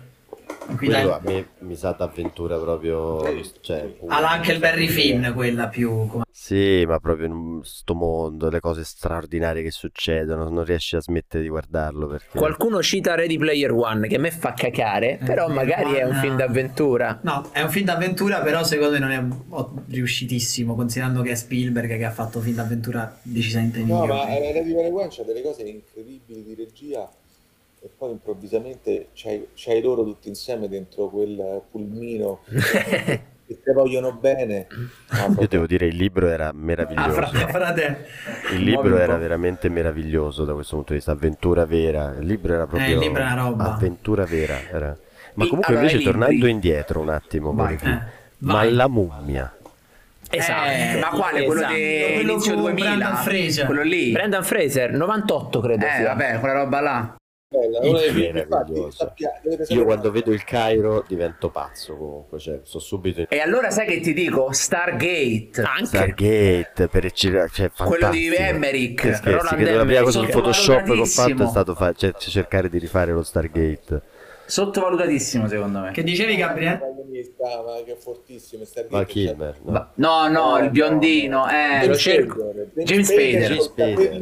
Quindi 0.67 0.95
Quello 0.95 1.13
a 1.15 1.21
me 1.23 1.47
mi 1.59 1.75
sa 1.75 1.91
d'avventura 1.91 2.57
proprio... 2.57 3.21
Cioè, 3.61 3.95
ha 4.07 4.17
anche 4.29 4.51
il 4.51 4.59
Barry 4.59 4.87
Finn, 4.87 5.31
quella 5.33 5.67
più... 5.69 6.07
come- 6.07 6.25
Sì, 6.29 6.83
ma 6.85 6.99
proprio 6.99 7.27
in 7.27 7.59
sto 7.63 7.95
mondo, 7.95 8.49
le 8.49 8.59
cose 8.59 8.83
straordinarie 8.83 9.63
che 9.63 9.71
succedono, 9.71 10.49
non 10.49 10.65
riesci 10.65 10.95
a 10.97 11.01
smettere 11.01 11.41
di 11.43 11.49
guardarlo 11.49 12.07
perché... 12.07 12.37
Qualcuno 12.37 12.81
cita 12.81 13.15
Ready 13.15 13.37
Player 13.37 13.71
One 13.71 14.07
che 14.07 14.17
a 14.17 14.19
me 14.19 14.29
fa 14.29 14.53
cacare, 14.53 15.19
però 15.23 15.47
Eh, 15.49 15.53
magari 15.53 15.93
è 15.93 16.03
un 16.03 16.11
One- 16.11 16.19
film 16.19 16.35
d'avventura. 16.35 17.19
No, 17.23 17.49
è 17.53 17.61
un 17.61 17.69
film 17.69 17.85
d'avventura, 17.85 18.41
però 18.41 18.63
secondo 18.63 18.91
me 18.93 18.99
non 18.99 19.11
è 19.11 19.91
riuscitissimo, 19.91 20.75
considerando 20.75 21.21
che 21.21 21.31
è 21.31 21.35
Spielberg 21.35 21.97
che 21.97 22.05
ha 22.05 22.11
fatto 22.11 22.39
film 22.41 22.55
d'avventura 22.57 23.17
decisamente 23.21 23.79
No, 23.79 23.85
migliori. 24.01 24.07
ma 24.09 24.27
eh, 24.27 24.51
Ready 24.51 24.73
Player 24.73 24.93
One 24.93 25.07
c'ha 25.09 25.23
delle 25.23 25.41
cose 25.41 25.63
incredibili 25.63 26.43
di 26.43 26.55
regia 26.55 27.09
e 27.87 27.89
poi 27.97 28.11
improvvisamente 28.11 29.07
c'hai, 29.13 29.47
c'hai 29.55 29.81
loro 29.81 30.03
tutti 30.03 30.27
insieme 30.27 30.67
dentro 30.67 31.07
quel 31.07 31.61
pulmino 31.71 32.41
che 32.49 33.21
ti 33.47 33.71
vogliono 33.73 34.11
bene. 34.11 34.67
Ah, 35.07 35.33
Io 35.39 35.47
devo 35.47 35.65
dire, 35.65 35.85
il 35.85 35.95
libro 35.95 36.27
era 36.27 36.49
Ah, 36.49 36.53
meraviglioso. 36.53 37.11
fra- 37.13 37.27
frate. 37.47 38.05
Il 38.51 38.63
libro 38.63 38.97
era 38.97 39.15
veramente 39.15 39.69
meraviglioso 39.69 40.43
da 40.43 40.53
questo 40.53 40.75
punto 40.75 40.91
di 40.91 40.97
vista, 40.97 41.13
avventura 41.13 41.65
vera. 41.65 42.13
Il 42.19 42.25
libro 42.25 42.53
era 42.53 42.67
proprio 42.67 42.89
Eh, 42.89 42.91
il 42.91 42.97
libro 42.99 43.23
avventura 43.23 44.25
vera. 44.25 44.59
era. 44.69 44.97
Ma 45.35 45.45
E- 45.45 45.47
comunque 45.47 45.73
allora, 45.73 45.89
invece 45.89 46.03
tornando 46.03 46.45
indietro 46.47 46.99
un 46.99 47.09
attimo, 47.09 47.53
Vai. 47.53 47.77
Eh, 47.81 47.99
ma 48.39 48.63
la 48.65 48.87
mummia, 48.89 49.53
Esatto. 50.29 50.69
Eh, 50.69 50.99
ma 50.99 51.07
quale? 51.07 51.45
Quello 51.45 51.61
Esatto. 51.61 51.73
di 51.73 52.13
Quello 52.15 52.31
inizio 52.33 52.53
con 52.55 52.61
2000? 52.63 52.85
Brendan 52.89 53.15
Fraser. 53.23 53.65
Quello 53.65 53.81
lì? 53.83 54.11
Brendan 54.11 54.43
Fraser, 54.43 54.91
98 54.91 55.59
credo 55.61 55.85
Eh, 55.85 55.89
sia. 55.89 56.03
vabbè, 56.07 56.39
quella 56.41 56.53
roba 56.63 56.81
là. 56.81 57.15
Bella, 57.49 57.79
Meraviglioso. 57.79 58.35
infatti, 58.41 58.91
sappia- 58.91 59.31
io 59.69 59.85
quando 59.85 60.11
vedo 60.11 60.33
il 60.33 60.43
Cairo 60.43 61.05
divento 61.07 61.49
pazzo 61.49 61.95
comunque, 61.95 62.39
cioè, 62.39 62.59
sto 62.63 62.79
subito 62.79 63.21
in 63.21 63.27
E 63.29 63.39
allora 63.39 63.69
sai 63.69 63.87
che 63.87 64.01
ti 64.01 64.11
dico? 64.13 64.51
Stargate. 64.51 65.61
Anche. 65.63 65.85
Stargate 65.85 66.87
per 66.89 67.05
eccellere, 67.05 67.47
cioè 67.49 67.71
Quello 67.71 68.09
di. 68.09 68.35
Emmerich, 68.35 68.95
Che 69.01 69.13
scherzi, 69.13 69.29
Roland 69.31 69.63
che 69.65 69.71
la 69.75 69.85
prima 69.85 70.01
cosa 70.01 70.19
su 70.19 70.27
Photoshop 70.29 70.83
che 70.83 70.91
ho 70.99 71.05
fatto 71.05 71.43
è 71.43 71.47
stato 71.47 71.73
fa- 71.75 71.93
cioè, 71.93 72.11
cercare 72.17 72.69
di 72.69 72.79
rifare 72.79 73.13
lo 73.13 73.23
Stargate. 73.23 74.01
Sottovalutatissimo 74.47 75.47
secondo 75.47 75.79
me. 75.79 75.91
Che 75.91 76.03
dicevi, 76.03 76.35
Gabriele? 76.37 76.79
ma 77.65 77.83
che 77.85 77.93
è 77.93 77.95
fortissimo. 77.97 78.63
Val 78.89 79.05
c'è- 79.05 79.11
Kilmer, 79.11 79.55
no? 79.63 79.71
Va- 79.71 79.91
No, 79.95 80.27
no, 80.29 80.57
il 80.59 80.69
biondino, 80.69 81.47
eh, 81.49 81.79
James 81.81 81.87
lo 81.87 81.95
cerco. 81.95 82.53
James 82.75 83.07
Spader. 83.11 83.41
James 83.41 83.57
col 83.57 83.61
Spader. 83.65 83.99
eh, 83.99 84.15
e 84.15 84.21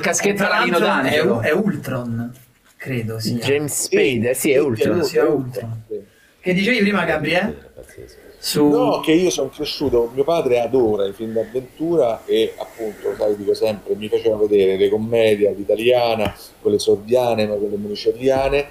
caschetto 0.00 0.42
Marino 0.44 0.78
l'altro 0.78 1.40
è, 1.40 1.48
è 1.48 1.52
Ultron, 1.52 2.32
credo 2.76 3.18
sia. 3.18 3.36
James 3.38 3.82
Spader, 3.82 4.36
sì, 4.36 4.52
è 4.52 4.58
Ultron. 4.60 5.02
Sì, 5.02 5.16
è 5.18 5.22
Ultron. 5.24 5.82
Che 6.40 6.52
dicevi 6.52 6.78
prima, 6.78 7.04
Gabriele? 7.04 7.72
Su... 8.44 8.68
No, 8.68 9.00
che 9.00 9.12
io 9.12 9.30
sono 9.30 9.48
cresciuto, 9.48 10.10
mio 10.12 10.22
padre 10.22 10.60
adora 10.60 11.06
i 11.06 11.14
film 11.14 11.32
d'avventura 11.32 12.26
e 12.26 12.52
appunto, 12.58 13.14
sai, 13.16 13.36
dico 13.36 13.54
sempre, 13.54 13.94
mi 13.94 14.06
faceva 14.08 14.36
vedere 14.36 14.76
le 14.76 14.90
commedie 14.90 15.48
all'italiana, 15.48 16.36
quelle 16.60 16.78
sordiane, 16.78 17.46
ma 17.46 17.54
quelle 17.54 17.76
monicelliane, 17.76 18.66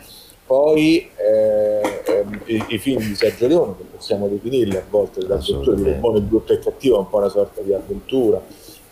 poi 0.46 1.10
eh, 1.16 2.04
ehm, 2.06 2.42
i, 2.46 2.64
i 2.68 2.78
film 2.78 3.02
di 3.02 3.16
Sergio 3.16 3.48
Leone, 3.48 3.74
che 3.76 3.84
possiamo 3.96 4.28
definirli 4.28 4.76
a 4.76 4.84
volte 4.88 5.22
d'avventura, 5.22 5.38
di 5.38 5.62
Assolutamente. 5.62 6.00
buono, 6.00 6.18
il 6.18 6.24
brutto 6.24 6.54
e 6.54 6.60
cattivo, 6.60 7.00
un 7.00 7.10
po' 7.10 7.18
una 7.18 7.30
sorta 7.30 7.62
di 7.62 7.74
avventura, 7.74 8.40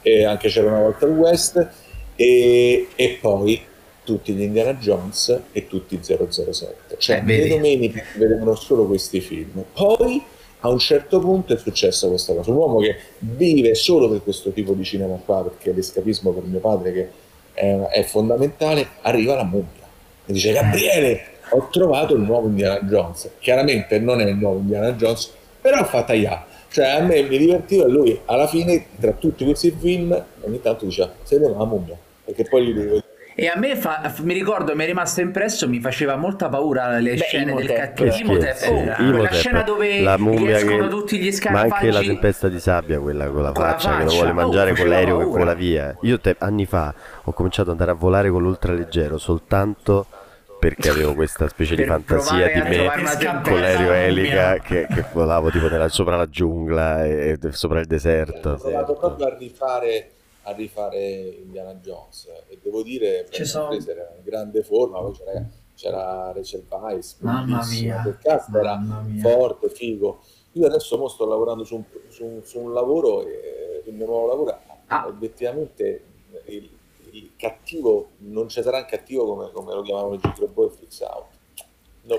e 0.02 0.26
anche 0.26 0.50
c'era 0.50 0.70
una 0.70 0.80
volta 0.82 1.06
il 1.06 1.12
West, 1.12 1.70
e, 2.16 2.88
e 2.96 3.18
poi 3.22 3.62
tutti 4.04 4.34
gli 4.34 4.42
Indiana 4.42 4.74
Jones 4.74 5.42
e 5.52 5.68
tutti 5.68 5.94
i 5.94 6.00
007. 6.02 6.96
Cioè, 6.98 7.18
Eh, 7.24 7.38
le 7.38 7.48
domeniche 7.50 8.04
vedevano 8.18 8.56
solo 8.56 8.88
questi 8.88 9.22
film. 9.22 9.64
Poi 9.74 10.40
a 10.62 10.70
un 10.70 10.80
certo 10.80 11.20
punto 11.20 11.54
è 11.54 11.58
successa 11.58 12.08
questa 12.08 12.34
cosa. 12.34 12.52
Un 12.52 12.58
uomo 12.58 12.80
che 12.80 12.96
vive 13.20 13.76
solo 13.76 14.10
per 14.10 14.24
questo 14.24 14.52
tipo 14.52 14.74
di 14.74 14.84
cinema 14.84 15.20
qua, 15.24 15.44
perché 15.44 15.72
l'escapismo 15.72 16.32
per 16.32 16.44
mio 16.44 16.60
padre, 16.60 16.94
che 16.94 17.10
è, 17.54 17.76
è 17.76 18.04
fondamentale, 18.04 18.88
arriva 19.02 19.36
la 19.36 19.44
mummia 19.44 19.88
e 20.26 20.34
dice: 20.34 20.52
Gabriele, 20.52 21.22
ho 21.52 21.68
trovato 21.72 22.16
il 22.16 22.22
nuovo 22.22 22.48
Indiana 22.48 22.80
Jones. 22.82 23.30
Chiaramente 23.40 24.00
non 24.00 24.22
è 24.22 24.26
il 24.26 24.36
nuovo 24.36 24.60
Indiana 24.60 24.92
Jones, 24.94 25.32
però 25.60 25.84
fa 25.84 26.04
tagliare. 26.04 26.50
Cioè, 26.72 26.86
a 26.86 27.02
me 27.02 27.22
mi 27.24 27.38
divertiva 27.38 27.86
lui 27.86 28.18
alla 28.26 28.48
fine, 28.48 28.86
tra 29.00 29.12
tutti 29.12 29.44
questi 29.44 29.72
film, 29.78 30.24
ogni 30.42 30.62
tanto 30.62 30.86
diceva: 30.86 31.12
Siete 31.24 31.50
la 31.50 31.66
mummia. 31.66 31.98
Perché 32.24 32.44
poi 32.46 32.66
gli 32.66 32.74
dico: 32.74 33.04
E 33.34 33.48
a 33.48 33.58
me 33.58 33.76
fa- 33.78 34.14
mi 34.24 34.34
ricordo, 34.34 34.76
mi 34.76 34.84
è 34.84 34.86
rimasto 34.86 35.22
impresso, 35.22 35.68
mi 35.70 35.80
faceva 35.80 36.16
molta 36.18 36.50
paura 36.50 37.00
le 37.00 37.14
Beh, 37.14 37.18
scene 37.18 37.46
del 37.54 37.64
Imhotep. 37.64 37.78
cattivo. 37.78 38.10
Che 38.10 38.22
Imhotep, 38.22 38.54
scherzi. 38.56 38.70
oh, 38.70 39.04
Imhotep, 39.04 39.32
scena 39.34 39.62
dove 39.62 40.02
la 40.02 40.18
mummia 40.18 40.58
escono 40.58 40.84
che- 40.84 40.88
tutti 40.90 41.18
gli 41.18 41.26
Ma 41.26 41.32
scarafaggi. 41.32 41.74
anche 41.74 41.92
la 41.92 42.00
tempesta 42.02 42.48
di 42.50 42.60
sabbia, 42.60 43.00
quella 43.00 43.28
con 43.30 43.42
la 43.44 43.52
Con 43.54 43.64
la 43.64 43.70
faccia 43.72 43.90
che 43.98 44.04
lo 44.04 44.10
faccia. 44.10 44.16
vuole 44.16 44.30
Oh, 44.32 44.34
mangiare 44.34 44.68
con 44.70 44.76
faceva 44.78 44.94
l'aereo 44.96 45.18
che 45.18 45.24
paura. 45.24 45.40
vola 45.40 45.54
via. 45.54 45.96
Io 46.02 46.20
te- 46.20 46.36
anni 46.40 46.66
fa 46.66 46.94
ho 47.24 47.32
cominciato 47.32 47.70
ad 47.70 47.76
andare 47.80 47.92
a 47.92 48.00
volare 48.00 48.30
con 48.30 48.42
l'ultraleggero 48.42 49.18
soltanto 49.18 50.06
perché 50.60 50.90
avevo 50.92 51.14
questa 51.16 51.48
specie 51.48 51.76
di 51.76 51.86
fantasia 51.86 52.48
di 52.52 52.62
me 52.62 52.90
con 53.44 53.60
l'aereo 53.60 53.94
elica 53.94 54.60
che, 54.60 54.86
che 54.94 55.06
volavo 55.14 55.50
tipo 55.50 55.68
nella- 55.70 55.88
sopra 55.90 56.18
la 56.18 56.28
giungla 56.30 57.06
e, 57.06 57.38
e 57.42 57.52
sopra 57.54 57.80
il 57.80 57.88
deserto. 57.88 58.50
ho 58.50 58.58
provato 58.58 58.94
proprio 58.94 59.26
a 59.28 59.36
rifare, 59.40 60.10
a 60.44 60.52
rifare 60.54 61.00
Indiana 61.44 61.74
Jones 61.76 62.28
e 62.48 62.58
devo 62.62 62.82
dire 62.84 63.24
Brendan 63.30 63.46
sono- 63.46 63.72
era 63.74 64.14
in 64.18 64.24
grande 64.24 64.64
forma 64.64 65.00
poi 65.00 65.14
c'era, 65.14 65.46
c'era 65.76 66.32
Rachel 66.32 66.66
Weisz 66.70 67.18
Mamma 67.20 67.66
mia. 67.70 68.02
quel 68.02 68.18
cast 68.18 68.54
era 68.56 68.78
mia. 68.78 69.22
forte, 69.22 69.70
figo 69.70 70.20
io 70.54 70.66
adesso 70.68 70.98
mo 70.98 71.08
sto 71.08 71.26
lavorando 71.26 71.64
su 71.64 71.76
un, 71.76 71.84
su 72.10 72.42
su 72.44 72.60
un 72.60 72.74
lavoro 72.74 73.26
e 73.26 73.82
sul 73.84 73.94
mio 73.94 74.06
nuovo 74.06 74.28
lavoro 74.28 74.58
Ah. 74.88 75.08
obiettivamente 75.08 76.04
il, 76.48 76.70
il 77.12 77.32
cattivo 77.38 78.10
non 78.18 78.50
ci 78.50 78.62
sarà 78.62 78.80
un 78.80 78.86
cattivo 78.86 79.26
come, 79.26 79.52
come 79.52 79.74
lo 79.74 79.82
chiamavano 79.84 80.18
Gigro 80.18 80.48
Boy 80.48 80.70
Flix 80.70 81.00
Out 81.02 81.26
no. 82.04 82.16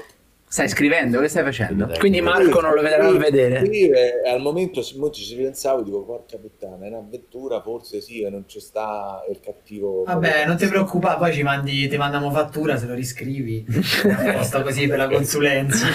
Stai 0.53 0.69
scrivendo? 0.69 1.19
Che 1.19 1.29
stai 1.29 1.45
facendo? 1.45 1.91
Quindi 1.99 2.21
Marco 2.21 2.61
non 2.61 2.75
lo 2.75 2.83
vedrà 2.83 3.07
a 3.07 3.13
vedere. 3.13 3.65
Scrivere, 3.65 4.21
al 4.27 4.43
momento 4.43 4.83
se 4.83 4.99
molti 4.99 5.23
ci 5.23 5.35
pensavo 5.35 5.81
dico 5.81 6.05
porca 6.05 6.37
puttana 6.37 6.85
è 6.85 6.89
un'avventura 6.89 7.63
forse 7.63 8.03
sì 8.03 8.21
e 8.21 8.29
non 8.29 8.45
ci 8.47 8.61
sta 8.61 9.25
il 9.31 9.41
cattivo 9.41 10.03
Vabbè, 10.03 10.45
non 10.45 10.59
ti 10.59 10.67
preoccupare, 10.67 11.17
poi 11.17 11.33
ci 11.33 11.43
mandi, 11.43 11.89
ti 11.89 11.97
mandiamo 11.97 12.31
fattura 12.31 12.77
se 12.77 12.85
lo 12.85 12.93
riscrivi. 12.93 13.65
Costa 14.37 14.61
così 14.61 14.87
per 14.87 14.99
la 14.99 15.09
consulenza. 15.09 15.87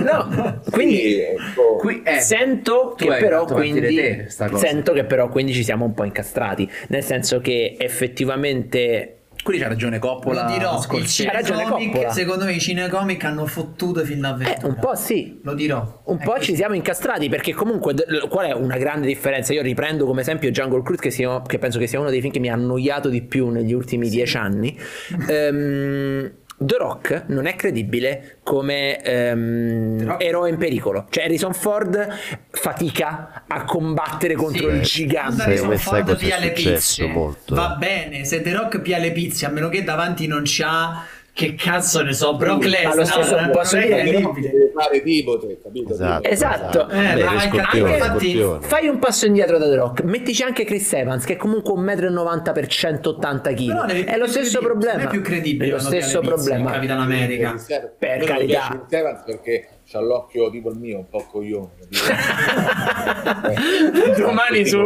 No, 0.00 0.62
quindi 0.70 0.96
Sì, 0.96 1.20
ecco. 1.20 1.76
Qui, 1.76 2.02
eh, 2.02 2.20
sento 2.20 2.94
che 2.96 3.08
però 3.08 3.44
quindi 3.44 3.94
te 3.94 4.26
sento 4.30 4.94
che 4.94 5.04
però 5.04 5.28
quindi 5.28 5.52
ci 5.52 5.62
siamo 5.62 5.84
un 5.84 5.92
po' 5.92 6.04
incastrati, 6.04 6.66
nel 6.88 7.04
senso 7.04 7.40
che 7.40 7.76
effettivamente 7.78 9.17
Qui 9.48 9.58
c'ha 9.58 9.68
ragione 9.68 9.98
Coppola. 9.98 10.44
Lo 10.44 10.52
dirò, 10.52 10.74
il 10.76 10.82
Scorsese. 10.82 11.26
Ha 11.26 11.32
ragione 11.32 11.64
Coppola. 11.64 12.10
secondo 12.10 12.44
me 12.44 12.52
i 12.52 12.60
cinecomic 12.60 13.24
hanno 13.24 13.46
fottuto 13.46 14.04
fin 14.04 14.18
eh, 14.18 14.20
d'avventura. 14.20 14.66
un 14.68 14.78
po' 14.78 14.94
sì. 14.94 15.40
Lo 15.42 15.54
dirò. 15.54 16.02
Un 16.04 16.18
È 16.18 16.22
po' 16.22 16.32
così. 16.32 16.44
ci 16.44 16.54
siamo 16.54 16.74
incastrati 16.74 17.30
perché 17.30 17.54
comunque 17.54 17.94
qual 18.28 18.46
è 18.48 18.52
una 18.52 18.76
grande 18.76 19.06
differenza? 19.06 19.54
Io 19.54 19.62
riprendo 19.62 20.04
come 20.04 20.20
esempio 20.20 20.50
Jungle 20.50 20.82
Cruise 20.82 21.00
che, 21.00 21.10
sia- 21.10 21.40
che 21.40 21.58
penso 21.58 21.78
che 21.78 21.86
sia 21.86 21.98
uno 21.98 22.10
dei 22.10 22.20
film 22.20 22.30
che 22.30 22.40
mi 22.40 22.50
ha 22.50 22.52
annoiato 22.52 23.08
di 23.08 23.22
più 23.22 23.48
negli 23.48 23.72
ultimi 23.72 24.10
dieci 24.10 24.36
anni. 24.36 24.76
Ehm, 25.28 26.30
The 26.60 26.76
Rock 26.76 27.24
non 27.28 27.46
è 27.46 27.54
credibile 27.54 28.38
come 28.42 29.00
ehm, 29.00 30.16
eroe 30.18 30.50
in 30.50 30.56
pericolo. 30.56 31.06
Cioè 31.08 31.24
Harrison 31.24 31.54
Ford 31.54 32.08
fatica 32.50 33.44
a 33.46 33.64
combattere 33.64 34.34
contro 34.34 34.68
Sì. 34.70 34.74
il 34.76 34.82
gigante. 34.82 35.42
Harrison 35.42 35.78
Ford 35.78 36.16
pia 36.16 36.38
le 36.38 36.52
successo 36.56 37.02
pizze, 37.02 37.06
molto? 37.06 37.54
va 37.54 37.76
bene, 37.78 38.24
se 38.24 38.42
The 38.42 38.52
Rock 38.52 38.80
pia 38.80 38.98
le 38.98 39.12
pizze, 39.12 39.46
a 39.46 39.50
meno 39.50 39.68
che 39.68 39.84
davanti 39.84 40.26
non 40.26 40.42
c'ha 40.44 41.04
che 41.38 41.54
cazzo 41.54 42.02
ne 42.02 42.12
so, 42.14 42.34
Brock 42.34 42.64
Lesnar, 42.64 42.96
lo 42.96 43.04
stesso 43.04 43.38
non 43.38 43.50
posso 43.52 43.76
è 43.76 43.82
dire- 43.86 44.02
deve 44.02 44.72
fare 44.74 45.00
tipo 45.04 45.38
te, 45.38 45.60
capito? 45.62 45.92
Esatto. 45.92 46.28
Esatto. 46.28 46.88
Eh, 46.88 47.14
Beh, 47.14 47.22
anche- 47.22 47.48
scorpione, 47.48 47.92
anche 47.92 48.04
infatti- 48.04 48.30
scorpione. 48.38 48.66
Fai 48.66 48.88
un 48.88 48.98
passo 48.98 49.26
indietro 49.26 49.56
da 49.58 49.68
The 49.68 49.76
Rock, 49.76 50.02
mettici 50.02 50.42
anche 50.42 50.64
Chris 50.64 50.92
Evans, 50.94 51.24
che 51.24 51.34
è 51.34 51.36
comunque 51.36 51.72
1,90 51.74 52.50
m 52.50 52.54
per 52.54 52.66
180 52.66 53.52
kg. 53.54 53.86
Devi- 53.86 54.02
È 54.02 54.16
lo 54.18 54.26
stesso 54.26 54.58
credibile, 54.58 54.66
problema. 54.66 54.96
non 54.98 55.06
è 55.06 55.10
più 55.10 55.22
credibile 55.22 55.68
È 55.68 55.72
lo 55.74 55.78
stesso 55.78 56.20
problema. 56.20 56.70
Capitan 56.72 56.98
America. 57.00 57.54
Per 57.96 58.24
carità. 58.24 58.66
Chris 58.88 58.98
Evans 58.98 59.22
perché 59.24 59.68
c'ha 59.90 60.00
l'occhio 60.00 60.50
tipo 60.50 60.68
il 60.68 60.76
mio, 60.76 60.98
un 60.98 61.08
po' 61.08 61.24
coglione. 61.30 61.70
domani 64.18 64.66
su 64.66 64.76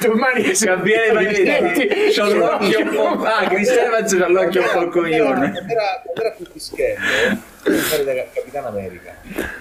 domani 0.00 0.54
su 0.54 0.64
Gabriele 0.64 1.12
Pagnetti 1.12 1.86
c'ha 2.14 2.26
l'occhio 2.26 2.80
un 2.80 2.88
po'. 2.88 3.22
Ah, 3.22 3.46
Chris 3.48 3.68
Evans 3.68 4.16
c'ha 4.16 4.28
l'occhio 4.28 4.62
un 4.62 4.68
po' 4.72 4.88
coglione. 4.88 5.62
Era, 5.68 6.00
quando 6.02 6.22
era 6.22 6.30
più 6.30 6.46
pischello, 6.50 6.98
per 7.62 7.74
fare 7.74 8.04
da 8.04 8.14
Capitan 8.32 8.64
America, 8.64 9.14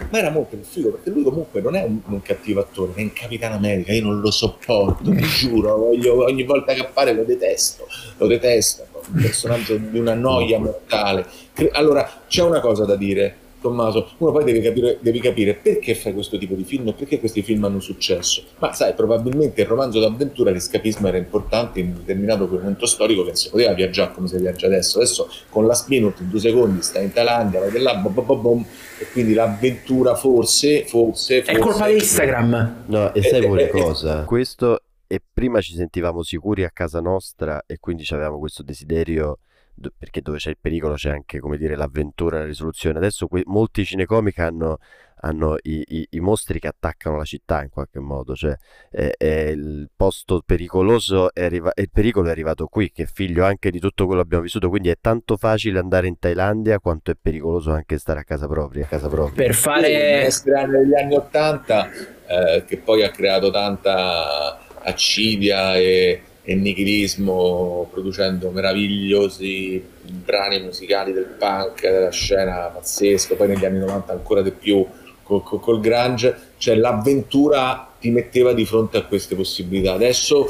ma 0.09 0.17
era 0.17 0.29
molto 0.29 0.55
più 0.55 0.65
figo 0.65 0.91
perché 0.91 1.09
lui 1.09 1.23
comunque 1.23 1.59
non 1.59 1.75
è 1.75 1.83
un, 1.83 1.99
un 2.05 2.21
cattivo 2.21 2.61
attore, 2.61 2.93
è 2.95 3.01
in 3.01 3.11
Capitan 3.11 3.51
America, 3.51 3.91
io 3.91 4.03
non 4.03 4.21
lo 4.21 4.31
sopporto, 4.31 5.11
ti 5.11 5.23
giuro, 5.23 5.75
voglio- 5.75 6.23
ogni 6.23 6.43
volta 6.43 6.71
che 6.71 6.79
appare 6.79 7.11
lo 7.11 7.25
detesto, 7.25 7.85
lo 8.17 8.27
detesto. 8.27 8.87
un 9.13 9.21
personaggio 9.21 9.75
di 9.75 9.99
una 9.99 10.13
noia 10.13 10.57
mortale. 10.57 11.25
Allora, 11.73 12.09
c'è 12.27 12.43
una 12.43 12.61
cosa 12.61 12.85
da 12.85 12.95
dire, 12.95 13.43
Tommaso, 13.65 14.09
uno 14.19 14.31
poi 14.31 14.43
deve 14.43 14.61
capire, 14.61 14.97
devi 15.01 15.19
capire 15.19 15.55
perché 15.55 15.95
fai 15.95 16.13
questo 16.13 16.37
tipo 16.37 16.53
di 16.53 16.63
film 16.63 16.89
e 16.89 16.93
perché 16.93 17.19
questi 17.19 17.41
film 17.41 17.63
hanno 17.63 17.79
successo. 17.79 18.43
Ma 18.59 18.73
sai, 18.73 18.93
probabilmente 18.93 19.61
il 19.61 19.67
romanzo 19.67 19.99
d'avventura, 19.99 20.51
l'escapismo 20.51 21.07
era 21.07 21.17
importante 21.17 21.79
in 21.79 21.87
un 21.87 21.93
determinato 21.95 22.47
momento 22.47 22.85
storico 22.85 23.21
che 23.21 23.29
non 23.29 23.35
si 23.37 23.49
poteva 23.49 23.73
viaggiare 23.73 24.13
come 24.13 24.27
si 24.27 24.37
viaggia 24.37 24.67
adesso. 24.67 24.99
Adesso 24.99 25.29
con 25.49 25.65
la 25.65 25.73
spinut 25.73 26.19
in 26.19 26.29
due 26.29 26.39
secondi 26.39 26.81
stai 26.83 27.05
in 27.05 27.11
Thailandia, 27.13 27.59
vai 27.59 27.81
là, 27.81 27.95
bom, 27.95 28.13
bom, 28.13 28.41
bom, 28.41 28.65
e 28.99 29.07
quindi 29.11 29.33
l'avventura 29.33 30.13
forse, 30.15 30.85
forse, 30.85 31.41
forse... 31.41 31.57
È 31.57 31.57
colpa 31.57 31.87
di 31.87 31.93
Instagram. 31.95 32.83
No, 32.85 33.13
e 33.13 33.21
sai 33.23 33.43
Eh, 33.43 33.47
pure 33.47 33.61
eh, 33.63 33.65
eh, 33.65 33.81
cosa? 33.81 34.23
Questo 34.25 34.81
e 35.07 35.21
prima 35.33 35.61
ci 35.61 35.73
sentivamo 35.73 36.23
sicuri 36.23 36.63
a 36.63 36.71
casa 36.71 36.99
nostra 36.99 37.63
e 37.65 37.77
quindi 37.79 38.03
avevamo 38.09 38.39
questo 38.39 38.63
desiderio 38.63 39.39
do- 39.75 39.91
perché 39.97 40.21
dove 40.21 40.37
c'è 40.37 40.49
il 40.49 40.57
pericolo 40.59 40.95
c'è 40.95 41.11
anche, 41.11 41.39
come 41.39 41.57
dire, 41.57 41.75
l'avventura 41.75 42.37
e 42.37 42.39
la 42.41 42.45
risoluzione. 42.45 42.97
Adesso 42.97 43.27
que- 43.27 43.43
molti 43.45 43.85
cinecomic 43.85 44.39
hanno, 44.39 44.77
hanno 45.21 45.55
i, 45.63 45.83
i- 45.87 46.07
i 46.11 46.19
mostri 46.19 46.59
che 46.59 46.67
attaccano 46.67 47.17
la 47.17 47.23
città 47.23 47.63
in 47.63 47.69
qualche 47.69 47.99
modo, 47.99 48.35
cioè 48.35 48.55
è, 48.89 49.11
è 49.17 49.47
il 49.49 49.89
posto 49.95 50.41
pericoloso 50.45 51.33
è 51.33 51.43
arriva- 51.45 51.71
il 51.75 51.89
pericolo 51.91 52.27
è 52.27 52.31
arrivato 52.31 52.67
qui, 52.67 52.91
che 52.91 53.03
è 53.03 53.05
figlio 53.05 53.43
anche 53.45 53.71
di 53.71 53.79
tutto 53.79 54.05
quello 54.05 54.21
che 54.21 54.25
abbiamo 54.25 54.43
vissuto, 54.43 54.69
quindi 54.69 54.89
è 54.89 54.95
tanto 54.99 55.37
facile 55.37 55.79
andare 55.79 56.07
in 56.07 56.17
Thailandia 56.19 56.79
quanto 56.79 57.11
è 57.11 57.15
pericoloso 57.19 57.71
anche 57.71 57.97
stare 57.97 58.19
a 58.19 58.23
casa 58.23 58.47
propria, 58.47 58.85
a 58.85 58.87
casa 58.87 59.07
propria. 59.07 59.45
Per 59.45 59.55
fare... 59.55 60.29
Negli 60.67 60.95
anni 60.95 61.15
Ottanta 61.15 61.89
eh, 62.27 62.63
che 62.65 62.77
poi 62.77 63.03
ha 63.03 63.09
creato 63.09 63.51
tanta 63.51 64.59
accidia 64.83 65.75
e, 65.75 66.21
e 66.45 66.53
nichilismo 66.53 67.89
producendo 67.91 68.51
meravigliosi 68.51 69.83
brani 70.01 70.61
musicali 70.61 71.11
del 71.11 71.35
punk, 71.37 71.81
della 71.81 72.11
scena 72.11 72.69
pazzesco, 72.71 73.35
poi 73.35 73.47
negli 73.47 73.65
anni 73.65 73.79
90 73.79 74.13
ancora 74.13 74.43
di 74.43 74.51
più 74.51 74.85
col, 75.23 75.41
col, 75.41 75.59
col 75.59 75.79
grunge, 75.79 76.37
cioè 76.57 76.75
l'avventura 76.75 77.89
ti 77.99 78.11
metteva 78.11 78.53
di 78.53 78.63
fronte 78.63 78.97
a 78.97 79.03
queste 79.03 79.35
possibilità. 79.35 79.93
Adesso 79.93 80.49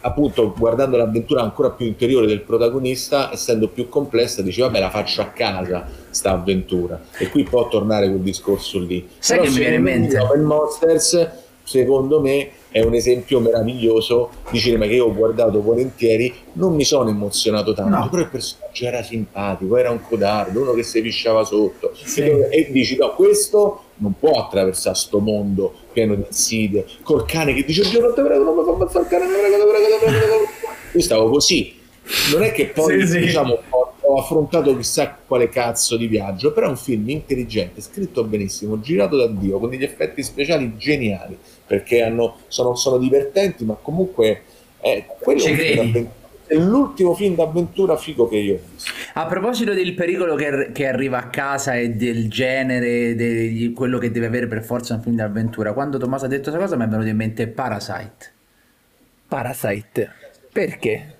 appunto 0.00 0.54
guardando 0.56 0.96
l'avventura 0.96 1.42
ancora 1.42 1.70
più 1.70 1.84
interiore 1.84 2.26
del 2.26 2.40
protagonista, 2.40 3.30
essendo 3.30 3.68
più 3.68 3.90
complessa, 3.90 4.40
dici 4.40 4.60
vabbè 4.62 4.80
la 4.80 4.90
faccio 4.90 5.20
a 5.20 5.26
casa 5.26 5.86
sta 6.08 6.30
avventura 6.30 6.98
e 7.18 7.28
qui 7.28 7.42
può 7.42 7.68
tornare 7.68 8.08
quel 8.08 8.20
discorso 8.20 8.78
lì. 8.78 9.06
Sai 9.18 9.38
Però 9.38 9.48
che 9.48 9.54
mi 9.54 9.60
viene 9.60 9.76
in 9.76 9.82
mente? 9.82 10.18
Open 10.18 10.42
Monsters 10.42 11.44
secondo 11.66 12.20
me 12.20 12.50
è 12.76 12.82
un 12.82 12.92
esempio 12.94 13.40
meraviglioso 13.40 14.28
di 14.50 14.58
cinema 14.58 14.84
che 14.86 14.92
io 14.94 15.06
ho 15.06 15.14
guardato 15.14 15.62
volentieri, 15.62 16.30
non 16.54 16.74
mi 16.74 16.84
sono 16.84 17.08
emozionato 17.08 17.72
tanto, 17.72 17.96
No. 17.96 18.08
però 18.10 18.20
il 18.22 18.28
personaggio 18.28 18.84
era 18.84 19.02
simpatico, 19.02 19.78
era 19.78 19.90
un 19.90 20.02
codardo, 20.02 20.60
uno 20.60 20.72
che 20.74 20.82
si 20.82 21.00
pisciava 21.00 21.42
sotto 21.44 21.92
Sì. 21.94 22.20
e, 22.20 22.48
e 22.50 22.68
dici 22.70 22.96
no, 22.98 23.14
questo 23.14 23.80
non 23.96 24.12
può 24.20 24.32
attraversare 24.32 24.94
sto 24.94 25.20
mondo 25.20 25.72
pieno 25.92 26.14
di 26.14 26.24
insidie, 26.26 26.84
col 27.02 27.24
cane 27.24 27.54
che 27.54 27.64
dice 27.64 27.88
Dio 27.88 28.00
non 28.02 28.12
te 28.14 28.22
prego, 28.22 28.44
non 28.44 28.54
mi 28.56 28.64
fa 28.64 28.72
ammazzare 28.72 29.04
il 29.04 29.10
cane, 29.10 29.26
prego, 29.26 29.46
prego, 29.46 29.66
prego, 29.70 29.96
te 29.98 30.18
prego. 30.18 30.34
Io 30.92 31.00
stavo 31.00 31.30
così, 31.30 31.74
non 32.32 32.42
è 32.42 32.52
che 32.52 32.66
poi 32.66 33.00
Sì, 33.00 33.06
sì. 33.06 33.18
diciamo 33.20 33.58
ho, 33.70 33.85
ho 34.08 34.18
affrontato 34.20 34.76
chissà 34.76 35.18
quale 35.26 35.48
cazzo 35.48 35.96
di 35.96 36.06
viaggio, 36.06 36.52
però 36.52 36.66
è 36.66 36.70
un 36.70 36.76
film 36.76 37.08
intelligente, 37.08 37.80
scritto 37.80 38.24
benissimo, 38.24 38.80
girato 38.80 39.16
da 39.16 39.26
Dio, 39.28 39.58
con 39.58 39.70
degli 39.70 39.82
effetti 39.84 40.22
speciali 40.22 40.76
geniali, 40.76 41.38
perché 41.66 42.02
hanno- 42.02 42.44
sono, 42.48 42.74
sono 42.74 42.98
divertenti, 42.98 43.64
ma 43.64 43.74
comunque 43.80 44.44
è, 44.78 45.14
quello 45.18 45.44
Ci 45.44 45.50
è 45.50 45.54
film 45.54 45.74
credi? 45.74 45.74
d'avventura. 45.74 46.30
è 46.46 46.54
l'ultimo 46.56 47.14
film 47.14 47.34
d'avventura 47.34 47.96
figo 47.96 48.28
che 48.28 48.36
io 48.36 48.54
ho 48.56 48.60
visto. 48.64 48.94
A 49.14 49.26
proposito 49.26 49.72
del 49.74 49.94
pericolo 49.94 50.34
che, 50.36 50.70
che 50.72 50.86
arriva 50.86 51.18
a 51.18 51.28
casa 51.28 51.74
e 51.76 51.90
del 51.90 52.28
genere, 52.30 53.14
di 53.16 53.72
quello 53.74 53.98
che 53.98 54.10
deve 54.12 54.26
avere 54.26 54.46
per 54.46 54.62
forza 54.62 54.94
un 54.94 55.02
film 55.02 55.16
d'avventura, 55.16 55.72
quando 55.72 55.98
Tommaso 55.98 56.26
ha 56.26 56.28
detto 56.28 56.50
questa 56.50 56.58
cosa 56.60 56.76
mi 56.76 56.84
è 56.84 56.88
venuto 56.88 57.08
in 57.08 57.16
mente 57.16 57.48
Parasite. 57.48 58.34
Parasite. 59.28 60.10
Perché? 60.52 61.15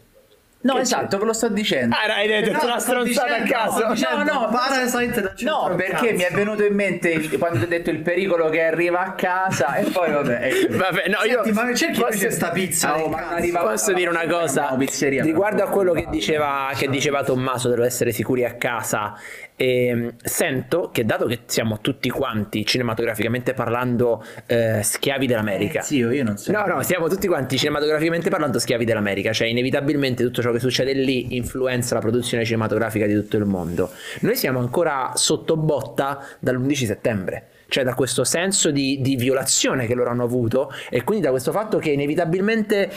No, 0.58 0.74
Che 0.74 0.80
esatto, 0.80 1.18
ve 1.18 1.24
lo 1.26 1.32
sto 1.32 1.48
dicendo. 1.48 1.94
Ah, 1.94 2.12
hai 2.16 2.26
detto 2.26 2.50
No, 2.50 2.64
una 2.64 2.78
stronzata 2.80 3.36
a 3.36 3.42
caso. 3.42 3.78
sto 3.78 3.92
dicendo 3.92 4.24
No, 4.32 4.40
no, 4.40 4.48
Parasite 4.48 5.20
da 5.20 5.32
No, 5.40 5.74
perché 5.76 5.92
cazzo. 5.92 6.12
mi 6.14 6.22
è 6.22 6.30
venuto 6.32 6.64
in 6.64 6.74
mente 6.74 7.10
il- 7.10 7.38
quando 7.38 7.62
ho 7.64 7.68
detto 7.68 7.90
il 7.90 8.00
pericolo 8.00 8.48
che 8.48 8.62
arriva 8.64 9.00
a 9.00 9.12
casa 9.12 9.76
e 9.76 9.84
poi 9.84 10.10
vabbè. 10.10 10.40
eh, 10.42 10.66
Vabbè, 10.68 11.04
no, 11.08 11.18
io 11.24 11.44
Senti, 11.44 11.52
ma 11.52 11.74
cerchi 11.74 12.00
posso- 12.00 12.30
sta 12.30 12.50
pizza 12.50 12.96
Oh, 13.00 13.12
arriva- 13.14 13.60
Posso 13.60 13.92
dire 13.92 14.10
una 14.10 14.26
cosa? 14.26 14.70
No, 14.70 14.76
Riguardo 15.22 15.62
a 15.62 15.68
quello 15.68 15.92
che 15.92 16.06
diceva, 16.10 16.70
che 16.76 16.88
diceva 16.88 17.22
Tommaso 17.22 17.68
dello 17.68 17.84
essere 17.84 18.10
sicuri 18.10 18.44
a 18.44 18.54
casa, 18.54 19.14
ehm, 19.56 20.14
sento 20.22 20.90
che 20.92 21.04
dato 21.04 21.26
che 21.26 21.40
siamo 21.46 21.80
tutti 21.80 22.08
quanti, 22.10 22.64
cinematograficamente 22.64 23.54
parlando, 23.54 24.24
eh, 24.46 24.82
schiavi 24.82 25.26
dell'America. 25.26 25.80
Eh, 25.80 25.82
zio, 25.82 26.10
io 26.10 26.22
non 26.22 26.36
so. 26.36 26.52
No, 26.52 26.64
no, 26.66 26.82
siamo 26.82 27.08
tutti 27.08 27.26
quanti 27.26 27.56
cinematograficamente 27.56 28.30
parlando 28.30 28.58
schiavi 28.58 28.84
dell'America, 28.84 29.32
cioè 29.32 29.48
inevitabilmente 29.48 30.22
tutto 30.22 30.42
ciò 30.42 30.52
che 30.52 30.60
succede 30.60 30.92
lì 30.92 31.34
influenza 31.36 31.94
la 31.94 32.00
produzione 32.00 32.44
cinematografica 32.44 33.06
di 33.06 33.14
tutto 33.14 33.36
il 33.36 33.46
mondo. 33.46 33.90
Noi 34.20 34.36
siamo 34.36 34.58
ancora 34.58 35.12
sotto 35.14 35.56
botta 35.56 36.24
dall'11 36.38 36.84
settembre. 36.84 37.48
Cioè 37.68 37.82
da 37.82 37.94
questo 37.94 38.22
senso 38.22 38.70
di, 38.70 39.00
di 39.00 39.16
violazione 39.16 39.86
che 39.86 39.94
loro 39.94 40.10
hanno 40.10 40.22
avuto 40.22 40.72
e 40.88 41.02
quindi 41.02 41.24
da 41.24 41.30
questo 41.30 41.50
fatto 41.50 41.78
che 41.78 41.90
inevitabilmente 41.90 42.88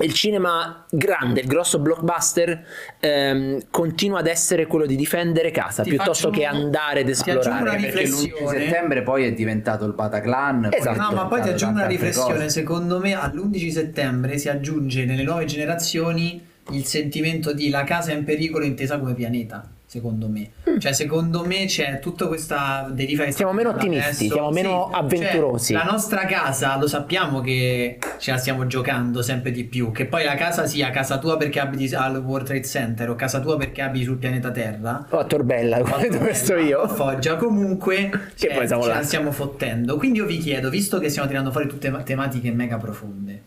il 0.00 0.12
cinema 0.12 0.84
grande, 0.90 1.40
il 1.40 1.46
grosso 1.46 1.78
blockbuster 1.78 2.64
ehm, 3.00 3.66
continua 3.70 4.18
ad 4.18 4.26
essere 4.26 4.66
quello 4.66 4.84
di 4.86 4.94
difendere 4.96 5.50
casa 5.50 5.82
Ti 5.82 5.88
piuttosto 5.90 6.28
che 6.30 6.40
un- 6.40 6.54
andare 6.54 7.00
ad 7.00 7.06
ti 7.06 7.12
aggiungo 7.30 7.38
esplorare. 7.40 7.62
una 7.62 7.70
perché 7.72 7.86
l'11 8.06 8.22
riflessione. 8.24 8.58
settembre 8.66 9.02
poi 9.02 9.24
è 9.24 9.32
diventato 9.32 9.84
il 9.86 9.92
Bataclan. 9.94 10.68
Esatto. 10.72 10.98
è 10.98 11.00
No, 11.02 11.10
ma 11.12 11.26
poi 11.26 11.40
ti 11.42 11.48
aggiungo 11.48 11.78
una 11.78 11.86
riflessione. 11.86 12.34
cose. 12.34 12.48
Secondo 12.50 12.98
me 13.00 13.14
all'11 13.14 13.70
settembre 13.70 14.36
si 14.38 14.48
aggiunge 14.48 15.04
nelle 15.04 15.22
nuove 15.22 15.44
generazioni 15.46 16.44
il 16.70 16.84
sentimento 16.84 17.52
di 17.52 17.70
la 17.70 17.84
casa 17.84 18.12
in 18.12 18.24
pericolo 18.24 18.64
intesa 18.64 18.98
come 18.98 19.14
pianeta. 19.14 19.70
Secondo 19.96 20.28
me, 20.28 20.50
cioè, 20.78 20.92
secondo 20.92 21.44
me 21.46 21.64
c'è 21.64 22.00
tutta 22.00 22.26
questa 22.26 22.86
deriva 22.92 23.24
che 23.24 23.32
Siamo 23.32 23.52
meno 23.54 23.70
ottimisti, 23.70 24.28
siamo 24.28 24.50
meno 24.50 24.88
cioè, 24.90 25.00
avventurosi. 25.00 25.72
la 25.72 25.84
nostra 25.84 26.26
casa 26.26 26.76
lo 26.76 26.86
sappiamo 26.86 27.40
che 27.40 27.98
ce 28.18 28.30
la 28.30 28.36
stiamo 28.36 28.66
giocando 28.66 29.22
sempre 29.22 29.52
di 29.52 29.64
più. 29.64 29.90
Che 29.90 30.04
poi 30.04 30.24
la 30.24 30.34
casa 30.34 30.66
sia 30.66 30.90
casa 30.90 31.16
tua 31.18 31.38
perché 31.38 31.60
abiti 31.60 31.94
al 31.94 32.16
World 32.18 32.46
Trade 32.46 32.64
Center 32.66 33.08
o 33.08 33.14
casa 33.14 33.40
tua 33.40 33.56
perché 33.56 33.80
abiti 33.80 34.04
sul 34.04 34.18
pianeta 34.18 34.50
Terra. 34.50 35.06
Oh, 35.08 35.24
Torbella, 35.24 35.78
dove 36.10 36.34
sto 36.34 36.56
io? 36.56 36.86
Foggia 36.88 37.36
comunque 37.36 38.10
Che 38.36 38.48
cioè, 38.48 38.54
poi 38.54 38.66
siamo 38.66 38.82
ce 38.82 38.88
là. 38.88 38.94
la 38.96 39.02
stiamo 39.02 39.32
fottendo. 39.32 39.96
Quindi 39.96 40.18
io 40.18 40.26
vi 40.26 40.36
chiedo, 40.38 40.68
visto 40.68 40.98
che 40.98 41.08
stiamo 41.08 41.26
tirando 41.26 41.50
fuori 41.50 41.66
tutte 41.68 41.88
ma- 41.88 42.02
tematiche 42.02 42.50
mega 42.50 42.76
profonde, 42.76 43.42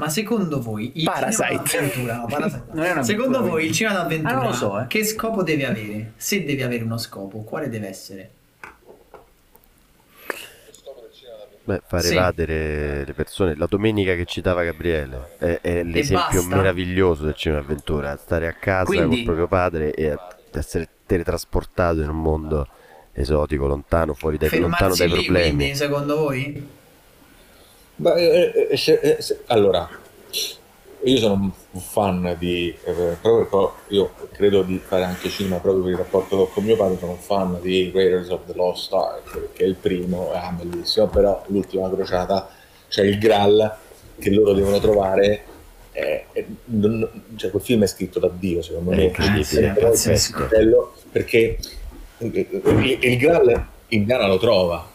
ma 0.00 0.08
secondo 0.08 0.60
voi 0.62 0.92
il 0.94 1.04
Parasite. 1.04 1.60
cinema 1.64 1.86
d'avventura, 1.86 2.16
no, 2.16 2.26
Parasite. 2.26 2.62
Non 2.72 2.84
è 2.84 2.90
un'avventura, 2.90 3.02
secondo 3.04 3.38
voi 3.40 3.50
quindi. 3.50 3.66
il 3.68 3.74
cinema 3.74 3.96
d'avventura 3.96 4.30
Ah, 4.30 4.34
non 4.36 4.44
lo 4.46 4.52
so, 4.52 4.80
eh. 4.80 4.86
che 4.86 5.04
scopo 5.04 5.42
deve 5.42 5.66
avere? 5.66 6.12
Se 6.16 6.44
deve 6.44 6.62
avere 6.64 6.82
uno 6.84 6.96
scopo, 6.98 7.42
quale 7.42 7.68
deve 7.68 7.88
essere? 7.88 8.30
Beh, 11.62 11.82
far 11.86 12.00
Sì. 12.02 12.14
evadere 12.14 13.04
le 13.04 13.12
persone. 13.12 13.54
La 13.54 13.66
domenica 13.68 14.14
che 14.14 14.24
citava 14.24 14.64
Gabriele 14.64 15.32
è, 15.38 15.58
è 15.60 15.82
l'esempio 15.84 16.42
meraviglioso 16.44 17.24
del 17.24 17.34
cinema 17.34 17.60
avventura. 17.60 18.16
Stare 18.16 18.48
a 18.48 18.54
casa 18.54 18.84
Quindi- 18.86 19.16
col 19.16 19.24
proprio 19.24 19.46
padre 19.46 19.92
e 19.94 20.16
essere 20.52 20.88
teletrasportato 21.06 22.00
in 22.00 22.08
un 22.08 22.20
mondo 22.20 22.66
esotico, 23.12 23.66
lontano, 23.66 24.14
fuori 24.14 24.38
dai, 24.38 24.58
lontano 24.58 24.94
dai 24.96 25.08
lì, 25.08 25.24
problemi. 25.24 25.54
quindi, 25.56 25.74
secondo 25.76 26.16
voi? 26.16 26.68
Beh, 28.00 28.14
eh, 28.14 28.66
eh, 28.70 28.76
se- 28.78 28.98
eh, 29.02 29.20
se- 29.20 29.40
allora, 29.48 29.86
io 31.02 31.16
sono 31.18 31.52
un 31.72 31.80
fan 31.80 32.34
di, 32.38 32.74
eh, 32.84 33.16
proprio 33.20 33.74
io 33.88 34.10
credo 34.32 34.62
di 34.62 34.78
fare 34.82 35.04
anche 35.04 35.28
cinema 35.28 35.56
proprio 35.58 35.82
per 35.82 35.92
il 35.92 35.98
rapporto 35.98 36.46
con 36.46 36.64
mio 36.64 36.76
padre, 36.76 36.96
sono 36.98 37.12
un 37.12 37.18
fan 37.18 37.58
di 37.60 37.90
Raiders 37.92 38.30
of 38.30 38.40
the 38.46 38.54
Lost 38.54 38.90
Ark, 38.94 39.52
che 39.52 39.64
è 39.64 39.66
il 39.66 39.74
primo, 39.74 40.32
è 40.32 40.40
bellissimo, 40.52 41.08
però 41.08 41.42
l'ultima 41.48 41.90
crociata 41.90 42.48
c'è 42.88 43.02
il 43.02 43.18
Graal 43.18 43.76
che 44.18 44.30
loro 44.30 44.54
devono 44.54 44.78
trovare. 44.80 45.44
eh, 45.92 46.24
eh, 46.32 46.46
non- 46.66 47.06
cioè, 47.36 47.50
quel 47.50 47.62
film 47.62 47.82
è 47.82 47.86
scritto 47.86 48.18
da 48.20 48.30
Dio, 48.32 48.62
secondo 48.62 48.92
È 48.92 48.96
me, 48.96 49.02
incredibile, 49.06 49.74
è 49.74 49.80
pazzesco. 49.80 50.46
bello, 50.46 50.94
perché 51.10 51.58
il, 52.18 52.98
il 53.00 53.18
Graal 53.18 53.66
Indiana 53.88 54.26
lo 54.28 54.38
trova, 54.38 54.88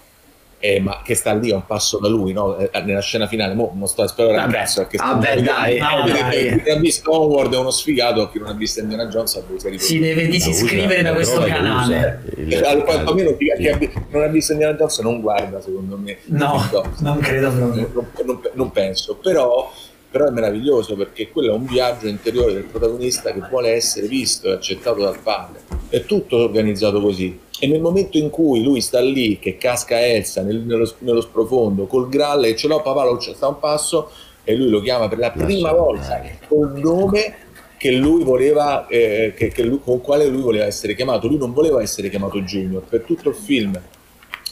eh, 0.59 0.79
ma 0.79 1.01
che 1.03 1.13
sta 1.15 1.33
lì 1.33 1.51
a 1.51 1.55
un 1.55 1.65
passo 1.65 1.99
da 1.99 2.07
lui, 2.07 2.33
no? 2.33 2.57
Eh, 2.57 2.69
nella 2.81 3.01
scena 3.01 3.27
finale, 3.27 3.53
mo 3.53 3.71
non 3.75 3.87
sto 3.87 4.01
a 4.03 4.07
sperare 4.07 4.37
a 4.37 4.41
Vabbè, 4.41 4.53
cazzo 4.53 4.81
perché 4.81 4.97
vabbè, 4.97 5.41
dai, 5.41 5.77
no, 5.77 5.87
chi 6.05 6.11
dai. 6.11 6.69
ha 6.71 6.75
visto 6.79 7.11
Howard 7.13 7.53
è 7.53 7.57
uno 7.57 7.69
sfigato, 7.71 8.29
chi 8.29 8.39
non 8.39 8.47
ha 8.49 8.53
visto 8.53 8.79
Indiana 8.79 9.05
Jones 9.07 9.35
ha 9.35 9.41
dovuto 9.41 9.77
Si 9.77 9.99
deve 9.99 10.27
disiscrivere 10.27 11.01
da 11.03 11.13
questo 11.13 11.41
canale. 11.41 12.23
Il- 12.37 12.53
Eh, 12.53 12.83
quantomeno 12.83 13.35
chi, 13.37 13.47
chi 13.57 13.91
non 14.09 14.23
ha 14.23 14.27
visto 14.27 14.53
Indiana 14.53 14.73
Jones 14.75 14.99
non 14.99 15.21
guarda 15.21 15.61
secondo 15.61 15.97
me 15.97 16.17
No, 16.25 16.63
non 16.99 17.19
credo 17.19 17.51
proprio. 17.51 17.89
non, 17.93 18.07
non- 18.25 18.39
non 18.53 18.71
penso 18.71 19.15
però, 19.15 19.71
però 20.09 20.27
è 20.27 20.31
meraviglioso 20.31 20.95
perché 20.95 21.29
quello 21.29 21.51
è 21.51 21.55
un 21.55 21.65
viaggio 21.65 22.07
interiore 22.07 22.53
del 22.53 22.63
protagonista 22.63 23.31
che 23.33 23.41
vuole 23.49 23.71
essere 23.73 24.07
visto 24.07 24.47
e 24.49 24.53
accettato 24.53 25.01
dal 25.01 25.19
padre. 25.19 25.59
È 25.95 26.03
tutto 26.03 26.37
organizzato 26.37 26.99
così. 26.99 27.39
E 27.57 27.67
nel 27.67 27.79
momento 27.79 28.17
in 28.17 28.29
cui 28.29 28.61
lui 28.61 28.81
sta 28.81 28.99
lì, 28.99 29.39
che 29.39 29.55
casca 29.57 30.05
Elsa 30.05 30.41
nel- 30.41 30.59
nello, 30.65 30.91
nello 30.99 31.21
sprofondo, 31.21 31.85
col 31.85 32.09
gralle, 32.09 32.49
e 32.49 32.55
ce 32.57 32.67
l'ho 32.67 32.81
papà, 32.81 33.05
lo 33.05 33.17
sta 33.21 33.47
un 33.47 33.59
passo, 33.59 34.09
e 34.43 34.55
lui 34.55 34.69
lo 34.69 34.81
chiama 34.81 35.07
per 35.07 35.19
la 35.19 35.31
prima 35.31 35.71
volta 35.71 36.21
col 36.49 36.73
nome 36.79 37.35
che 37.77 37.91
lui 37.93 38.23
voleva, 38.23 38.87
eh, 38.87 39.33
che- 39.37 39.47
che 39.47 39.63
lui- 39.63 39.79
con 39.81 40.01
quale 40.01 40.27
lui 40.27 40.41
voleva 40.41 40.65
essere 40.65 40.95
chiamato. 40.95 41.27
Lui 41.27 41.37
non 41.37 41.53
voleva 41.53 41.81
essere 41.81 42.09
chiamato 42.09 42.41
Junior, 42.41 42.83
per 42.83 43.03
tutto 43.03 43.29
il 43.29 43.35
film 43.35 43.79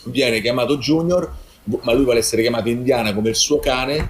viene 0.06 0.40
chiamato 0.40 0.78
Junior, 0.78 1.30
ma 1.82 1.92
lui 1.94 2.06
vuole 2.06 2.20
essere 2.20 2.42
chiamato 2.42 2.70
Indiana 2.70 3.14
come 3.14 3.30
il 3.30 3.36
suo 3.36 3.60
cane 3.60 4.10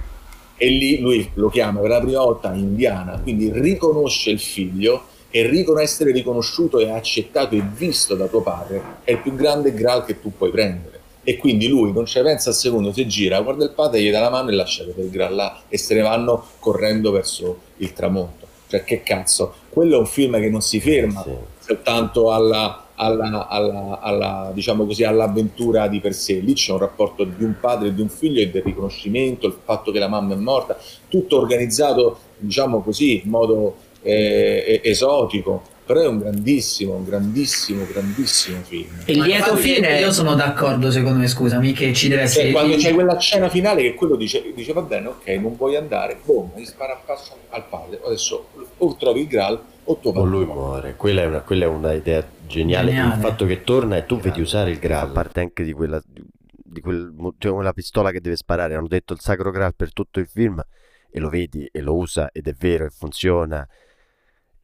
e 0.55 0.67
lì 0.69 0.99
lui 0.99 1.31
lo 1.33 1.49
chiama 1.49 1.79
per 1.79 1.89
la 1.89 1.99
prima 1.99 2.19
volta 2.19 2.53
Indiana, 2.53 3.19
quindi 3.19 3.51
riconosce 3.51 4.29
il 4.29 4.39
figlio 4.39 5.05
e 5.35 5.47
riconosce 5.47 5.83
essere 5.85 6.11
riconosciuto 6.11 6.77
e 6.77 6.91
accettato 6.91 7.55
e 7.55 7.63
visto 7.75 8.13
da 8.13 8.27
tuo 8.27 8.41
padre 8.41 8.81
è 9.03 9.13
il 9.13 9.17
più 9.17 9.33
grande 9.33 9.73
graal 9.73 10.05
che 10.05 10.21
tu 10.21 10.31
puoi 10.37 10.51
prendere. 10.51 10.99
E 11.23 11.37
quindi 11.37 11.67
lui 11.67 11.91
non 11.91 12.05
ci 12.05 12.21
pensa 12.21 12.49
al 12.49 12.55
secondo, 12.55 12.93
si 12.93 13.07
gira, 13.07 13.41
guarda 13.41 13.63
il 13.63 13.71
padre, 13.71 13.99
gli 14.03 14.11
dà 14.11 14.19
la 14.19 14.29
mano 14.29 14.51
e 14.51 14.53
lascia 14.53 14.83
il 14.83 15.09
graal 15.09 15.33
là 15.33 15.61
e 15.67 15.77
se 15.79 15.95
ne 15.95 16.01
vanno 16.01 16.45
correndo 16.59 17.09
verso 17.09 17.61
il 17.77 17.93
tramonto. 17.93 18.45
Cioè 18.67 18.83
che 18.83 19.01
cazzo, 19.01 19.53
quello 19.69 19.95
è 19.95 19.99
un 19.99 20.05
film 20.05 20.39
che 20.39 20.49
non 20.51 20.61
si 20.61 20.79
ferma 20.79 21.25
soltanto 21.57 22.31
alla, 22.31 22.89
alla- 22.93 23.47
alla- 23.47 23.99
alla, 24.01 24.51
diciamo 24.53 24.85
così, 24.85 25.03
all'avventura 25.03 25.87
di 25.87 25.99
per 25.99 26.13
sé. 26.13 26.35
Lì 26.41 26.53
c'è 26.53 26.73
un 26.73 26.77
rapporto 26.79 27.23
di 27.23 27.43
un 27.43 27.55
padre 27.59 27.87
e 27.87 27.93
di 27.95 28.01
un 28.01 28.09
figlio 28.09 28.39
e 28.41 28.51
del 28.51 28.61
riconoscimento, 28.61 29.47
il 29.47 29.57
fatto 29.63 29.91
che 29.91 29.97
la 29.97 30.07
mamma 30.07 30.33
è 30.33 30.37
morta, 30.37 30.77
tutto 31.07 31.37
organizzato, 31.39 32.19
diciamo 32.37 32.81
così, 32.83 33.21
in 33.23 33.29
modo 33.31 33.75
eh, 34.03 34.81
esotico. 34.83 35.71
Però 35.85 35.99
è 35.99 36.07
un 36.07 36.19
grandissimo, 36.19 36.95
un 36.95 37.03
grandissimo, 37.03 37.85
grandissimo 37.85 38.61
film. 38.61 38.87
Il 39.05 39.19
lieto 39.19 39.49
infatti 39.49 39.61
fine 39.61 39.99
Io 39.99 40.13
sono 40.13 40.33
d'accordo, 40.33 40.89
secondo 40.89 41.19
me, 41.19 41.27
scusami, 41.27 41.73
che 41.73 41.91
ci 41.91 42.07
deve 42.07 42.21
essere. 42.21 42.45
Cioè, 42.45 42.53
quando 42.53 42.77
c'è 42.77 42.93
quella 42.93 43.19
scena 43.19 43.49
finale 43.49 43.81
che 43.81 43.93
quello 43.93 44.15
dice, 44.15 44.53
dice 44.55 44.71
va 44.71 44.81
bene, 44.81 45.07
ok, 45.07 45.27
non 45.41 45.57
vuoi 45.57 45.75
andare, 45.75 46.19
boom, 46.23 46.51
gli 46.55 46.63
spara 46.63 46.93
a 46.93 47.01
passo 47.05 47.35
al 47.49 47.65
padre. 47.67 47.99
Adesso 48.01 48.47
o 48.77 48.95
trovi 48.95 49.21
il 49.21 49.27
Graal 49.27 49.61
o 49.83 49.97
tuo 49.97 50.11
O 50.11 50.13
padre. 50.13 50.29
lui 50.29 50.45
muore, 50.45 50.95
quella 50.95 51.23
è 51.23 51.25
una, 51.25 51.41
quella 51.41 51.65
è 51.65 51.67
una 51.67 51.91
idea 51.91 52.25
geniale. 52.47 52.91
Geniale. 52.91 53.15
Il 53.15 53.21
fatto 53.21 53.45
che 53.45 53.63
torna 53.65 53.97
e 53.97 54.05
tu 54.05 54.17
vedi 54.19 54.39
usare 54.39 54.71
il 54.71 54.79
Graal, 54.79 55.07
fa 55.07 55.11
parte 55.11 55.41
anche 55.41 55.65
di 55.65 55.73
quella, 55.73 56.01
di 56.05 56.79
quel, 56.79 57.13
cioè 57.39 57.51
quella 57.51 57.73
pistola 57.73 58.11
che 58.11 58.21
deve 58.21 58.37
sparare. 58.37 58.75
Hanno 58.75 58.87
detto 58.87 59.11
il 59.11 59.19
sacro 59.19 59.51
Graal 59.51 59.75
per 59.75 59.91
tutto 59.91 60.21
il 60.21 60.27
film 60.27 60.63
e 61.11 61.19
lo 61.19 61.27
vedi 61.27 61.67
e 61.69 61.81
lo 61.81 61.93
usa 61.95 62.29
ed 62.31 62.47
è 62.47 62.53
vero 62.53 62.85
e 62.85 62.89
funziona. 62.89 63.67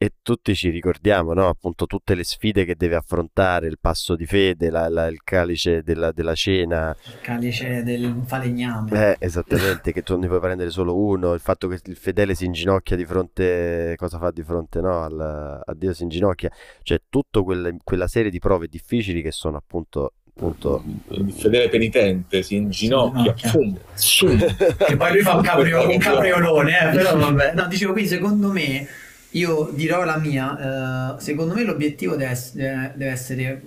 E 0.02 0.12
tutti 0.22 0.54
ci 0.54 0.70
ricordiamo, 0.70 1.34
no? 1.34 1.48
Appunto, 1.48 1.84
tutte 1.84 2.14
le 2.14 2.24
sfide 2.24 2.64
che 2.64 2.74
deve 2.74 2.96
affrontare, 2.96 3.66
il 3.66 3.76
passo 3.78 4.16
di 4.16 4.24
fede, 4.24 4.70
la- 4.70 4.88
la- 4.88 5.08
il 5.08 5.20
calice 5.22 5.82
della, 5.82 6.10
della 6.10 6.34
cena. 6.34 6.96
il 7.04 7.20
calice 7.20 7.82
del 7.82 8.22
falegname. 8.24 9.10
Eh, 9.10 9.16
esattamente, 9.18 9.92
che 9.92 10.02
tu 10.02 10.16
ne 10.18 10.26
puoi 10.26 10.40
prendere 10.40 10.70
solo 10.70 10.96
uno, 10.96 11.34
il 11.34 11.40
fatto 11.40 11.68
che 11.68 11.80
il 11.84 11.96
fedele 11.96 12.34
si 12.34 12.46
inginocchia 12.46 12.96
di 12.96 13.04
fronte, 13.04 13.92
cosa 13.98 14.16
fa 14.16 14.30
di 14.30 14.42
fronte, 14.42 14.80
no? 14.80 15.02
Al, 15.02 15.20
a 15.66 15.74
Dio 15.74 15.92
si 15.92 16.04
inginocchia, 16.04 16.50
cioè 16.82 16.98
tutta 17.10 17.42
quella 17.42 18.08
serie 18.08 18.30
di 18.30 18.38
prove 18.38 18.68
difficili 18.68 19.20
che 19.20 19.32
sono 19.32 19.58
appunto, 19.58 20.14
appunto 20.34 20.82
Il 21.08 21.30
fedele 21.30 21.68
penitente 21.68 22.42
si 22.42 22.54
inginocchia, 22.54 23.36
Si 23.36 23.48
fum, 23.48 23.76
fum. 23.94 24.38
Che 24.78 24.96
poi 24.96 25.12
lui 25.12 25.20
fa 25.20 25.34
un, 25.36 25.42
caprio- 25.42 25.86
un 25.90 25.98
capriolone, 25.98 26.88
eh, 26.90 26.94
però 26.96 27.18
vabbè. 27.18 27.52
No, 27.52 27.66
dicevo 27.66 27.92
qui, 27.92 28.06
secondo 28.06 28.50
me, 28.50 28.86
io 29.32 29.70
dirò 29.72 30.04
la 30.04 30.18
mia, 30.18 31.16
eh, 31.16 31.20
secondo 31.20 31.54
me 31.54 31.62
l'obiettivo 31.64 32.16
deve, 32.16 32.30
ess- 32.32 32.54
deve- 32.54 33.06
essere 33.06 33.62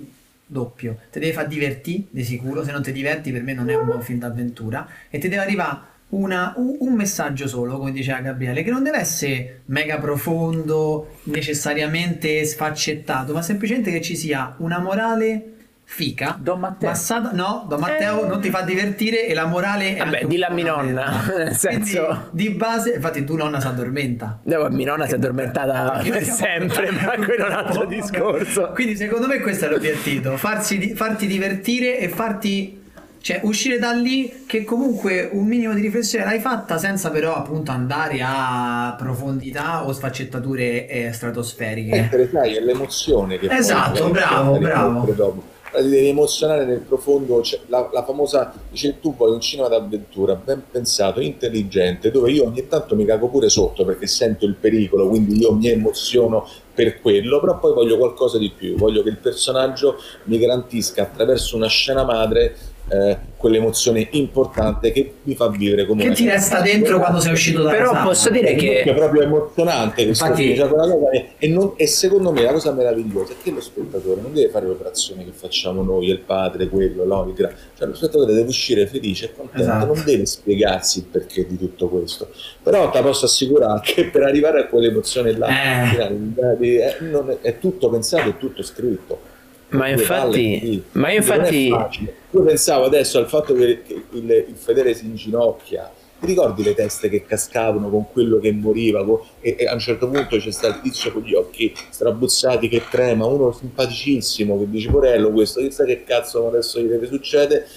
doppio. 0.45 0.98
Ti 1.11 1.19
deve 1.19 1.34
far 1.34 1.48
divertire, 1.48 2.03
di 2.10 2.23
sicuro, 2.23 2.64
se 2.64 2.72
non 2.72 2.81
ti 2.84 2.91
diverti 2.91 3.31
per 3.31 3.44
me 3.44 3.53
non 3.53 3.69
è 3.69 3.76
un 3.76 3.85
buon 3.85 4.02
film 4.02 4.19
d'avventura, 4.19 4.88
e 5.10 5.18
ti 5.19 5.27
deve 5.30 5.41
arrivare 5.41 5.91
una- 6.10 6.53
un, 6.57 6.76
un 6.80 6.94
messaggio 6.94 7.48
solo, 7.48 7.77
come 7.77 7.91
diceva 7.91 8.19
Gabriele, 8.19 8.61
che 8.64 8.69
non 8.69 8.84
deve 8.84 8.98
essere 8.99 9.61
mega 9.65 9.98
profondo, 9.98 11.18
necessariamente 11.23 12.44
sfaccettato, 12.45 13.34
ma 13.34 13.41
semplicemente 13.41 13.91
che 13.91 14.02
ci 14.02 14.15
sia 14.15 14.53
una 14.57 14.80
morale 14.80 15.52
fica. 15.85 16.38
Don 16.41 16.60
Matteo. 16.60 16.89
Passata, 16.89 17.31
no, 17.34 17.65
Don 17.68 17.80
Matteo 17.80 18.23
Eh. 18.23 18.27
non 18.27 18.41
ti 18.41 18.49
fa 18.49 18.61
divertire 18.61 19.26
e 19.27 19.34
la 19.34 19.45
morale 19.45 19.95
è 19.95 19.97
Vabbè, 19.99 20.05
anche 20.10 20.23
un 20.23 20.30
dilla 20.30 20.47
po' 20.47 20.51
a 20.51 20.55
mia 20.55 20.73
una 20.73 20.81
nonna, 20.81 21.34
nel 21.38 21.55
senso- 21.55 22.05
Quindi, 22.05 22.19
di 22.31 22.49
base, 22.51 22.93
infatti 22.95 23.23
tu 23.23 23.35
nonna 23.35 23.60
si 23.60 23.68
addormenta. 23.68 24.39
No, 24.43 24.68
mia 24.69 24.85
nonna 24.88 25.05
si 25.05 25.11
è 25.11 25.15
addormentata 25.15 26.01
per 26.03 26.23
sempre, 26.23 26.89
ma 26.91 27.15
quello 27.23 27.45
è 27.45 27.47
un 27.47 27.53
altro 27.53 27.85
discorso. 27.85 28.72
Quindi 28.73 28.95
secondo 28.95 29.27
me 29.27 29.39
questo 29.39 29.65
è 29.65 29.69
l'obiettivo, 29.69 30.35
farsi 30.38 30.77
di- 30.77 30.93
farti 30.95 31.27
divertire 31.27 31.99
e 31.99 32.10
farti 32.10 32.81
cioè 33.23 33.39
uscire 33.43 33.80
da 33.80 33.93
lì 33.93 34.43
che 34.45 34.65
comunque 34.65 35.30
un 35.31 35.45
minimo 35.45 35.73
di 35.73 35.80
riflessione 35.80 36.26
l'hai 36.26 36.41
fatta 36.41 36.77
senza 36.77 37.10
però 37.10 37.34
appunto 37.38 37.72
andare 37.72 38.19
a 38.22 38.95
profondità 38.97 39.85
o 39.85 39.93
sfaccettature 39.93 40.88
eh, 40.89 41.11
stratosferiche. 41.14 41.95
Mentre 42.01 42.30
sai, 42.30 42.55
è 42.55 42.60
l'emozione 42.60 43.38
che 43.39 43.47
Esatto, 43.49 44.10
bravo, 44.10 44.57
bravo. 44.57 45.11
dopo. 45.14 45.43
Devi 45.82 46.08
emozionare 46.08 46.66
nel 46.66 46.80
profondo, 46.80 47.41
cioè, 47.41 47.62
la, 47.68 47.90
la 47.91 48.04
famosa, 48.04 48.54
dice 48.70 49.00
tu 49.00 49.16
vuoi 49.16 49.32
un 49.32 49.41
cinema 49.41 49.68
d'avventura 49.68 50.36
ben 50.36 50.64
pensato, 50.70 51.20
intelligente, 51.20 52.12
dove 52.12 52.32
io 52.32 52.45
ogni 52.45 52.68
tanto 52.68 52.95
mi 52.95 53.06
cago 53.06 53.28
pure 53.28 53.50
sotto 53.50 53.84
perché 53.84 54.06
sento 54.06 54.45
il 54.45 54.56
pericolo, 54.56 55.08
quindi 55.08 55.40
io 55.40 55.54
mi 55.54 55.70
emoziono 55.70 56.48
per 56.74 57.02
quello, 57.02 57.40
però 57.40 57.60
poi 57.60 57.74
voglio 57.74 57.98
qualcosa 57.98 58.38
di 58.38 58.52
più, 58.56 58.76
voglio 58.76 59.04
che 59.04 59.10
il 59.10 59.18
personaggio 59.18 59.98
mi 60.26 60.38
garantisca 60.38 61.04
attraverso 61.04 61.56
una 61.56 61.68
scena 61.68 62.04
madre 62.04 62.56
eh, 62.89 63.18
quell'emozione 63.38 64.07
importante 64.11 64.91
che 64.91 65.14
mi 65.23 65.35
fa 65.35 65.47
vivere 65.49 65.85
come 65.85 66.03
Che 66.03 66.11
ti 66.11 66.27
resta 66.27 66.61
dentro 66.61 66.99
quando 66.99 67.19
sei 67.19 67.31
uscito 67.34 67.61
dalla 67.61 67.76
Però 67.77 67.91
sala. 67.91 68.03
posso 68.03 68.30
dire 68.30 68.49
è 68.49 68.55
che 68.55 68.93
proprio 68.95 69.22
emozionante 69.22 70.01
Infatti- 70.01 70.53
e, 70.53 71.30
e 71.38 71.47
non- 71.47 71.73
e 71.76 71.88
secondo 71.88 72.31
me 72.31 72.41
la 72.43 72.51
cosa 72.51 72.72
meravigliosa 72.72 73.34
è 73.34 73.35
che 73.41 73.51
lo 73.51 73.61
spettatore 73.61 74.22
non 74.22 74.34
deve 74.34 74.49
fare 74.49 74.65
l'operazione 74.68 75.23
che 75.26 75.31
facciamo 75.34 75.81
noi, 75.81 76.07
il 76.10 76.19
padre, 76.19 76.68
quello, 76.68 77.05
no, 77.05 77.26
il 77.27 77.34
gra- 77.34 77.51
cioè 77.77 77.88
lo 77.88 77.95
spettatore 77.95 78.34
deve 78.34 78.47
uscire 78.47 78.85
felice 78.85 79.26
e 79.26 79.34
contento, 79.35 79.61
Esatto. 79.61 79.85
non 79.93 80.03
deve 80.05 80.26
spiegarsi 80.26 80.99
il 80.99 81.05
perché 81.05 81.45
di 81.47 81.57
tutto 81.57 81.88
questo. 81.89 82.30
Però 82.61 82.89
ti 82.91 82.99
posso 83.01 83.26
assicurare 83.26 83.80
che 83.84 84.05
per 84.05 84.23
arrivare 84.23 84.61
a 84.61 84.65
quell'emozione 84.68 85.38
là, 85.38 85.47
Eh. 85.47 86.03
eh, 86.03 86.97
non 87.01 87.30
è, 87.30 87.38
è 87.41 87.60
tutto 87.60 87.89
pensato, 87.89 88.30
è 88.30 88.38
tutto 88.38 88.61
scritto. 88.64 89.31
Ma 89.74 89.84
palle 89.84 89.91
infatti, 89.91 90.84
ma 90.94 91.12
infatti. 91.12 91.68
Io 91.68 92.44
pensavo 92.44 92.86
adesso 92.86 93.18
al 93.18 93.28
fatto 93.28 93.54
che 93.54 93.84
il, 94.12 94.45
il 94.50 94.56
fedele 94.56 94.94
si 94.94 95.06
inginocchia. 95.06 95.91
Ti 96.20 96.26
ricordi 96.26 96.64
le 96.64 96.74
teste 96.74 97.10
che 97.10 97.26
cascavano 97.26 97.90
con 97.90 98.06
quello 98.12 98.40
che 98.40 98.52
moriva? 98.54 99.04
co- 99.04 99.26
e, 99.41 99.56
e 99.60 99.68
a 99.68 99.74
un 99.74 99.80
certo 99.80 100.08
punto 100.08 100.38
c'è 100.38 100.52
sta 100.52 100.68
il 100.68 100.80
tizio 100.82 101.12
con 101.12 101.22
gli 101.22 101.34
occhi 101.34 101.74
strabuzzati 101.90 102.70
che 102.70 102.84
trema, 102.90 103.26
uno 103.26 103.52
simpaticissimo 103.52 104.58
che 104.60 104.70
dice 104.70 104.90
Porello 104.90 105.32
questo, 105.32 105.60
chissà 105.60 105.84
che 105.84 106.04
cazzo 106.06 106.48
adesso 106.48 106.80
gli 106.80 106.88
deve 106.88 107.08
succedere 107.08 107.68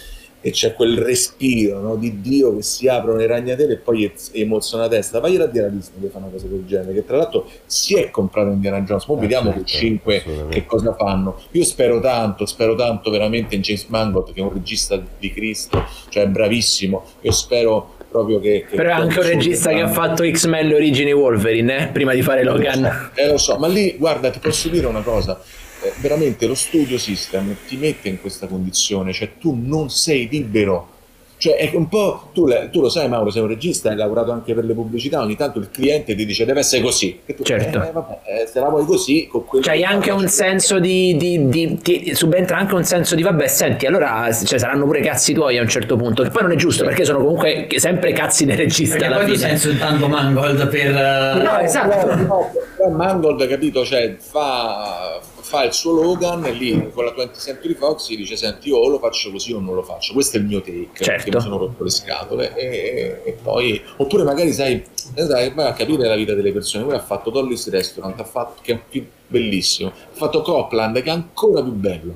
e 0.47 0.53
c'è 0.53 0.75
quel 0.75 0.99
respiro 0.99 1.81
no, 1.81 1.97
di 1.97 2.21
Dio 2.21 2.55
che 2.55 2.63
si 2.63 2.87
aprono 2.87 3.19
le 3.19 3.27
ragnatele 3.27 3.73
e 3.73 3.77
poi 3.79 4.13
emoziona 4.31 4.85
la 4.85 4.91
testa. 4.91 5.19
Vagliela 5.19 5.43
a 5.43 5.47
dire 5.49 5.67
a 5.67 5.69
Disney 5.71 6.03
che 6.03 6.09
fa 6.09 6.19
una 6.19 6.29
cosa 6.29 6.47
del 6.47 6.63
genere, 6.65 6.93
che 6.93 7.05
tra 7.05 7.17
l'altro 7.17 7.49
si 7.67 7.97
è 7.97 8.11
comprato 8.11 8.51
Indiana 8.51 8.81
Jones, 8.83 9.09
ora 9.09 9.19
Eh, 9.19 9.23
vediamo 9.23 9.47
certo, 9.51 9.65
che 9.65 9.71
5 9.71 10.17
assolutamente. 10.19 10.55
che 10.61 10.67
cosa 10.67 10.95
fanno. 10.95 11.41
Io 11.51 11.65
spero 11.65 11.99
tanto, 11.99 12.47
spero 12.47 12.77
tanto 12.77 13.11
veramente 13.11 13.57
in 13.57 13.63
James 13.63 13.87
Mangold 13.87 14.33
che 14.33 14.39
è 14.39 14.43
un 14.45 14.53
regista 14.53 15.03
di 15.19 15.33
Cristo, 15.33 15.85
cioè 16.11 16.29
bravissimo. 16.29 17.05
Io 17.23 17.33
spero 17.33 17.95
proprio 18.09 18.39
che... 18.39 18.67
che 18.69 18.77
però 18.77 18.91
è 18.91 18.93
anche 18.93 19.19
un 19.19 19.27
regista 19.27 19.71
che 19.71 19.81
ha 19.81 19.89
fatto 19.89 20.23
X-Men 20.31 20.69
le 20.69 20.75
origini 20.77 21.13
Wolverine, 21.13 21.89
eh, 21.89 21.91
prima 21.91 22.15
di 22.15 22.23
fare 22.23 22.45
Logan. 22.45 23.11
Eh 23.17 23.27
lo 23.33 23.39
so, 23.39 23.57
ma 23.59 23.67
lì 23.67 23.97
guarda, 23.99 24.31
ti 24.31 24.39
posso 24.39 24.69
dire 24.69 24.87
una 24.87 25.03
cosa. 25.03 25.43
Eh, 25.83 25.93
veramente 26.01 26.47
lo 26.47 26.55
studio 26.55 26.99
system 26.99 27.55
ti 27.67 27.77
mette 27.77 28.09
in 28.09 28.21
questa 28.21 28.47
condizione, 28.47 29.13
cioè 29.13 29.31
tu 29.39 29.57
non 29.61 29.91
sei 29.91 30.29
libero. 30.31 30.95
Cioè 31.39 31.57
è 31.57 31.71
un 31.75 31.87
po', 31.87 32.31
tu, 32.33 32.47
le- 32.47 32.71
tu 32.73 32.81
lo 32.81 32.89
sai 32.89 33.11
Mauro, 33.11 33.29
sei 33.29 33.43
un 33.43 33.49
regista, 33.49 33.91
hai 33.91 33.97
lavorato 33.97 34.33
anche 34.33 34.55
per 34.55 34.65
le 34.65 34.73
pubblicità, 34.73 35.21
ogni 35.21 35.37
tanto 35.37 35.59
il 35.59 35.69
cliente 35.71 36.15
ti 36.15 36.25
dice 36.25 36.47
deve 36.47 36.61
essere 36.61 36.81
così. 36.81 37.21
Tu, 37.27 37.43
Certo. 37.43 37.83
eh, 37.83 37.91
vabbè, 37.93 38.19
eh, 38.25 38.47
se 38.47 38.59
la 38.59 38.71
vuoi 38.71 38.87
così, 38.87 39.27
con 39.31 39.45
quello 39.45 39.63
Cioè, 39.63 39.75
hai 39.75 39.85
anche 39.85 40.11
un 40.13 40.27
senso 40.29 40.79
di, 40.79 41.15
di, 41.19 41.47
di- 41.51 41.77
ti 41.83 42.15
subentra 42.15 42.57
anche 42.57 42.75
un 42.75 42.85
senso 42.85 43.15
di 43.15 43.23
vabbè, 43.23 43.49
senti, 43.49 43.85
allora 43.85 44.33
cioè, 44.33 44.59
saranno 44.59 44.87
pure 44.87 45.01
cazzi 45.03 45.35
tuoi 45.35 45.59
a 45.59 45.61
un 45.61 45.69
certo 45.69 45.97
punto. 45.97 46.23
Che 46.23 46.31
poi 46.31 46.41
non 46.41 46.53
è 46.53 46.57
giusto 46.57 46.85
perché 46.85 47.05
sono 47.05 47.19
comunque 47.19 47.67
sempre 47.77 48.13
cazzi 48.15 48.47
del 48.47 48.57
regista 48.57 48.95
Perché 48.97 49.07
alla 49.13 49.17
poi 49.17 49.27
tu 49.27 49.33
fine. 49.33 49.39
stai 49.45 49.53
insultando 49.53 50.09
Mangold 50.09 50.69
per... 50.69 50.87
eh, 50.97 51.43
No, 51.43 51.59
esatto. 51.59 52.15
No, 52.15 52.23
no, 52.23 52.51
però 52.75 52.89
Mangold, 52.89 53.47
capito, 53.47 53.85
cioè, 53.85 54.17
fa, 54.19 55.21
fa 55.47 55.63
il 55.63 55.73
suo 55.73 55.93
Logan 55.93 56.45
e 56.45 56.51
lì 56.51 56.91
con 56.93 57.05
la 57.05 57.13
20th 57.13 57.41
Century 57.41 57.75
Fox 57.75 58.11
gli 58.11 58.17
dice 58.17 58.35
senti 58.37 58.73
o 58.73 58.89
lo 58.89 58.99
faccio 58.99 59.31
così 59.31 59.53
o 59.53 59.61
non 59.61 59.77
lo 59.77 59.83
faccio 59.85 60.13
questo 60.13 60.39
è 60.39 60.41
il 60.41 60.47
mio 60.47 60.59
take 60.61 60.89
Certo. 60.93 61.13
perché 61.13 61.31
mi 61.31 61.41
sono 61.41 61.57
rotto 61.57 61.85
le 61.85 61.91
scatole. 61.91 62.57
E, 62.57 63.21
e 63.25 63.37
poi 63.41 63.81
oppure 63.99 64.25
magari 64.25 64.53
sai, 64.53 64.83
sai 65.15 65.53
vai 65.55 65.69
a 65.69 65.73
capire 65.73 66.09
la 66.09 66.17
vita 66.17 66.35
delle 66.35 66.51
persone. 66.51 66.83
Lui 66.83 66.95
ha 66.95 67.01
fatto 67.01 67.31
Dolly's 67.31 67.71
Restaurant 67.71 68.19
ha 68.19 68.25
fatto, 68.25 68.61
che 68.61 68.73
è 68.73 68.75
un 68.75 68.81
film 68.89 69.07
bellissimo 69.29 69.91
ha 69.91 69.93
fatto 70.11 70.43
Copland 70.43 71.01
che 71.01 71.09
è 71.11 71.13
ancora 71.13 71.63
più 71.63 71.73
bello. 71.73 72.15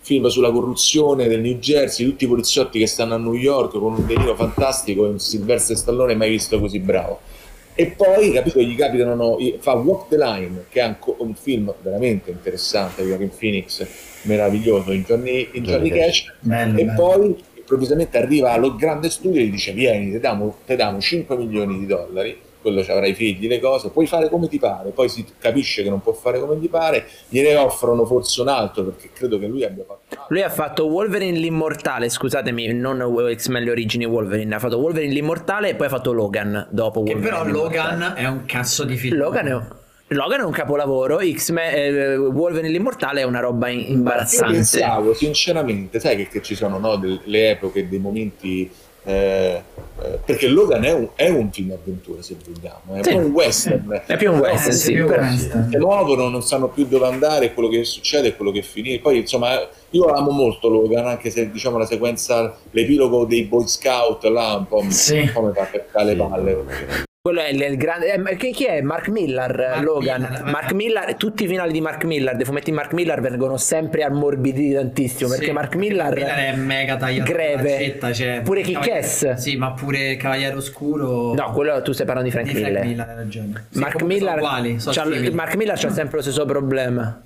Film 0.00 0.26
sulla 0.26 0.50
corruzione 0.50 1.28
del 1.28 1.38
New 1.38 1.58
Jersey 1.58 2.04
tutti 2.04 2.24
i 2.24 2.26
poliziotti 2.26 2.80
che 2.80 2.88
stanno 2.88 3.14
a 3.14 3.18
New 3.18 3.34
York 3.34 3.78
con 3.78 3.94
un 3.94 4.06
deliro 4.06 4.34
fantastico 4.34 5.06
e 5.06 5.10
un 5.10 5.20
Sylvester 5.20 5.76
Stallone 5.76 6.16
mai 6.16 6.30
visto 6.30 6.58
così 6.58 6.80
bravo 6.80 7.20
e 7.74 7.86
poi, 7.86 8.32
capito, 8.32 8.60
gli 8.60 8.76
capitano, 8.76 9.38
fa 9.58 9.72
Walk 9.72 10.08
the 10.08 10.18
Line, 10.18 10.64
che 10.68 10.80
è 10.80 10.96
un 11.18 11.34
film 11.34 11.72
veramente 11.80 12.30
interessante, 12.30 13.02
di 13.02 13.08
Joaquin 13.08 13.30
Phoenix, 13.36 13.86
meraviglioso, 14.22 14.92
in 14.92 15.02
Johnny, 15.02 15.48
in 15.52 15.64
Johnny 15.64 15.90
Cash, 15.90 16.32
Bello, 16.40 16.78
e 16.78 16.84
bello. 16.84 16.96
poi 16.96 17.44
improvvisamente 17.54 18.18
arriva 18.18 18.52
allo 18.52 18.74
grande 18.74 19.08
studio 19.08 19.40
e 19.40 19.44
gli 19.44 19.50
dice 19.50 19.72
vieni, 19.72 20.12
ti 20.12 20.18
diamo 20.76 21.00
5 21.00 21.36
milioni 21.36 21.78
di 21.78 21.86
dollari, 21.86 22.38
quello 22.62 22.82
ci 22.82 22.90
avrai 22.90 23.10
i 23.10 23.14
figli, 23.14 23.46
le 23.48 23.60
cose, 23.60 23.90
puoi 23.90 24.06
fare 24.06 24.30
come 24.30 24.48
ti 24.48 24.58
pare, 24.58 24.90
poi 24.90 25.08
si 25.10 25.26
capisce 25.38 25.82
che 25.82 25.90
non 25.90 26.00
può 26.00 26.12
fare 26.14 26.40
come 26.40 26.56
gli 26.56 26.70
pare, 26.70 27.04
gliene 27.28 27.54
offrono 27.56 28.06
forse 28.06 28.40
un 28.40 28.48
altro, 28.48 28.84
perché 28.84 29.10
credo 29.12 29.38
che 29.38 29.46
lui 29.46 29.64
abbia 29.64 29.84
fatto 29.86 30.24
Lui 30.28 30.42
ha 30.42 30.48
fatto 30.48 30.86
Wolverine 30.86 31.36
l'immortale, 31.36 32.08
scusatemi, 32.08 32.72
non 32.72 33.04
X-Men 33.36 33.64
le 33.64 33.70
origini 33.70 34.04
Wolverine, 34.06 34.54
ha 34.54 34.58
fatto 34.58 34.78
Wolverine 34.78 35.12
l'immortale 35.12 35.68
e 35.70 35.74
poi 35.74 35.86
ha 35.88 35.90
fatto 35.90 36.12
Logan 36.12 36.68
dopo 36.70 37.02
Che 37.02 37.12
Wolverine. 37.12 37.28
però 37.28 37.44
l'immortale. 37.44 37.96
Logan 37.98 38.14
è 38.16 38.26
un 38.26 38.44
cazzo 38.46 38.84
di 38.84 38.96
film. 38.96 39.16
Logan 39.18 39.46
è 39.48 39.54
un, 39.54 39.68
Logan 40.08 40.40
è 40.40 40.44
un 40.44 40.52
capolavoro, 40.52 41.18
X-Men, 41.20 41.74
eh, 41.74 42.16
Wolverine 42.16 42.70
l'immortale 42.70 43.22
è 43.22 43.24
una 43.24 43.40
roba 43.40 43.68
in- 43.68 43.80
Io 43.80 43.86
imbarazzante. 43.88 44.52
pensavo 44.52 45.14
sinceramente, 45.14 45.98
sai 46.00 46.16
che, 46.16 46.28
che 46.28 46.42
ci 46.42 46.54
sono 46.54 46.78
no, 46.78 46.96
delle 46.96 47.50
epoche, 47.50 47.88
dei 47.88 47.98
momenti. 47.98 48.70
Eh, 49.04 49.62
eh, 50.02 50.18
perché 50.24 50.46
Logan 50.48 50.84
è 50.84 50.92
un, 50.92 51.08
è 51.14 51.28
un 51.28 51.50
film 51.50 51.72
avventura, 51.72 52.22
se 52.22 52.36
vogliamo, 52.44 52.94
è 52.94 53.02
Sì. 53.02 53.14
un 53.14 53.30
western. 53.32 54.02
È 54.06 54.16
più 54.16 54.32
un 54.32 54.38
western, 54.38 54.72
sì, 54.76 54.92
più 54.94 55.04
western. 55.06 55.68
Si 55.70 55.76
muovono, 55.78 56.28
non 56.28 56.42
sanno 56.42 56.68
più 56.68 56.86
dove 56.86 57.06
andare, 57.06 57.52
quello 57.52 57.68
che 57.68 57.84
succede 57.84 58.28
e 58.28 58.36
quello 58.36 58.50
che 58.52 58.62
finisce. 58.62 59.00
Poi, 59.00 59.18
insomma, 59.18 59.68
io 59.90 60.04
amo 60.06 60.30
molto 60.30 60.68
Logan, 60.68 61.06
anche 61.06 61.30
se 61.30 61.50
diciamo 61.50 61.78
la 61.78 61.86
sequenza, 61.86 62.56
l'epilogo 62.70 63.24
dei 63.24 63.44
Boy 63.44 63.66
Scout 63.66 64.24
là 64.24 64.54
un 64.54 64.66
po', 64.66 64.82
mi- 64.82 64.90
Sì. 64.92 65.18
un 65.18 65.30
po' 65.32 65.42
mi 65.42 65.52
fa 65.52 65.68
le 66.04 66.12
Sì. 66.12 66.16
palle. 66.16 67.10
Quello 67.24 67.40
è 67.40 67.50
il, 67.50 67.76
grande. 67.76 68.12
eh, 68.12 68.36
chi, 68.36 68.50
chi 68.50 68.64
è? 68.64 68.80
Mark 68.80 69.06
Millar, 69.06 69.60
eh, 69.60 69.68
Mark 69.68 69.84
Logan. 69.84 70.22
Millar, 70.22 70.50
Mark 70.50 70.72
Millar, 70.72 71.14
tutti 71.14 71.44
i 71.44 71.46
finali 71.46 71.70
di 71.70 71.80
Mark 71.80 72.02
Millar, 72.02 72.34
dei 72.34 72.44
fumetti 72.44 72.70
di 72.70 72.76
Mark 72.76 72.92
Millar 72.94 73.20
vengono 73.20 73.56
sempre 73.58 74.02
ammorbiditi 74.02 74.72
tantissimo. 74.72 75.30
Sì, 75.30 75.36
perché 75.36 75.52
Mark 75.52 75.76
Millar, 75.76 76.14
è 76.14 76.56
mega 76.56 76.96
tagliato 76.96 77.30
greve. 77.30 77.70
l'accetta, 77.70 78.12
cioè, 78.12 78.40
Pure 78.42 78.62
Kick-Ass. 78.62 79.34
Sì, 79.34 79.54
ma 79.54 79.70
pure 79.70 80.16
Cavaliere 80.16 80.56
Oscuro. 80.56 81.32
No, 81.32 81.52
quello 81.52 81.80
tu 81.82 81.92
stai 81.92 82.06
parlando 82.06 82.28
di 82.28 82.34
Frank 82.34 82.48
di 82.52 82.58
Frank 82.58 82.72
Miller. 82.72 82.86
Miller, 82.86 83.08
hai 83.08 83.14
ragione. 83.14 83.66
Sì, 83.70 83.78
Mark 83.78 84.02
Millar, 84.02 84.38
uguali. 84.38 84.78
Mark 85.32 85.54
Millar 85.54 85.78
c'ha 85.78 85.90
sempre 85.90 86.16
lo 86.16 86.22
stesso 86.22 86.44
problema. 86.44 87.22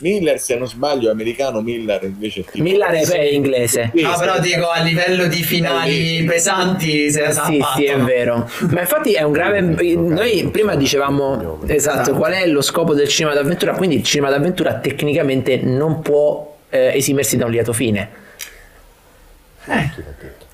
Miller, 0.00 0.38
se 0.38 0.56
non 0.56 0.66
sbaglio, 0.66 1.08
è 1.08 1.12
americano, 1.12 1.60
Miller 1.60 2.02
invece 2.04 2.40
è 2.40 2.44
tipo... 2.44 2.62
Millar 2.62 2.92
è, 2.92 3.06
è 3.06 3.32
inglese. 3.32 3.90
No, 3.94 4.16
però 4.18 4.38
dico 4.38 4.68
a 4.68 4.80
livello 4.82 5.26
di 5.26 5.42
finali 5.42 6.24
pesanti 6.24 7.10
se 7.10 7.30
Sì, 7.32 7.58
fatto. 7.58 7.78
sì, 7.78 7.84
è 7.84 7.96
vero. 7.98 8.48
Ma 8.70 8.80
infatti 8.80 9.12
è 9.12 9.22
un 9.22 9.32
grave. 9.32 9.60
Noi 9.60 10.48
prima 10.50 10.74
dicevamo 10.74 11.60
esatto 11.66 12.14
qual 12.14 12.32
è 12.32 12.46
lo 12.46 12.62
scopo 12.62 12.94
del 12.94 13.08
cinema 13.08 13.34
d'avventura. 13.34 13.74
Quindi 13.74 13.96
il 13.96 14.02
cinema 14.04 14.30
d'avventura 14.30 14.74
tecnicamente 14.74 15.56
non 15.58 16.00
può 16.02 16.56
eh, 16.70 16.92
esimersi 16.94 17.36
da 17.36 17.44
un 17.46 17.50
lieto 17.50 17.72
fine. 17.72 18.08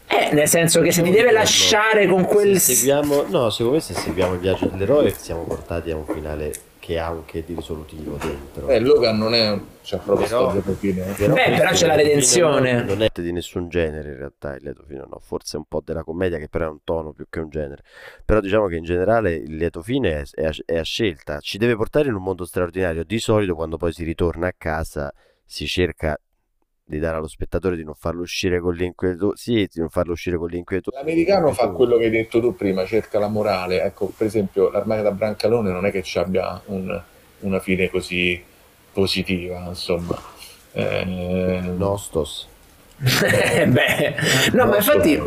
Eh, 0.09 0.33
nel 0.33 0.49
senso 0.49 0.81
che 0.81 0.93
se 0.93 1.03
ti 1.03 1.11
deve 1.11 1.31
lasciare 1.33 2.07
con 2.07 2.25
quel. 2.25 2.59
Se 2.61 2.75
seguiamo, 2.75 3.27
no, 3.29 3.51
secondo 3.51 3.75
me 3.77 3.81
se 3.81 3.95
seguiamo 3.95 4.35
il 4.35 4.41
viaggio 4.41 4.67
dell'eroe 4.67 5.13
siamo 5.17 5.43
portati 5.43 5.91
a 5.91 5.97
un 5.97 6.07
finale 6.07 6.53
che 6.87 7.01
ha 7.01 7.09
anche 7.09 7.43
di 7.45 7.53
risolutivo 7.53 8.17
dentro. 8.17 8.69
Eh, 8.69 8.79
Logan 8.79 9.19
non 9.19 9.35
è... 9.35 9.59
C'è 9.83 9.99
proprio 9.99 10.25
Però- 10.29 10.75
fine. 10.75 11.17
eh. 11.17 11.29
Beh, 11.29 11.57
però 11.57 11.71
c'è 11.71 11.87
la 11.89 11.97
redenzione. 11.97 12.85
non 12.85 13.03
è 13.03 13.09
di 13.13 13.33
nessun 13.33 13.69
genere 13.69 14.11
in 14.11 14.17
realtà 14.19 14.55
il 14.55 14.63
lieto 14.63 14.85
fine, 14.87 15.05
no, 15.09 15.19
forse 15.19 15.57
un 15.57 15.65
po' 15.65 15.81
della 15.85 16.05
commedia 16.05 16.39
che 16.39 16.49
però 16.49 16.67
è 16.67 16.69
un 16.69 16.79
tono 16.85 17.13
più 17.13 17.27
che 17.29 17.41
un 17.41 17.49
genere. 17.49 17.83
Però 18.25 18.39
diciamo 18.39 18.69
che 18.69 18.77
in 18.77 18.85
generale 18.85 19.35
il 19.35 19.57
lieto 19.57 19.83
fine 19.83 20.21
è, 20.21 20.25
è 20.31 20.45
a, 20.47 20.53
è 20.65 20.79
a 20.79 20.83
scelta, 20.83 21.41
ci 21.41 21.59
deve 21.59 21.75
portare 21.75 22.07
in 22.09 22.15
un 22.15 22.23
mondo 22.23 22.45
straordinario. 22.45 23.03
Di 23.03 23.19
solito 23.19 23.57
quando 23.57 23.79
poi 23.79 23.93
si 23.93 24.05
ritorna 24.05 24.47
a 24.47 24.55
casa 24.57 25.13
si 25.45 25.67
cerca 25.67 26.17
di 26.89 26.99
dare 27.01 27.17
allo 27.17 27.27
spettatore 27.27 27.75
di 27.77 27.83
non 27.83 27.95
farlo 27.95 28.23
uscire 28.23 28.61
con 28.61 28.73
l'inquieto, 28.75 29.35
sì, 29.35 29.69
di 29.71 29.81
non 29.81 29.89
farlo 29.89 30.13
uscire 30.13 30.37
con 30.37 30.49
l'inquieto. 30.49 30.93
L'americano 30.95 31.53
fa 31.53 31.71
quello 31.71 31.97
che 31.97 32.05
hai 32.05 32.11
detto 32.11 32.41
tu 32.41 32.55
prima, 32.55 32.87
cerca 32.87 33.19
la 33.19 33.29
morale. 33.29 33.83
Ecco, 33.83 34.13
per 34.17 34.29
esempio, 34.29 34.71
l'armata 34.71 35.03
da 35.03 35.11
Brancalone 35.11 35.73
non 35.73 35.85
è 35.85 35.91
che 35.91 36.03
ci 36.03 36.19
abbia 36.19 36.61
un- 36.67 37.03
una 37.41 37.61
fine 37.61 37.91
così 37.91 38.41
positiva, 38.93 39.65
insomma. 39.67 40.17
Eh, 40.73 41.05
Nostos. 41.77 42.47
Beh, 43.67 44.15
no, 44.53 44.67
ma 44.67 44.77
infatti, 44.77 45.21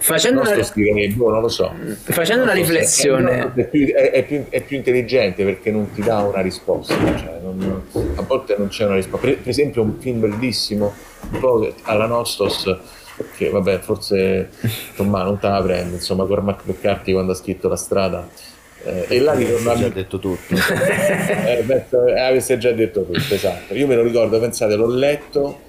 facendo 0.00 0.40
una, 0.40 0.54
Nostos 0.54 0.74
direi, 0.74 1.08
boh, 1.10 1.30
non 1.30 1.42
lo 1.42 1.48
so. 1.48 1.70
facendo 2.04 2.44
una 2.44 2.52
è- 2.52 2.54
riflessione. 2.54 3.52
È 3.54 3.64
più, 3.66 3.86
è- 3.92 4.10
è 4.10 4.22
più- 4.24 4.48
è 4.48 4.62
più 4.62 4.76
intelligente 4.78 5.44
perché 5.44 5.70
non 5.70 5.92
ti 5.92 6.00
dà 6.02 6.20
una 6.20 6.40
risposta, 6.40 6.94
cioè 7.18 7.38
non- 7.42 7.82
a 8.16 8.22
volte 8.22 8.54
non 8.56 8.68
c'è 8.68 8.86
una 8.86 8.94
risposta. 8.94 9.26
Per, 9.26 9.36
per 9.38 9.48
esempio, 9.48 9.82
un 9.82 9.98
film 10.00 10.20
bellissimo, 10.20 10.94
un 11.32 11.38
po' 11.40 11.70
alla 11.82 12.06
Nostos, 12.06 12.74
che 13.36 13.50
vabbè, 13.50 13.80
forse 13.80 14.48
Tommaso 14.96 15.24
non 15.24 15.38
te 15.38 15.48
la 15.48 15.62
prende, 15.62 15.96
insomma, 15.96 16.24
Cormac 16.24 16.60
McCarthy 16.64 17.12
quando 17.12 17.32
ha 17.32 17.34
scritto 17.34 17.68
La 17.68 17.76
strada. 17.76 18.26
eh, 18.82 19.04
e 19.08 19.20
là 19.20 19.34
ritorna 19.34 19.76
Ci 19.76 19.84
ha 19.84 19.88
detto 19.90 20.18
tutto. 20.18 20.54
eh, 20.56 21.64
eh, 21.68 22.18
avesse 22.20 22.56
già 22.56 22.72
detto 22.72 23.02
tutto, 23.04 23.34
esatto. 23.34 23.74
Io 23.74 23.86
me 23.86 23.94
lo 23.94 24.02
ricordo, 24.02 24.40
pensate, 24.40 24.74
l'ho 24.74 24.88
letto 24.88 25.68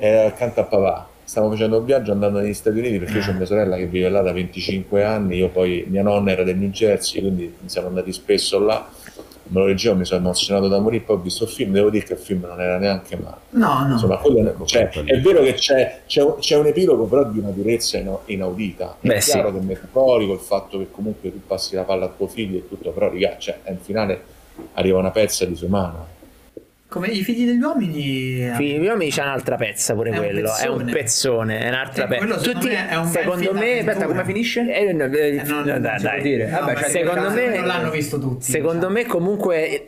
eh, 0.00 0.16
accanto 0.26 0.60
a 0.60 0.64
papà. 0.64 1.08
Stavo 1.22 1.48
facendo 1.50 1.78
un 1.78 1.84
viaggio 1.84 2.10
andando 2.10 2.40
negli 2.40 2.52
Stati 2.54 2.78
Uniti 2.78 2.98
perché 2.98 3.18
io 3.18 3.30
ho 3.30 3.32
mia 3.34 3.46
sorella 3.46 3.76
che 3.76 3.86
vive 3.86 4.08
là 4.08 4.20
da 4.20 4.32
25 4.32 5.04
anni, 5.04 5.36
io 5.36 5.48
poi 5.48 5.84
mia 5.88 6.02
nonna 6.02 6.32
era 6.32 6.42
del 6.42 6.56
New 6.56 6.70
Jersey, 6.70 7.20
quindi 7.20 7.54
siamo 7.66 7.86
andati 7.86 8.12
spesso 8.12 8.58
là. 8.58 8.88
Me 9.52 9.58
lo 9.60 9.66
leggevo, 9.66 9.96
mi 9.96 10.04
sono 10.04 10.20
emozionato 10.20 10.68
da 10.68 10.78
morire, 10.78 11.02
poi 11.04 11.16
ho 11.16 11.20
visto 11.20 11.44
il 11.44 11.50
film, 11.50 11.72
devo 11.72 11.90
dire 11.90 12.04
che 12.04 12.12
il 12.14 12.18
film 12.20 12.44
non 12.46 12.60
era 12.60 12.78
neanche 12.78 13.16
male. 13.16 13.36
No, 13.50 13.84
no. 13.86 13.92
Insomma, 13.94 14.16
quello 14.18 14.48
è, 14.48 14.54
cioè, 14.64 14.88
è 14.90 15.20
vero 15.20 15.42
che 15.42 15.54
c'è, 15.54 16.02
c'è 16.06 16.22
un- 16.22 16.36
c'è 16.38 16.56
un 16.56 16.66
epilogo, 16.66 17.04
però 17.06 17.24
di 17.24 17.38
una 17.40 17.50
durezza 17.50 17.98
ina- 17.98 18.18
inaudita. 18.26 18.96
È 19.00 19.06
Beh, 19.08 19.20
sì. 19.20 19.30
chiaro 19.32 19.52
che 19.52 19.58
è 19.58 19.62
metaforico 19.62 20.32
il 20.34 20.38
fatto 20.38 20.78
che 20.78 20.88
comunque 20.92 21.30
tu 21.32 21.40
passi 21.46 21.74
la 21.74 21.82
palla 21.82 22.04
a 22.06 22.12
tuo 22.16 22.28
figlio 22.28 22.58
e 22.58 22.68
tutto, 22.68 22.90
però, 22.90 23.08
raga, 23.10 23.36
cioè, 23.38 23.58
al 23.64 23.78
finale 23.80 24.22
arriva 24.74 24.98
una 24.98 25.10
pezza 25.10 25.44
di 25.44 25.54
sua 25.56 25.68
mano. 25.68 26.06
Come 26.90 27.06
i 27.06 27.22
figli 27.22 27.46
degli 27.46 27.60
uomini. 27.62 28.50
Figli 28.56 28.78
miei 28.96 29.10
c'è 29.10 29.22
un'altra 29.22 29.54
pezza 29.54 29.94
pure 29.94 30.10
È 30.10 30.12
un 30.14 30.18
quello. 30.24 30.56
È 30.56 30.66
un 30.66 30.84
pezzone. 30.90 31.60
è 31.60 31.68
un'altra 31.68 32.04
Eh, 32.04 32.08
pezza. 32.08 32.18
quello 32.18 32.38
secondo 33.06 33.52
me 33.52 33.72
un 33.74 33.78
aspetta, 33.88 34.06
come 34.06 34.24
finisce? 34.24 34.74
Eh, 34.74 34.92
no, 34.92 35.04
eh, 35.04 35.26
Eh, 35.36 35.42
non- 35.44 35.62
no, 35.64 35.64
non 35.72 35.82
dai, 35.82 36.00
dai. 36.02 36.20
dire. 36.22 36.50
No, 36.50 36.58
Vabbè, 36.58 36.72
ma 36.74 36.80
cioè, 36.80 36.88
secondo 36.90 37.30
me- 37.30 37.56
non 37.56 37.66
l'hanno 37.66 37.90
visto 37.90 38.18
tutti. 38.18 38.50
Secondo 38.50 38.90
me, 38.90 39.06
comunque, 39.06 39.86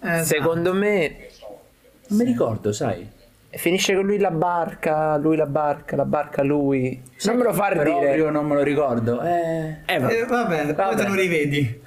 Eh, 0.00 0.22
secondo 0.22 0.72
me, 0.74 1.16
Non 2.08 2.18
mi 2.18 2.24
ricordo, 2.24 2.70
sai. 2.72 3.08
Finisce 3.56 3.94
con 3.94 4.04
lui 4.06 4.18
la 4.18 4.30
barca, 4.30 5.16
lui 5.16 5.36
la 5.36 5.46
barca, 5.46 5.96
la 5.96 6.04
barca 6.04 6.42
lui. 6.42 7.00
Non 7.24 7.36
me 7.36 7.44
lo 7.44 7.52
far 7.52 7.74
Proprio 7.74 7.98
dire. 7.98 8.30
non 8.30 8.46
me 8.46 8.54
lo 8.54 8.62
ricordo. 8.62 9.20
Eh... 9.22 9.76
Eh, 9.86 9.98
va- 9.98 10.08
Eh, 10.10 10.24
vabbè, 10.24 10.74
poi 10.74 10.96
te 10.96 11.06
lo 11.06 11.14
rivedi. 11.14 11.80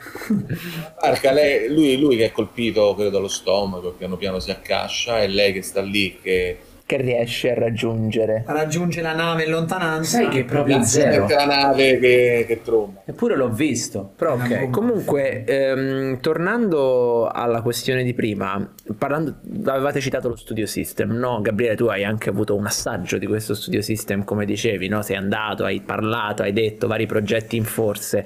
Arca, 1.02 1.32
lei- 1.32 1.68
lui, 1.74 1.98
lui 2.00 2.18
che 2.18 2.26
è 2.26 2.32
colpito, 2.32 2.94
credo, 2.96 3.18
allo 3.18 3.28
stomaco, 3.28 3.92
piano 3.92 4.18
piano 4.18 4.40
si 4.40 4.52
accascia, 4.52 5.22
e 5.22 5.28
lei 5.28 5.54
che 5.54 5.62
sta 5.62 5.82
lì, 5.82 6.20
che 6.22 6.58
che 6.88 6.96
riesce 6.96 7.52
a 7.52 7.54
raggiungere. 7.54 8.46
Raggiunge 8.48 9.02
la 9.02 9.14
nave 9.14 9.44
in 9.44 9.52
lontananza. 9.52 10.20
Sai 10.20 10.30
che 10.30 10.46
proprio 10.46 10.82
zero. 10.84 11.28
la 11.28 11.46
nave 11.46 12.00
che, 12.00 12.46
che 12.48 12.62
tromba. 12.64 13.02
Eppure 13.04 13.36
l'ho 13.36 13.50
visto. 13.50 14.14
Però 14.16 14.36
ok. 14.36 14.70
Comunque, 14.70 15.44
ehm, 15.44 16.22
tornando 16.22 17.28
alla 17.28 17.62
questione 17.62 18.04
di 18.04 18.14
prima, 18.14 18.74
parlando, 18.98 19.36
avevate 19.66 20.00
citato 20.00 20.30
lo 20.30 20.38
studio 20.38 20.66
system, 20.66 21.12
no? 21.12 21.42
Gabriele, 21.42 21.76
tu 21.76 21.88
hai 21.88 22.06
anche 22.06 22.30
avuto 22.30 22.56
un 22.56 22.66
assaggio 22.66 23.18
di 23.18 23.28
questo 23.28 23.54
studio 23.54 23.82
system, 23.82 24.24
come 24.24 24.46
dicevi, 24.46 24.88
no? 24.88 25.02
Sei 25.02 25.18
andato, 25.18 25.66
hai 25.66 25.82
parlato, 25.82 26.44
hai 26.44 26.54
detto 26.54 26.88
vari 26.88 27.06
progetti 27.06 27.58
in 27.58 27.66
forse. 27.66 28.26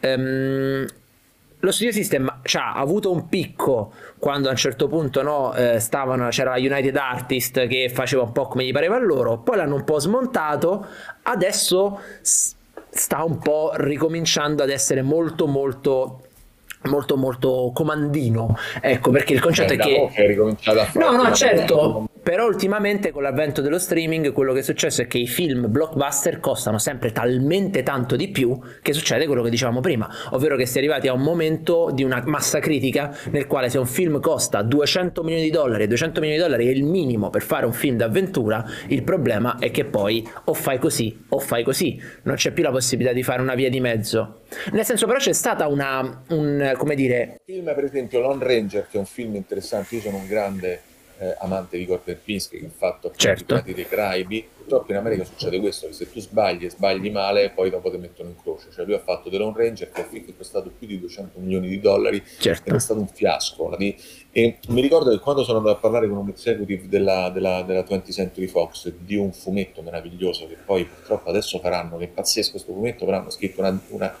Ehm, 0.00 0.86
lo 1.60 1.72
studio 1.72 1.92
system 1.92 2.40
ci 2.42 2.56
ha 2.56 2.72
avuto 2.72 3.12
un 3.12 3.28
picco 3.28 3.92
quando 4.18 4.48
a 4.48 4.52
un 4.52 4.56
certo 4.56 4.88
punto 4.88 5.22
no, 5.22 5.54
eh, 5.54 5.78
stavano, 5.78 6.28
c'era 6.28 6.50
la 6.52 6.58
United 6.58 6.96
Artist 6.96 7.66
che 7.66 7.90
faceva 7.92 8.22
un 8.22 8.32
po' 8.32 8.46
come 8.46 8.64
gli 8.64 8.72
pareva 8.72 8.96
a 8.96 9.00
loro, 9.00 9.38
poi 9.38 9.56
l'hanno 9.56 9.76
un 9.76 9.84
po' 9.84 9.98
smontato, 9.98 10.86
adesso 11.22 12.00
sta 12.22 13.24
un 13.24 13.38
po' 13.38 13.72
ricominciando 13.74 14.62
ad 14.62 14.70
essere 14.70 15.02
molto 15.02 15.46
molto 15.46 16.22
molto 16.84 17.18
molto 17.18 17.70
comandino 17.74 18.56
ecco 18.80 19.10
perché 19.10 19.34
il 19.34 19.40
concetto 19.40 19.72
Eh, 19.72 19.74
è 19.74 19.78
da 19.78 19.84
che 19.84 20.56
che 20.58 20.98
No, 20.98 21.12
no, 21.12 21.32
certo. 21.34 22.08
Però 22.22 22.46
ultimamente 22.46 23.12
con 23.12 23.22
l'avvento 23.22 23.62
dello 23.62 23.78
streaming 23.78 24.32
quello 24.32 24.52
che 24.52 24.58
è 24.58 24.62
successo 24.62 25.00
è 25.00 25.06
che 25.06 25.16
i 25.16 25.26
film 25.26 25.70
blockbuster 25.70 26.38
costano 26.38 26.78
sempre 26.78 27.12
talmente 27.12 27.82
tanto 27.82 28.14
di 28.14 28.28
più 28.28 28.58
che 28.82 28.92
succede 28.92 29.26
quello 29.26 29.42
che 29.42 29.48
dicevamo 29.48 29.80
prima, 29.80 30.08
ovvero 30.30 30.54
che 30.56 30.66
si 30.66 30.76
è 30.76 30.78
arrivati 30.80 31.08
a 31.08 31.14
un 31.14 31.22
momento 31.22 31.90
di 31.92 32.04
una 32.04 32.22
massa 32.26 32.58
critica 32.58 33.16
nel 33.30 33.46
quale 33.46 33.70
se 33.70 33.78
un 33.78 33.86
film 33.86 34.20
costa 34.20 34.60
200 34.60 35.22
milioni 35.22 35.44
di 35.44 35.50
dollari 35.50 35.84
e 35.84 35.86
200 35.86 36.20
milioni 36.20 36.40
di 36.40 36.46
dollari 36.46 36.66
è 36.66 36.70
il 36.70 36.84
minimo 36.84 37.30
per 37.30 37.42
fare 37.42 37.64
un 37.64 37.72
film 37.72 37.96
d'avventura, 37.96 38.64
il 38.88 39.02
problema 39.02 39.58
è 39.58 39.70
che 39.70 39.86
poi 39.86 40.28
o 40.44 40.52
fai 40.52 40.78
così 40.78 41.24
o 41.28 41.38
fai 41.38 41.64
così, 41.64 41.98
non 42.24 42.34
c'è 42.34 42.50
più 42.52 42.62
la 42.62 42.70
possibilità 42.70 43.14
di 43.14 43.22
fare 43.22 43.40
una 43.40 43.54
via 43.54 43.70
di 43.70 43.80
mezzo. 43.80 44.42
Nel 44.72 44.84
senso 44.84 45.06
però 45.06 45.18
c'è 45.18 45.32
stata 45.32 45.68
una, 45.68 46.22
un, 46.28 46.74
come 46.76 46.94
dire, 46.94 47.40
film 47.46 47.72
per 47.74 47.84
esempio 47.84 48.20
Lone 48.20 48.44
Ranger 48.44 48.86
che 48.90 48.96
è 48.96 48.98
un 48.98 49.06
film 49.06 49.36
interessante 49.36 49.94
io 49.94 50.00
sono 50.02 50.18
un 50.18 50.26
grande 50.26 50.82
eh, 51.20 51.36
amante 51.40 51.76
di 51.76 51.84
Gordon 51.84 52.16
Pinsky 52.24 52.58
che 52.60 52.66
ha 52.66 52.70
fatto 52.74 53.12
Certo. 53.14 53.62
i 53.66 53.74
dei 53.74 53.86
Caraibi 53.86 54.48
purtroppo 54.56 54.90
in 54.92 54.96
America 54.96 55.24
succede 55.24 55.60
questo 55.60 55.86
che 55.86 55.92
se 55.92 56.10
tu 56.10 56.18
sbagli 56.18 56.64
e 56.64 56.70
sbagli 56.70 57.10
male 57.10 57.50
poi 57.50 57.68
dopo 57.68 57.90
ti 57.90 57.98
mettono 57.98 58.30
in 58.30 58.36
croce 58.40 58.68
cioè 58.72 58.86
lui 58.86 58.94
ha 58.94 59.00
fatto 59.00 59.28
The 59.28 59.36
Lone 59.36 59.54
Ranger 59.54 59.90
che 59.90 60.08
è 60.08 60.34
costato 60.34 60.70
più 60.76 60.86
di 60.86 60.98
200 60.98 61.38
milioni 61.40 61.68
di 61.68 61.78
dollari 61.78 62.22
certo. 62.38 62.70
ed 62.70 62.74
è 62.74 62.80
stato 62.80 63.00
un 63.00 63.08
fiasco 63.08 63.76
e 64.32 64.58
mi 64.68 64.80
ricordo 64.80 65.10
che 65.10 65.18
quando 65.18 65.44
sono 65.44 65.58
andato 65.58 65.76
a 65.76 65.80
parlare 65.80 66.08
con 66.08 66.16
un 66.16 66.28
executive 66.30 66.88
della, 66.88 67.28
della, 67.28 67.62
della 67.62 67.82
20th 67.82 68.12
Century 68.12 68.46
Fox 68.46 68.90
di 68.98 69.16
un 69.16 69.32
fumetto 69.32 69.82
meraviglioso 69.82 70.46
che 70.46 70.56
poi 70.64 70.86
purtroppo 70.86 71.28
adesso 71.28 71.58
faranno 71.58 71.98
che 71.98 72.04
è 72.04 72.08
pazzesco 72.08 72.52
questo 72.52 72.72
fumetto 72.72 73.04
però 73.04 73.18
hanno 73.18 73.30
scritto 73.30 73.60
una, 73.60 73.78
una- 73.88 74.18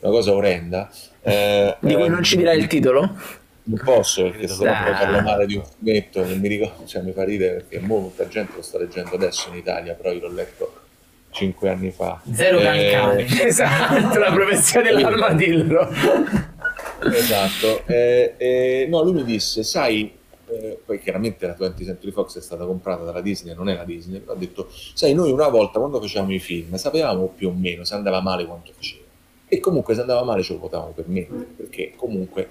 una 0.00 0.12
cosa 0.12 0.32
orrenda 0.32 0.90
eh, 1.22 1.76
Di 1.78 1.92
cui 1.94 2.04
eh, 2.04 2.08
non 2.08 2.22
ci 2.22 2.36
dirai 2.38 2.58
il 2.58 2.66
titolo? 2.66 3.16
Non 3.64 3.80
posso 3.84 4.22
perché 4.22 4.46
no 4.46 4.56
che- 4.56 4.64
poi 4.64 4.92
parlo 4.92 5.20
male 5.22 5.46
di 5.46 5.56
un 5.56 5.64
fumetto 5.64 6.24
non 6.26 6.38
mi 6.38 6.48
ricordo, 6.48 6.86
cioè 6.86 7.02
mi 7.02 7.12
fa 7.12 7.24
ridere 7.24 7.54
perché 7.56 7.78
mo 7.80 7.98
molta 7.98 8.26
gente 8.28 8.52
lo 8.56 8.62
sta 8.62 8.78
leggendo 8.78 9.14
adesso 9.14 9.48
in 9.50 9.56
Italia, 9.56 9.94
però 9.94 10.12
io 10.12 10.20
l'ho 10.20 10.32
letto 10.32 10.74
cinque 11.30 11.68
anni 11.70 11.90
fa. 11.92 12.20
Zero 12.32 12.58
Eh, 12.58 12.62
cancani. 12.62 13.26
Esatto, 13.46 14.18
la 14.18 14.32
professione 14.32 14.90
dell'armadillo. 14.90 15.88
Esatto. 17.02 17.86
Eh, 17.86 18.34
eh, 18.36 18.86
no, 18.88 19.02
lui 19.02 19.12
mi 19.14 19.24
disse, 19.24 19.62
sai, 19.62 20.12
eh, 20.48 20.78
poi 20.84 21.00
chiaramente 21.00 21.46
la 21.46 21.54
20th 21.58 21.84
Century 21.84 22.12
Fox 22.12 22.36
è 22.38 22.40
stata 22.42 22.64
comprata 22.66 23.04
dalla 23.04 23.20
Disney, 23.20 23.54
non 23.54 23.68
è 23.68 23.76
la 23.76 23.84
Disney, 23.84 24.20
però 24.20 24.32
ha 24.32 24.36
detto, 24.36 24.68
sai, 24.94 25.14
noi 25.14 25.30
una 25.30 25.48
volta 25.48 25.78
quando 25.78 26.00
facevamo 26.00 26.32
i 26.32 26.38
film 26.38 26.74
sapevamo 26.76 27.26
più 27.34 27.48
o 27.48 27.52
meno 27.56 27.84
se 27.84 27.94
andava 27.94 28.20
male 28.20 28.44
quanto 28.44 28.72
faceva. 28.74 29.04
E 29.52 29.58
comunque 29.58 29.94
se 29.94 30.00
andava 30.02 30.22
male 30.22 30.42
ce 30.42 30.52
lo 30.52 30.58
potevamo 30.60 30.90
permettere, 30.90 31.46
perché 31.56 31.92
comunque 31.96 32.48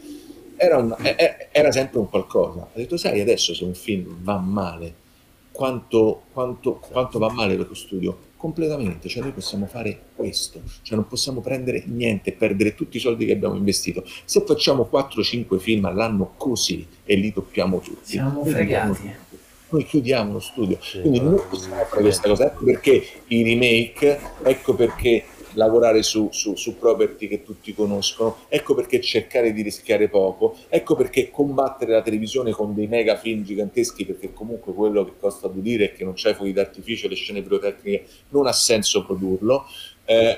era, 0.60 0.78
un- 0.78 0.96
eh, 1.02 1.48
era 1.52 1.72
sempre 1.72 2.00
un 2.00 2.10
qualcosa. 2.10 2.62
Ha 2.74 2.78
detto, 2.78 2.98
sai, 2.98 3.22
adesso 3.22 3.54
se 3.54 3.64
un 3.64 3.74
film 3.74 4.18
va 4.22 4.38
male, 4.38 4.94
quanto, 5.52 6.24
quanto, 6.32 6.76
quanto 6.92 7.20
va 7.20 7.32
male 7.32 7.56
lo 7.56 7.74
studio? 7.74 8.28
Completamente, 8.38 9.10
cioè 9.10 9.22
noi 9.22 9.32
possiamo 9.34 9.66
fare 9.66 10.00
questo, 10.16 10.62
cioè 10.84 10.96
non 10.96 11.08
possiamo 11.08 11.42
prendere 11.42 11.84
niente 11.88 12.30
e 12.30 12.34
perdere 12.34 12.74
tutti 12.74 12.96
i 12.96 13.00
soldi 13.02 13.26
che 13.26 13.34
abbiamo 13.34 13.56
investito. 13.56 14.04
Se 14.24 14.42
facciamo 14.46 14.88
4-5 14.90 15.58
film 15.58 15.84
all'anno 15.86 16.34
così 16.38 16.88
e 17.04 17.16
li 17.16 17.34
doppiamo 17.34 17.80
tutti, 17.80 18.12
Siamo 18.12 18.44
noi 18.44 18.54
chiudiamo 18.54 18.94
fregati. 18.94 19.18
Noi 19.72 19.86
chiudiamo 19.86 20.32
lo 20.34 20.40
studio. 20.40 20.78
Sì, 20.82 21.02
Quindi 21.02 21.20
no, 21.20 21.30
non 21.32 21.42
possiamo 21.50 21.84
fare 21.84 22.02
questa 22.02 22.28
cosa. 22.30 22.46
Ecco 22.48 22.64
perché 22.64 23.06
i 23.28 23.44
remake, 23.44 24.20
ecco 24.44 24.74
perché 24.74 25.24
lavorare 25.54 26.04
su, 26.04 26.30
su, 26.32 26.56
su 26.56 26.78
property 26.78 27.28
che 27.28 27.44
tutti 27.44 27.74
conoscono, 27.74 28.38
ecco 28.48 28.76
perché 28.76 29.02
cercare 29.02 29.54
di 29.54 29.62
rischiare 29.62 30.10
poco, 30.10 30.58
ecco 30.70 30.96
perché 30.96 31.30
combattere 31.32 31.94
la 31.94 32.02
televisione 32.02 32.52
con 32.52 32.74
dei 32.74 32.88
mega 32.88 33.16
film 33.18 33.44
giganteschi, 33.44 34.06
perché 34.06 34.34
comunque 34.34 34.74
quello 34.74 35.06
che 35.06 35.14
costa 35.20 35.48
da 35.48 35.60
dire 35.60 35.86
è 35.86 35.94
che 35.94 36.04
non 36.04 36.14
c'è 36.14 36.34
fuochi 36.34 36.54
d'artificio, 36.54 37.08
le 37.08 37.16
scene 37.16 37.42
pirotecniche, 37.42 38.06
non 38.30 38.48
ha 38.48 38.54
senso 38.54 39.06
produrlo. 39.06 39.66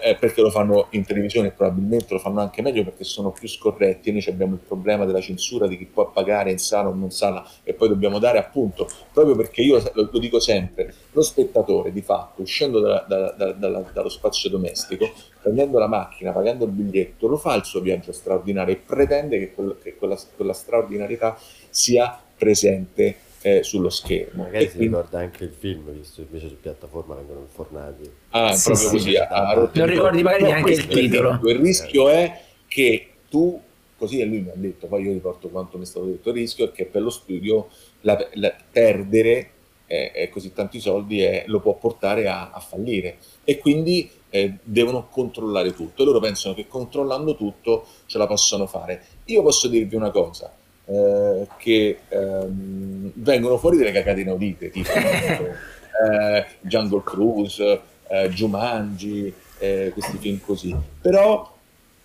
Eh, 0.04 0.18
perché 0.20 0.42
lo 0.42 0.50
fanno 0.50 0.88
in 0.92 1.06
televisione 1.06 1.48
e 1.48 1.52
probabilmente 1.52 2.14
lo 2.14 2.20
fanno 2.20 2.42
anche 2.42 2.62
meglio 2.62 2.84
perché 2.84 3.04
sono 3.06 3.32
più 3.32 3.48
scorretti. 3.48 4.10
E 4.10 4.12
noi 4.12 4.24
abbiamo 4.28 4.54
il 4.56 4.60
problema 4.60 5.06
della 5.06 5.22
censura 5.22 5.68
di 5.68 5.78
chi 5.78 5.86
può 5.86 6.10
pagare 6.12 6.52
in 6.52 6.58
sala 6.58 6.90
o 6.90 6.94
non 6.94 7.10
sala 7.12 7.46
e 7.64 7.74
poi 7.74 7.88
dobbiamo 7.88 8.20
dare 8.20 8.38
appunto 8.38 8.90
proprio 9.14 9.36
perché 9.36 9.62
io 9.62 9.82
lo, 9.94 10.10
lo 10.12 10.20
dico 10.20 10.40
sempre 10.40 10.94
lo 11.12 11.22
spettatore 11.22 11.92
di 11.92 12.02
fatto 12.02 12.42
uscendo 12.42 12.80
da- 12.80 13.06
da- 13.08 13.32
da- 13.32 13.84
dallo 13.94 14.10
spazio 14.10 14.50
domestico 14.50 15.10
prendendo 15.42 15.80
la 15.80 15.88
macchina 15.88 16.32
pagando 16.32 16.66
il 16.66 16.72
biglietto 16.72 17.28
lo 17.28 17.38
fa 17.38 17.56
il 17.56 17.64
suo 17.64 17.80
viaggio 17.82 18.12
straordinario 18.12 18.74
e 18.74 18.78
pretende 18.78 19.40
che, 19.40 19.54
quel- 19.54 19.78
che 19.82 19.96
quella, 19.96 20.18
quella 20.36 20.54
straordinarietà 20.54 21.38
sia 21.70 22.20
presente 22.38 23.16
eh, 23.44 23.64
sullo 23.64 23.90
schermo 23.90 24.44
Magari 24.44 24.66
E 24.66 24.70
si 24.70 24.76
quindi- 24.78 24.96
ricorda 24.96 25.20
anche 25.20 25.44
il 25.46 25.54
film, 25.58 25.92
visto 25.92 26.22
invece 26.22 26.48
su 26.50 26.60
piattaforma 26.60 27.16
vengono 27.16 27.40
infornati. 27.42 28.10
Ah, 28.30 28.54
Sì, 28.54 28.66
proprio 28.72 28.88
sì. 28.90 28.96
così. 28.96 29.16
rotto 29.56 29.80
Non 29.80 29.88
ricordi 29.88 30.22
magari 30.24 30.44
No, 30.44 30.50
neanche 30.50 30.72
il 30.74 30.84
è 30.86 30.88
titolo. 30.88 31.40
Il 31.46 31.60
rischio 31.60 32.10
è 32.10 32.42
che 32.68 33.08
tu, 33.30 33.60
così 33.98 34.20
e 34.20 34.26
lui 34.26 34.42
mi 34.42 34.50
ha 34.50 34.56
detto, 34.56 34.88
poi 34.88 35.04
io 35.04 35.12
riporto 35.12 35.50
quanto 35.50 35.78
mi 35.78 35.84
è 35.84 35.88
stato 35.88 36.06
detto, 36.06 36.30
il 36.30 36.36
rischio 36.36 36.66
è 36.66 36.72
che 36.72 36.86
per 36.86 37.02
lo 37.02 37.10
studio 37.10 37.68
la- 38.02 38.28
la- 38.34 38.54
perdere 38.72 39.50
eh, 39.88 40.12
eh, 40.16 40.30
così 40.30 40.54
tanti 40.54 40.80
soldi 40.80 41.22
eh, 41.22 41.44
lo 41.48 41.60
può 41.60 41.74
portare 41.74 42.26
a, 42.30 42.52
a 42.52 42.60
fallire 42.62 43.18
e 43.44 43.58
quindi 43.58 44.10
eh, 44.30 44.54
devono 44.64 45.10
controllare 45.10 45.74
tutto 45.74 46.02
e 46.02 46.06
loro 46.06 46.22
pensano 46.22 46.56
che 46.56 46.66
controllando 46.66 47.36
tutto 47.36 47.86
ce 48.06 48.18
la 48.18 48.26
possono 48.26 48.68
fare. 48.68 49.04
Io 49.26 49.42
posso 49.42 49.68
dirvi 49.68 49.98
una 49.98 50.10
cosa, 50.12 50.50
eh, 50.92 51.48
che 51.58 52.00
ehm, 52.10 53.12
vengono 53.16 53.58
fuori 53.58 53.78
delle 53.78 53.92
cagate 53.92 54.22
inaudite, 54.22 54.70
tipo 54.72 54.92
eh, 54.92 56.46
Jungle 56.62 57.02
Cruise, 57.04 57.82
eh, 58.10 58.30
Jumanji, 58.30 59.34
eh, 59.60 59.92
questi 59.94 60.18
film 60.18 60.40
così. 60.42 60.76
Però 61.00 61.50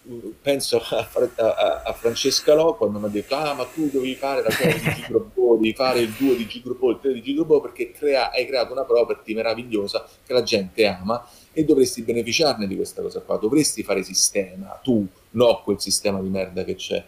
mh, 0.03 0.29
penso 0.43 0.79
a, 0.79 1.09
a- 1.37 1.83
a 1.85 1.93
Francesca 1.95 2.55
Lo 2.55 2.75
quando 2.75 2.99
mi 2.99 3.07
ha 3.07 3.09
detto 3.09 3.35
ah 3.35 3.55
ma 3.55 3.65
tu 3.65 3.89
dovevi 3.91 4.15
fare 4.15 4.43
la 4.43 4.51
serie 4.51 4.79
di 4.81 4.91
Gigrobo, 4.95 5.57
devi 5.61 5.75
fare 5.75 6.01
il 6.01 6.11
2 6.13 6.37
di 6.37 6.47
Gigrobo, 6.47 6.91
il 6.91 6.99
3 7.01 7.13
di 7.15 7.23
Gigrobo 7.23 7.61
perché 7.61 7.91
crea- 7.93 8.31
hai 8.31 8.47
creato 8.47 8.73
una 8.73 8.85
property 8.85 9.35
meravigliosa 9.35 10.07
che 10.25 10.33
la 10.33 10.43
gente 10.43 10.87
ama 10.87 11.27
e 11.53 11.65
dovresti 11.65 12.03
beneficiarne 12.03 12.67
di 12.67 12.77
questa 12.77 13.03
cosa 13.03 13.21
qua, 13.21 13.37
dovresti 13.39 13.83
fare 13.83 14.03
sistema, 14.03 14.79
tu, 14.83 15.07
no 15.31 15.61
quel 15.65 15.81
sistema 15.81 16.21
di 16.21 16.29
merda 16.29 16.65
che 16.65 16.75
c'è. 16.75 17.03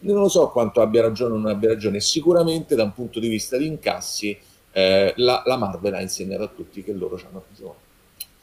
Non 0.00 0.16
lo 0.16 0.28
so 0.28 0.48
quanto 0.48 0.80
abbia 0.80 1.02
ragione 1.02 1.34
o 1.34 1.36
non 1.36 1.50
abbia 1.50 1.68
ragione, 1.68 2.00
sicuramente 2.00 2.74
da 2.74 2.84
un 2.84 2.94
punto 2.94 3.20
di 3.20 3.28
vista 3.28 3.56
di 3.56 3.66
incassi 3.66 4.36
eh, 4.72 5.12
la, 5.16 5.42
la 5.44 5.56
Marvel 5.56 5.94
ha 5.94 6.00
insegnato 6.00 6.42
a 6.44 6.48
tutti 6.48 6.82
che 6.82 6.92
loro 6.92 7.20
hanno 7.28 7.44
ragione. 7.48 7.88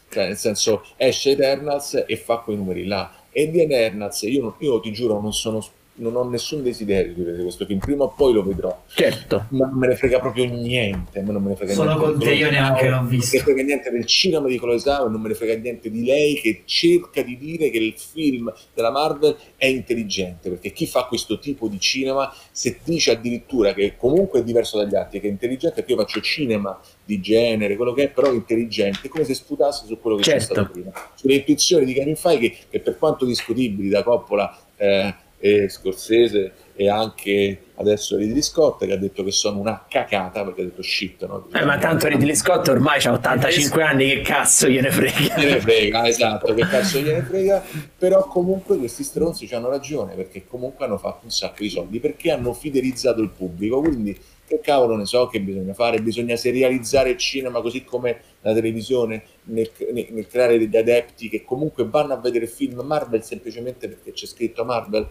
Cioè, 0.09 0.27
nel 0.27 0.37
senso, 0.37 0.85
esce 0.95 1.31
Eternals 1.31 2.03
e 2.07 2.17
fa 2.17 2.37
quei 2.37 2.55
numeri 2.55 2.85
là. 2.85 3.11
E 3.31 3.49
di 3.49 3.61
Eternals, 3.61 4.21
io, 4.23 4.55
io 4.59 4.79
ti 4.79 4.91
giuro, 4.91 5.19
non, 5.19 5.33
sono, 5.33 5.65
non 5.99 6.15
ho 6.15 6.23
nessun 6.27 6.63
desiderio 6.63 7.13
di 7.13 7.21
vedere 7.23 7.41
questo 7.43 7.65
film, 7.65 7.79
prima 7.79 8.03
o 8.05 8.13
poi 8.13 8.33
lo 8.33 8.43
vedrò. 8.43 8.83
Certo. 8.87 9.45
Ma 9.49 9.65
non 9.67 9.77
me 9.77 9.87
ne 9.87 9.95
frega 9.95 10.19
proprio 10.19 10.45
niente. 10.45 11.19
a 11.19 11.23
me 11.23 11.31
non 11.31 11.41
me 11.43 11.49
ne 11.49 11.55
frega 11.55 11.73
Sono 11.73 11.89
niente 11.91 12.05
con 12.05 12.17
di 12.17 12.25
te, 12.25 12.33
io 12.33 12.49
neanche 12.51 12.87
l'ho 12.89 12.95
Non 12.95 13.03
me 13.05 13.09
visto. 13.09 13.37
ne 13.37 13.43
frega 13.43 13.63
niente 13.63 13.89
del 13.91 14.05
cinema 14.05 14.47
di 14.47 14.59
Chloe 14.59 14.79
Zhao, 14.79 15.07
non 15.09 15.21
me 15.21 15.27
ne 15.29 15.33
frega 15.35 15.55
niente 15.55 15.89
di 15.89 16.03
lei 16.05 16.35
che 16.39 16.61
cerca 16.65 17.21
di 17.21 17.37
dire 17.37 17.69
che 17.69 17.77
il 17.77 17.93
film 17.97 18.53
della 18.73 18.91
Marvel 18.91 19.35
è 19.55 19.65
intelligente, 19.65 20.49
perché 20.49 20.71
chi 20.71 20.85
fa 20.87 21.05
questo 21.05 21.39
tipo 21.39 21.67
di 21.67 21.79
cinema, 21.79 22.33
se 22.51 22.79
dice 22.83 23.11
addirittura 23.11 23.73
che 23.73 23.95
comunque 23.97 24.39
è 24.39 24.43
diverso 24.43 24.77
dagli 24.77 24.95
altri, 24.95 25.19
che 25.19 25.27
è 25.27 25.31
intelligente, 25.31 25.75
perché 25.75 25.91
io 25.93 25.97
faccio 25.99 26.21
cinema 26.21 26.79
di 27.03 27.19
genere, 27.19 27.75
quello 27.75 27.93
che 27.93 28.03
è, 28.03 28.09
però 28.09 28.31
intelligente, 28.33 28.99
è 29.03 29.07
come 29.09 29.23
se 29.23 29.33
sputasse 29.33 29.85
su 29.87 29.99
quello 29.99 30.17
che 30.17 30.23
c'è 30.23 30.31
Certo. 30.39 30.53
stato 30.53 30.71
prima, 30.71 30.91
sulle 31.15 31.35
intuizioni 31.35 31.85
di 31.85 31.93
Kevin 31.93 32.15
Feige, 32.15 32.53
che 32.69 32.79
per 32.79 32.97
quanto 32.97 33.25
discutibili 33.25 33.89
da 33.89 34.03
Coppola 34.03 34.57
eh, 34.75 35.13
e 35.39 35.69
Scorsese 35.69 36.51
e 36.75 36.89
anche 36.89 37.61
adesso 37.75 38.17
Ridley 38.17 38.41
Scott 38.41 38.85
che 38.85 38.91
ha 38.91 38.97
detto 38.97 39.23
che 39.23 39.31
sono 39.31 39.59
una 39.59 39.85
cacata 39.87 40.43
perché 40.43 40.61
ha 40.61 40.63
detto 40.65 40.81
shit 40.81 41.25
no? 41.27 41.47
Eh, 41.53 41.63
ma 41.63 41.77
tanto 41.77 42.07
Ridley 42.07 42.35
Scott 42.35 42.67
ormai 42.69 43.03
ha 43.03 43.13
85 43.13 43.83
anni, 43.83 44.07
che 44.07 44.21
cazzo 44.21 44.67
gliene 44.67 44.89
frega. 44.89 45.35
gliene 45.39 45.59
frega, 45.59 46.07
esatto, 46.07 46.53
che 46.53 46.65
cazzo 46.67 46.99
gliene 46.99 47.21
frega, 47.21 47.63
però 47.97 48.25
comunque 48.27 48.77
questi 48.77 49.03
stronzi 49.03 49.47
hanno 49.53 49.69
ragione 49.69 50.15
perché 50.15 50.45
comunque 50.47 50.85
hanno 50.85 50.97
fatto 50.97 51.25
un 51.25 51.31
sacco 51.31 51.61
di 51.63 51.69
soldi, 51.69 51.99
perché 51.99 52.31
hanno 52.31 52.53
fidelizzato 52.53 53.21
il 53.21 53.29
pubblico, 53.29 53.79
quindi 53.79 54.17
che 54.47 54.61
cavolo 54.61 54.95
ne 54.95 55.05
so 55.05 55.27
che 55.27 55.41
bisogna 55.41 55.73
fare, 55.73 56.01
bisogna 56.01 56.35
serializzare 56.37 57.09
il 57.09 57.17
cinema 57.17 57.59
così 57.61 57.83
come 57.83 58.21
la 58.41 58.53
televisione 58.53 59.23
nel, 59.45 59.69
nel- 59.91 60.07
nel 60.11 60.27
creare 60.27 60.57
degli 60.57 60.77
adepti 60.77 61.27
che 61.27 61.43
comunque 61.43 61.85
vanno 61.85 62.13
a 62.13 62.17
vedere 62.17 62.47
film 62.47 62.79
Marvel 62.79 63.23
semplicemente 63.23 63.89
perché 63.89 64.13
c'è 64.13 64.25
scritto 64.25 64.63
Marvel. 64.63 65.05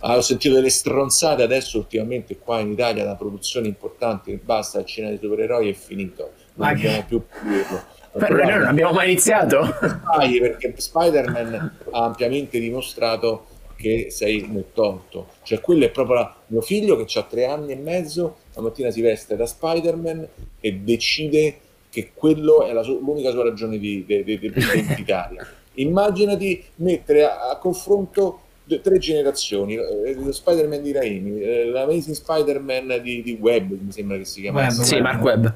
Ah, 0.00 0.16
ho 0.16 0.20
sentito 0.20 0.54
delle 0.54 0.68
stronzate 0.70 1.42
adesso 1.42 1.78
ultimamente 1.78 2.36
qua 2.38 2.60
in 2.60 2.72
Italia 2.72 3.04
da 3.04 3.14
produzioni 3.16 3.66
importanti, 3.68 4.38
basta, 4.42 4.78
il 4.80 4.84
cinema 4.86 5.12
dei 5.12 5.20
supereroi 5.22 5.70
è 5.70 5.72
finito, 5.72 6.32
non 6.54 6.74
dobbiamo 6.74 7.04
più 7.06 7.22
dirlo. 7.42 7.82
Però 8.12 8.34
noi 8.34 8.50
non 8.58 8.66
abbiamo 8.66 8.92
mai 8.92 9.10
iniziato. 9.10 9.74
Perché 10.18 10.74
Spider-Man 10.76 11.78
ha 11.90 12.04
ampiamente 12.04 12.58
dimostrato 12.58 13.46
che 13.76 14.06
sei 14.10 14.46
nel 14.48 14.66
torto. 14.72 15.28
Cioè, 15.42 15.60
quello 15.60 15.84
è 15.84 15.90
proprio 15.90 16.16
la- 16.16 16.34
mio 16.46 16.60
figlio 16.62 16.96
che 17.02 17.18
ha 17.18 17.22
tre 17.24 17.44
anni 17.46 17.72
e 17.72 17.76
mezzo, 17.76 18.36
la 18.54 18.62
mattina 18.62 18.90
si 18.90 19.02
veste 19.02 19.36
da 19.36 19.44
Spider-Man 19.44 20.26
e 20.60 20.74
decide 20.76 21.58
che 21.90 22.12
quello 22.14 22.64
è 22.64 22.72
la 22.72 22.82
sua- 22.82 22.98
l'unica 22.98 23.30
sua 23.32 23.44
ragione 23.44 23.78
di, 23.78 24.04
di- 24.06 24.24
di- 24.24 24.38
di- 24.38 24.46
identitaria. 24.46 25.46
Immaginati 25.74 26.64
mettere 26.76 27.24
a, 27.24 27.50
a 27.50 27.56
confronto 27.58 28.40
tre 28.82 28.98
generazioni, 28.98 29.74
eh, 29.76 30.14
lo 30.14 30.32
Spider-Man 30.32 30.82
di 30.82 30.92
Raimi, 30.92 31.40
eh, 31.40 31.66
l'Amazing 31.66 32.14
Spider-Man 32.16 33.00
di, 33.02 33.22
di 33.22 33.38
Webb, 33.40 33.70
mi 33.80 33.92
sembra 33.92 34.16
che 34.16 34.24
si 34.24 34.40
chiamasse. 34.42 34.78
Webb, 34.80 34.88
Sì, 34.88 35.00
Mark 35.00 35.22
Webb. 35.22 35.46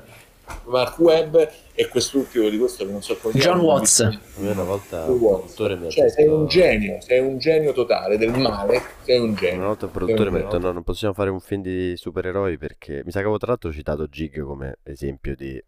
Mark 0.64 0.98
Webb 0.98 1.36
e 1.74 1.86
quest'ultimo 1.88 2.48
di 2.48 2.58
questo 2.58 2.84
che 2.84 2.90
non 2.90 3.02
so 3.02 3.16
come 3.16 3.34
John. 3.34 3.60
Watts. 3.60 4.18
Una 4.36 4.64
volta 4.64 5.04
un 5.04 5.18
produttore 5.18 5.76
mi 5.76 5.86
ha 5.86 5.90
Cioè, 5.90 6.08
sei 6.10 6.24
detto- 6.24 6.36
un 6.38 6.46
genio, 6.48 7.00
sei 7.00 7.20
un 7.20 7.38
genio 7.38 7.72
totale 7.72 8.18
del 8.18 8.30
male, 8.36 8.80
sei 9.04 9.20
un 9.20 9.34
genio. 9.34 9.58
Una 9.58 9.66
volta 9.68 9.84
il 9.84 9.90
Sei 9.92 10.00
produttore 10.00 10.30
mi 10.32 10.38
ha 10.38 10.42
detto 10.42 10.58
no, 10.58 10.72
non 10.72 10.82
possiamo 10.82 11.14
fare 11.14 11.30
un 11.30 11.38
film 11.38 11.62
di 11.62 11.92
supereroi 11.96 12.58
perché 12.58 13.02
mi 13.04 13.10
sa 13.12 13.18
che 13.18 13.24
avevo 13.24 13.38
tra 13.38 13.48
l'altro 13.50 13.70
citato 13.72 14.06
Gig 14.08 14.40
come 14.42 14.78
esempio 14.82 15.36
di 15.36 15.62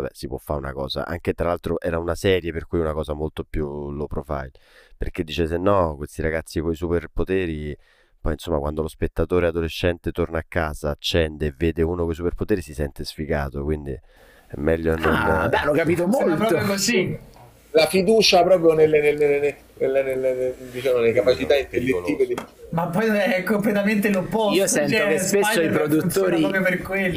vabbè 0.00 0.08
si 0.12 0.26
può 0.26 0.36
fare 0.38 0.58
una 0.58 0.72
cosa 0.72 1.06
anche 1.06 1.32
tra 1.34 1.48
l'altro 1.48 1.80
era 1.80 1.98
una 1.98 2.14
serie 2.14 2.52
per 2.52 2.66
cui 2.66 2.80
una 2.80 2.92
cosa 2.92 3.12
molto 3.14 3.44
più 3.44 3.90
low 3.90 4.06
profile 4.06 4.50
perché 4.96 5.22
dice 5.22 5.46
se 5.46 5.56
no 5.56 5.94
questi 5.96 6.20
ragazzi 6.22 6.60
con 6.60 6.72
i 6.72 6.74
superpoteri 6.74 7.76
poi 8.20 8.32
insomma 8.32 8.58
quando 8.58 8.82
lo 8.82 8.88
spettatore 8.88 9.46
adolescente 9.46 10.10
torna 10.10 10.38
a 10.38 10.44
casa 10.46 10.90
accende 10.90 11.46
e 11.46 11.54
vede 11.56 11.82
uno 11.82 12.02
con 12.02 12.12
i 12.12 12.14
superpoteri 12.14 12.60
si 12.60 12.74
sente 12.74 13.04
sfigato 13.04 13.62
quindi 13.62 13.92
è 13.92 14.56
meglio 14.56 14.96
non 14.96 15.14
Ah, 15.14 15.48
beh, 15.48 15.56
hanno 15.58 15.72
capito 15.72 16.02
Sembra 16.10 16.26
molto. 16.26 16.46
proprio 16.46 16.66
così. 16.66 17.18
La 17.76 17.86
fiducia 17.86 18.44
proprio 18.44 18.72
nelle, 18.72 19.00
nelle- 19.00 19.26
nelle- 19.26 19.56
nelle- 19.78 20.02
nelle- 20.02 20.14
nelle- 20.34 20.54
diciamo, 20.70 20.98
nelle 20.98 21.12
capacità 21.12 21.56
intellettive 21.56 22.24
di- 22.26 22.36
Ma 22.70 22.86
poi 22.86 23.06
è 23.08 23.42
completamente 23.42 24.10
l'opposto. 24.10 24.56
Io 24.56 24.66
sento 24.68 24.94
cioè, 24.96 25.08
che 25.08 25.18
spesso 25.18 25.60
i 25.60 25.68
produttori. 25.68 26.46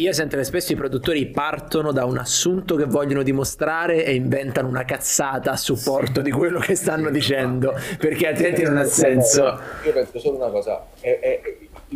Io 0.02 0.14
sento 0.14 0.36
che 0.36 0.44
spesso 0.44 0.72
i 0.72 0.76
produttori 0.76 1.28
partono 1.28 1.92
da 1.92 2.06
un 2.06 2.18
assunto 2.18 2.76
che 2.76 2.86
vogliono 2.86 3.22
dimostrare 3.22 4.04
e 4.04 4.16
inventano 4.16 4.68
una 4.68 4.84
cazzata 4.84 5.52
a 5.52 5.58
supporto 5.58 6.22
di 6.22 6.32
quello 6.32 6.58
che 6.58 6.74
stanno 6.74 7.12
dicendo, 7.12 7.76
perché 8.00 8.28
altrimenti 8.28 8.64
non 8.64 8.78
ha 8.78 8.84
senso. 8.86 9.60
Io 9.86 9.94
penso 9.94 10.18
solo 10.18 10.38
una 10.38 10.50
cosa, 10.50 10.88
è- 11.00 11.20
è- 11.22 11.42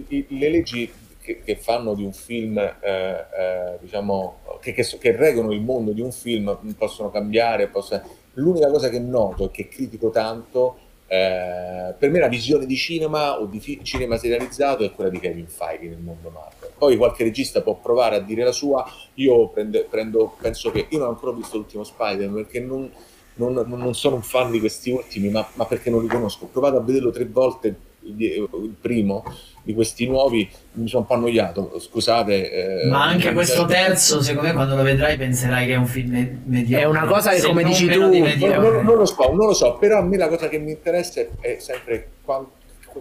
i- 0.09 0.25
le 0.37 0.49
leggi 0.49 0.91
che, 1.19 1.41
che 1.43 1.55
fanno 1.55 1.95
di 1.95 2.03
un 2.03 2.13
film, 2.13 2.57
eh, 2.59 2.75
eh, 2.79 3.77
diciamo, 3.79 4.37
che, 4.61 4.73
che, 4.73 4.83
che 4.99 5.15
reggono 5.15 5.51
il 5.51 5.61
mondo 5.61 5.91
di 5.93 6.01
un 6.01 6.11
film 6.11 6.55
possono 6.77 7.09
cambiare, 7.09 7.67
possono- 7.67 8.19
l'unica 8.33 8.69
cosa 8.69 8.89
che 8.89 8.99
noto 8.99 9.45
e 9.45 9.51
che 9.51 9.67
critico 9.67 10.09
tanto, 10.09 10.77
eh, 11.07 11.93
per 11.97 12.09
me 12.09 12.19
la 12.19 12.29
visione 12.29 12.65
di 12.65 12.75
cinema 12.77 13.39
o 13.39 13.45
di 13.45 13.59
fi- 13.59 13.79
cinema 13.83 14.17
serializzato 14.17 14.83
è 14.83 14.91
quella 14.93 15.09
di 15.09 15.19
Kevin 15.19 15.47
Feige 15.47 15.87
nel 15.89 15.99
mondo 15.99 16.29
Marvel. 16.29 16.71
Poi 16.77 16.95
qualche 16.95 17.23
regista 17.23 17.61
può 17.61 17.75
provare 17.75 18.15
a 18.15 18.19
dire 18.19 18.43
la 18.43 18.53
sua, 18.53 18.85
io 19.15 19.49
prende- 19.49 19.85
prendo, 19.89 20.35
penso 20.39 20.71
che 20.71 20.87
io 20.89 20.97
non 20.99 21.07
ho 21.07 21.11
ancora 21.11 21.35
visto 21.35 21.57
l'ultimo 21.57 21.83
Spider-Man 21.83 22.43
perché 22.43 22.59
non, 22.61 22.89
non- 23.35 23.53
non- 23.67 23.93
sono 23.93 24.15
un 24.15 24.21
fan 24.21 24.51
di 24.51 24.59
questi 24.59 24.89
ultimi, 24.91 25.29
ma, 25.29 25.45
ma 25.55 25.65
perché 25.65 25.89
non 25.89 26.01
li 26.01 26.07
conosco. 26.07 26.45
Ho 26.45 26.49
provato 26.49 26.77
a 26.77 26.81
vederlo 26.81 27.11
tre 27.11 27.25
volte 27.25 27.75
il 28.03 28.75
primo 28.79 29.23
di 29.63 29.73
questi 29.73 30.07
nuovi, 30.07 30.49
mi 30.73 30.87
sono 30.87 31.01
un 31.01 31.07
po' 31.07 31.13
annoiato, 31.13 31.79
scusate. 31.79 32.81
eh, 32.83 32.87
Ma 32.87 33.03
anche 33.03 33.31
questo 33.33 33.65
terzo, 33.65 34.21
secondo 34.21 34.47
me, 34.49 34.53
quando 34.55 34.75
lo 34.75 34.83
vedrai, 34.83 35.17
penserai 35.17 35.67
che 35.67 35.73
è 35.73 35.77
un 35.77 35.85
film 35.85 36.11
me- 36.11 36.41
mediocre. 36.45 36.85
È 36.85 36.87
una 36.87 37.05
cosa 37.05 37.31
che, 37.31 37.39
Se 37.39 37.47
come 37.47 37.63
dici 37.63 37.87
tu, 37.87 38.09
di 38.09 38.19
Non, 38.19 38.37
non- 38.39 38.83
non 38.83 38.97
lo 38.97 39.05
so, 39.05 39.31
non 39.33 39.45
lo 39.47 39.53
so, 39.53 39.75
però 39.75 39.99
a 39.99 40.01
me 40.01 40.17
la 40.17 40.27
cosa 40.27 40.47
che 40.49 40.57
mi 40.57 40.71
interessa 40.71 41.21
è, 41.39 41.57
sempre 41.59 42.07
quan- 42.23 42.45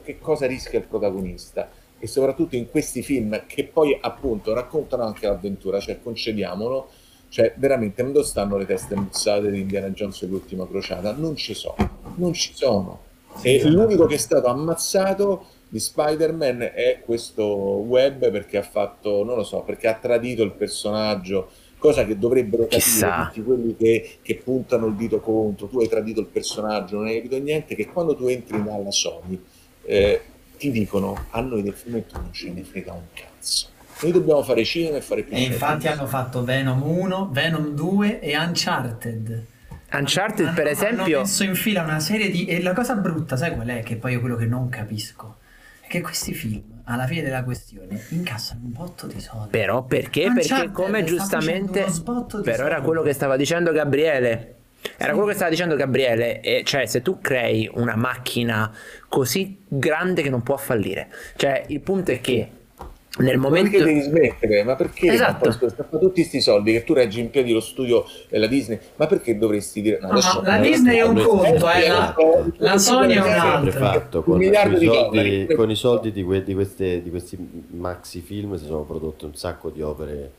che 0.05 0.19
cosa 0.21 0.47
rischia 0.47 0.79
il 0.79 0.85
protagonista 0.87 1.69
e 1.99 2.07
soprattutto 2.07 2.55
in 2.57 2.71
questi 2.71 3.03
film 3.03 3.43
che 3.47 3.65
poi 3.65 3.97
appunto 4.01 4.55
raccontano 4.55 5.03
anche 5.05 5.27
l'avventura, 5.27 5.81
cioè 5.81 5.99
concediamolo, 6.03 6.89
cioè 7.29 7.53
veramente 7.57 8.03
dove 8.05 8.23
stanno 8.25 8.57
le 8.57 8.67
teste 8.67 8.95
muzzate 8.95 9.51
di 9.51 9.61
Indiana 9.61 9.89
Jones 9.91 10.23
e 10.23 10.27
l'ultima 10.27 10.67
crociata? 10.67 11.13
Non 11.13 11.37
ci 11.37 11.55
sono, 11.55 11.77
non 12.17 12.33
ci 12.33 12.53
sono. 12.55 13.01
E 13.43 13.63
l'unico 13.69 14.07
che 14.07 14.15
è 14.17 14.19
stato 14.19 14.47
ammazzato 14.49 15.45
di 15.71 15.79
Spider-Man 15.79 16.61
è 16.75 17.01
questo 17.05 17.45
Webb 17.47 18.29
perché 18.31 18.59
ha 18.59 18.63
fatto, 18.63 19.25
non 19.25 19.37
lo 19.37 19.45
so, 19.45 19.61
perché 19.61 19.87
ha 19.89 19.95
tradito 19.95 20.43
il 20.43 20.51
personaggio, 20.51 21.49
cosa 21.79 22.05
che 22.05 22.19
dovrebbero 22.19 22.65
capire 22.65 22.81
Chissà. 22.81 23.27
tutti 23.29 23.43
quelli 23.43 23.77
che, 23.77 24.19
che 24.21 24.35
puntano 24.37 24.87
il 24.87 24.97
dito 24.97 25.21
contro, 25.21 25.69
tu 25.69 25.79
hai 25.81 25.89
tradito 25.89 26.21
il 26.21 26.27
personaggio, 26.27 26.97
non 26.97 27.07
hai 27.07 27.17
capito 27.17 27.39
niente, 27.39 27.75
che 27.75 27.87
quando 27.87 28.15
tu 28.17 28.27
entri 28.27 28.63
dalla 28.63 28.91
Sony 28.91 29.41
eh, 29.85 30.21
ti 30.59 30.71
dicono 30.73 31.27
a 31.31 31.41
noi 31.41 31.63
del 31.63 31.73
fumetto 31.73 32.19
non 32.19 32.33
ce 32.33 32.51
ne 32.51 32.63
frega 32.65 32.93
un 32.93 33.05
cazzo. 33.15 33.69
Noi 34.03 34.13
dobbiamo 34.13 34.43
fare 34.43 34.65
cinema 34.65 34.97
e 34.97 35.01
fare 35.03 35.23
più 35.23 35.37
E 35.37 35.43
infatti 35.43 35.87
hanno 35.87 36.07
fatto 36.07 36.43
Venom 36.43 36.83
1, 36.83 37.29
Venom 37.33 37.75
2 37.75 38.21
e 38.21 38.37
Uncharted. 38.37 39.45
Uncharted, 39.93 40.55
per 40.55 40.67
Hanno- 40.67 40.71
esempio, 40.71 41.03
Hanno 41.17 41.27
messo 41.27 41.45
in 41.45 41.55
fila 41.55 41.83
una 41.83 42.01
serie 42.01 42.31
di... 42.31 42.47
E 42.47 42.63
la 42.63 42.73
cosa 42.73 42.95
brutta, 42.95 43.37
sai 43.37 43.53
qual 43.55 43.69
è? 43.69 43.83
Che 43.83 43.97
poi 43.97 44.15
è 44.15 44.21
quello 44.21 44.37
che 44.37 44.47
non 44.47 44.69
capisco. 44.69 45.37
Che 45.91 46.01
questi 46.03 46.33
film, 46.35 46.83
alla 46.85 47.05
fine 47.05 47.21
della 47.23 47.43
questione, 47.43 48.01
incassano 48.11 48.61
un 48.63 48.71
botto 48.71 49.09
di 49.09 49.21
soldi. 49.21 49.49
però 49.51 49.83
perché? 49.83 50.27
Uncharted 50.27 50.71
Perché 50.71 50.71
come 50.71 51.01
sta 51.01 51.09
giustamente... 51.09 51.87
Però 52.45 52.65
era 52.65 52.81
quello 52.81 53.03
che 53.03 53.13
stava 53.13 53.35
dicendo 53.35 53.73
Gabriele. 53.73 54.55
Era 54.97 55.11
quello 55.15 55.27
che 55.27 55.35
stava 55.35 55.51
dicendo 55.51 55.75
Gabriele, 55.75 56.43
e 56.43 56.63
cioè 56.65 56.87
se 56.87 57.03
tu 57.03 57.19
crei 57.21 57.69
una 57.75 57.97
macchina 57.97 58.73
così 59.09 59.65
grande 59.67 60.23
che 60.23 60.31
non 60.31 60.45
può 60.45 60.57
fallire, 60.57 61.09
cioè 61.35 61.65
il 61.67 61.81
punto 61.81 62.13
è 62.13 62.21
che 62.21 62.51
nel 63.19 63.39
momento... 63.39 63.71
perché 63.71 63.85
devi 63.85 64.01
smettere? 64.01 64.63
Ma 64.63 64.77
perché? 64.77 65.13
Esatto. 65.13 65.51
Fa 65.51 65.99
tutti 65.99 66.21
questi 66.21 66.41
soldi 66.41 66.73
che 66.73 66.85
tu 66.85 66.95
reggi 66.95 67.21
in 67.21 67.29
piedi 67.31 67.53
lo 67.53 67.61
studio 67.61 68.05
della 68.29 68.47
Disney, 68.47 68.79
ma 68.97 69.07
perché 69.07 69.37
dovresti 69.37 69.83
dire? 69.83 69.99
No, 70.01 70.07
No, 70.07 70.13
adesso- 70.13 70.41
ma 70.43 70.49
la 70.57 70.59
Disney 70.63 70.97
è 70.99 71.03
un 71.03 71.21
conto, 71.23 71.71
eh, 71.71 71.89
la- 71.89 72.15
la 72.59 72.79
Sony 72.79 73.15
è 73.15 73.21
un 73.21 73.29
altro. 73.29 73.73
fatto 73.73 74.19
Un 74.19 74.25
con, 74.25 74.39
miliardo 74.39 74.75
con 74.77 74.77
i 74.77 74.81
di 74.81 74.87
soldi, 74.95 75.17
dollari. 75.17 75.55
con 75.57 75.71
i 75.71 75.75
soldi 75.77 76.13
di, 76.13 76.23
que- 76.23 76.45
di 76.45 76.55
queste- 76.55 77.03
di 77.03 77.11
questi 77.11 77.67
maxi 77.73 78.21
film 78.21 78.57
si 78.57 78.65
sono 78.67 78.83
prodotte 78.83 79.25
un 79.27 79.35
sacco 79.35 79.71
di 79.71 79.83
opere 79.83 80.31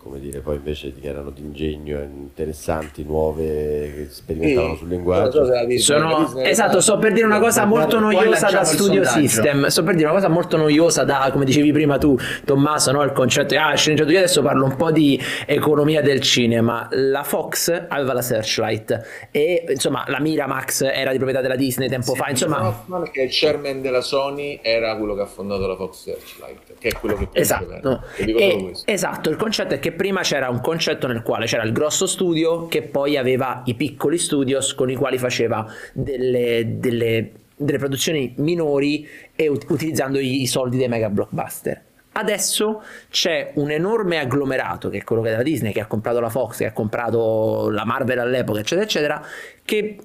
come 0.00 0.20
dire 0.20 0.38
poi 0.38 0.56
invece 0.56 0.94
che 0.94 1.08
erano 1.08 1.30
di 1.30 1.40
ingegno 1.42 1.98
interessanti 2.00 3.02
nuove 3.02 3.92
che 3.94 4.06
sperimentavano 4.10 4.72
Sì, 4.74 4.78
sul 4.78 4.88
linguaggio 4.88 5.44
so 5.44 5.50
Disney- 5.66 5.78
Sono, 5.78 6.24
Disney- 6.24 6.48
esatto, 6.48 6.80
sto 6.80 6.98
per 6.98 7.12
dire 7.12 7.26
una 7.26 7.40
cosa 7.40 7.64
molto 7.64 7.98
noiosa 7.98 8.48
da 8.48 8.62
studio 8.64 9.04
system. 9.04 9.66
Sto 9.66 9.82
per 9.82 9.96
dire 9.96 10.06
una 10.06 10.14
cosa 10.14 10.28
molto 10.28 10.56
noiosa 10.56 11.02
da, 11.04 11.28
come 11.32 11.44
dicevi 11.44 11.72
prima 11.72 11.98
tu, 11.98 12.16
Tommaso, 12.44 12.92
no? 12.92 13.02
il 13.02 13.10
concetto 13.12 13.48
di 13.48 13.56
ah, 13.56 13.74
sceneggiatura. 13.74 14.18
Adesso 14.20 14.40
parlo 14.42 14.64
un 14.66 14.76
po' 14.76 14.92
di 14.92 15.20
economia 15.46 16.00
del 16.00 16.20
cinema. 16.20 16.86
La 16.92 17.24
Fox 17.24 17.68
aveva 17.88 18.12
la 18.12 18.22
Searchlight 18.22 19.28
e 19.32 19.64
insomma 19.68 20.04
la 20.06 20.20
Miramax 20.20 20.82
era 20.82 21.10
di 21.10 21.16
proprietà 21.16 21.42
della 21.42 21.56
Disney 21.56 21.88
tempo 21.88 22.14
fa. 22.14 22.28
Insomma, 22.30 22.68
Hoffman, 22.68 23.10
che 23.10 23.22
è 23.22 23.24
il 23.24 23.30
chairman 23.32 23.82
della 23.82 24.00
Sony, 24.00 24.60
era 24.62 24.96
quello 24.96 25.14
che 25.14 25.22
ha 25.22 25.26
fondato 25.26 25.66
la 25.66 25.74
Fox 25.76 26.02
Searchlight, 26.04 26.74
che 26.78 26.88
è 26.88 26.92
quello 26.92 27.16
che 27.16 27.28
Esatto. 27.32 27.80
solo 27.82 28.02
E- 28.16 28.72
esatto, 28.84 29.28
il 29.30 29.36
concetto 29.36 29.74
è 29.74 29.78
che 29.80 29.87
prima 29.92 30.22
c'era 30.22 30.48
un 30.48 30.60
concetto 30.60 31.06
nel 31.06 31.22
quale 31.22 31.46
c'era 31.46 31.62
il 31.62 31.72
grosso 31.72 32.06
studio 32.06 32.66
che 32.66 32.82
poi 32.82 33.16
aveva 33.16 33.62
i 33.66 33.74
piccoli 33.74 34.18
studios 34.18 34.74
con 34.74 34.90
i 34.90 34.94
quali 34.94 35.18
faceva 35.18 35.66
delle, 35.92 36.78
delle- 36.78 37.32
delle 37.58 37.78
produzioni 37.78 38.34
minori 38.38 39.06
e 39.34 39.48
ut- 39.48 39.68
utilizzando 39.68 40.18
i, 40.18 40.46
soldi 40.46 40.76
dei 40.76 40.88
mega 40.88 41.10
blockbuster. 41.10 41.82
Adesso 42.12 42.82
c'è 43.10 43.52
un 43.54 43.70
enorme 43.70 44.18
agglomerato 44.18 44.88
che 44.88 44.98
è 44.98 45.04
quello 45.04 45.22
che 45.22 45.28
è 45.28 45.30
della 45.32 45.42
Disney, 45.42 45.72
che 45.72 45.80
ha 45.80 45.86
comprato 45.86 46.18
la 46.20 46.30
Fox, 46.30 46.58
che 46.58 46.66
ha 46.66 46.72
comprato 46.72 47.68
la 47.70 47.84
Marvel 47.84 48.18
all'epoca, 48.18 48.60
eccetera, 48.60 48.84
eccetera, 48.86 49.24
che 49.64 49.98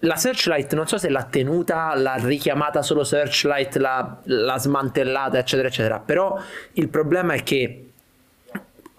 la 0.00 0.16
Searchlight 0.16 0.74
non 0.74 0.86
so 0.86 0.96
se 0.96 1.08
l'ha 1.08 1.24
tenuta, 1.24 1.92
l'ha 1.96 2.14
richiamata 2.14 2.82
solo 2.82 3.02
Searchlight, 3.02 3.76
l'ha, 3.76 4.20
l'ha 4.24 4.58
smantellata, 4.58 5.38
eccetera, 5.38 5.68
eccetera. 5.68 5.98
Però 5.98 6.38
il 6.74 6.88
problema 6.88 7.34
è 7.34 7.42
che 7.42 7.89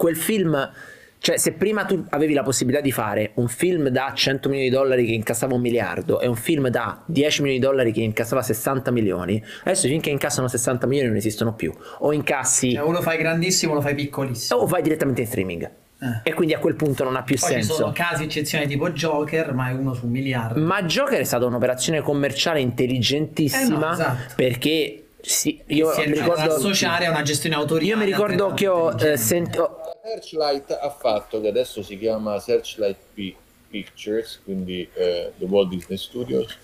quel 0.02 0.15
film, 0.18 0.72
cioè 1.19 1.38
se 1.38 1.52
prima 1.52 1.86
tu 1.86 2.03
avevi 2.10 2.34
la 2.34 2.41
possibilità 2.41 2.82
di 2.82 2.91
fare 2.91 3.34
un 3.36 3.48
film 3.48 3.90
da 3.90 4.11
100 4.15 4.49
milioni 4.49 4.69
di 4.72 4.76
dollari 4.76 5.06
che 5.06 5.11
incassava 5.11 5.53
un 5.53 5.61
miliardo 5.61 6.19
e 6.19 6.26
un 6.26 6.36
film 6.36 6.69
da 6.69 7.03
10 7.06 7.41
milioni 7.44 7.60
di 7.60 7.65
dollari 7.68 7.91
che 7.91 8.02
incassava 8.02 8.41
60 8.41 8.90
milioni, 8.90 9.40
adesso 9.64 9.88
finché 9.88 10.10
incassano 10.10 10.48
60 10.48 10.88
milioni 10.88 11.10
non 11.10 11.18
esistono 11.18 11.53
più. 11.53 11.72
O 11.99 12.11
incassi 12.14 12.72
Cioè, 12.73 12.84
o 12.84 12.90
lo 12.91 13.02
fai 13.03 13.19
grandissimo 13.19 13.73
o 13.73 13.76
lo 13.76 13.82
fai 13.82 13.94
piccolissimo. 13.94 14.60
o 14.61 14.65
vai 14.65 14.82
direttamente 14.82 15.22
in 15.22 15.28
streaming. 15.28 15.72
Eh. 16.03 16.22
E 16.32 16.34
quindi 16.34 16.56
a 16.56 16.57
quel 16.57 16.73
punto 16.76 17.03
non 17.03 17.15
ha 17.15 17.22
più 17.22 17.36
Poi 17.38 17.48
ci 17.49 17.53
senso. 17.57 17.73
sono 17.76 17.91
casi 17.91 18.23
eccezioni 18.23 18.65
tipo 18.65 18.90
Joker, 18.90 19.53
ma 19.53 19.69
è 19.69 19.73
uno 19.73 19.94
su 19.94 20.06
un 20.07 20.11
miliardo. 20.11 20.60
Ma 20.60 20.82
Joker 20.82 21.19
è 21.19 21.23
stata 21.23 21.45
un'operazione 21.45 22.02
commerciale 22.02 22.60
intelligentissima 22.60 23.76
Eh 23.76 23.80
no, 23.80 23.91
esatto. 23.91 24.34
perché 24.36 25.01
sì, 25.22 25.61
io 25.68 25.91
si 25.91 26.02
mi 26.07 26.19
ricordo 26.19 26.56
associare 26.56 27.06
a 27.06 27.10
una 27.11 27.22
gestione 27.22 27.56
autoriale. 27.56 27.89
io 27.91 27.98
mi 27.98 28.06
ricordo 28.06 28.53
che 28.53 28.68
ho 28.68 28.91
eh, 28.99 29.18
sentito 29.18 29.80
Searchlight 30.03 30.72
ha 30.72 30.89
fatto, 30.89 31.39
che 31.41 31.48
adesso 31.48 31.84
si 31.84 31.98
chiama 31.98 32.39
Searchlight 32.39 32.98
Pi- 33.14 33.35
Pictures, 33.69 34.41
quindi 34.43 34.88
eh, 34.93 35.31
The 35.38 35.45
Walt 35.45 35.69
Disney 35.69 35.98
Studios, 35.98 36.57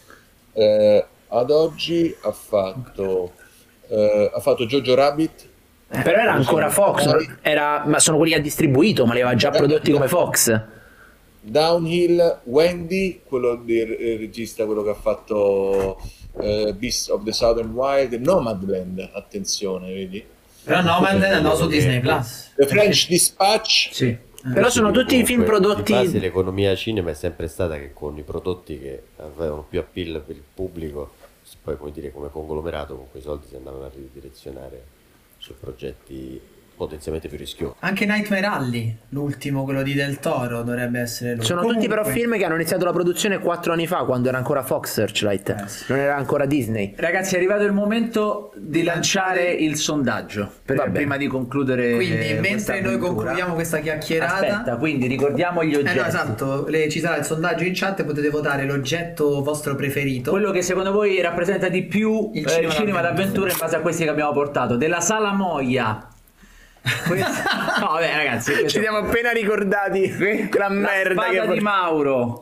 eh, 0.54 1.06
ad 1.28 1.52
oggi 1.52 2.16
ha 2.24 2.32
fatto, 2.32 3.32
eh, 3.88 4.32
ha 4.34 4.40
fatto 4.40 4.66
Jojo 4.66 4.96
Rabbit, 4.96 5.48
Però 5.88 6.20
era 6.20 6.34
ancora 6.34 6.70
Fox, 6.70 7.08
era- 7.42 7.84
ma 7.86 8.00
sono 8.00 8.18
quelli 8.18 8.34
che 8.34 8.40
ha 8.40 8.42
distribuito, 8.42 9.06
ma 9.06 9.14
li 9.14 9.22
aveva 9.22 9.38
già 9.38 9.52
prodotti 9.52 9.92
come 9.92 10.08
Fox. 10.08 10.62
Downhill, 11.40 12.42
Wendy, 12.44 13.22
quello 13.24 13.56
del 13.56 13.92
eh, 13.94 14.18
regista, 14.18 14.66
quello 14.66 14.84
che 14.84 14.90
ha 14.90 14.96
fatto 14.96 15.98
eh, 16.40 16.74
Beast 16.74 17.10
of 17.10 17.24
the 17.24 17.32
Southern 17.32 17.72
Wild, 17.72 18.14
Nomadland, 18.14 19.10
attenzione, 19.14 19.94
vedi? 19.94 20.24
Però 20.64 20.82
no, 20.82 21.00
ma 21.00 21.10
è 21.10 21.34
andato 21.34 21.56
su 21.56 21.68
Disney 21.68 22.00
Plus. 22.00 22.52
The 22.56 22.68
French 22.68 23.08
Dispatch, 23.08 23.90
Sì. 23.94 24.18
Però 24.54 24.70
sono 24.70 24.92
tutti 24.92 25.18
i 25.18 25.26
film 25.26 25.44
prodotti... 25.44 25.84
Di 25.84 25.94
base 25.94 26.20
l'economia 26.20 26.74
cinema 26.76 27.10
è 27.10 27.14
sempre 27.14 27.48
stata 27.48 27.78
che 27.78 27.92
con 27.92 28.18
i 28.18 28.22
prodotti 28.22 28.80
che 28.80 29.04
avevano 29.18 29.66
più 29.68 29.80
appeal 29.80 30.22
per 30.26 30.36
il 30.36 30.44
pubblico, 30.54 31.16
poi 31.62 31.78
come 31.78 31.92
dire 31.92 32.12
come 32.12 32.30
conglomerato 32.30 32.96
con 32.96 33.10
quei 33.12 33.22
soldi 33.22 33.48
si 33.48 33.56
andavano 33.56 33.86
a 33.86 33.92
ridirezionare 33.94 34.84
su 35.38 35.54
progetti 35.60 36.40
potenzialmente 36.78 37.28
più 37.28 37.38
rischiosi. 37.38 37.74
Anche 37.80 38.06
Nightmare 38.06 38.46
Alley, 38.46 38.96
l'ultimo, 39.10 39.64
quello 39.64 39.82
di 39.82 39.94
Del 39.94 40.20
Toro, 40.20 40.62
dovrebbe 40.62 41.00
essere 41.00 41.36
lui. 41.36 41.44
Sono 41.44 41.62
tutti 41.62 41.88
però 41.88 42.02
Comunque- 42.04 42.14
film 42.22 42.38
che 42.38 42.46
hanno 42.46 42.56
iniziato 42.56 42.86
la 42.86 42.92
produzione 42.94 43.40
quattro 43.40 43.74
anni 43.74 43.88
fa, 43.88 44.04
quando 44.06 44.30
era 44.30 44.38
ancora 44.38 44.62
Fox 44.64 44.92
Searchlight, 44.94 45.50
Eh, 45.50 45.68
sì. 45.68 45.86
non 45.88 45.98
era 46.00 46.16
ancora 46.16 46.46
Disney. 46.46 46.94
Ragazzi, 46.96 47.34
è 47.34 47.38
arrivato 47.38 47.64
il 47.64 47.74
momento 47.74 48.54
di 48.56 48.84
lanciare 48.84 49.50
il 49.52 49.76
sondaggio 49.76 50.52
per- 50.64 50.92
prima 50.92 51.18
di 51.18 51.28
concludere. 51.28 51.96
Quindi, 51.96 52.30
eh, 52.30 52.40
mentre 52.40 52.80
noi 52.82 52.94
avventura. 52.94 53.14
concludiamo 53.14 53.54
questa 53.56 53.80
chiacchierata... 53.80 54.34
Aspetta, 54.36 54.76
quindi 54.78 55.08
ricordiamo 55.08 55.64
gli 55.64 55.74
Eh 55.74 55.78
oggetti. 55.78 55.98
no, 55.98 56.06
esatto, 56.06 56.66
le- 56.68 56.90
ci 56.90 57.00
sarà 57.00 57.18
il 57.18 57.26
sondaggio 57.26 57.64
in 57.64 57.72
chat, 57.74 58.04
potete 58.06 58.30
votare 58.30 58.66
l'oggetto 58.66 59.42
vostro 59.42 59.76
preferito. 59.76 60.30
Quello 60.32 60.52
che 60.52 60.62
secondo 60.62 60.92
voi 60.92 61.20
rappresenta 61.22 61.68
di 61.70 61.84
più 61.84 62.30
Il 62.34 62.42
il 62.42 62.48
cinema 62.48 62.72
cinema, 62.74 63.02
d'avventura. 63.02 63.10
d'avventura 63.10 63.52
in 63.52 63.58
base 63.60 63.76
a 63.76 63.80
questi 63.80 64.04
che 64.04 64.10
abbiamo 64.10 64.32
portato. 64.32 64.76
Della 64.76 65.00
Sala 65.02 65.34
Moia. 65.34 66.08
No, 67.80 67.88
vabbè, 67.92 68.16
ragazzi, 68.16 68.52
questo- 68.52 68.70
Ci 68.70 68.80
siamo 68.82 68.98
appena 69.00 69.32
ricordati 69.32 70.12
quella 70.50 70.70
merda 70.70 71.32
la 71.32 71.46
che 71.46 71.52
di 71.54 71.60
Mauro. 71.60 72.42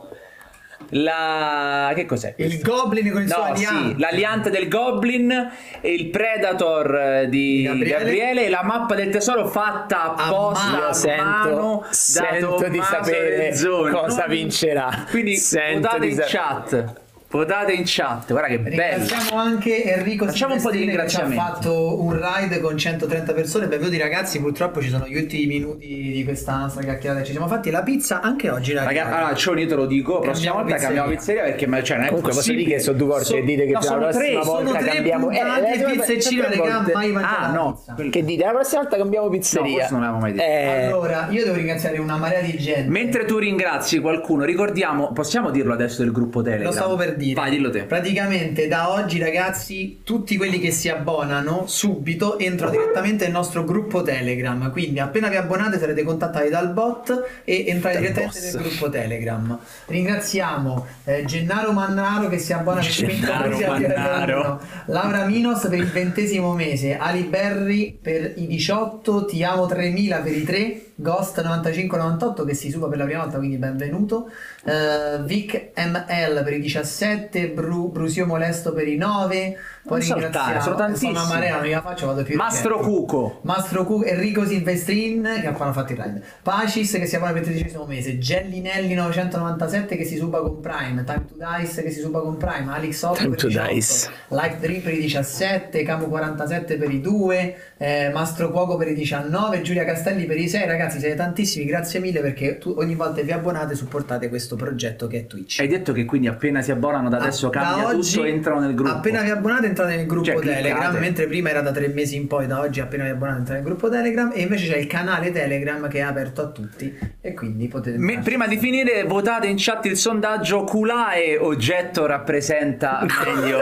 La 0.90 1.90
che 1.96 2.06
cos'è? 2.06 2.34
Il 2.36 2.46
questo? 2.60 2.70
Goblin 2.70 3.10
con 3.10 3.22
il 3.22 3.28
suo 3.28 3.38
No, 3.42 3.48
aliante. 3.52 3.88
sì, 3.88 3.98
l'aliante 3.98 4.50
del 4.50 4.68
Goblin, 4.68 5.50
il 5.80 6.06
Predator 6.10 6.94
eh, 6.96 7.28
di 7.28 7.62
Gabriele. 7.64 7.90
Gabriele, 7.98 8.44
e 8.46 8.48
la 8.50 8.62
mappa 8.62 8.94
del 8.94 9.10
tesoro 9.10 9.48
fatta 9.48 10.14
apposta 10.14 10.88
a 10.88 10.92
sento, 10.92 11.24
mano 11.24 11.78
da 11.82 11.92
sento 11.92 12.68
di 12.68 12.80
sapere 12.82 13.36
Rezzoni. 13.36 13.90
cosa 13.90 14.26
vincerà. 14.28 15.06
Quindi 15.10 15.34
Sento 15.36 15.88
votate 15.88 16.06
di 16.06 16.12
in 16.12 16.22
chat. 16.24 16.94
Votate 17.36 17.72
in 17.74 17.82
chat. 17.84 18.30
Guarda 18.30 18.48
che 18.48 18.58
bello. 18.58 18.76
Ringraziamo 18.96 19.38
anche 19.40 19.84
Enrico 19.84 20.24
Facciamo 20.24 20.54
un 20.54 20.62
po' 20.62 20.70
di 20.70 20.78
Silvestrini 20.78 21.04
che 21.04 21.10
ci 21.10 21.38
ha 21.38 21.42
fatto 21.44 22.02
un 22.02 22.18
ride 22.18 22.60
con 22.60 22.78
130 22.78 23.32
persone. 23.34 23.66
Benvenuti 23.66 23.98
ragazzi, 23.98 24.40
purtroppo 24.40 24.80
ci 24.80 24.88
sono 24.88 25.06
gli 25.06 25.16
ultimi 25.16 25.44
minuti 25.46 25.86
di 25.86 26.24
questa 26.24 26.56
nostra 26.56 26.82
chiacchierata 26.82 27.20
che 27.20 27.26
ci 27.26 27.32
siamo 27.32 27.46
fatti. 27.46 27.70
La 27.70 27.82
pizza 27.82 28.20
anche 28.22 28.48
oggi 28.48 28.72
ragazzi. 28.72 28.94
Raga, 28.96 29.16
allora, 29.16 29.34
Cioni, 29.34 29.62
io 29.62 29.68
te 29.68 29.74
lo 29.74 29.84
dico, 29.84 30.20
prossima 30.20 30.32
Cambiamo 30.54 30.56
volta 30.62 30.74
pizzeria. 30.74 30.96
cambiamo 30.96 31.18
pizzeria 31.18 31.42
perché 31.42 31.66
ma- 31.66 31.82
cioè, 31.82 31.96
non 31.96 32.04
è 32.06 32.08
Comunque 32.08 32.30
posso 32.32 32.42
possibile. 32.42 32.64
dire 32.64 32.76
che 32.78 32.82
sono 32.82 32.96
due 32.96 33.06
volte 33.06 33.24
So- 33.26 33.36
e 33.36 33.42
dite 33.42 33.66
che 33.66 33.72
no, 33.72 33.78
la 33.80 33.86
prossima 33.96 34.10
tre, 34.10 34.32
volta 34.34 34.66
sono 34.66 34.78
tre 34.78 34.90
cambiamo 34.94 35.30
eh, 35.30 35.34
pizza 35.36 36.12
e 36.12 36.20
sono 36.20 36.20
cinema 36.20 36.46
tre 36.48 36.60
che 36.62 36.70
volte. 36.70 36.92
mai 36.94 37.12
mangiato 37.12 37.36
Ah, 37.36 37.46
la 37.46 37.52
no. 37.52 38.10
Che 38.10 38.24
dite? 38.24 38.44
La 38.44 38.50
prossima 38.52 38.80
volta 38.80 38.96
cambiamo 38.96 39.28
pizzeria. 39.28 39.68
No, 39.70 39.76
forse 39.76 39.90
non 39.92 40.00
l'avevamo 40.00 40.22
mai 40.22 40.32
detto. 40.32 40.44
Eh, 40.48 40.84
Allora, 40.86 41.26
io 41.30 41.44
devo 41.44 41.56
ringraziare 41.56 41.98
una 41.98 42.16
marea 42.16 42.40
di 42.40 42.56
gente. 42.56 42.88
Mentre 42.90 43.24
tu 43.26 43.36
ringrazi 43.36 44.00
qualcuno, 44.00 44.44
ricordiamo, 44.44 45.12
possiamo 45.12 45.50
dirlo 45.50 45.74
adesso 45.74 46.02
del 46.02 46.12
gruppo 46.12 46.40
Telegram? 46.40 46.66
Lo 46.68 46.72
stavo 46.72 46.96
per 46.96 47.14
dire. 47.16 47.24
Vai, 47.34 47.50
dillo 47.50 47.70
te. 47.70 47.82
Praticamente 47.84 48.68
da 48.68 48.90
oggi, 48.90 49.18
ragazzi, 49.18 50.00
tutti 50.04 50.36
quelli 50.36 50.58
che 50.58 50.70
si 50.70 50.88
abbonano 50.88 51.64
subito 51.66 52.38
entrano 52.38 52.72
direttamente 52.72 53.24
nel 53.24 53.32
nostro 53.32 53.64
gruppo 53.64 54.02
Telegram. 54.02 54.70
Quindi, 54.70 54.98
appena 54.98 55.28
vi 55.28 55.36
abbonate, 55.36 55.78
sarete 55.78 56.02
contattati 56.02 56.48
dal 56.48 56.72
bot 56.72 57.42
e 57.44 57.64
entrate 57.68 57.98
direttamente 57.98 58.40
boss. 58.40 58.52
nel 58.52 58.62
gruppo 58.62 58.90
Telegram. 58.90 59.58
Ringraziamo 59.86 60.86
eh, 61.04 61.24
Gennaro 61.24 61.72
Mannaro 61.72 62.28
che 62.28 62.38
si 62.38 62.52
abbona 62.52 62.80
per 62.80 62.90
i 62.90 63.06
20 63.06 63.20
Gennaro 63.20 63.48
mesi 63.48 63.64
al 63.64 63.80
Mannaro. 63.80 64.60
Laura 64.86 65.24
Minos 65.24 65.66
per 65.68 65.78
il 65.78 65.90
ventesimo 65.90 66.54
mese, 66.54 66.96
Ali 66.96 67.22
Berri 67.24 67.98
per 68.00 68.32
i 68.36 68.46
18, 68.46 69.24
Ti 69.26 69.44
amo 69.44 69.66
3000 69.66 70.18
per 70.18 70.36
i 70.36 70.44
3, 70.44 70.80
Ghost 70.98 71.42
9598 71.42 72.44
che 72.44 72.54
si 72.54 72.70
suba 72.70 72.88
per 72.88 72.96
la 72.96 73.04
prima 73.04 73.22
volta, 73.22 73.36
quindi 73.36 73.58
benvenuto. 73.58 74.30
Eh, 74.64 75.20
Vic 75.24 75.72
ML 75.76 76.42
per 76.42 76.54
i 76.54 76.60
17, 76.60 77.50
Bru- 77.50 77.92
Brusio 77.92 78.24
Molesto 78.24 78.72
per 78.72 78.88
i 78.88 78.96
9. 78.96 79.58
Poi 79.86 79.98
Non 79.98 80.06
saltare, 80.20 80.60
sono 80.60 80.74
tantissimi. 80.74 81.14
Sono 81.14 81.26
a 81.26 81.28
marea, 81.28 81.56
non 81.56 81.64
gliela 81.64 81.80
faccio, 81.82 82.06
vado 82.06 82.22
più 82.22 82.36
Mastro. 82.36 82.78
Cuco. 82.80 83.40
Mastro 83.42 83.84
Cu, 83.84 84.02
Enrico 84.04 84.44
Silvestrin 84.44 85.22
che 85.40 85.46
appena 85.46 85.72
fatto 85.72 85.92
il 85.92 85.98
ride. 85.98 86.22
Pacis 86.42 86.92
che 86.92 87.06
si 87.06 87.16
abbona 87.16 87.32
per 87.32 87.42
il 87.42 87.48
tredicesimo 87.48 87.84
mese. 87.86 88.18
Gellinelli 88.18 88.94
997 88.94 89.96
che 89.96 90.04
si 90.04 90.16
suba 90.16 90.40
con 90.40 90.60
Prime. 90.60 91.04
Time 91.04 91.24
to 91.28 91.34
Dice 91.36 91.82
che 91.82 91.90
si 91.90 92.00
suba 92.00 92.20
con 92.20 92.36
Prime. 92.36 92.72
Alex 92.72 93.02
8 93.02 93.14
Time 93.22 93.36
to 93.36 93.46
i 93.46 93.50
18. 93.50 93.72
Dice. 93.72 94.10
Life 94.28 94.56
Dream 94.60 94.80
per 94.82 94.92
i 94.94 95.00
17. 95.00 95.82
Camu 95.82 96.08
47 96.08 96.76
per 96.76 96.90
i 96.90 97.00
2. 97.00 97.56
eh, 97.78 98.10
Mastro 98.12 98.50
Cuoco 98.50 98.76
per 98.76 98.88
i 98.88 98.94
19. 98.94 99.62
Giulia 99.62 99.84
Castelli 99.84 100.24
per 100.26 100.36
i 100.38 100.48
6. 100.48 100.66
Ragazzi, 100.66 100.98
siete 100.98 101.14
tantissimi. 101.14 101.64
Grazie 101.64 102.00
mille 102.00 102.20
perché 102.20 102.58
tu, 102.58 102.74
ogni 102.78 102.94
volta 102.94 103.22
vi 103.22 103.32
abbonate 103.32 103.72
e 103.74 103.76
supportate 103.76 104.28
questo 104.28 104.56
progetto 104.56 105.06
che 105.06 105.18
è 105.20 105.26
Twitch. 105.26 105.60
Hai 105.60 105.68
detto 105.68 105.92
che 105.92 106.04
quindi 106.04 106.26
appena 106.28 106.60
si 106.62 106.70
abbonano 106.70 107.08
da 107.08 107.18
adesso 107.18 107.46
Ah, 107.46 107.50
cambia 107.50 107.84
da 107.84 107.88
oggi, 107.96 108.14
tutto 108.14 108.24
entrano 108.26 108.60
nel 108.60 108.74
gruppo. 108.74 108.92
Appena 108.92 109.20
vi 109.22 109.30
abbonate 109.30 109.66
entrate 109.76 109.96
nel 109.96 110.06
gruppo 110.06 110.24
Cioè, 110.24 110.34
cliccate. 110.36 110.62
Telegram, 110.62 110.96
mentre 110.96 111.26
prima 111.26 111.50
era 111.50 111.60
da 111.60 111.72
tre 111.72 111.88
mesi 111.88 112.16
in 112.16 112.26
poi, 112.26 112.46
da 112.46 112.60
oggi 112.60 112.80
appena 112.80 113.04
vi 113.04 113.10
abbonate 113.10 113.38
entrate 113.38 113.60
nel 113.60 113.68
gruppo 113.68 113.88
Telegram 113.88 114.32
e 114.34 114.40
invece 114.40 114.68
c'è 114.68 114.78
il 114.78 114.86
canale 114.86 115.30
Telegram 115.30 115.88
che 115.88 115.98
è 115.98 116.02
aperto 116.02 116.42
a 116.42 116.46
tutti 116.46 116.96
e 117.20 117.34
quindi 117.34 117.68
potete... 117.68 117.98
Me- 117.98 118.20
prima 118.22 118.46
di 118.46 118.56
finire, 118.56 119.04
votate 119.04 119.46
in 119.46 119.56
chat 119.58 119.84
il 119.86 119.96
sondaggio 119.96 120.64
Culae 120.64 121.36
oggetto 121.36 122.06
rappresenta 122.06 123.04
meglio. 123.24 123.60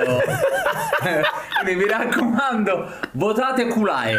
Quindi 1.62 1.82
mi 1.82 1.88
raccomando, 1.88 2.88
votate 3.12 3.66
Culae. 3.66 4.18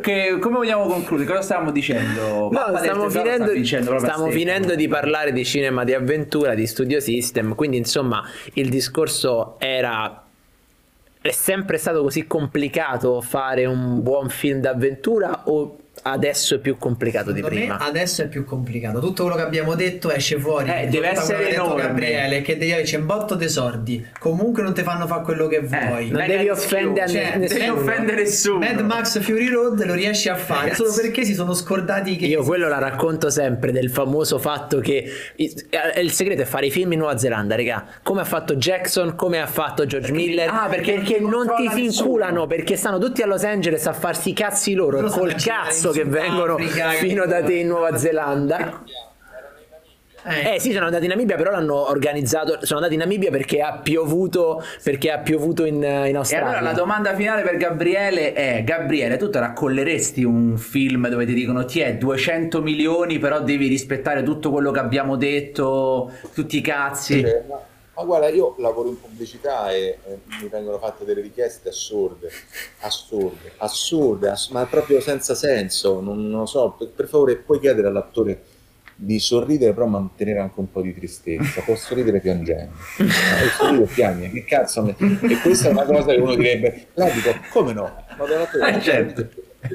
Che, 0.00 0.38
come 0.40 0.56
vogliamo 0.56 0.86
concludere? 0.86 1.28
Cosa 1.28 1.42
stavamo 1.42 1.70
dicendo? 1.70 2.48
No, 2.50 2.76
stiamo 2.76 3.08
finendo, 3.08 3.52
a 3.52 3.98
stiamo 3.98 4.30
finendo 4.30 4.74
di 4.74 4.88
parlare 4.88 5.32
di 5.32 5.44
cinema 5.44 5.84
di 5.84 5.94
avventura, 5.94 6.54
di 6.54 6.66
studio 6.66 7.00
system, 7.00 7.54
quindi 7.54 7.78
insomma 7.78 8.22
il 8.54 8.68
discorso 8.68 9.56
era... 9.58 10.24
È 11.22 11.30
sempre 11.32 11.76
stato 11.76 12.00
così 12.02 12.26
complicato 12.26 13.20
fare 13.20 13.66
un 13.66 14.02
buon 14.02 14.30
film 14.30 14.60
d'avventura 14.60 15.42
o 15.48 15.76
adesso 16.02 16.54
è 16.54 16.58
più 16.58 16.76
complicato 16.78 17.30
di 17.32 17.40
Secondo 17.40 17.58
me 17.58 17.66
prima? 17.66 17.78
adesso 17.78 18.22
è 18.22 18.28
più 18.28 18.44
complicato. 18.44 19.00
Tutto 19.00 19.22
quello 19.24 19.36
che 19.36 19.42
abbiamo 19.42 19.74
detto 19.74 20.10
esce 20.10 20.38
fuori. 20.38 20.70
Eh, 20.70 20.86
deve 20.88 21.08
quello 21.08 21.20
essere 21.20 21.38
che 21.38 21.44
ha 21.44 21.48
detto 21.50 21.62
enorme. 21.64 21.82
Gabriele, 21.82 22.42
che 22.42 22.56
devi 22.56 22.82
c'è 22.82 22.96
un 22.98 23.06
botto 23.06 23.34
di 23.34 23.48
sordi. 23.48 24.06
Comunque 24.18 24.62
non 24.62 24.72
ti 24.74 24.82
fanno 24.82 25.06
fare 25.06 25.22
quello 25.22 25.46
che 25.46 25.60
vuoi. 25.60 26.08
non 26.10 26.20
Mega 26.20 26.36
devi 26.36 26.48
offendere 26.48 27.08
Cioè, 27.08 27.36
nessuno. 27.36 27.58
Devi 27.60 27.68
offendere 27.68 28.22
nessuno. 28.22 28.58
Mad 28.58 28.80
Max 28.80 29.20
Fury 29.20 29.48
Road 29.48 29.84
lo 29.84 29.94
riesci 29.94 30.28
a 30.28 30.36
fare 30.36 30.60
Ragazzi. 30.70 30.82
solo 30.84 30.94
perché 31.02 31.24
si 31.24 31.34
sono 31.34 31.54
scordati 31.54 32.16
che 32.16 32.26
Io 32.26 32.42
quello 32.42 32.68
la 32.68 32.78
racconto 32.78 33.30
sempre 33.30 33.72
del 33.72 33.90
famoso 33.90 34.38
fatto 34.38 34.78
che 34.80 35.04
il, 35.36 35.66
eh, 35.94 36.00
il 36.00 36.10
segreto 36.12 36.42
è 36.42 36.44
fare 36.44 36.66
i 36.66 36.70
film 36.70 36.92
in 36.92 36.98
Nuova 36.98 37.18
Zelanda, 37.18 37.54
regà. 37.54 37.84
Come 38.02 38.20
ha 38.22 38.24
fatto 38.24 38.54
Jackson, 38.56 39.14
come 39.16 39.40
ha 39.40 39.46
fatto 39.46 39.86
George 39.86 40.12
Miller. 40.12 40.48
ah, 40.50 40.66
perché 40.68 40.94
non 40.96 41.04
ti 41.04 41.28
non 41.30 41.46
ti 41.56 41.68
finculano, 41.68 42.46
perché 42.46 42.76
stanno 42.76 42.98
tutti 42.98 43.22
a 43.22 43.26
Los 43.26 43.44
Angeles 43.44 43.86
a 43.86 43.92
farsi 43.92 44.30
i 44.30 44.32
cazzi 44.32 44.74
loro 44.74 45.00
Loro 45.00 45.12
col 45.12 45.34
cazzo 45.34 45.89
girare 45.92 46.10
che 46.10 46.26
vengono 46.28 46.56
fino 46.58 47.22
che- 47.22 47.28
da 47.28 47.42
te 47.42 47.54
in 47.54 47.66
Nuova 47.68 47.96
Zelanda. 47.96 48.82
Eh, 50.22 50.56
Eh 50.56 50.60
sì, 50.60 50.72
sono 50.72 50.84
andati 50.84 51.04
in 51.04 51.10
Namibia, 51.10 51.36
però 51.36 51.50
l'hanno 51.50 51.88
organizzato. 51.88 52.58
Sono 52.60 52.80
andati 52.80 52.92
in 52.92 53.00
Namibia 53.00 53.30
perché 53.30 53.62
ha 53.62 53.78
piovuto, 53.78 54.62
perché 54.82 55.10
ha 55.10 55.18
piovuto 55.20 55.64
in, 55.64 55.76
in 55.76 55.82
E 55.82 56.14
Australia. 56.14 56.46
allora 56.48 56.60
la 56.60 56.72
domanda 56.74 57.14
finale 57.14 57.40
per 57.40 57.56
Gabriele 57.56 58.34
è: 58.34 58.62
Gabriele, 58.62 59.16
tu 59.16 59.30
te 59.30 59.38
raccolleresti 59.40 60.22
un 60.22 60.58
film 60.58 61.08
dove 61.08 61.24
ti 61.24 61.32
dicono 61.32 61.64
ti 61.64 61.80
è 61.80 61.94
200 61.94 62.60
milioni, 62.60 63.18
però 63.18 63.40
devi 63.40 63.66
rispettare 63.66 64.22
tutto 64.22 64.50
quello 64.50 64.70
che 64.72 64.80
abbiamo 64.80 65.16
detto, 65.16 66.10
tutti 66.34 66.58
i 66.58 66.60
cazzi? 66.60 67.22
Eh, 67.22 67.42
ma, 67.48 67.58
ma 68.00 68.06
guarda, 68.06 68.28
io 68.28 68.54
lavoro 68.58 68.88
in 68.88 68.98
pubblicità 68.98 69.70
e 69.70 69.98
eh, 70.06 70.18
mi 70.40 70.48
vengono 70.48 70.78
fatte 70.78 71.04
delle 71.04 71.20
richieste 71.20 71.68
assurde, 71.68 72.30
assurde, 72.80 73.52
assurde, 73.58 74.28
ass- 74.30 74.48
ma 74.50 74.64
proprio 74.66 75.00
senza 75.00 75.34
senso. 75.34 76.00
Non, 76.00 76.28
non 76.28 76.40
lo 76.40 76.46
so, 76.46 76.74
per, 76.78 76.88
per 76.88 77.08
favore, 77.08 77.36
puoi 77.36 77.60
chiedere 77.60 77.88
all'attore 77.88 78.42
di 78.94 79.18
sorridere, 79.18 79.72
però 79.72 79.86
mantenere 79.86 80.40
anche 80.40 80.60
un 80.60 80.70
po' 80.70 80.80
di 80.82 80.94
tristezza. 80.94 81.60
Può 81.62 81.74
sorridere 81.74 82.20
piangendo. 82.20 82.72
Ma 82.98 83.04
io 83.42 83.48
sorrido 83.56 83.82
e 83.84 83.86
piangi, 83.86 84.30
che 84.30 84.44
cazzo? 84.44 84.82
me- 84.82 84.96
E 84.98 85.40
questa 85.42 85.68
è 85.68 85.72
una 85.72 85.84
cosa 85.84 86.12
che 86.12 86.20
uno 86.20 86.34
direbbe, 86.34 86.88
là 86.94 87.08
dico, 87.10 87.34
come 87.50 87.72
no? 87.72 88.04
Ma 88.16 88.26
l'attore 88.28 88.76
Eh, 88.76 88.80
certo. 88.80 89.28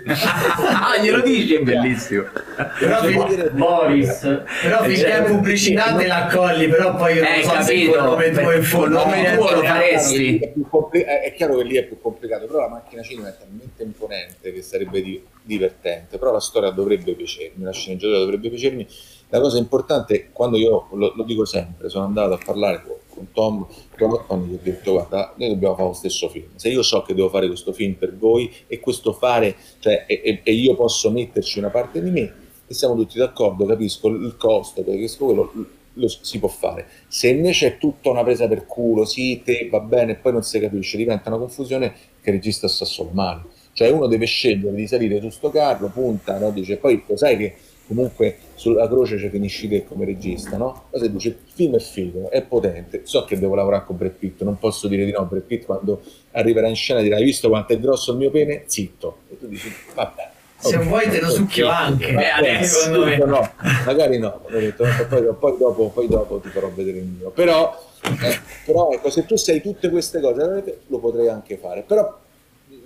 Ah, 0.07 0.97
glielo 1.01 1.21
dici, 1.21 1.53
è 1.55 1.61
bellissimo. 1.61 2.23
Però, 2.79 3.03
fin- 3.03 3.49
Boris. 3.53 4.19
però 4.61 4.83
finché 4.83 4.95
Cioè, 4.99 5.11
è 5.11 5.23
pubblicità 5.25 5.95
te 5.95 6.07
l'accolli, 6.07 6.67
però 6.67 6.95
poi 6.95 7.15
io 7.15 7.21
non 7.23 7.31
Eh, 7.31 7.43
so 7.43 7.49
se 7.49 7.55
capito, 7.57 7.91
col 7.91 8.03
nome 8.03 8.31
tuo 8.31 8.51
in 8.51 8.63
fondo. 8.63 8.97
nome 9.03 9.35
tuo 9.35 9.51
lo 9.51 9.63
faresti. 9.63 10.37
È, 10.39 10.53
compli- 10.69 11.01
è- 11.01 11.21
è 11.21 11.33
chiaro 11.33 11.57
che 11.57 11.63
lì 11.63 11.75
è 11.75 11.83
più 11.83 11.99
complicato, 12.01 12.45
però 12.47 12.59
la 12.61 12.69
macchina 12.69 13.01
cinema 13.03 13.29
è 13.29 13.35
talmente 13.37 13.83
imponente 13.83 14.51
che 14.51 14.61
sarebbe 14.61 15.01
di- 15.01 15.23
divertente, 15.41 16.17
però 16.17 16.31
la 16.31 16.39
storia 16.39 16.71
dovrebbe 16.71 17.13
piacermi, 17.13 17.63
la 17.63 17.71
sceneggiatura 17.71 18.19
dovrebbe 18.19 18.49
piacermi. 18.49 18.87
La 19.29 19.39
cosa 19.39 19.57
importante, 19.57 20.29
quando 20.31 20.57
io 20.57 20.87
lo, 20.91 21.13
lo 21.15 21.23
dico 21.23 21.45
sempre, 21.45 21.89
sono 21.89 22.05
andato 22.05 22.33
a 22.33 22.39
parlare 22.43 22.81
con, 22.85 22.95
con 23.15 23.31
Tom 23.31 23.65
Cotton, 23.97 24.47
gli 24.47 24.53
ho 24.53 24.59
detto 24.61 24.91
guarda, 24.91 25.33
noi 25.37 25.49
dobbiamo 25.49 25.75
fare 25.75 25.87
lo 25.87 25.93
stesso 25.93 26.29
film, 26.29 26.49
se 26.55 26.69
io 26.69 26.83
so 26.83 27.01
che 27.01 27.15
devo 27.15 27.29
fare 27.29 27.47
questo 27.47 27.73
film 27.73 27.93
per 27.93 28.15
voi 28.15 28.51
e 28.67 28.79
questo 28.79 29.13
fare, 29.13 29.55
cioè, 29.79 30.03
e, 30.07 30.21
e- 30.23 30.41
e 30.43 30.53
io 30.53 30.75
posso 30.75 31.09
metterci 31.09 31.59
una 31.59 31.69
parte 31.69 32.03
di 32.03 32.09
me, 32.11 32.33
e 32.67 32.73
siamo 32.73 32.95
tutti 32.95 33.17
d'accordo, 33.17 33.65
capisco 33.65 34.09
il 34.09 34.35
costo, 34.37 34.83
capisco 34.83 35.25
quello, 35.25 35.51
lo 35.97 36.07
si 36.07 36.39
può 36.39 36.49
fare. 36.49 36.87
Se 37.07 37.29
invece 37.29 37.67
è 37.67 37.77
tutta 37.77 38.09
una 38.09 38.23
presa 38.23 38.47
per 38.47 38.65
culo, 38.65 39.05
sì, 39.05 39.41
te 39.43 39.69
va 39.69 39.79
bene, 39.79 40.13
e 40.13 40.15
poi 40.15 40.33
non 40.33 40.43
si 40.43 40.59
capisce, 40.59 40.97
diventa 40.97 41.29
una 41.29 41.37
confusione 41.37 41.93
che 42.21 42.29
il 42.29 42.35
regista 42.35 42.67
sta 42.67 42.85
solo 42.85 43.11
male. 43.13 43.43
Cioè 43.73 43.89
uno 43.89 44.07
deve 44.07 44.25
scegliere 44.25 44.75
di 44.75 44.87
salire 44.87 45.19
su 45.19 45.29
sto 45.29 45.49
carro, 45.49 45.89
punta, 45.89 46.39
no? 46.39 46.51
dice 46.51 46.77
poi 46.77 47.03
lo 47.05 47.17
sai 47.17 47.37
che 47.37 47.55
comunque 47.87 48.37
sulla 48.55 48.87
croce 48.87 49.17
ci 49.17 49.29
finisci 49.29 49.67
te 49.67 49.85
come 49.85 50.05
regista, 50.05 50.57
no? 50.57 50.85
Poi 50.89 50.99
se 50.99 51.11
dice 51.11 51.27
il 51.27 51.37
film 51.53 51.75
è 51.75 51.79
figo, 51.79 52.29
è 52.31 52.41
potente, 52.41 53.01
so 53.03 53.23
che 53.25 53.37
devo 53.37 53.53
lavorare 53.55 53.85
con 53.85 53.97
Brad 53.97 54.11
Pitt, 54.11 54.41
non 54.43 54.57
posso 54.57 54.87
dire 54.87 55.05
di 55.05 55.11
no, 55.11 55.25
Brad 55.25 55.43
Pitt 55.43 55.65
quando 55.65 56.01
arriverà 56.31 56.67
in 56.67 56.75
scena 56.75 57.01
dirà 57.01 57.17
hai 57.17 57.23
visto 57.23 57.49
quanto 57.49 57.73
è 57.73 57.79
grosso 57.79 58.11
il 58.13 58.17
mio 58.17 58.31
pene? 58.31 58.63
Zitto. 58.65 59.17
E 59.29 59.37
tu 59.37 59.47
dici 59.47 59.71
vabbè. 59.93 60.33
Se 60.57 60.77
ok. 60.77 60.83
vuoi 60.83 61.09
te 61.09 61.19
lo 61.19 61.29
succhio 61.29 61.67
anche. 61.67 62.07
Eh, 62.07 62.29
adesso, 62.29 62.79
secondo 62.85 63.05
me. 63.05 63.17
no, 63.17 63.51
magari 63.85 64.17
no, 64.17 64.41
detto, 64.49 64.85
poi, 65.09 65.33
poi 65.37 65.57
dopo, 65.57 65.89
poi 65.89 66.07
dopo 66.07 66.39
ti 66.39 66.47
farò 66.49 66.71
vedere 66.73 66.99
il 66.99 67.05
mio. 67.05 67.29
Però, 67.29 67.77
eh, 68.03 68.39
però 68.65 68.89
ecco, 68.91 69.09
se 69.09 69.25
tu 69.25 69.35
sei 69.35 69.61
tutte 69.61 69.89
queste 69.89 70.21
cose, 70.21 70.79
lo 70.87 70.97
potrei 70.99 71.27
anche 71.27 71.57
fare. 71.57 71.83
Però, 71.85 72.19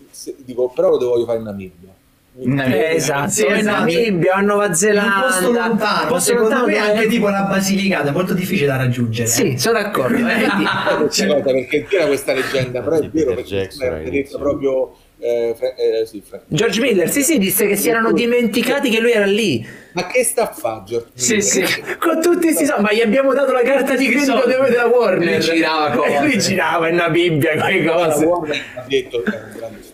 se- 0.10 0.36
dico, 0.40 0.70
però 0.70 0.90
lo 0.90 0.98
devo 0.98 1.24
fare 1.26 1.38
in 1.38 1.44
Namibia. 1.46 1.94
Eh, 2.41 2.95
esatto, 2.95 3.30
Sì, 3.32 3.45
in 3.45 3.53
esatto. 3.53 3.78
Namibia, 3.80 4.36
a 4.36 4.40
Nuova 4.41 4.64
In 4.66 4.70
un 4.70 4.76
Zelanda. 4.76 5.22
posto 5.28 5.52
lontano, 5.52 6.07
Posto 6.07 6.30
secondo 6.32 6.49
lontano, 6.49 6.68
me 6.68 6.76
eh. 6.76 6.78
anche 6.78 7.07
tipo 7.07 7.28
la 7.28 7.41
Basilicata 7.41 8.10
è 8.10 8.11
molto 8.11 8.34
difficile 8.34 8.68
da 8.68 8.78
raggiungere. 8.78 9.28
Sì, 9.28 9.57
sono 9.57 9.80
d'accordo. 9.82 10.16
eh. 10.26 10.48
Cosa, 10.99 11.36
perché 11.41 11.86
era 11.90 12.06
questa 12.06 12.34
leggenda, 12.34 12.82
però 12.82 12.98
è 12.98 13.10
vero 13.10 13.34
perché 13.34 13.49
Jackson 13.49 14.03
detto 14.10 14.38
proprio 14.38 14.95
eh, 15.22 15.53
Fra- 15.57 15.76
eh, 15.76 16.06
sì, 16.06 16.24
Fra- 16.26 16.40
George 16.48 16.80
Miller, 16.80 17.10
sì, 17.10 17.24
sì, 17.24 17.38
disse 17.40 17.68
che 17.68 17.76
si 17.76 17.90
erano 17.90 18.14
dimenticati 18.14 18.90
che 18.90 19.02
lui 19.02 19.11
era 19.11 19.26
lì. 19.26 19.68
Ma 19.91 20.07
che 20.07 20.24
sta 20.24 20.49
a 20.49 20.53
fare 20.53 20.84
Giorgio? 20.86 21.07
Sì, 21.16 21.41
sì. 21.41 21.61
Con 21.99 22.22
tutti 22.22 22.45
questi 22.45 22.64
soldi, 22.66 22.84
ma 22.84 22.94
gli 22.94 23.02
abbiamo 23.02 23.34
dato 23.34 23.52
la 23.52 23.64
carta 23.64 23.95
di 23.98 24.07
credito 24.07 24.45
della 24.45 24.86
Warner. 24.86 25.28
Lui 25.30 25.40
girava 25.41 25.90
cose. 25.98 26.16
E 26.16 26.22
lui 26.22 26.40
girava 26.40 26.88
in 26.88 26.94
una 26.94 27.10
Bibbia 27.10 27.57
con 27.60 27.70
le 27.70 27.84
La 27.84 27.91
cose. 27.91 28.24
Warner 28.26 28.57
ha 28.76 28.86
detto 28.88 29.22
che 29.24 29.32
è 29.32 29.36
un 29.44 29.57
grande. 29.57 29.88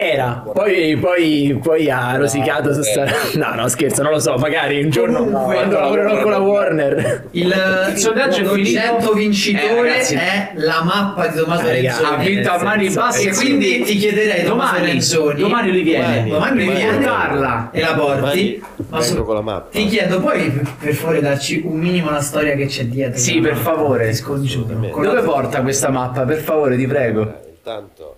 Era, 0.00 0.44
poi, 0.52 0.96
poi, 0.96 1.58
poi 1.60 1.90
ha 1.90 2.14
rosicato 2.16 2.72
su 2.72 2.82
sta... 2.82 3.04
No, 3.34 3.54
no, 3.56 3.66
scherzo, 3.66 4.02
non 4.04 4.12
lo 4.12 4.20
so, 4.20 4.36
magari 4.36 4.80
un 4.84 4.90
giorno 4.90 5.24
Comunque, 5.24 5.54
quando 5.56 5.74
no, 5.74 5.80
lavorerò 5.82 6.14
no, 6.14 6.20
con 6.22 6.30
la 6.30 6.38
no. 6.38 6.44
Warner. 6.44 7.24
Il, 7.32 7.92
sondaggio 7.96 8.42
è 8.42 8.44
l'oggetto 8.44 8.94
finito. 9.00 9.12
vincitore 9.14 10.00
Eh, 10.08 10.16
è 10.16 10.52
la 10.54 10.82
mappa 10.84 11.26
di 11.26 11.36
Tommaso 11.36 11.66
Eh, 11.66 11.80
Renzoni. 11.80 12.06
Ha 12.14 12.16
vinto 12.16 12.50
a 12.52 12.62
mani 12.62 12.90
basse 12.90 13.28
E 13.28 13.34
quindi 13.34 13.82
ti 13.82 13.96
chiederei 13.96 14.44
domani, 14.44 14.86
Renzoni. 14.86 15.40
domani 15.40 15.70
lui 15.72 15.82
viene. 15.82 16.28
Domani 16.28 16.64
lui 16.64 16.74
viene 16.76 17.04
parla. 17.04 17.70
e 17.72 17.80
la 17.80 17.94
porti. 17.94 18.62
Ma 18.90 19.00
vengo 19.00 19.24
con 19.24 19.34
la 19.34 19.40
mappa. 19.42 19.70
Ti 19.70 19.86
chiedo 19.86 20.20
poi 20.20 20.48
per- 20.48 20.74
per 20.78 20.94
favore 20.94 21.20
darci 21.20 21.62
un 21.64 21.76
minimo 21.76 22.10
la 22.10 22.20
storia 22.20 22.54
che 22.54 22.66
c'è 22.66 22.84
dietro. 22.84 23.18
Sì, 23.18 23.40
per 23.40 23.56
favore. 23.56 24.12
Scongiuro. 24.14 24.74
Dove 24.74 25.22
porta 25.22 25.60
questa 25.62 25.90
mappa? 25.90 26.22
Per 26.22 26.38
favore, 26.38 26.76
ti 26.76 26.86
prego. 26.86 27.22
Eh, 27.22 27.46
Intanto, 27.58 28.17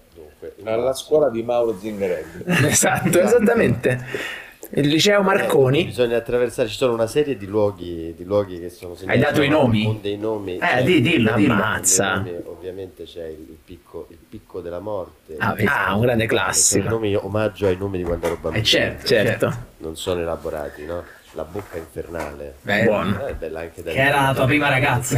Alla 0.64 0.92
scuola 0.94 1.28
di 1.30 1.42
Mauro 1.42 1.76
Zingarelli. 1.78 2.44
Esatto, 2.68 3.20
esattamente. 3.20 4.38
Il 4.72 4.86
liceo 4.86 5.20
Marconi. 5.22 5.84
Bisogna 5.86 6.16
attraversare, 6.16 6.68
ci 6.68 6.76
sono 6.76 6.92
una 6.92 7.08
serie 7.08 7.36
di 7.36 7.46
luoghi, 7.46 8.14
di 8.16 8.22
luoghi 8.22 8.60
che 8.60 8.70
sono 8.70 8.94
segnati 8.94 9.18
dato 9.18 9.42
i 9.42 9.48
nomi? 9.48 9.82
Con 9.84 10.00
dei 10.00 10.16
nomi. 10.16 10.58
Eh, 10.58 10.84
di- 10.84 11.00
dillo, 11.00 11.34
dillo. 11.34 11.54
Ammazza. 11.54 12.14
Nomi, 12.18 12.30
ovviamente 12.44 13.02
c'è 13.02 13.26
il, 13.26 13.46
il 13.48 13.58
picco, 13.64 14.06
il 14.10 14.18
picco 14.28 14.60
della 14.60 14.78
morte. 14.78 15.34
Ah, 15.38 15.56
ah, 15.64 15.94
un 15.96 16.02
grande 16.02 16.26
classico. 16.26 16.88
nomi 16.88 17.16
omaggio 17.16 17.66
ai 17.66 17.76
nomi 17.76 17.98
di 17.98 18.04
quando 18.04 18.26
ero 18.26 18.36
bambino. 18.40 18.62
Eh, 18.62 18.64
certo, 18.66 19.06
Certo. 19.06 19.52
Non 19.78 19.96
sono 19.96 20.20
elaborati, 20.20 20.84
no? 20.84 21.02
La 21.34 21.44
bocca 21.44 21.76
infernale. 21.76 22.54
Beh, 22.62 22.82
Buono. 22.84 23.24
Eh, 23.26 23.30
È 23.30 23.34
bella 23.34 23.60
anche 23.60 23.82
da 23.84 23.92
Che 23.92 23.98
era 24.00 24.20
la 24.22 24.34
tua 24.34 24.46
prima 24.46 24.68
ragazza. 24.68 25.16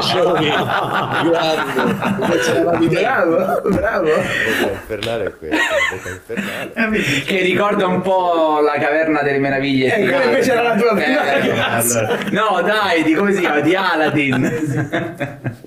Scioli, 0.00 0.48
grande. 2.88 3.36
Bravo, 3.36 3.68
bravo. 3.70 4.08
La 4.08 4.14
bocca 4.14 4.70
infernale 4.72 5.24
è 5.24 5.36
questa, 5.36 5.56
la 5.56 5.96
bocca 5.96 6.08
infernale. 6.10 7.00
Che 7.24 7.40
ricorda 7.40 7.86
un 7.86 8.00
po' 8.02 8.60
la 8.60 8.78
caverna 8.80 9.22
delle 9.22 9.38
meraviglie. 9.38 9.94
Eh, 9.96 10.10
come 10.10 10.24
invece 10.24 10.52
era 10.52 10.62
la 10.62 10.76
tua 10.76 10.94
prima 10.94 11.24
Eh, 11.32 11.48
ragazza. 11.48 12.18
No, 12.30 12.60
dai, 12.62 13.02
di 13.02 13.14
come 13.14 13.32
si 13.32 13.40
chiama? 13.40 13.60
Di 13.60 13.74
Aladdin. 13.74 15.64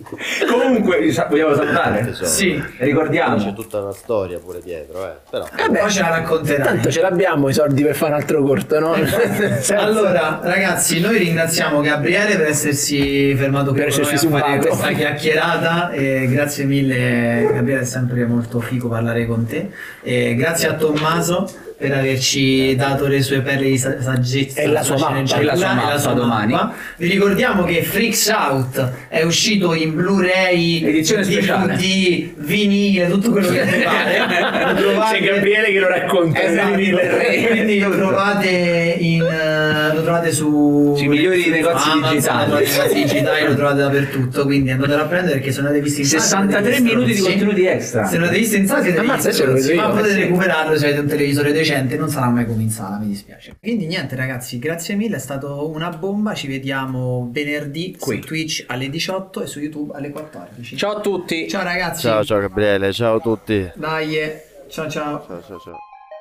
Comunque, 0.49 1.11
vogliamo 1.29 1.55
salutare? 1.55 2.03
Tesoro. 2.05 2.27
Sì. 2.29 2.61
C'è 2.77 2.83
Ricordiamo. 2.83 3.53
tutta 3.53 3.79
una 3.79 3.93
storia 3.93 4.37
pure 4.39 4.59
dietro, 4.61 5.05
eh. 5.05 5.15
Però 5.29 5.47
Vabbè, 5.55 5.79
Poi 5.79 5.89
ce 5.89 6.01
la 6.01 6.09
racconterai. 6.09 6.65
Tanto 6.65 6.91
ce 6.91 7.01
l'abbiamo 7.01 7.49
i 7.49 7.53
soldi 7.53 7.83
per 7.83 7.95
fare 7.95 8.13
un 8.13 8.19
altro 8.19 8.43
corto, 8.43 8.79
no? 8.79 8.95
Allora, 9.77 10.39
ragazzi, 10.41 10.99
noi 10.99 11.17
ringraziamo 11.17 11.81
Gabriele 11.81 12.35
per 12.35 12.47
essersi 12.47 13.33
fermato 13.35 13.71
qui 13.71 13.81
Per 13.81 13.89
con 13.89 14.01
noi 14.01 14.09
a 14.09 14.13
essersi 14.13 14.27
fare 14.27 14.57
questa 14.57 14.91
chiacchierata. 14.91 15.91
E 15.91 16.27
grazie 16.29 16.65
mille, 16.65 17.49
Gabriele, 17.53 17.81
è 17.81 17.85
sempre 17.85 18.25
molto 18.25 18.59
figo 18.59 18.89
parlare 18.89 19.25
con 19.25 19.45
te. 19.45 19.69
E 20.01 20.35
grazie 20.35 20.67
a 20.67 20.73
Tommaso 20.73 21.47
per 21.79 21.93
averci 21.93 22.75
dato 22.75 23.07
le 23.07 23.21
sue 23.21 23.39
perle 23.39 23.69
di 23.69 23.77
sa- 23.77 24.01
saggezza. 24.01 24.59
E 24.59 24.67
la 24.67 24.83
sua 24.83 24.97
mappa, 24.97 25.37
e 25.39 25.43
la 25.43 25.55
sua 25.55 25.73
mappa 25.73 26.11
domani. 26.13 26.57
Vi 26.97 27.07
ricordiamo 27.07 27.63
che 27.63 27.83
Freaks 27.83 28.27
Out 28.27 28.91
è 29.07 29.23
uscito 29.23 29.73
in 29.73 29.95
Blu-ray, 29.95 30.83
Edizione 30.83 31.23
speciale. 31.23 31.75
DVD, 31.77 32.31
vinile, 32.35 33.07
tutto 33.09 33.31
quello 33.31 33.47
che 33.47 33.63
trovate- 34.75 35.19
C'è 35.19 35.23
Gabriele 35.23 35.71
che 35.71 35.79
lo 35.79 35.87
racconta. 35.87 36.41
Esatto, 36.43 36.73
quindi 36.73 37.79
lo 37.79 37.89
trovate, 37.91 38.95
in, 38.99 39.21
eh, 39.69 39.93
lo 39.95 40.01
trovate 40.03 40.31
su 40.31 40.93
Sui 40.97 41.07
migliori 41.07 41.43
su 41.43 41.49
negozi 41.49 41.89
Amazon, 41.89 42.13
digitali. 42.13 42.49
lo 42.51 42.59
trovate 42.61 42.93
digitali 42.93 43.45
lo 43.47 43.55
trovate 43.55 43.77
dappertutto 43.81 44.43
quindi 44.43 44.71
andatelo 44.71 45.01
a 45.01 45.05
prendere 45.05 45.33
perché 45.37 45.51
se 45.51 45.61
non 45.61 45.69
avete 45.69 45.83
visto 45.83 46.01
in 46.01 46.07
sala, 46.07 46.21
63 46.21 46.57
avete 46.57 46.81
visto, 46.81 46.83
minuti 46.95 47.11
di 47.11 47.17
sì. 47.17 47.23
contenuti 47.23 47.65
extra. 47.65 48.05
se 48.05 48.17
non 48.17 48.27
avete 48.27 48.39
visto 48.41 48.55
in 48.57 48.67
sala 48.67 48.81
siete 48.83 48.99
Ammazza, 48.99 49.29
vedo 49.29 49.35
stronzi, 49.43 49.73
ma 49.75 49.89
potete 49.89 50.09
sì. 50.13 50.19
recuperarlo 50.21 50.77
se 50.77 50.85
avete 50.85 50.99
un 51.01 51.07
televisore 51.07 51.51
decente 51.51 51.97
non 51.97 52.09
sarà 52.09 52.27
mai 52.29 52.45
come 52.45 52.61
in 52.63 52.69
sala 52.71 52.97
mi 52.97 53.07
dispiace 53.07 53.55
quindi 53.59 53.85
niente 53.85 54.15
ragazzi 54.15 54.59
grazie 54.59 54.95
mille 54.95 55.15
è 55.15 55.19
stato 55.19 55.69
una 55.69 55.89
bomba 55.89 56.33
ci 56.33 56.47
vediamo 56.47 57.29
venerdì 57.31 57.95
Qui. 57.99 58.15
su 58.21 58.21
Twitch 58.27 58.63
alle 58.67 58.89
18 58.89 59.43
e 59.43 59.47
su 59.47 59.59
YouTube 59.59 59.93
alle 59.95 60.09
14 60.09 60.77
Ciao 60.77 60.97
a 60.97 60.99
tutti. 61.01 61.47
ciao 61.47 61.63
ragazzi 61.63 62.01
ciao 62.01 62.23
ciao 62.23 62.39
Gabriele, 62.39 62.91
ciao 62.93 63.17
a 63.17 63.19
tutti. 63.19 63.69
dai 63.75 64.17
eh. 64.17 64.43
ciao 64.69 64.89
ciao 64.89 65.25
Ciao 65.27 65.41
ciao 65.45 65.59
ciao. 65.59 65.77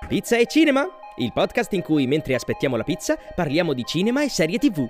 Pizza 0.09 0.37
e 0.39 0.47
cinema? 0.47 0.87
Il 1.21 1.33
podcast 1.33 1.73
in 1.73 1.83
cui 1.83 2.07
mentre 2.07 2.35
aspettiamo 2.35 2.77
la 2.77 2.85
pizza 2.85 3.19
parliamo 3.35 3.73
di 3.73 3.85
cinema 3.85 4.23
e 4.23 4.29
serie 4.29 4.59
tv. 4.59 4.89